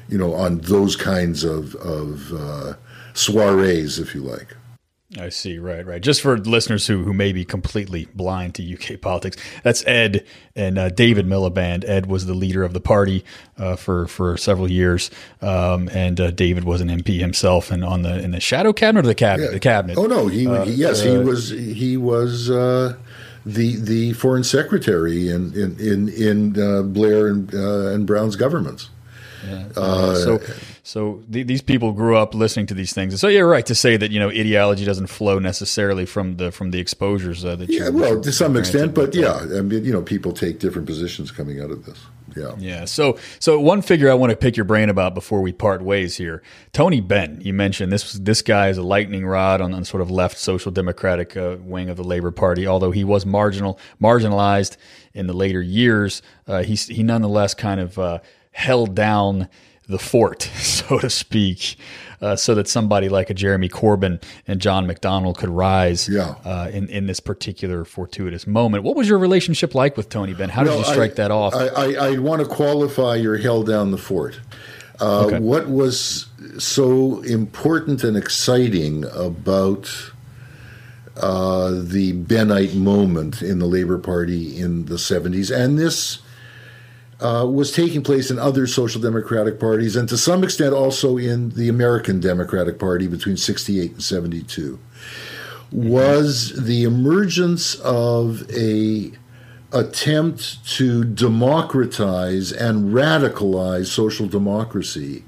you 0.10 0.18
know, 0.18 0.34
on 0.34 0.60
those 0.60 0.95
kinds 0.95 1.44
of, 1.44 1.76
of 1.76 2.34
uh, 2.34 2.73
soirees, 3.14 3.99
if 3.99 4.14
you 4.14 4.22
like. 4.22 4.56
I 5.18 5.30
see. 5.30 5.57
Right, 5.57 5.84
right. 5.84 6.02
Just 6.02 6.22
for 6.22 6.38
listeners 6.38 6.86
who, 6.86 7.03
who 7.03 7.14
may 7.14 7.34
be 7.34 7.44
completely 7.44 8.07
blind 8.14 8.53
to 8.56 8.73
UK 8.73 9.02
politics, 9.02 9.38
that's 9.64 9.86
Ed 9.88 10.23
and 10.56 10.77
uh, 10.77 10.90
David 10.90 11.26
Miliband. 11.26 11.84
Ed 11.88 12.06
was 12.06 12.27
the 12.27 12.36
leader 12.36 12.64
of 12.64 12.73
the 12.73 12.80
party 12.80 13.26
uh, 13.57 13.76
for 13.76 14.07
for 14.07 14.38
several 14.38 14.69
years, 14.69 15.10
um, 15.41 15.90
and 15.90 16.19
uh, 16.19 16.30
David 16.30 16.64
was 16.64 16.80
an 16.81 16.90
MP 16.90 17.19
himself, 17.19 17.72
and 17.72 17.84
on 17.84 18.03
the 18.03 18.19
in 18.19 18.31
the 18.31 18.40
shadow 18.40 18.72
cabinet 18.72 19.06
or 19.06 19.07
the 19.07 19.15
cabinet. 19.15 19.48
Yeah. 19.48 19.53
The 19.53 19.60
cabinet. 19.60 19.98
Oh 19.98 20.06
no, 20.06 20.27
he, 20.27 20.45
uh, 20.45 20.65
yes, 20.65 21.02
he 21.02 21.18
uh, 21.18 21.22
was 21.22 21.49
he 21.49 21.98
was 21.98 22.52
uh, 22.52 22.95
the 23.44 23.77
the 23.77 24.14
foreign 24.14 24.44
secretary 24.44 25.30
in 25.30 25.53
in 25.56 25.80
in, 25.80 26.10
in 26.10 26.94
Blair 26.94 27.27
and 27.27 27.52
and 27.52 28.06
Brown's 28.06 28.36
governments. 28.36 28.91
Yeah. 29.48 29.68
Uh, 29.76 30.16
so, 30.16 30.40
so 30.84 31.24
th- 31.32 31.48
these 31.48 31.61
people 31.61 31.91
grew 31.91 32.18
up 32.18 32.34
listening 32.34 32.66
to 32.68 32.74
these 32.74 32.94
things. 32.94 33.14
and 33.14 33.20
So 33.20 33.28
you're 33.28 33.48
right 33.48 33.66
to 33.66 33.76
say 33.76 33.98
that 33.98 34.11
you 34.11 34.20
know 34.20 34.30
ideology 34.30 34.86
doesn't 34.86 35.07
flow 35.07 35.40
necessarily 35.40 36.06
from 36.06 36.38
the 36.38 36.52
from 36.52 36.72
the 36.72 36.80
exposures 36.80 37.45
uh, 37.45 37.56
that. 37.56 37.70
Yeah, 37.70 37.90
well, 37.90 38.22
to 38.22 38.32
some 38.32 38.57
extent, 38.57 38.94
but 38.94 39.16
yeah, 39.16 39.36
I 39.36 39.61
mean, 39.61 39.86
you 39.86 39.91
know, 39.91 40.02
people 40.02 40.32
take 40.34 40.60
different 40.60 40.88
positions 40.88 41.32
coming 41.32 41.61
out 41.61 41.72
of 41.72 41.86
this. 41.86 41.99
Yeah. 42.36 42.56
Yeah. 42.57 42.86
So, 42.86 43.18
so 43.40 43.60
one 43.60 43.82
figure 43.82 44.10
I 44.10 44.14
want 44.14 44.32
to 44.32 44.38
pick 44.38 44.56
your 44.57 44.64
brain 44.64 44.90
about 44.90 45.14
before 45.14 45.41
we 45.41 45.52
part 45.52 45.82
ways 45.82 46.18
here, 46.18 46.41
Tony 46.72 47.02
Benn. 47.02 47.40
You 47.41 47.53
mentioned 47.53 47.91
this. 47.91 48.14
This 48.14 48.41
guy 48.41 48.70
is 48.70 48.78
a 48.78 48.84
lightning 48.84 49.26
rod 49.26 49.61
on, 49.61 49.74
on 49.74 49.84
sort 49.84 50.02
of 50.02 50.11
left 50.11 50.38
social 50.38 50.72
democratic 50.72 51.36
uh, 51.36 51.57
wing 51.60 51.90
of 51.90 51.98
the 51.98 52.03
Labor 52.03 52.32
Party. 52.32 52.68
Although 52.68 52.91
he 52.91 53.03
was 53.03 53.26
marginal, 53.26 53.80
marginalized 54.02 54.78
in 55.14 55.28
the 55.28 55.34
later 55.34 55.61
years, 55.61 56.22
uh, 56.48 56.64
he 56.64 56.76
he 56.76 57.03
nonetheless 57.03 57.53
kind 57.53 57.80
of 57.80 57.98
uh, 57.98 58.20
held 58.60 58.94
down 58.94 59.48
the 59.88 59.98
fort, 59.98 60.44
so 60.57 60.99
to 60.99 61.10
speak, 61.10 61.77
uh, 62.22 62.36
so 62.36 62.53
that 62.56 62.68
somebody 62.68 63.07
like 63.07 63.30
a 63.30 63.34
Jeremy 63.34 63.69
Corbyn 63.69 64.22
and 64.48 64.60
John 64.60 64.86
McDonnell 64.86 65.36
could 65.36 65.49
rise 65.49 66.10
yeah. 66.10 66.36
uh, 66.44 66.69
in, 66.72 66.90
in 66.90 67.07
this 67.07 67.22
particular 67.22 67.86
fortuitous 67.86 68.45
moment. 68.45 68.84
What 68.84 68.95
was 68.98 69.07
your 69.07 69.18
relationship 69.18 69.73
like 69.73 69.95
with 69.95 70.10
Tony 70.10 70.34
Benn? 70.34 70.49
How 70.49 70.64
did 70.64 70.77
you 70.77 70.84
strike 70.84 71.11
I, 71.11 71.15
that 71.15 71.31
off? 71.31 71.56
I, 71.56 71.68
I, 71.68 71.94
I, 71.94 72.18
want 72.18 72.41
to 72.41 72.48
qualify 72.48 73.15
your 73.15 73.38
held 73.38 73.68
down 73.68 73.91
the 73.91 73.98
fort. 73.98 74.40
Uh, 74.99 75.26
okay. 75.26 75.40
What 75.40 75.69
was 75.69 76.27
so 76.57 77.22
important 77.22 78.03
and 78.03 78.18
exciting 78.18 79.06
about 79.15 79.90
uh, 81.15 81.72
the 81.81 82.11
Bennite 82.11 82.76
moment 82.76 83.41
in 83.41 83.60
the 83.60 83.65
Labour 83.65 83.98
Party 83.98 84.60
in 84.60 84.86
the 84.86 84.95
70s 84.95 85.56
and 85.56 85.80
this 85.80 86.19
uh, 87.22 87.46
was 87.50 87.72
taking 87.72 88.02
place 88.02 88.32
in 88.32 88.40
other 88.40 88.66
social 88.66 89.02
democratic 89.02 89.60
parties 89.60 89.96
and 89.96 90.08
to 90.08 90.18
some 90.18 90.44
extent 90.44 90.74
also 90.74 91.18
in 91.18 91.50
the 91.50 91.68
American 91.68 92.20
Democratic 92.20 92.80
Party 92.80 93.08
between 93.08 93.36
68 93.36 93.91
and 93.91 94.04
72 94.04 94.80
was 95.72 96.66
the 96.66 96.84
emergence 96.84 97.76
of 97.76 98.50
a 98.52 99.12
attempt 99.72 100.66
to 100.66 101.04
democratize 101.04 102.52
and 102.52 102.94
radicalize 102.94 103.88
social 103.88 104.28
democracy 104.28 105.24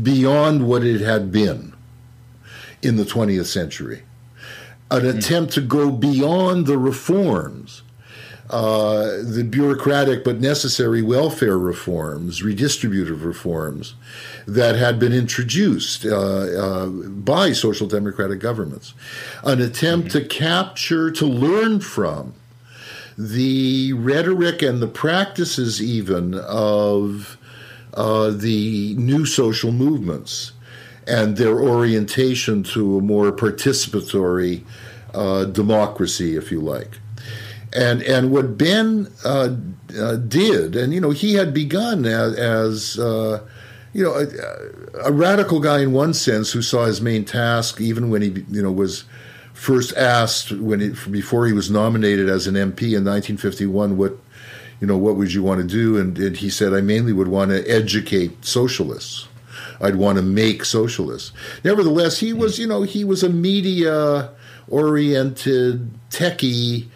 beyond 0.00 0.66
what 0.66 0.84
it 0.84 1.00
had 1.00 1.32
been 1.32 1.72
in 2.82 2.96
the 2.96 3.04
20th 3.04 3.46
century. 3.46 4.02
An 4.90 5.02
mm. 5.02 5.16
attempt 5.16 5.52
to 5.54 5.60
go 5.60 5.90
beyond 5.90 6.66
the 6.66 6.76
reforms 6.76 7.82
uh, 8.50 9.22
the 9.22 9.44
bureaucratic 9.48 10.24
but 10.24 10.40
necessary 10.40 11.02
welfare 11.02 11.56
reforms, 11.56 12.42
redistributive 12.42 13.24
reforms 13.24 13.94
that 14.46 14.74
had 14.74 14.98
been 14.98 15.12
introduced 15.12 16.04
uh, 16.04 16.10
uh, 16.10 16.86
by 16.86 17.52
social 17.52 17.86
democratic 17.86 18.40
governments. 18.40 18.92
An 19.44 19.60
attempt 19.60 20.08
mm-hmm. 20.08 20.18
to 20.18 20.24
capture, 20.24 21.12
to 21.12 21.26
learn 21.26 21.78
from 21.78 22.34
the 23.16 23.92
rhetoric 23.92 24.62
and 24.62 24.82
the 24.82 24.88
practices, 24.88 25.80
even 25.80 26.34
of 26.34 27.38
uh, 27.94 28.30
the 28.30 28.94
new 28.96 29.26
social 29.26 29.70
movements 29.70 30.52
and 31.06 31.36
their 31.36 31.60
orientation 31.60 32.62
to 32.62 32.98
a 32.98 33.00
more 33.00 33.30
participatory 33.30 34.64
uh, 35.14 35.44
democracy, 35.44 36.36
if 36.36 36.50
you 36.50 36.60
like. 36.60 36.98
And 37.72 38.02
and 38.02 38.32
what 38.32 38.58
Benn 38.58 39.12
uh, 39.24 39.54
uh, 39.98 40.16
did, 40.16 40.74
and 40.74 40.92
you 40.92 41.00
know, 41.00 41.10
he 41.10 41.34
had 41.34 41.54
begun 41.54 42.04
as, 42.04 42.34
as 42.34 42.98
uh, 42.98 43.46
you 43.92 44.02
know 44.02 44.14
a, 44.14 45.08
a, 45.08 45.12
radical 45.12 45.60
guy 45.60 45.80
in 45.80 45.92
one 45.92 46.12
sense 46.12 46.50
who 46.50 46.62
saw 46.62 46.86
his 46.86 47.00
main 47.00 47.24
task, 47.24 47.80
even 47.80 48.10
when 48.10 48.22
he 48.22 48.44
you 48.50 48.60
know 48.60 48.72
was 48.72 49.04
first 49.54 49.94
asked 49.96 50.50
when 50.52 50.80
he, 50.80 50.88
before 51.10 51.46
he 51.46 51.52
was 51.52 51.70
nominated 51.70 52.28
as 52.28 52.46
an 52.46 52.54
MP 52.54 52.96
in 52.96 53.04
1951, 53.04 53.96
what 53.96 54.16
you 54.80 54.86
know 54.86 54.96
what 54.96 55.14
would 55.14 55.32
you 55.32 55.42
want 55.44 55.60
to 55.60 55.66
do, 55.66 55.96
and, 55.96 56.18
and 56.18 56.38
he 56.38 56.50
said, 56.50 56.74
I 56.74 56.80
mainly 56.80 57.12
would 57.12 57.28
want 57.28 57.52
to 57.52 57.64
educate 57.70 58.44
socialists. 58.44 59.28
I'd 59.80 59.96
want 59.96 60.16
to 60.16 60.22
make 60.22 60.64
socialists. 60.64 61.32
Nevertheless, 61.62 62.18
he 62.18 62.32
was 62.32 62.58
you 62.58 62.66
know 62.66 62.82
he 62.82 63.04
was 63.04 63.22
a 63.22 63.28
media 63.28 64.30
oriented 64.68 65.90
techie 66.10 66.86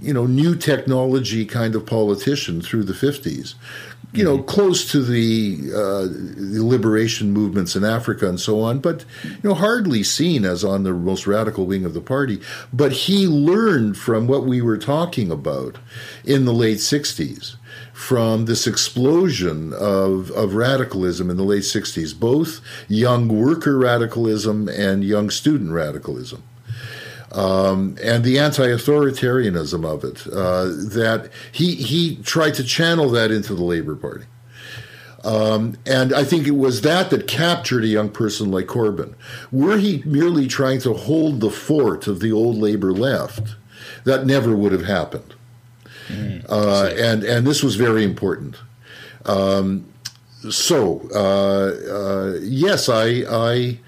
you 0.00 0.12
know, 0.12 0.26
new 0.26 0.54
technology 0.54 1.44
kind 1.44 1.74
of 1.74 1.86
politician 1.86 2.60
through 2.60 2.84
the 2.84 2.92
50s. 2.92 3.54
You 4.12 4.22
know, 4.22 4.38
mm-hmm. 4.38 4.46
close 4.46 4.88
to 4.92 5.02
the, 5.02 5.72
uh, 5.74 6.06
the 6.52 6.64
liberation 6.64 7.32
movements 7.32 7.74
in 7.74 7.82
Africa 7.82 8.28
and 8.28 8.38
so 8.38 8.60
on, 8.60 8.78
but 8.78 9.04
you 9.24 9.40
know, 9.42 9.54
hardly 9.54 10.04
seen 10.04 10.44
as 10.44 10.62
on 10.62 10.84
the 10.84 10.92
most 10.92 11.26
radical 11.26 11.66
wing 11.66 11.84
of 11.84 11.94
the 11.94 12.00
party. 12.00 12.40
But 12.72 12.92
he 12.92 13.26
learned 13.26 13.96
from 13.96 14.28
what 14.28 14.44
we 14.44 14.62
were 14.62 14.78
talking 14.78 15.32
about 15.32 15.78
in 16.24 16.44
the 16.44 16.52
late 16.52 16.78
'60s, 16.78 17.56
from 17.92 18.44
this 18.44 18.68
explosion 18.68 19.72
of, 19.72 20.30
of 20.30 20.54
radicalism 20.54 21.28
in 21.28 21.36
the 21.36 21.42
late 21.42 21.62
60s, 21.62 22.16
both 22.18 22.60
young 22.86 23.26
worker 23.26 23.76
radicalism 23.76 24.68
and 24.68 25.02
young 25.02 25.28
student 25.28 25.72
radicalism 25.72 26.44
um, 27.34 27.96
and 28.02 28.24
the 28.24 28.38
anti-authoritarianism 28.38 29.84
of 29.84 30.04
it. 30.04 30.26
Uh, 30.32 30.64
that 30.94 31.30
he 31.52 31.74
he 31.74 32.16
tried 32.22 32.54
to 32.54 32.64
channel 32.64 33.10
that 33.10 33.30
into 33.30 33.54
the 33.54 33.64
Labour 33.64 33.96
Party. 33.96 34.24
Um, 35.24 35.78
and 35.86 36.12
I 36.12 36.22
think 36.22 36.46
it 36.46 36.52
was 36.52 36.82
that 36.82 37.10
that 37.10 37.26
captured 37.26 37.82
a 37.82 37.88
young 37.88 38.10
person 38.10 38.50
like 38.50 38.66
Corbyn. 38.66 39.14
Were 39.50 39.78
he 39.78 40.02
merely 40.04 40.46
trying 40.46 40.80
to 40.80 40.92
hold 40.92 41.40
the 41.40 41.50
fort 41.50 42.06
of 42.06 42.20
the 42.20 42.30
old 42.30 42.56
Labour 42.56 42.92
left, 42.92 43.56
that 44.04 44.26
never 44.26 44.54
would 44.54 44.72
have 44.72 44.84
happened. 44.84 45.34
Mm, 46.08 46.44
uh, 46.48 46.90
and 46.96 47.24
and 47.24 47.46
this 47.46 47.62
was 47.62 47.76
very 47.76 48.04
important. 48.04 48.56
Um, 49.24 49.86
so 50.50 51.08
uh, 51.14 51.90
uh 51.90 52.38
yes, 52.42 52.90
I 52.90 53.24
I 53.30 53.78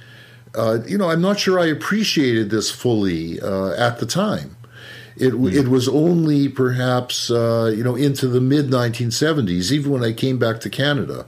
uh, 0.57 0.78
you 0.87 0.97
know, 0.97 1.11
I'm 1.11 1.20
not 1.20 1.39
sure 1.39 1.59
I 1.59 1.66
appreciated 1.66 2.51
this 2.51 2.70
fully 2.70 3.41
uh, 3.41 3.70
at 3.73 3.99
the 3.99 4.07
time. 4.07 4.57
It, 5.16 5.33
mm. 5.33 5.53
it 5.53 5.69
was 5.69 5.89
only 5.89 6.49
perhaps, 6.49 7.31
uh, 7.31 7.73
you 7.74 7.85
know, 7.85 7.95
into 7.95 8.27
the 8.27 8.41
mid 8.41 8.66
1970s, 8.66 9.73
even 9.73 9.91
when 9.93 10.05
I 10.05 10.12
came 10.12 10.39
back 10.39 10.61
to 10.61 10.70
Canada, 10.70 11.27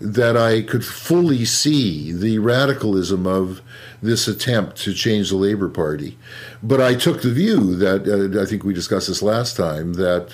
that 0.00 0.36
I 0.36 0.62
could 0.62 0.84
fully 0.84 1.44
see 1.44 2.12
the 2.12 2.38
radicalism 2.38 3.26
of 3.26 3.62
this 4.02 4.28
attempt 4.28 4.76
to 4.82 4.92
change 4.92 5.30
the 5.30 5.36
Labour 5.36 5.68
Party. 5.68 6.18
But 6.62 6.80
I 6.80 6.94
took 6.94 7.22
the 7.22 7.32
view 7.32 7.74
that, 7.76 8.06
uh, 8.06 8.42
I 8.42 8.44
think 8.44 8.64
we 8.64 8.74
discussed 8.74 9.08
this 9.08 9.22
last 9.22 9.56
time, 9.56 9.94
that 9.94 10.32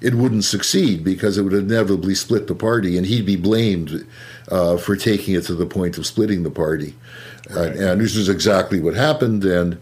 it 0.00 0.14
wouldn't 0.14 0.44
succeed 0.44 1.04
because 1.04 1.38
it 1.38 1.42
would 1.42 1.52
inevitably 1.52 2.14
split 2.14 2.46
the 2.46 2.54
party 2.54 2.96
and 2.96 3.06
he'd 3.06 3.26
be 3.26 3.36
blamed 3.36 4.06
uh, 4.48 4.76
for 4.76 4.96
taking 4.96 5.34
it 5.34 5.44
to 5.44 5.54
the 5.54 5.66
point 5.66 5.98
of 5.98 6.06
splitting 6.06 6.42
the 6.42 6.50
party. 6.50 6.94
Right. 7.50 7.72
And, 7.72 7.80
and, 7.80 8.00
this 8.00 8.16
is 8.16 8.28
exactly 8.28 8.80
what 8.80 8.94
happened. 8.94 9.44
And, 9.44 9.78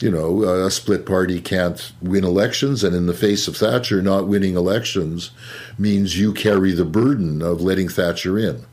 you 0.00 0.10
know, 0.10 0.42
a 0.42 0.70
split 0.70 1.06
party 1.06 1.40
can't 1.40 1.92
win 2.00 2.24
elections. 2.24 2.82
And 2.82 2.94
in 2.94 3.06
the 3.06 3.14
face 3.14 3.46
of 3.48 3.56
Thatcher, 3.56 4.02
not 4.02 4.28
winning 4.28 4.56
elections 4.56 5.30
means 5.78 6.18
you 6.18 6.32
carry 6.32 6.72
the 6.72 6.84
burden 6.84 7.42
of 7.42 7.60
letting 7.60 7.88
Thatcher 7.88 8.38
in. 8.38 8.64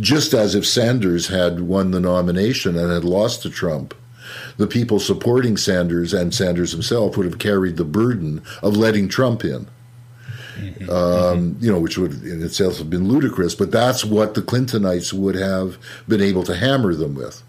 Just 0.00 0.34
as 0.34 0.54
if 0.54 0.66
Sanders 0.66 1.28
had 1.28 1.60
won 1.60 1.92
the 1.92 2.00
nomination 2.00 2.76
and 2.76 2.90
had 2.90 3.04
lost 3.04 3.42
to 3.42 3.50
Trump, 3.50 3.94
the 4.56 4.66
people 4.66 4.98
supporting 4.98 5.56
Sanders 5.56 6.12
and 6.12 6.34
Sanders 6.34 6.72
himself 6.72 7.16
would 7.16 7.26
have 7.26 7.38
carried 7.38 7.76
the 7.76 7.84
burden 7.84 8.42
of 8.62 8.76
letting 8.76 9.08
Trump 9.08 9.44
in. 9.44 9.66
Mm-hmm. 10.54 10.90
Um, 10.90 11.56
you 11.60 11.70
know, 11.70 11.78
which 11.78 11.98
would 11.98 12.22
in 12.22 12.42
itself 12.42 12.78
have 12.78 12.90
been 12.90 13.08
ludicrous, 13.08 13.54
but 13.54 13.70
that's 13.70 14.04
what 14.04 14.34
the 14.34 14.42
Clintonites 14.42 15.12
would 15.12 15.34
have 15.34 15.78
been 16.08 16.20
able 16.20 16.44
to 16.44 16.56
hammer 16.56 16.94
them 16.94 17.14
with 17.14 17.42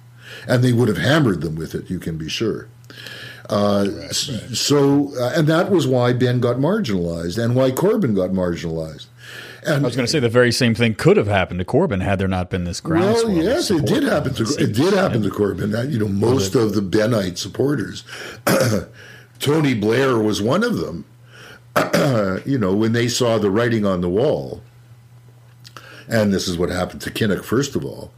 and 0.48 0.64
they 0.64 0.74
would 0.74 0.88
have 0.88 0.98
hammered 0.98 1.42
them 1.42 1.56
with 1.56 1.76
it. 1.76 1.90
You 1.90 2.00
can 2.00 2.18
be 2.18 2.30
sure. 2.30 2.68
Uh, 3.50 3.86
right, 3.88 3.98
right. 3.98 4.56
So, 4.56 5.14
uh, 5.20 5.34
and 5.36 5.48
that 5.48 5.70
was 5.70 5.88
why 5.88 6.14
Benn 6.14 6.40
got 6.40 6.58
marginalized, 6.58 7.44
and 7.44 7.56
why 7.56 7.72
Corbyn 7.72 8.16
got 8.16 8.32
marginalized. 8.32 9.06
And, 9.68 9.84
I 9.84 9.88
was 9.88 9.96
going 9.96 10.06
to 10.06 10.12
say 10.12 10.20
the 10.20 10.30
very 10.30 10.52
same 10.52 10.76
thing 10.76 10.94
could 10.94 11.18
have 11.18 11.28
happened 11.28 11.60
to 11.60 11.66
Corbyn 11.66 12.02
had 12.02 12.20
there 12.20 12.28
not 12.28 12.50
been 12.50 12.66
this 12.66 12.80
groundswell. 12.80 13.34
Well, 13.34 13.44
yes, 13.44 13.72
it 13.72 13.86
did 13.86 14.04
happen 14.04 14.34
to 14.36 14.44
it 14.60 14.74
did 14.74 14.94
happen 14.94 15.24
to 15.24 15.30
Corbyn. 15.30 15.72
That, 15.72 15.90
you 15.90 15.98
know, 15.98 16.08
most 16.08 16.54
of 16.54 16.74
the 16.74 16.84
Bennite 16.84 17.40
supporters, 17.40 18.04
Tony 19.40 19.74
Blair 19.74 20.20
was 20.20 20.42
one 20.42 20.64
of 20.64 20.78
them. 20.78 21.06
you 22.46 22.58
know, 22.58 22.74
when 22.74 22.94
they 22.94 23.08
saw 23.08 23.38
the 23.38 23.52
writing 23.52 23.86
on 23.86 24.02
the 24.02 24.10
wall, 24.10 24.62
and 26.08 26.34
this 26.34 26.48
is 26.48 26.58
what 26.58 26.70
happened 26.70 27.02
to 27.02 27.12
Kinnock 27.12 27.44
first 27.44 27.76
of 27.76 27.84
all. 27.84 28.12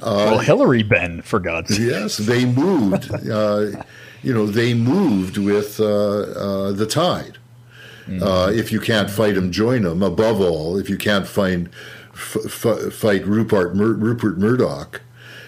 Uh, 0.00 0.32
well, 0.32 0.38
Hilary 0.40 0.82
Benn, 0.82 1.22
for 1.22 1.38
God's 1.38 1.76
sake. 1.76 1.86
Yes, 1.90 2.16
they 2.16 2.44
moved. 2.44 3.10
Uh, 3.30 3.82
you 4.22 4.32
know, 4.32 4.46
they 4.46 4.72
moved 4.72 5.36
with 5.36 5.78
uh, 5.80 5.84
uh 5.84 6.72
the 6.72 6.86
tide. 6.86 7.38
Mm-hmm. 8.06 8.58
if 8.58 8.70
you 8.70 8.80
can't 8.80 9.08
fight 9.10 9.34
them, 9.34 9.50
join 9.50 9.82
them. 9.82 10.02
Above 10.02 10.40
all, 10.40 10.76
if 10.76 10.90
you 10.90 10.98
can't 10.98 11.26
find 11.26 11.70
f- 12.12 12.64
f- 12.66 12.92
fight 12.92 13.26
Rupert 13.26 13.74
Mur- 13.74 13.94
Rupert 13.94 14.38
Murdoch 14.38 15.00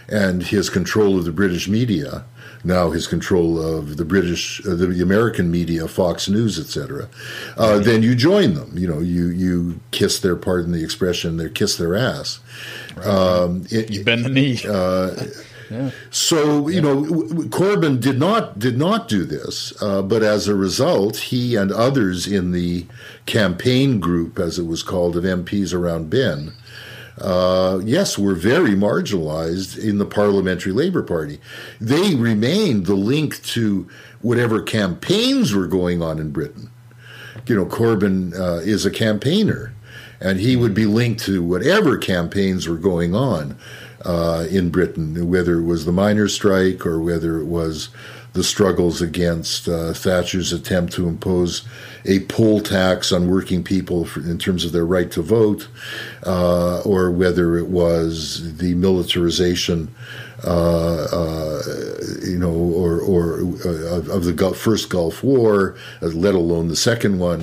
and 0.08 0.42
his 0.42 0.70
control 0.70 1.18
of 1.18 1.24
the 1.24 1.32
British 1.32 1.68
media, 1.68 2.24
now 2.66 2.90
his 2.90 3.06
control 3.06 3.62
of 3.62 3.96
the 3.96 4.04
British, 4.04 4.64
uh, 4.66 4.74
the 4.74 5.00
American 5.00 5.50
media, 5.50 5.86
Fox 5.86 6.28
News, 6.28 6.58
etc., 6.58 7.08
uh, 7.56 7.78
then 7.78 8.02
you 8.02 8.14
join 8.14 8.54
them. 8.54 8.76
You 8.76 8.88
know, 8.88 8.98
you 8.98 9.28
you 9.28 9.80
kiss 9.92 10.18
their, 10.18 10.36
pardon 10.36 10.72
the 10.72 10.82
expression, 10.82 11.36
they 11.36 11.48
kiss 11.48 11.76
their 11.76 11.94
ass. 11.94 12.40
Right. 12.96 13.06
Um, 13.06 13.66
it, 13.70 13.90
you 13.90 14.04
bend 14.04 14.24
the 14.24 14.30
knee. 14.30 14.58
Uh, 14.68 15.26
yeah. 15.70 15.90
So 16.10 16.68
you 16.68 16.80
know, 16.80 17.02
Corbyn 17.48 18.00
did 18.00 18.18
not 18.18 18.58
did 18.58 18.76
not 18.76 19.08
do 19.08 19.24
this, 19.24 19.72
uh, 19.80 20.02
but 20.02 20.22
as 20.22 20.48
a 20.48 20.54
result, 20.54 21.16
he 21.16 21.54
and 21.54 21.70
others 21.70 22.26
in 22.26 22.50
the 22.50 22.86
campaign 23.26 24.00
group, 24.00 24.38
as 24.38 24.58
it 24.58 24.66
was 24.66 24.82
called, 24.82 25.16
of 25.16 25.24
MPs 25.24 25.72
around 25.72 26.10
Benn, 26.10 26.52
uh, 27.20 27.80
yes, 27.82 28.18
were 28.18 28.34
very 28.34 28.70
marginalized 28.70 29.78
in 29.78 29.98
the 29.98 30.06
Parliamentary 30.06 30.72
Labour 30.72 31.02
Party. 31.02 31.40
They 31.80 32.14
remained 32.14 32.86
the 32.86 32.94
link 32.94 33.42
to 33.44 33.88
whatever 34.20 34.62
campaigns 34.62 35.54
were 35.54 35.66
going 35.66 36.02
on 36.02 36.18
in 36.18 36.30
Britain. 36.30 36.70
You 37.46 37.56
know, 37.56 37.66
Corbyn 37.66 38.34
uh, 38.38 38.60
is 38.60 38.84
a 38.84 38.90
campaigner, 38.90 39.72
and 40.20 40.40
he 40.40 40.56
would 40.56 40.74
be 40.74 40.86
linked 40.86 41.22
to 41.24 41.42
whatever 41.42 41.96
campaigns 41.96 42.68
were 42.68 42.76
going 42.76 43.14
on 43.14 43.56
uh, 44.04 44.46
in 44.50 44.70
Britain, 44.70 45.28
whether 45.28 45.58
it 45.58 45.64
was 45.64 45.84
the 45.84 45.92
miners' 45.92 46.34
strike 46.34 46.84
or 46.84 47.00
whether 47.00 47.38
it 47.38 47.46
was 47.46 47.88
the 48.36 48.44
struggles 48.44 49.00
against 49.00 49.66
uh, 49.66 49.94
Thatcher's 49.94 50.52
attempt 50.52 50.92
to 50.92 51.08
impose 51.08 51.66
a 52.04 52.20
poll 52.26 52.60
tax 52.60 53.10
on 53.10 53.30
working 53.30 53.64
people 53.64 54.04
for, 54.04 54.20
in 54.20 54.38
terms 54.38 54.64
of 54.64 54.72
their 54.72 54.84
right 54.84 55.10
to 55.10 55.22
vote, 55.22 55.68
uh, 56.24 56.80
or 56.82 57.10
whether 57.10 57.56
it 57.56 57.66
was 57.66 58.58
the 58.58 58.74
militarization, 58.74 59.92
uh, 60.44 61.06
uh 61.10 61.62
you 62.22 62.38
know, 62.38 62.52
or, 62.52 63.00
or 63.00 63.40
uh, 63.64 64.14
of 64.14 64.24
the 64.24 64.54
first 64.54 64.90
Gulf 64.90 65.24
War, 65.24 65.74
uh, 66.02 66.08
let 66.08 66.34
alone 66.34 66.68
the 66.68 66.76
second 66.76 67.18
one. 67.18 67.40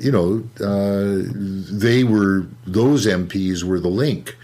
you 0.00 0.12
know, 0.12 0.38
they 1.80 2.04
were 2.04 2.46
those 2.64 3.06
MPs 3.06 3.64
were 3.64 3.80
the 3.80 3.88
link. 3.88 4.36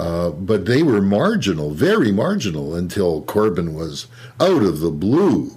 Uh, 0.00 0.30
but 0.30 0.64
they 0.64 0.82
were 0.82 1.02
marginal, 1.02 1.72
very 1.72 2.10
marginal, 2.10 2.74
until 2.74 3.20
Corbyn 3.24 3.74
was 3.74 4.06
out 4.40 4.62
of 4.62 4.80
the 4.80 4.90
blue, 4.90 5.50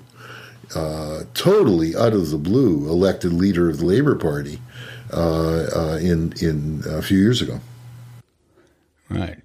uh, 0.76 1.24
totally 1.34 1.96
out 1.96 2.12
of 2.12 2.30
the 2.30 2.38
blue, 2.38 2.90
elected 2.90 3.32
leader 3.32 3.70
of 3.70 3.78
the 3.78 3.86
Labour 3.86 4.16
Party 4.16 4.60
uh, 5.14 5.66
uh 5.74 6.00
in 6.02 6.34
in 6.42 6.84
a 6.86 7.02
few 7.02 7.18
years 7.18 7.42
ago. 7.42 7.62
Right. 9.10 9.40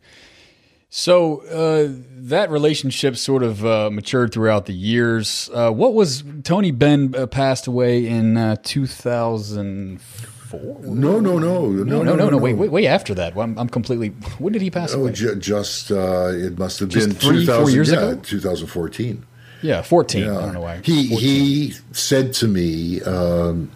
So 0.90 1.42
uh, 1.42 1.92
that 2.30 2.50
relationship 2.50 3.16
sort 3.16 3.44
of 3.44 3.62
matured 3.92 4.32
throughout 4.32 4.66
the 4.66 4.74
years. 4.74 5.48
what 5.52 5.94
was 5.94 6.24
Tony 6.42 6.72
Benn 6.72 7.12
passed 7.28 7.68
away 7.68 8.04
in 8.04 8.58
2000? 8.64 10.00
Four? 10.48 10.80
No, 10.82 11.20
no, 11.20 11.38
no, 11.38 11.68
no, 11.68 11.84
no, 11.84 12.02
no, 12.02 12.16
no, 12.16 12.30
no. 12.30 12.36
Wait, 12.38 12.54
wait, 12.54 12.70
way 12.70 12.86
after 12.86 13.14
that. 13.14 13.36
I'm, 13.36 13.58
I'm 13.58 13.68
completely. 13.68 14.08
When 14.38 14.52
did 14.52 14.62
he 14.62 14.70
pass 14.70 14.94
oh, 14.94 15.02
away? 15.02 15.12
Ju- 15.12 15.36
just 15.36 15.90
uh, 15.90 16.28
it 16.28 16.58
must 16.58 16.80
have 16.80 16.88
just 16.88 17.08
been 17.08 17.16
three, 17.16 17.46
four 17.46 17.70
years 17.70 17.90
yeah, 17.90 18.10
ago, 18.10 18.20
2014. 18.22 19.24
Yeah, 19.62 19.82
14. 19.82 20.24
Yeah. 20.24 20.30
I 20.30 20.40
don't 20.42 20.54
know 20.54 20.60
why. 20.60 20.80
He 20.84 21.08
14. 21.08 21.18
he 21.18 21.74
said 21.92 22.32
to 22.34 22.48
me, 22.48 23.02
um, 23.02 23.70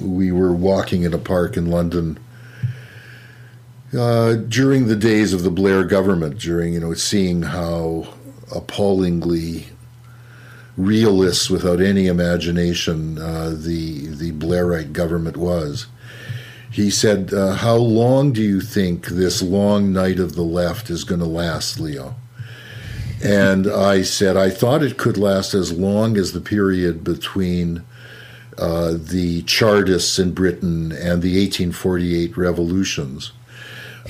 we 0.00 0.32
were 0.32 0.52
walking 0.52 1.02
in 1.02 1.14
a 1.14 1.18
park 1.18 1.56
in 1.56 1.66
London. 1.66 2.18
Uh, 3.96 4.34
during 4.34 4.86
the 4.86 4.96
days 4.96 5.32
of 5.32 5.44
the 5.44 5.50
Blair 5.50 5.82
government, 5.82 6.38
during 6.38 6.74
you 6.74 6.80
know 6.80 6.92
seeing 6.92 7.42
how 7.42 8.06
appallingly 8.54 9.66
realist, 10.76 11.50
without 11.50 11.80
any 11.80 12.06
imagination, 12.06 13.18
uh, 13.18 13.50
the 13.50 14.06
the 14.08 14.32
Blairite 14.32 14.92
government 14.92 15.36
was, 15.36 15.86
he 16.78 16.90
said, 16.90 17.34
uh, 17.34 17.54
How 17.54 17.74
long 17.74 18.32
do 18.32 18.40
you 18.40 18.60
think 18.60 19.06
this 19.06 19.42
long 19.42 19.92
night 19.92 20.20
of 20.20 20.36
the 20.36 20.42
left 20.42 20.90
is 20.90 21.02
going 21.02 21.20
to 21.20 21.26
last, 21.26 21.80
Leo? 21.80 22.14
And 23.22 23.66
I 23.66 24.02
said, 24.02 24.36
I 24.36 24.48
thought 24.48 24.84
it 24.84 24.96
could 24.96 25.18
last 25.18 25.54
as 25.54 25.72
long 25.72 26.16
as 26.16 26.32
the 26.32 26.40
period 26.40 27.02
between 27.02 27.82
uh, 28.56 28.94
the 28.96 29.42
Chartists 29.42 30.20
in 30.20 30.32
Britain 30.32 30.92
and 30.92 31.20
the 31.20 31.34
1848 31.40 32.36
revolutions 32.36 33.32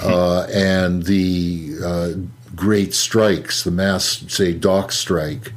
uh, 0.03 0.47
and 0.53 1.05
the 1.05 1.73
uh, 1.82 2.11
great 2.55 2.93
strikes, 2.93 3.65
the 3.65 3.70
mass, 3.70 4.24
say, 4.28 4.53
dock 4.53 4.93
strike 4.93 5.55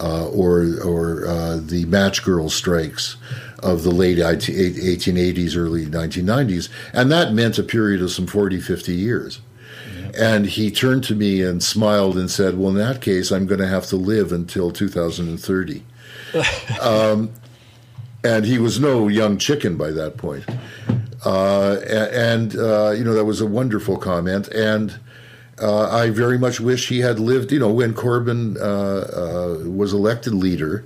uh, 0.00 0.26
or, 0.28 0.80
or 0.82 1.26
uh, 1.26 1.56
the 1.58 1.84
match 1.86 2.24
girl 2.24 2.48
strikes 2.48 3.18
of 3.60 3.82
the 3.82 3.90
late 3.90 4.18
1880s, 4.18 5.56
early 5.56 5.86
1990s. 5.86 6.68
And 6.92 7.10
that 7.10 7.32
meant 7.32 7.58
a 7.58 7.62
period 7.62 8.02
of 8.02 8.10
some 8.10 8.26
40, 8.26 8.60
50 8.60 8.94
years. 8.94 9.40
And 10.18 10.46
he 10.46 10.70
turned 10.70 11.04
to 11.04 11.14
me 11.14 11.42
and 11.42 11.62
smiled 11.62 12.16
and 12.16 12.30
said, 12.30 12.58
Well, 12.58 12.70
in 12.70 12.76
that 12.76 13.00
case, 13.00 13.30
I'm 13.30 13.46
going 13.46 13.60
to 13.60 13.68
have 13.68 13.86
to 13.86 13.96
live 13.96 14.32
until 14.32 14.70
2030. 14.70 15.84
um, 16.80 17.30
and 18.24 18.44
he 18.44 18.58
was 18.58 18.80
no 18.80 19.08
young 19.08 19.38
chicken 19.38 19.76
by 19.76 19.90
that 19.92 20.16
point. 20.16 20.44
Uh, 21.24 21.76
and, 21.84 22.56
uh, 22.56 22.90
you 22.90 23.04
know, 23.04 23.14
that 23.14 23.24
was 23.24 23.40
a 23.40 23.46
wonderful 23.46 23.96
comment. 23.96 24.48
And 24.48 24.98
uh, 25.60 25.88
I 25.90 26.10
very 26.10 26.38
much 26.38 26.60
wish 26.60 26.88
he 26.88 27.00
had 27.00 27.18
lived, 27.18 27.52
you 27.52 27.58
know, 27.58 27.72
when 27.72 27.94
Corbyn 27.94 28.56
uh, 28.56 28.60
uh, 28.60 29.68
was 29.68 29.92
elected 29.92 30.34
leader 30.34 30.84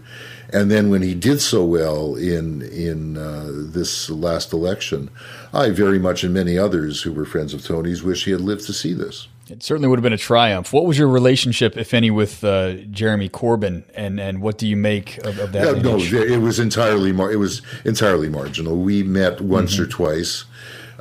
and 0.52 0.70
then 0.70 0.90
when 0.90 1.02
he 1.02 1.14
did 1.14 1.40
so 1.40 1.64
well 1.64 2.14
in 2.14 2.62
in 2.62 3.16
uh, 3.16 3.50
this 3.52 4.10
last 4.10 4.52
election, 4.52 5.10
I 5.52 5.70
very 5.70 5.98
much 5.98 6.24
and 6.24 6.34
many 6.34 6.58
others 6.58 7.02
who 7.02 7.12
were 7.12 7.24
friends 7.24 7.54
of 7.54 7.64
Tony's 7.64 8.02
wish 8.02 8.24
he 8.24 8.30
had 8.30 8.40
lived 8.40 8.66
to 8.66 8.72
see 8.72 8.92
this. 8.92 9.28
It 9.48 9.62
certainly 9.62 9.88
would 9.88 9.98
have 9.98 10.02
been 10.02 10.12
a 10.12 10.18
triumph. 10.18 10.72
What 10.72 10.86
was 10.86 10.96
your 10.96 11.08
relationship, 11.08 11.76
if 11.76 11.92
any, 11.92 12.10
with 12.10 12.44
uh, 12.44 12.74
Jeremy 12.90 13.28
Corbyn, 13.28 13.82
and, 13.94 14.20
and 14.20 14.40
what 14.40 14.56
do 14.56 14.66
you 14.66 14.76
make 14.76 15.18
of, 15.26 15.38
of 15.38 15.52
that? 15.52 15.76
Yeah, 15.76 15.82
no, 15.82 15.98
it 15.98 16.40
was 16.40 16.58
entirely 16.58 17.12
mar- 17.12 17.32
it 17.32 17.36
was 17.36 17.60
entirely 17.84 18.28
marginal. 18.28 18.76
We 18.76 19.02
met 19.02 19.40
once 19.40 19.74
mm-hmm. 19.74 19.82
or 19.82 19.86
twice. 19.86 20.44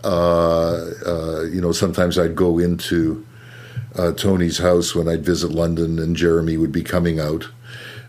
Uh, 0.03 0.91
uh, 1.06 1.44
you 1.44 1.61
know, 1.61 1.72
sometimes 1.72 2.18
I'd 2.18 2.36
go 2.36 2.57
into 2.57 3.26
uh, 3.95 4.14
Tony's 4.14 4.57
house 4.57 4.95
when 4.95 5.07
I'd 5.07 5.23
visit 5.23 5.52
London, 5.52 5.99
and 5.99 6.15
Jeremy 6.15 6.57
would 6.57 6.72
be 6.72 6.84
coming 6.84 7.19
out. 7.19 7.48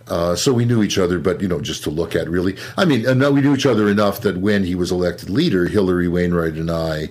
Uh, 0.09 0.35
so 0.35 0.53
we 0.53 0.65
knew 0.65 0.83
each 0.83 0.99
other, 0.99 1.19
but 1.19 1.41
you 1.41 1.49
know, 1.49 1.61
just 1.61 1.85
to 1.85 1.91
look 1.91 2.17
at 2.17 2.29
really. 2.29 2.57
I 2.77 2.85
mean, 2.85 3.05
we 3.05 3.41
knew 3.41 3.55
each 3.55 3.67
other 3.67 3.89
enough 3.89 4.21
that 4.23 4.39
when 4.39 4.65
he 4.65 4.75
was 4.75 4.91
elected 4.91 5.31
leader, 5.31 5.67
Hilary 5.67 6.09
Wainwright 6.09 6.55
and 6.55 6.71
I 6.71 7.11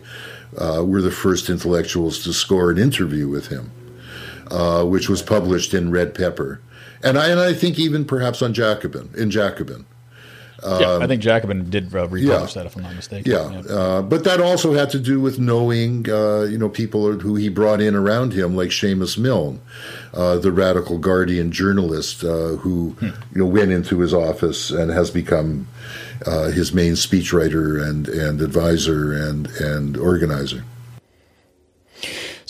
uh, 0.58 0.84
were 0.86 1.02
the 1.02 1.12
first 1.12 1.50
intellectuals 1.50 2.24
to 2.24 2.34
score 2.34 2.72
an 2.72 2.78
interview 2.78 3.28
with 3.28 3.48
him, 3.48 3.72
uh, 4.50 4.84
which 4.84 5.10
was 5.10 5.22
published 5.22 5.74
in 5.74 5.92
Red 5.92 6.14
Pepper, 6.14 6.62
and 7.04 7.18
I 7.18 7.30
and 7.30 7.40
I 7.40 7.54
think 7.54 7.80
even 7.80 8.06
perhaps 8.06 8.42
on 8.42 8.54
Jacobin 8.54 9.10
in 9.16 9.32
Jacobin. 9.32 9.86
Um, 10.64 10.82
yeah, 10.82 10.98
I 10.98 11.08
think 11.08 11.22
Jacobin 11.22 11.70
did 11.70 11.94
uh, 11.94 12.08
republish 12.08 12.22
yeah, 12.24 12.62
that, 12.62 12.66
if 12.68 12.76
I'm 12.76 12.84
not 12.84 12.96
mistaken. 12.96 13.32
Yeah, 13.32 13.52
yeah. 13.52 13.74
Uh, 13.74 14.02
but 14.02 14.24
that 14.26 14.40
also 14.40 14.74
had 14.74 14.90
to 14.92 15.00
do 15.00 15.20
with 15.20 15.40
knowing, 15.40 16.10
uh, 16.10 16.44
you 16.44 16.58
know, 16.58 16.70
people 16.70 17.14
who 17.14 17.36
he 17.36 17.50
brought 17.50 17.82
in 17.82 17.96
around 17.96 18.34
him, 18.34 18.56
like 18.56 18.70
Seumas 18.70 19.18
Milne, 19.18 19.60
uh, 20.14 20.38
the 20.38 20.52
radical 20.52 21.00
Guardian 21.00 21.52
journalist 21.52 22.24
uh, 22.24 22.58
who, 22.58 22.92
hmm. 23.00 23.06
you 23.06 23.42
know, 23.42 23.48
went 23.48 23.72
into 23.72 24.00
his 24.00 24.14
office 24.14 24.70
and 24.70 24.92
has 24.92 25.10
become 25.10 25.68
uh, 26.26 26.52
his 26.52 26.74
main 26.74 26.94
speechwriter 26.94 27.84
and 27.84 28.08
and 28.08 28.42
advisor 28.42 29.14
and 29.14 29.48
and 29.60 29.98
organizer. 29.98 30.64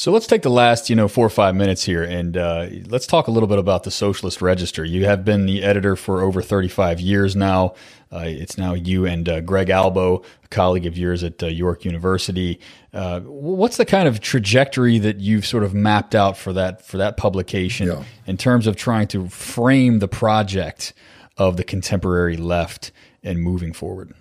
So 0.01 0.11
let's 0.11 0.25
take 0.25 0.41
the 0.41 0.49
last, 0.49 0.89
you 0.89 0.95
know, 0.95 1.07
four 1.07 1.27
or 1.27 1.29
five 1.29 1.53
minutes 1.53 1.83
here, 1.83 2.01
and 2.01 2.35
uh, 2.35 2.69
let's 2.87 3.05
talk 3.05 3.27
a 3.27 3.31
little 3.31 3.45
bit 3.45 3.59
about 3.59 3.83
the 3.83 3.91
Socialist 3.91 4.41
Register. 4.41 4.83
You 4.83 5.05
have 5.05 5.23
been 5.23 5.45
the 5.45 5.61
editor 5.61 5.95
for 5.95 6.23
over 6.23 6.41
35 6.41 6.99
years 6.99 7.35
now. 7.35 7.75
Uh, 8.11 8.23
it's 8.25 8.57
now 8.57 8.73
you 8.73 9.05
and 9.05 9.29
uh, 9.29 9.41
Greg 9.41 9.69
Albo, 9.69 10.23
a 10.43 10.47
colleague 10.47 10.87
of 10.87 10.97
yours 10.97 11.23
at 11.23 11.43
uh, 11.43 11.45
York 11.45 11.85
University. 11.85 12.59
Uh, 12.91 13.19
what's 13.19 13.77
the 13.77 13.85
kind 13.85 14.07
of 14.07 14.21
trajectory 14.21 14.97
that 14.97 15.19
you've 15.19 15.45
sort 15.45 15.63
of 15.63 15.75
mapped 15.75 16.15
out 16.15 16.35
for 16.35 16.51
that 16.51 16.83
for 16.83 16.97
that 16.97 17.15
publication 17.15 17.87
yeah. 17.87 18.03
in 18.25 18.37
terms 18.37 18.65
of 18.65 18.75
trying 18.75 19.05
to 19.09 19.29
frame 19.29 19.99
the 19.99 20.07
project 20.07 20.93
of 21.37 21.57
the 21.57 21.63
contemporary 21.63 22.37
left 22.37 22.91
and 23.21 23.39
moving 23.39 23.71
forward? 23.71 24.15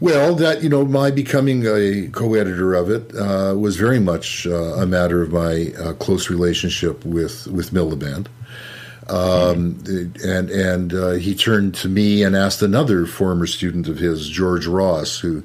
Well, 0.00 0.34
that 0.36 0.62
you 0.62 0.70
know, 0.70 0.86
my 0.86 1.10
becoming 1.10 1.66
a 1.66 2.08
co-editor 2.10 2.74
of 2.74 2.90
it 2.90 3.14
uh, 3.14 3.54
was 3.56 3.76
very 3.76 4.00
much 4.00 4.46
uh, 4.46 4.54
a 4.54 4.86
matter 4.86 5.22
of 5.22 5.30
my 5.30 5.74
uh, 5.78 5.92
close 5.92 6.30
relationship 6.30 7.04
with 7.04 7.46
with 7.48 7.72
Miliband, 7.72 8.28
um, 9.08 9.74
mm-hmm. 9.74 10.26
and 10.26 10.50
and 10.50 10.94
uh, 10.94 11.10
he 11.12 11.34
turned 11.34 11.74
to 11.76 11.88
me 11.88 12.22
and 12.22 12.34
asked 12.34 12.62
another 12.62 13.04
former 13.04 13.46
student 13.46 13.88
of 13.88 13.98
his, 13.98 14.26
George 14.26 14.66
Ross, 14.66 15.18
who 15.18 15.42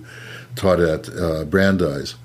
taught 0.55 0.79
at 0.79 1.09
uh, 1.09 1.43
Brandeis, 1.43 2.15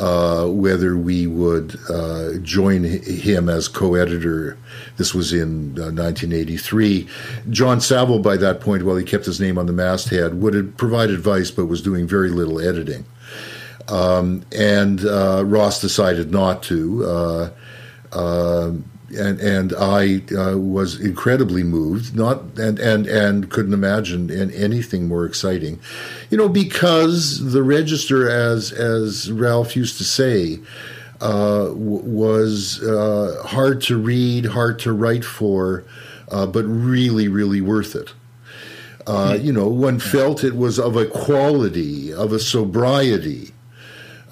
uh, 0.00 0.46
whether 0.46 0.96
we 0.96 1.26
would 1.26 1.78
uh, 1.90 2.38
join 2.38 2.84
him 2.84 3.50
as 3.50 3.68
co-editor. 3.68 4.56
This 4.96 5.14
was 5.14 5.32
in 5.32 5.78
uh, 5.78 5.92
1983. 5.92 7.06
John 7.50 7.80
Saville, 7.80 8.18
by 8.18 8.38
that 8.38 8.60
point, 8.60 8.84
while 8.84 8.96
he 8.96 9.04
kept 9.04 9.26
his 9.26 9.40
name 9.40 9.58
on 9.58 9.66
the 9.66 9.74
masthead, 9.74 10.40
would 10.40 10.76
provide 10.78 11.10
advice 11.10 11.50
but 11.50 11.66
was 11.66 11.82
doing 11.82 12.06
very 12.06 12.30
little 12.30 12.60
editing. 12.60 13.04
Um, 13.88 14.42
and 14.56 15.04
uh, 15.04 15.44
Ross 15.44 15.80
decided 15.80 16.30
not 16.30 16.62
to. 16.64 17.52
And 19.18 19.40
and 19.40 19.72
I 19.76 20.22
uh, 20.36 20.56
was 20.56 21.00
incredibly 21.00 21.64
moved, 21.64 22.14
not 22.14 22.42
and 22.56 22.78
and 22.78 23.06
and 23.06 23.50
couldn't 23.50 23.72
imagine 23.72 24.30
anything 24.30 25.08
more 25.08 25.24
exciting, 25.26 25.80
you 26.30 26.38
know, 26.38 26.48
because 26.48 27.52
the 27.52 27.62
register, 27.64 28.30
as 28.30 28.70
as 28.70 29.32
Ralph 29.32 29.74
used 29.74 29.98
to 29.98 30.04
say, 30.04 30.60
uh, 31.20 31.64
w- 31.66 32.02
was 32.04 32.82
uh, 32.82 33.42
hard 33.44 33.82
to 33.82 33.98
read, 33.98 34.46
hard 34.46 34.78
to 34.80 34.92
write 34.92 35.24
for, 35.24 35.84
uh, 36.30 36.46
but 36.46 36.64
really, 36.64 37.28
really 37.28 37.60
worth 37.60 37.94
it. 37.94 38.12
Uh, 39.06 39.36
hmm. 39.36 39.44
You 39.44 39.52
know, 39.52 39.68
one 39.68 39.98
felt 39.98 40.44
it 40.44 40.56
was 40.56 40.78
of 40.78 40.96
a 40.96 41.06
quality, 41.06 42.12
of 42.12 42.32
a 42.32 42.38
sobriety, 42.38 43.52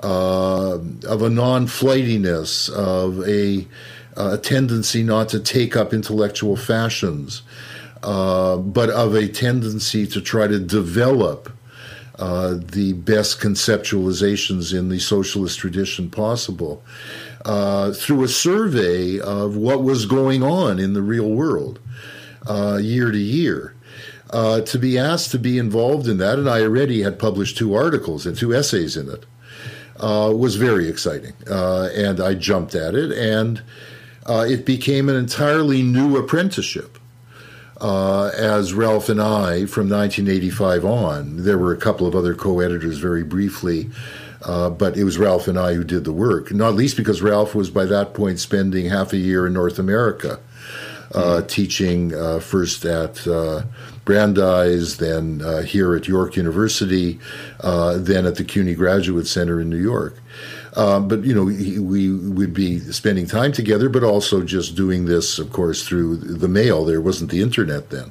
uh, 0.02 0.78
of 1.06 1.22
a 1.22 1.30
non 1.30 1.66
flightiness, 1.66 2.68
of 2.68 3.26
a, 3.28 3.66
a, 4.18 4.38
tendency 4.38 5.02
not 5.02 5.28
to 5.30 5.40
take 5.40 5.76
up 5.76 5.94
intellectual 5.94 6.56
fashions, 6.56 7.42
uh, 8.02 8.56
but 8.56 8.90
of 8.90 9.14
a 9.14 9.28
tendency 9.28 10.06
to 10.06 10.20
try 10.20 10.46
to 10.46 10.58
develop 10.58 11.52
uh, 12.18 12.56
the 12.72 12.94
best 12.94 13.40
conceptualizations 13.40 14.76
in 14.76 14.88
the 14.88 14.98
socialist 14.98 15.58
tradition 15.58 16.10
possible 16.10 16.82
uh, 17.44 17.92
through 17.92 18.24
a 18.24 18.28
survey 18.28 19.20
of 19.20 19.56
what 19.56 19.84
was 19.84 20.04
going 20.04 20.42
on 20.42 20.80
in 20.80 20.94
the 20.94 21.02
real 21.02 21.30
world 21.30 21.78
uh, 22.48 22.76
year 22.80 23.12
to 23.12 23.18
year. 23.18 23.74
Uh, 24.30 24.60
to 24.60 24.78
be 24.78 24.98
asked 24.98 25.30
to 25.30 25.38
be 25.38 25.56
involved 25.56 26.06
in 26.06 26.18
that, 26.18 26.38
and 26.38 26.50
I 26.50 26.60
already 26.60 27.02
had 27.02 27.18
published 27.18 27.56
two 27.56 27.74
articles 27.74 28.26
and 28.26 28.36
two 28.36 28.52
essays 28.52 28.94
in 28.94 29.08
it, 29.08 29.24
uh, 30.00 30.30
was 30.36 30.56
very 30.56 30.86
exciting. 30.86 31.32
and 31.48 32.20
I 32.20 32.34
jumped 32.34 32.74
at 32.74 32.94
it, 32.94 33.10
and 33.12 33.62
it 34.28 34.64
became 34.64 35.08
an 35.08 35.16
entirely 35.16 35.82
new 35.82 36.16
apprenticeship 36.16 36.98
uh, 37.80 38.30
as 38.36 38.74
Ralph 38.74 39.08
and 39.08 39.20
I 39.20 39.66
from 39.66 39.88
1985 39.88 40.84
on. 40.84 41.44
There 41.44 41.58
were 41.58 41.72
a 41.72 41.76
couple 41.76 42.06
of 42.06 42.14
other 42.14 42.34
co 42.34 42.60
editors 42.60 42.98
very 42.98 43.24
briefly. 43.24 43.90
Uh, 44.42 44.70
but 44.70 44.96
it 44.96 45.02
was 45.02 45.18
Ralph 45.18 45.48
and 45.48 45.58
I 45.58 45.74
who 45.74 45.82
did 45.82 46.04
the 46.04 46.12
work, 46.12 46.52
not 46.52 46.74
least 46.74 46.96
because 46.96 47.20
Ralph 47.20 47.56
was 47.56 47.70
by 47.70 47.86
that 47.86 48.14
point 48.14 48.38
spending 48.38 48.88
half 48.88 49.12
a 49.12 49.16
year 49.16 49.48
in 49.48 49.52
North 49.52 49.80
America, 49.80 50.38
uh, 51.12 51.40
mm. 51.42 51.48
teaching 51.48 52.14
uh, 52.14 52.38
first 52.38 52.84
at 52.84 53.26
uh, 53.26 53.62
Brandeis, 54.04 54.98
then 54.98 55.42
uh, 55.42 55.62
here 55.62 55.94
at 55.96 56.06
York 56.06 56.36
University, 56.36 57.18
uh, 57.60 57.98
then 57.98 58.26
at 58.26 58.36
the 58.36 58.44
CUNY 58.44 58.74
Graduate 58.76 59.26
Center 59.26 59.60
in 59.60 59.68
New 59.68 59.76
York. 59.76 60.16
Um, 60.76 61.08
but 61.08 61.24
you 61.24 61.34
know, 61.34 61.44
we 61.44 62.10
would 62.10 62.54
be 62.54 62.80
spending 62.92 63.26
time 63.26 63.52
together, 63.52 63.88
but 63.88 64.04
also 64.04 64.42
just 64.42 64.76
doing 64.76 65.06
this, 65.06 65.38
of 65.38 65.52
course, 65.52 65.86
through 65.86 66.16
the 66.16 66.48
mail. 66.48 66.84
There 66.84 67.00
wasn't 67.00 67.30
the 67.30 67.40
internet 67.40 67.90
then. 67.90 68.10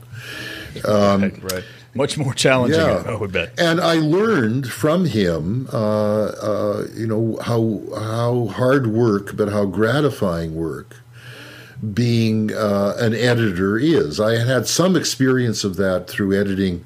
Um, 0.85 1.21
right, 1.21 1.53
right. 1.53 1.63
Much 1.93 2.17
more 2.17 2.33
challenging, 2.33 2.79
yeah. 2.79 3.03
I 3.07 3.15
would 3.15 3.31
bet. 3.31 3.53
And 3.57 3.81
I 3.81 3.95
learned 3.95 4.71
from 4.71 5.05
him, 5.05 5.67
uh, 5.73 6.25
uh, 6.25 6.87
you 6.95 7.07
know, 7.07 7.39
how 7.41 7.81
how 7.95 8.47
hard 8.53 8.87
work, 8.87 9.35
but 9.35 9.49
how 9.49 9.65
gratifying 9.65 10.53
work 10.53 10.95
being 11.93 12.53
uh, 12.53 12.95
an 12.99 13.13
editor 13.13 13.77
is. 13.77 14.19
I 14.19 14.37
had 14.37 14.47
had 14.47 14.67
some 14.67 14.95
experience 14.95 15.63
of 15.63 15.75
that 15.77 16.07
through 16.07 16.39
editing 16.39 16.85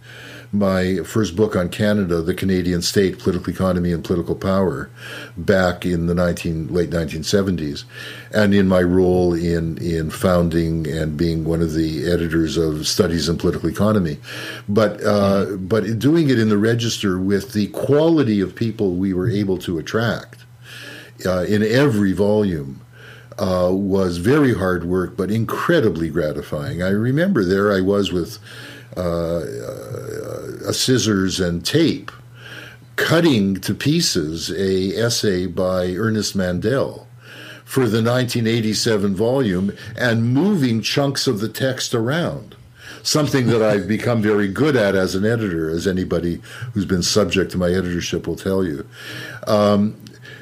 my 0.53 0.97
first 0.97 1.35
book 1.35 1.55
on 1.55 1.69
Canada, 1.69 2.21
The 2.21 2.33
Canadian 2.33 2.81
State, 2.81 3.19
Political 3.19 3.53
Economy 3.53 3.91
and 3.93 4.03
Political 4.03 4.35
Power, 4.35 4.89
back 5.37 5.85
in 5.85 6.07
the 6.07 6.15
19, 6.15 6.73
late 6.73 6.89
1970s, 6.89 7.85
and 8.33 8.53
in 8.53 8.67
my 8.67 8.81
role 8.81 9.33
in, 9.33 9.77
in 9.77 10.09
founding 10.09 10.87
and 10.87 11.15
being 11.15 11.45
one 11.45 11.61
of 11.61 11.73
the 11.73 12.05
editors 12.11 12.57
of 12.57 12.85
Studies 12.85 13.29
in 13.29 13.37
Political 13.37 13.69
Economy. 13.69 14.17
But, 14.67 15.01
uh, 15.03 15.55
but 15.55 15.99
doing 15.99 16.29
it 16.29 16.39
in 16.39 16.49
the 16.49 16.57
register 16.57 17.17
with 17.17 17.53
the 17.53 17.67
quality 17.67 18.41
of 18.41 18.53
people 18.53 18.95
we 18.95 19.13
were 19.13 19.29
able 19.29 19.57
to 19.59 19.79
attract 19.79 20.45
uh, 21.25 21.43
in 21.43 21.63
every 21.63 22.11
volume. 22.11 22.81
Uh, 23.39 23.71
was 23.71 24.17
very 24.17 24.53
hard 24.53 24.83
work, 24.83 25.17
but 25.17 25.31
incredibly 25.31 26.09
gratifying. 26.09 26.83
I 26.83 26.89
remember 26.89 27.43
there 27.43 27.71
I 27.71 27.81
was 27.81 28.11
with 28.11 28.37
uh, 28.97 29.39
uh, 30.67 30.71
scissors 30.71 31.39
and 31.39 31.65
tape, 31.65 32.11
cutting 32.95 33.55
to 33.55 33.73
pieces 33.73 34.51
a 34.51 34.95
essay 34.95 35.47
by 35.47 35.95
Ernest 35.95 36.35
Mandel 36.35 37.07
for 37.65 37.87
the 37.87 38.03
1987 38.03 39.15
volume 39.15 39.71
and 39.97 40.33
moving 40.33 40.81
chunks 40.81 41.25
of 41.25 41.39
the 41.39 41.47
text 41.47 41.93
around. 41.93 42.55
Something 43.01 43.47
that 43.47 43.61
I've 43.61 43.87
become 43.87 44.21
very 44.21 44.47
good 44.47 44.75
at 44.75 44.93
as 44.93 45.15
an 45.15 45.25
editor, 45.25 45.69
as 45.69 45.87
anybody 45.87 46.41
who's 46.73 46.85
been 46.85 47.01
subject 47.01 47.51
to 47.51 47.57
my 47.57 47.69
editorship 47.69 48.27
will 48.27 48.35
tell 48.35 48.63
you. 48.63 48.85
Um, 49.47 49.95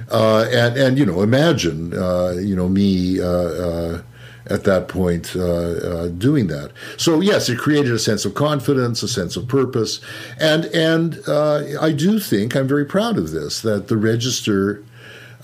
uh, 0.09 0.49
and 0.51 0.75
and 0.75 0.97
you 0.97 1.05
know, 1.05 1.21
imagine 1.21 1.93
uh, 1.93 2.31
you 2.31 2.55
know 2.55 2.67
me 2.67 3.21
uh, 3.21 3.27
uh 3.27 4.01
at 4.49 4.63
that 4.63 4.87
point 4.87 5.35
uh, 5.35 5.41
uh, 5.41 6.07
doing 6.09 6.47
that. 6.47 6.71
So 6.97 7.21
yes, 7.21 7.49
it 7.49 7.57
created 7.57 7.91
a 7.91 7.99
sense 7.99 8.25
of 8.25 8.33
confidence, 8.33 9.03
a 9.03 9.07
sense 9.07 9.37
of 9.37 9.47
purpose, 9.47 9.99
and 10.39 10.65
and 10.65 11.19
uh, 11.27 11.63
I 11.79 11.91
do 11.91 12.19
think 12.19 12.55
I'm 12.55 12.67
very 12.67 12.85
proud 12.85 13.17
of 13.17 13.31
this 13.31 13.61
that 13.61 13.87
the 13.87 13.97
register. 13.97 14.83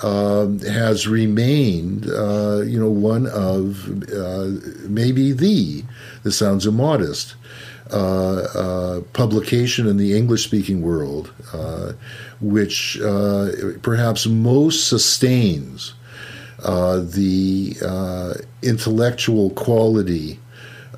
Um, 0.04 0.60
has 0.60 1.08
remained, 1.08 2.10
uh, 2.10 2.64
you 2.64 2.78
know, 2.78 2.90
one 2.90 3.28
of 3.28 3.88
uh, 4.12 4.50
maybe 4.90 5.32
the. 5.32 5.86
This 6.24 6.38
sounds 6.38 6.66
immodest. 6.66 7.36
Uh, 7.90 9.00
publication 9.14 9.88
in 9.88 9.96
the 9.96 10.18
English-speaking 10.18 10.82
world, 10.82 11.32
which 12.42 13.00
perhaps 13.84 14.28
most 14.28 14.90
sustains 14.90 15.94
uh, 16.66 17.00
the 17.00 17.78
uh, 17.86 18.34
intellectual 18.64 19.52
quality 19.52 20.40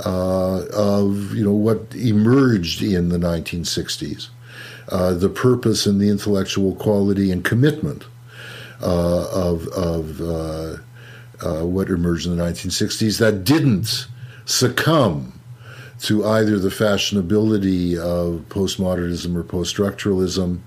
uh, 0.06 0.64
of 0.74 1.36
you 1.36 1.44
know 1.44 1.52
what 1.52 1.94
emerged 1.94 2.82
in 2.82 3.10
the 3.10 3.18
1960s, 3.18 4.30
uh, 4.90 5.14
the 5.14 5.28
purpose 5.28 5.86
and 5.86 6.00
the 6.00 6.10
intellectual 6.10 6.74
quality 6.76 7.32
and 7.32 7.44
commitment 7.44 8.06
of 8.80 9.68
of 9.68 10.22
what 11.66 11.90
emerged 11.90 12.28
in 12.28 12.38
the 12.38 12.44
1960s 12.44 13.20
that 13.20 13.44
didn't 13.44 14.08
succumb 14.46 15.38
to 16.00 16.26
either 16.26 16.60
the 16.60 16.70
fashionability 16.70 17.98
of 17.98 18.42
postmodernism 18.50 19.36
or 19.36 19.44
poststructuralism 19.44 20.60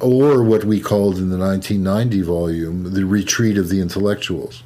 or 0.00 0.42
what 0.42 0.64
we 0.64 0.80
called 0.80 1.18
in 1.18 1.30
the 1.30 1.38
1990 1.38 2.22
volume 2.22 2.92
the 2.92 3.04
retreat 3.04 3.58
of 3.58 3.68
the 3.68 3.80
intellectuals 3.80 4.62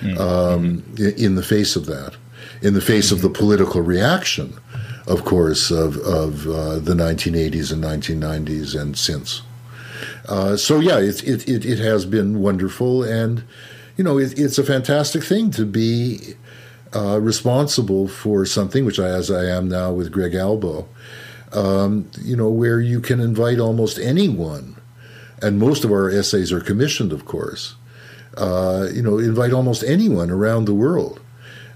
mm-hmm. 0.00 0.20
um, 0.20 0.84
in 0.96 1.34
the 1.34 1.42
face 1.42 1.76
of 1.76 1.86
that, 1.86 2.16
in 2.62 2.74
the 2.74 2.80
face 2.80 3.06
mm-hmm. 3.06 3.16
of 3.16 3.22
the 3.22 3.30
political 3.30 3.80
reaction, 3.80 4.54
of 5.06 5.24
course, 5.24 5.70
of, 5.70 5.96
of 5.98 6.46
uh, 6.46 6.78
the 6.78 6.94
1980s 6.94 7.72
and 7.72 7.82
1990s 7.82 8.80
and 8.80 8.96
since. 8.96 9.42
Uh, 10.28 10.56
so, 10.56 10.80
yeah, 10.80 10.98
it, 10.98 11.22
it, 11.22 11.48
it, 11.48 11.64
it, 11.64 11.78
has 11.78 12.04
been 12.04 12.40
wonderful. 12.40 13.04
And, 13.04 13.44
you 13.96 14.02
know, 14.02 14.18
it, 14.18 14.38
it's 14.38 14.58
a 14.58 14.64
fantastic 14.64 15.22
thing 15.22 15.50
to 15.52 15.64
be 15.64 16.34
uh, 16.94 17.20
responsible 17.20 18.08
for 18.08 18.44
something, 18.44 18.84
which 18.84 18.98
I, 18.98 19.08
as 19.08 19.30
I 19.30 19.44
am 19.44 19.68
now 19.68 19.92
with 19.92 20.10
Greg 20.10 20.34
Albo, 20.34 20.88
um, 21.52 22.10
you 22.22 22.36
know, 22.36 22.50
where 22.50 22.80
you 22.80 23.00
can 23.00 23.20
invite 23.20 23.58
almost 23.58 23.98
anyone, 23.98 24.76
and 25.42 25.58
most 25.58 25.84
of 25.84 25.90
our 25.90 26.10
essays 26.10 26.52
are 26.52 26.60
commissioned, 26.60 27.12
of 27.12 27.24
course. 27.24 27.74
Uh, 28.36 28.88
you 28.92 29.02
know, 29.02 29.18
invite 29.18 29.52
almost 29.52 29.82
anyone 29.84 30.30
around 30.30 30.66
the 30.66 30.74
world 30.74 31.20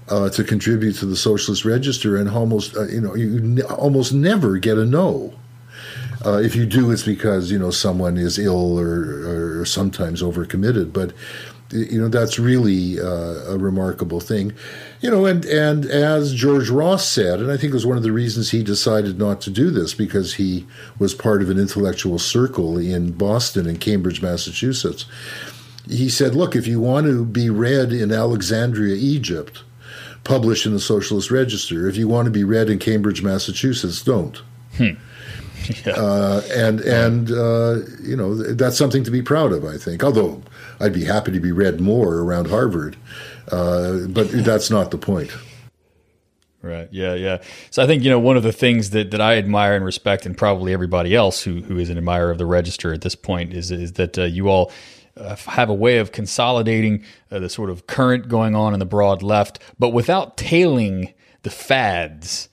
uh, 0.09 0.29
to 0.29 0.43
contribute 0.43 0.93
to 0.93 1.05
the 1.05 1.15
Socialist 1.15 1.65
Register, 1.65 2.17
and 2.17 2.29
almost, 2.29 2.75
uh, 2.75 2.87
you 2.87 3.01
know, 3.01 3.15
you 3.15 3.37
n- 3.37 3.61
almost 3.63 4.13
never 4.13 4.57
get 4.57 4.77
a 4.77 4.85
no. 4.85 5.33
Uh, 6.23 6.37
if 6.37 6.55
you 6.55 6.67
do, 6.67 6.91
it's 6.91 7.03
because 7.03 7.49
you 7.49 7.57
know 7.57 7.71
someone 7.71 8.17
is 8.17 8.37
ill 8.37 8.79
or, 8.79 9.61
or 9.61 9.65
sometimes 9.65 10.21
overcommitted. 10.21 10.93
But 10.93 11.13
you 11.71 11.99
know 11.99 12.09
that's 12.09 12.37
really 12.37 12.99
uh, 12.99 13.53
a 13.53 13.57
remarkable 13.57 14.19
thing 14.19 14.53
you 15.01 15.09
know 15.09 15.25
and 15.25 15.43
and 15.45 15.85
as 15.85 16.33
george 16.33 16.69
ross 16.69 17.07
said 17.07 17.39
and 17.39 17.51
i 17.51 17.57
think 17.57 17.71
it 17.71 17.73
was 17.73 17.85
one 17.85 17.97
of 17.97 18.03
the 18.03 18.11
reasons 18.11 18.51
he 18.51 18.63
decided 18.63 19.17
not 19.17 19.41
to 19.41 19.49
do 19.49 19.69
this 19.69 19.93
because 19.93 20.35
he 20.35 20.65
was 20.99 21.13
part 21.13 21.41
of 21.41 21.49
an 21.49 21.59
intellectual 21.59 22.19
circle 22.19 22.77
in 22.77 23.11
boston 23.11 23.67
and 23.67 23.81
cambridge 23.81 24.21
massachusetts 24.21 25.05
he 25.89 26.07
said 26.07 26.35
look 26.35 26.55
if 26.55 26.67
you 26.67 26.79
want 26.79 27.05
to 27.05 27.25
be 27.25 27.49
read 27.49 27.91
in 27.91 28.11
alexandria 28.11 28.95
egypt 28.95 29.63
publish 30.23 30.65
in 30.65 30.71
the 30.71 30.79
socialist 30.79 31.31
register 31.31 31.87
if 31.89 31.97
you 31.97 32.07
want 32.07 32.25
to 32.25 32.31
be 32.31 32.43
read 32.43 32.69
in 32.69 32.77
cambridge 32.77 33.23
massachusetts 33.23 34.03
don't 34.03 34.41
hmm. 34.77 34.89
yeah. 35.85 35.93
uh, 35.93 36.41
and 36.53 36.79
and 36.81 37.31
uh, 37.31 37.79
you 38.01 38.15
know 38.15 38.35
that's 38.35 38.77
something 38.77 39.03
to 39.03 39.11
be 39.11 39.21
proud 39.21 39.51
of 39.51 39.65
i 39.65 39.77
think 39.77 40.03
although 40.03 40.41
I'd 40.81 40.93
be 40.93 41.05
happy 41.05 41.31
to 41.31 41.39
be 41.39 41.51
read 41.51 41.79
more 41.79 42.19
around 42.19 42.47
Harvard, 42.47 42.97
uh, 43.49 44.07
but 44.07 44.29
that's 44.31 44.69
not 44.69 44.91
the 44.91 44.97
point. 44.97 45.31
Right. 46.61 46.87
Yeah. 46.91 47.15
Yeah. 47.15 47.41
So 47.71 47.81
I 47.81 47.87
think 47.87 48.03
you 48.03 48.09
know 48.09 48.19
one 48.19 48.37
of 48.37 48.43
the 48.43 48.51
things 48.51 48.91
that, 48.91 49.11
that 49.11 49.21
I 49.21 49.37
admire 49.37 49.75
and 49.75 49.83
respect, 49.83 50.25
and 50.25 50.37
probably 50.37 50.73
everybody 50.73 51.15
else 51.15 51.41
who 51.41 51.61
who 51.61 51.77
is 51.77 51.89
an 51.89 51.97
admirer 51.97 52.29
of 52.29 52.37
the 52.37 52.45
Register 52.45 52.93
at 52.93 53.01
this 53.01 53.15
point, 53.15 53.53
is 53.53 53.71
is 53.71 53.93
that 53.93 54.17
uh, 54.19 54.23
you 54.23 54.47
all 54.47 54.71
uh, 55.17 55.35
have 55.35 55.69
a 55.69 55.73
way 55.73 55.97
of 55.97 56.11
consolidating 56.11 57.03
uh, 57.31 57.39
the 57.39 57.49
sort 57.49 57.69
of 57.71 57.87
current 57.87 58.27
going 58.27 58.55
on 58.55 58.73
in 58.73 58.79
the 58.79 58.85
broad 58.85 59.23
left, 59.23 59.59
but 59.79 59.89
without 59.89 60.37
tailing 60.37 61.13
the 61.41 61.49
fads 61.49 62.47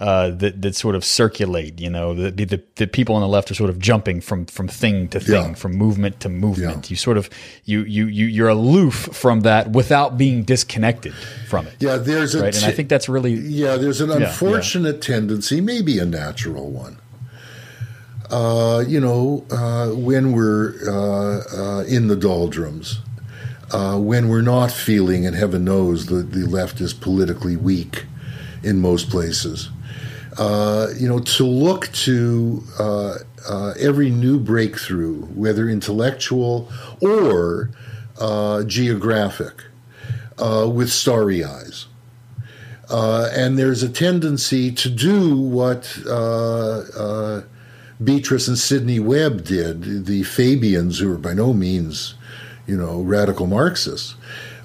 uh, 0.00 0.30
that 0.30 0.62
that 0.62 0.74
sort 0.74 0.94
of 0.94 1.04
circulate. 1.04 1.78
You 1.78 1.90
know, 1.90 2.14
the, 2.14 2.30
the, 2.30 2.62
the 2.76 2.86
people 2.86 3.14
on 3.14 3.20
the 3.20 3.28
left 3.28 3.50
are 3.50 3.54
sort 3.54 3.70
of 3.70 3.78
jumping 3.78 4.20
from 4.20 4.46
from 4.46 4.66
thing 4.66 5.08
to 5.08 5.20
thing, 5.20 5.50
yeah. 5.50 5.54
from 5.54 5.72
movement 5.72 6.20
to 6.20 6.28
movement. 6.28 6.86
Yeah. 6.86 6.90
You 6.90 6.96
sort 6.96 7.18
of 7.18 7.28
you 7.64 7.82
you 7.82 8.06
you 8.06 8.26
you're 8.26 8.48
aloof 8.48 9.10
from 9.12 9.40
that 9.40 9.70
without 9.72 10.16
being 10.16 10.42
disconnected 10.42 11.14
from 11.48 11.66
it. 11.66 11.76
Yeah, 11.80 11.96
there's 11.98 12.34
a 12.34 12.42
right? 12.42 12.56
and 12.56 12.64
I 12.64 12.72
think 12.72 12.88
that's 12.88 13.08
really 13.08 13.34
yeah. 13.34 13.76
There's 13.76 14.00
an 14.00 14.10
unfortunate 14.10 14.96
yeah, 14.96 15.16
tendency, 15.16 15.60
maybe 15.60 15.98
a 15.98 16.06
natural 16.06 16.70
one. 16.70 16.98
Uh, 18.30 18.84
you 18.86 19.00
know, 19.00 19.44
uh, 19.50 19.88
when 19.88 20.32
we're 20.32 20.74
uh, 20.88 21.80
uh 21.80 21.84
in 21.84 22.06
the 22.06 22.16
doldrums, 22.16 23.00
uh, 23.72 23.98
when 23.98 24.28
we're 24.28 24.40
not 24.40 24.70
feeling, 24.70 25.26
and 25.26 25.36
heaven 25.36 25.64
knows 25.64 26.06
the, 26.06 26.22
the 26.22 26.46
left 26.46 26.80
is 26.80 26.94
politically 26.94 27.56
weak 27.56 28.06
in 28.62 28.80
most 28.80 29.10
places, 29.10 29.70
uh, 30.38 30.88
you 30.96 31.08
know, 31.08 31.18
to 31.18 31.44
look 31.44 31.90
to 31.92 32.62
uh, 32.78 33.16
uh, 33.48 33.74
every 33.78 34.10
new 34.10 34.38
breakthrough, 34.38 35.22
whether 35.26 35.68
intellectual 35.68 36.70
or 37.00 37.70
uh, 38.18 38.62
geographic, 38.64 39.64
uh, 40.38 40.70
with 40.72 40.90
starry 40.90 41.44
eyes. 41.44 41.86
and 42.90 43.58
there's 43.58 43.82
a 43.82 43.88
tendency 43.88 44.70
to 44.70 44.88
do 44.88 45.36
what 45.36 45.96
Beatrice 48.02 48.48
and 48.48 48.58
Sidney 48.58 48.98
Webb 48.98 49.44
did, 49.44 50.06
the 50.06 50.22
Fabians, 50.22 50.98
who 50.98 51.08
were 51.08 51.18
by 51.18 51.34
no 51.34 51.52
means, 51.52 52.14
you 52.66 52.76
know, 52.76 53.02
radical 53.02 53.46
Marxists 53.46 54.14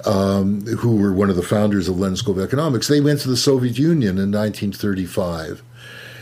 um, 0.06 0.66
who 0.66 0.98
were 0.98 1.12
one 1.12 1.30
of 1.30 1.36
the 1.36 1.42
founders 1.42 1.88
of 1.88 1.98
London 1.98 2.18
School 2.18 2.40
of 2.40 2.44
Economics, 2.44 2.88
they 2.88 3.02
went 3.02 3.22
to 3.22 3.30
the 3.30 3.38
Soviet 3.38 3.78
Union 3.78 4.18
in 4.18 4.32
1935 4.32 5.64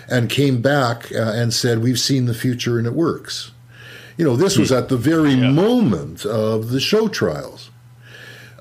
and 0.10 0.30
came 0.30 0.62
back 0.62 1.12
uh, 1.12 1.34
and 1.34 1.54
said, 1.54 1.80
We've 1.80 2.00
seen 2.00 2.26
the 2.26 2.34
future 2.34 2.78
and 2.78 2.88
it 2.88 2.94
works. 2.94 3.52
You 4.18 4.26
know, 4.26 4.36
this 4.36 4.58
was 4.58 4.72
at 4.72 4.90
the 4.90 4.98
very 4.98 5.34
yeah. 5.34 5.50
moment 5.50 6.26
of 6.26 6.70
the 6.70 6.80
show 6.80 7.08
trials. 7.08 7.72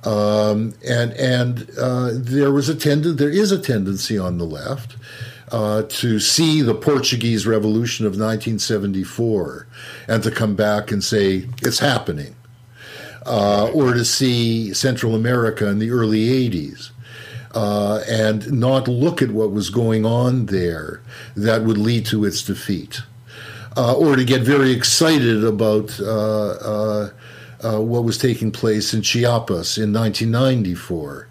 Um, 0.05 0.75
and 0.89 1.13
and 1.13 1.71
uh, 1.79 2.11
there 2.15 2.51
was 2.51 2.69
a 2.69 2.75
tend- 2.75 3.05
there 3.05 3.31
is 3.31 3.53
a 3.53 3.59
tendency 3.59 4.19
on 4.19 4.39
the 4.39 4.45
left 4.45 4.97
uh, 5.53 5.83
to 5.83 6.19
see 6.19 6.61
the 6.63 6.75
Portuguese 6.75 7.47
Revolution 7.47 8.07
of 8.07 8.13
1974 8.13 9.67
and 10.09 10.23
to 10.25 10.31
come 10.33 10.57
back 10.57 10.91
and 10.91 11.05
say 11.05 11.47
it's 11.63 11.79
happening 11.79 12.35
uh, 13.27 13.71
or 13.73 13.95
to 13.95 14.05
see 14.05 14.73
Central 14.75 15.15
America 15.15 15.69
in 15.69 15.79
the 15.79 15.91
early 15.91 16.27
80s. 16.49 16.91
Uh, 17.55 18.03
and 18.09 18.51
not 18.51 18.89
look 18.89 19.21
at 19.21 19.31
what 19.31 19.53
was 19.53 19.69
going 19.69 20.07
on 20.07 20.47
there 20.47 21.03
that 21.37 21.63
would 21.65 21.77
lead 21.77 22.07
to 22.07 22.25
its 22.25 22.43
defeat. 22.43 23.03
Uh, 23.77 23.95
or 23.95 24.17
to 24.17 24.25
get 24.25 24.43
very 24.43 24.71
excited 24.71 25.45
about 25.45 25.99
uh, 26.01 26.05
uh, 26.05 27.11
uh, 27.63 27.81
what 27.81 28.05
was 28.05 28.19
taking 28.19 28.51
place 28.51 28.93
in 28.93 29.03
Chiapas 29.03 29.79
in 29.79 29.93
1994. 29.93 31.29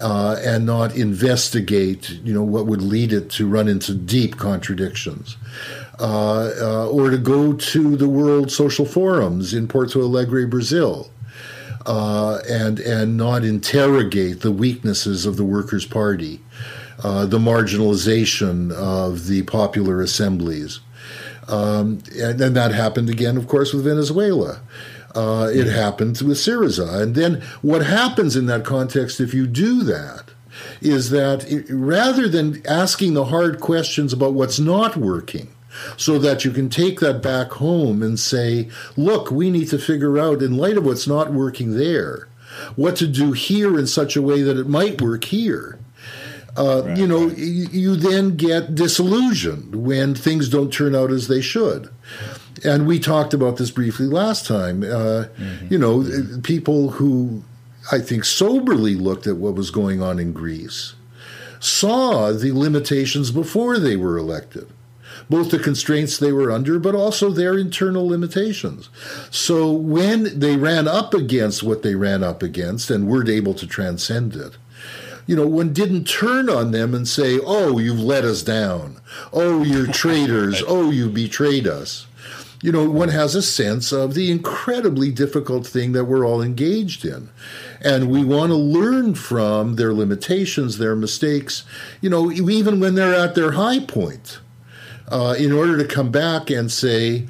and 0.00 0.64
not 0.64 0.94
investigate, 0.96 2.10
you 2.22 2.32
know, 2.32 2.44
what 2.44 2.66
would 2.66 2.82
lead 2.82 3.12
it 3.12 3.28
to 3.30 3.48
run 3.48 3.66
into 3.66 3.94
deep 3.94 4.36
contradictions, 4.36 5.36
or 5.98 7.10
to 7.10 7.18
go 7.18 7.52
to 7.52 7.96
the 7.96 8.08
World 8.08 8.52
Social 8.52 8.86
Forums 8.86 9.54
in 9.54 9.66
Porto 9.66 10.00
Alegre, 10.00 10.46
Brazil, 10.46 11.10
uh, 11.86 12.38
and 12.48 12.78
and 12.80 13.16
not 13.16 13.44
interrogate 13.44 14.40
the 14.40 14.52
weaknesses 14.52 15.26
of 15.26 15.36
the 15.36 15.44
Workers' 15.44 15.86
Party, 15.86 16.40
uh, 17.02 17.26
the 17.26 17.38
marginalization 17.38 18.72
of 18.72 19.26
the 19.26 19.42
popular 19.42 20.00
assemblies, 20.00 20.80
um, 21.48 22.02
and 22.18 22.38
then 22.38 22.54
that 22.54 22.72
happened 22.72 23.08
again, 23.08 23.36
of 23.36 23.48
course, 23.48 23.72
with 23.72 23.84
Venezuela. 23.84 24.60
Uh, 25.14 25.50
it 25.52 25.66
happened 25.66 26.20
with 26.20 26.36
Syriza, 26.36 27.02
and 27.02 27.14
then 27.14 27.40
what 27.62 27.84
happens 27.84 28.36
in 28.36 28.46
that 28.46 28.64
context 28.64 29.20
if 29.20 29.32
you 29.32 29.46
do 29.46 29.82
that 29.82 30.30
is 30.80 31.10
that 31.10 31.50
it, 31.50 31.66
rather 31.70 32.28
than 32.28 32.62
asking 32.66 33.14
the 33.14 33.26
hard 33.26 33.60
questions 33.60 34.12
about 34.12 34.34
what's 34.34 34.58
not 34.58 34.96
working 34.96 35.48
so 35.96 36.18
that 36.18 36.44
you 36.44 36.50
can 36.50 36.68
take 36.68 37.00
that 37.00 37.22
back 37.22 37.52
home 37.52 38.02
and 38.02 38.18
say, 38.18 38.68
look, 38.96 39.30
we 39.30 39.50
need 39.50 39.68
to 39.70 39.78
figure 39.78 40.18
out, 40.18 40.42
in 40.42 40.56
light 40.56 40.76
of 40.76 40.84
what's 40.84 41.06
not 41.06 41.32
working 41.32 41.76
there, 41.76 42.28
what 42.76 42.96
to 42.96 43.06
do 43.06 43.32
here 43.32 43.78
in 43.78 43.86
such 43.86 44.16
a 44.16 44.22
way 44.22 44.42
that 44.42 44.58
it 44.58 44.68
might 44.68 45.00
work 45.00 45.24
here. 45.24 45.78
Uh, 46.56 46.82
right, 46.84 46.98
you 46.98 47.06
know, 47.06 47.28
you, 47.28 47.68
you 47.70 47.96
then 47.96 48.36
get 48.36 48.74
disillusioned 48.74 49.76
when 49.76 50.14
things 50.14 50.48
don't 50.48 50.72
turn 50.72 50.94
out 50.94 51.12
as 51.12 51.28
they 51.28 51.40
should. 51.40 51.88
And 52.64 52.86
we 52.86 52.98
talked 52.98 53.32
about 53.32 53.58
this 53.58 53.70
briefly 53.70 54.06
last 54.06 54.44
time. 54.46 54.82
Uh, 54.82 55.26
mm-hmm. 55.38 55.66
You 55.70 55.78
know, 55.78 56.40
people 56.42 56.90
who 56.92 57.44
I 57.92 58.00
think 58.00 58.24
soberly 58.24 58.96
looked 58.96 59.26
at 59.28 59.36
what 59.36 59.54
was 59.54 59.70
going 59.70 60.02
on 60.02 60.18
in 60.18 60.32
Greece 60.32 60.94
saw 61.60 62.32
the 62.32 62.52
limitations 62.52 63.30
before 63.30 63.78
they 63.78 63.96
were 63.96 64.16
elected 64.16 64.68
both 65.28 65.50
the 65.50 65.58
constraints 65.58 66.18
they 66.18 66.32
were 66.32 66.50
under, 66.50 66.78
but 66.78 66.94
also 66.94 67.30
their 67.30 67.58
internal 67.58 68.08
limitations. 68.08 68.88
So 69.30 69.70
when 69.72 70.38
they 70.38 70.56
ran 70.56 70.88
up 70.88 71.14
against 71.14 71.62
what 71.62 71.82
they 71.82 71.94
ran 71.94 72.22
up 72.22 72.42
against 72.42 72.90
and 72.90 73.08
weren't 73.08 73.28
able 73.28 73.54
to 73.54 73.66
transcend 73.66 74.34
it, 74.34 74.56
you 75.26 75.36
know, 75.36 75.46
one 75.46 75.74
didn't 75.74 76.04
turn 76.04 76.48
on 76.48 76.70
them 76.70 76.94
and 76.94 77.06
say, 77.06 77.38
oh, 77.44 77.78
you've 77.78 78.00
let 78.00 78.24
us 78.24 78.42
down. 78.42 79.00
Oh, 79.32 79.62
you're 79.62 79.86
traitors. 79.92 80.62
Oh, 80.66 80.90
you 80.90 81.10
betrayed 81.10 81.66
us. 81.66 82.06
You 82.62 82.72
know, 82.72 82.90
one 82.90 83.10
has 83.10 83.36
a 83.36 83.42
sense 83.42 83.92
of 83.92 84.14
the 84.14 84.32
incredibly 84.32 85.12
difficult 85.12 85.64
thing 85.64 85.92
that 85.92 86.06
we're 86.06 86.26
all 86.26 86.42
engaged 86.42 87.04
in. 87.04 87.28
And 87.80 88.10
we 88.10 88.24
want 88.24 88.50
to 88.50 88.56
learn 88.56 89.14
from 89.14 89.76
their 89.76 89.92
limitations, 89.92 90.78
their 90.78 90.96
mistakes, 90.96 91.62
you 92.00 92.10
know, 92.10 92.32
even 92.32 92.80
when 92.80 92.96
they're 92.96 93.14
at 93.14 93.36
their 93.36 93.52
high 93.52 93.80
point 93.80 94.40
uh, 95.10 95.34
in 95.38 95.52
order 95.52 95.76
to 95.78 95.84
come 95.84 96.10
back 96.10 96.50
and 96.50 96.70
say, 96.70 97.26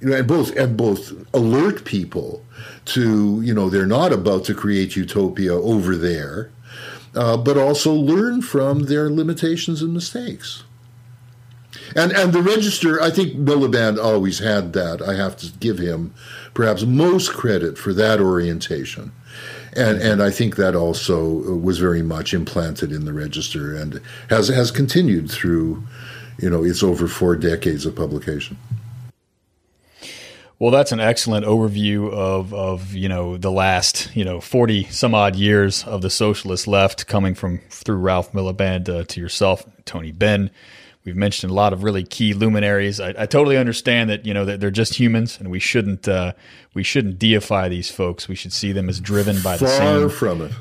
you 0.00 0.08
know, 0.08 0.16
and 0.16 0.26
both 0.26 0.54
and 0.56 0.76
both 0.76 1.12
alert 1.34 1.84
people 1.84 2.44
to 2.84 3.40
you 3.42 3.54
know 3.54 3.70
they're 3.70 3.86
not 3.86 4.12
about 4.12 4.44
to 4.44 4.54
create 4.54 4.96
utopia 4.96 5.54
over 5.54 5.96
there, 5.96 6.50
uh, 7.14 7.36
but 7.36 7.56
also 7.56 7.92
learn 7.92 8.42
from 8.42 8.84
their 8.84 9.10
limitations 9.10 9.82
and 9.82 9.94
mistakes. 9.94 10.64
And 11.94 12.12
and 12.12 12.32
the 12.32 12.42
register, 12.42 13.00
I 13.00 13.10
think 13.10 13.34
Miliband 13.34 14.02
always 14.02 14.38
had 14.38 14.72
that. 14.72 15.02
I 15.02 15.14
have 15.14 15.36
to 15.38 15.52
give 15.60 15.78
him 15.78 16.14
perhaps 16.54 16.82
most 16.82 17.32
credit 17.32 17.78
for 17.78 17.92
that 17.94 18.20
orientation. 18.20 19.12
And, 19.74 20.02
and 20.02 20.22
I 20.22 20.30
think 20.30 20.56
that 20.56 20.76
also 20.76 21.24
was 21.24 21.78
very 21.78 22.02
much 22.02 22.34
implanted 22.34 22.92
in 22.92 23.06
the 23.06 23.12
register 23.14 23.74
and 23.74 24.02
has 24.28 24.48
has 24.48 24.70
continued 24.70 25.30
through 25.30 25.82
you 26.38 26.50
know, 26.50 26.64
it's 26.64 26.82
over 26.82 27.06
four 27.08 27.36
decades 27.36 27.86
of 27.86 27.94
publication. 27.94 28.56
Well, 30.58 30.70
that's 30.70 30.92
an 30.92 31.00
excellent 31.00 31.44
overview 31.44 32.12
of, 32.12 32.54
of 32.54 32.94
you 32.94 33.08
know 33.08 33.36
the 33.36 33.50
last 33.50 34.14
you 34.14 34.24
know 34.24 34.40
forty 34.40 34.84
some 34.84 35.12
odd 35.12 35.34
years 35.34 35.82
of 35.82 36.02
the 36.02 36.10
socialist 36.10 36.68
left, 36.68 37.08
coming 37.08 37.34
from 37.34 37.58
through 37.68 37.96
Ralph 37.96 38.32
Miliband 38.32 38.88
uh, 38.88 39.02
to 39.02 39.20
yourself, 39.20 39.64
Tony 39.84 40.12
Benn. 40.12 40.52
We've 41.04 41.16
mentioned 41.16 41.50
a 41.50 41.54
lot 41.54 41.72
of 41.72 41.82
really 41.82 42.04
key 42.04 42.32
luminaries. 42.32 43.00
I, 43.00 43.08
I 43.08 43.26
totally 43.26 43.56
understand 43.56 44.08
that 44.10 44.24
you 44.24 44.32
know 44.32 44.44
that 44.44 44.60
they're 44.60 44.70
just 44.70 44.94
humans, 44.94 45.36
and 45.40 45.50
we 45.50 45.58
shouldn't 45.58 46.06
uh, 46.06 46.34
we 46.74 46.84
shouldn't 46.84 47.18
deify 47.18 47.68
these 47.68 47.90
folks. 47.90 48.28
We 48.28 48.36
should 48.36 48.52
see 48.52 48.70
them 48.70 48.88
as 48.88 49.00
driven 49.00 49.42
by 49.42 49.56
Far 49.56 49.66
the 49.66 49.74
same 49.74 50.10
from 50.10 50.42
it. 50.42 50.52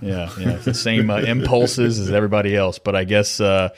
Yeah, 0.00 0.28
yeah, 0.40 0.56
the 0.56 0.74
same 0.74 1.08
uh, 1.08 1.18
impulses 1.18 2.00
as 2.00 2.10
everybody 2.10 2.56
else. 2.56 2.80
But 2.80 2.96
I 2.96 3.04
guess 3.04 3.40
uh, 3.40 3.68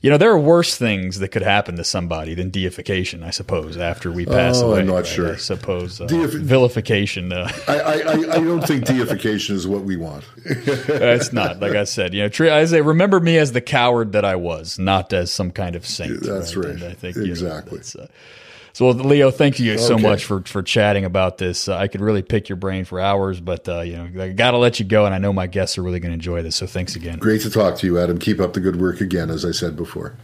you 0.00 0.10
know, 0.10 0.16
there 0.16 0.30
are 0.30 0.38
worse 0.38 0.76
things 0.76 1.18
that 1.18 1.28
could 1.28 1.42
happen 1.42 1.76
to 1.76 1.84
somebody 1.84 2.34
than 2.34 2.50
deification, 2.50 3.22
I 3.22 3.30
suppose, 3.30 3.76
after 3.76 4.12
we 4.12 4.26
pass 4.26 4.60
oh, 4.62 4.70
away. 4.70 4.80
I'm 4.80 4.86
not 4.86 4.94
right? 4.94 5.06
sure. 5.06 5.32
I 5.34 5.36
suppose 5.36 6.00
uh, 6.00 6.06
Deif- 6.06 6.40
vilification. 6.40 7.32
Uh, 7.32 7.50
I, 7.66 7.78
I, 7.78 8.12
I, 8.36 8.40
don't 8.40 8.66
think 8.66 8.84
deification 8.84 9.56
is 9.56 9.66
what 9.66 9.82
we 9.82 9.96
want. 9.96 10.24
it's 10.44 11.32
not. 11.32 11.60
Like 11.60 11.74
I 11.74 11.84
said, 11.84 12.14
you 12.14 12.22
know, 12.22 12.54
I 12.54 12.64
say, 12.64 12.80
remember 12.80 13.20
me 13.20 13.38
as 13.38 13.52
the 13.52 13.60
coward 13.60 14.12
that 14.12 14.24
I 14.24 14.36
was, 14.36 14.78
not 14.78 15.12
as 15.12 15.32
some 15.32 15.50
kind 15.50 15.74
of 15.74 15.86
saint. 15.86 16.22
That's 16.22 16.56
right. 16.56 16.74
right. 16.74 16.82
I 16.82 16.94
think 16.94 17.16
exactly. 17.16 17.80
You 17.94 18.00
know, 18.00 18.04
uh, 18.04 18.06
so, 18.78 18.84
well, 18.84 18.94
Leo, 18.94 19.32
thank 19.32 19.58
you 19.58 19.76
so 19.76 19.94
okay. 19.94 20.04
much 20.04 20.24
for 20.24 20.40
for 20.42 20.62
chatting 20.62 21.04
about 21.04 21.36
this. 21.36 21.66
Uh, 21.66 21.76
I 21.76 21.88
could 21.88 22.00
really 22.00 22.22
pick 22.22 22.48
your 22.48 22.54
brain 22.54 22.84
for 22.84 23.00
hours, 23.00 23.40
but 23.40 23.68
uh, 23.68 23.80
you 23.80 23.96
know, 23.96 24.22
I 24.22 24.28
got 24.28 24.52
to 24.52 24.56
let 24.58 24.78
you 24.78 24.86
go, 24.86 25.04
and 25.04 25.12
I 25.12 25.18
know 25.18 25.32
my 25.32 25.48
guests 25.48 25.78
are 25.78 25.82
really 25.82 25.98
going 25.98 26.10
to 26.10 26.14
enjoy 26.14 26.42
this. 26.42 26.54
So, 26.54 26.68
thanks 26.68 26.94
again. 26.94 27.18
Great 27.18 27.40
to 27.40 27.50
talk 27.50 27.76
to 27.78 27.86
you, 27.88 27.98
Adam. 27.98 28.20
Keep 28.20 28.38
up 28.38 28.52
the 28.52 28.60
good 28.60 28.80
work 28.80 29.00
again, 29.00 29.30
as 29.30 29.44
I 29.44 29.50
said 29.50 29.74
before. 29.74 30.14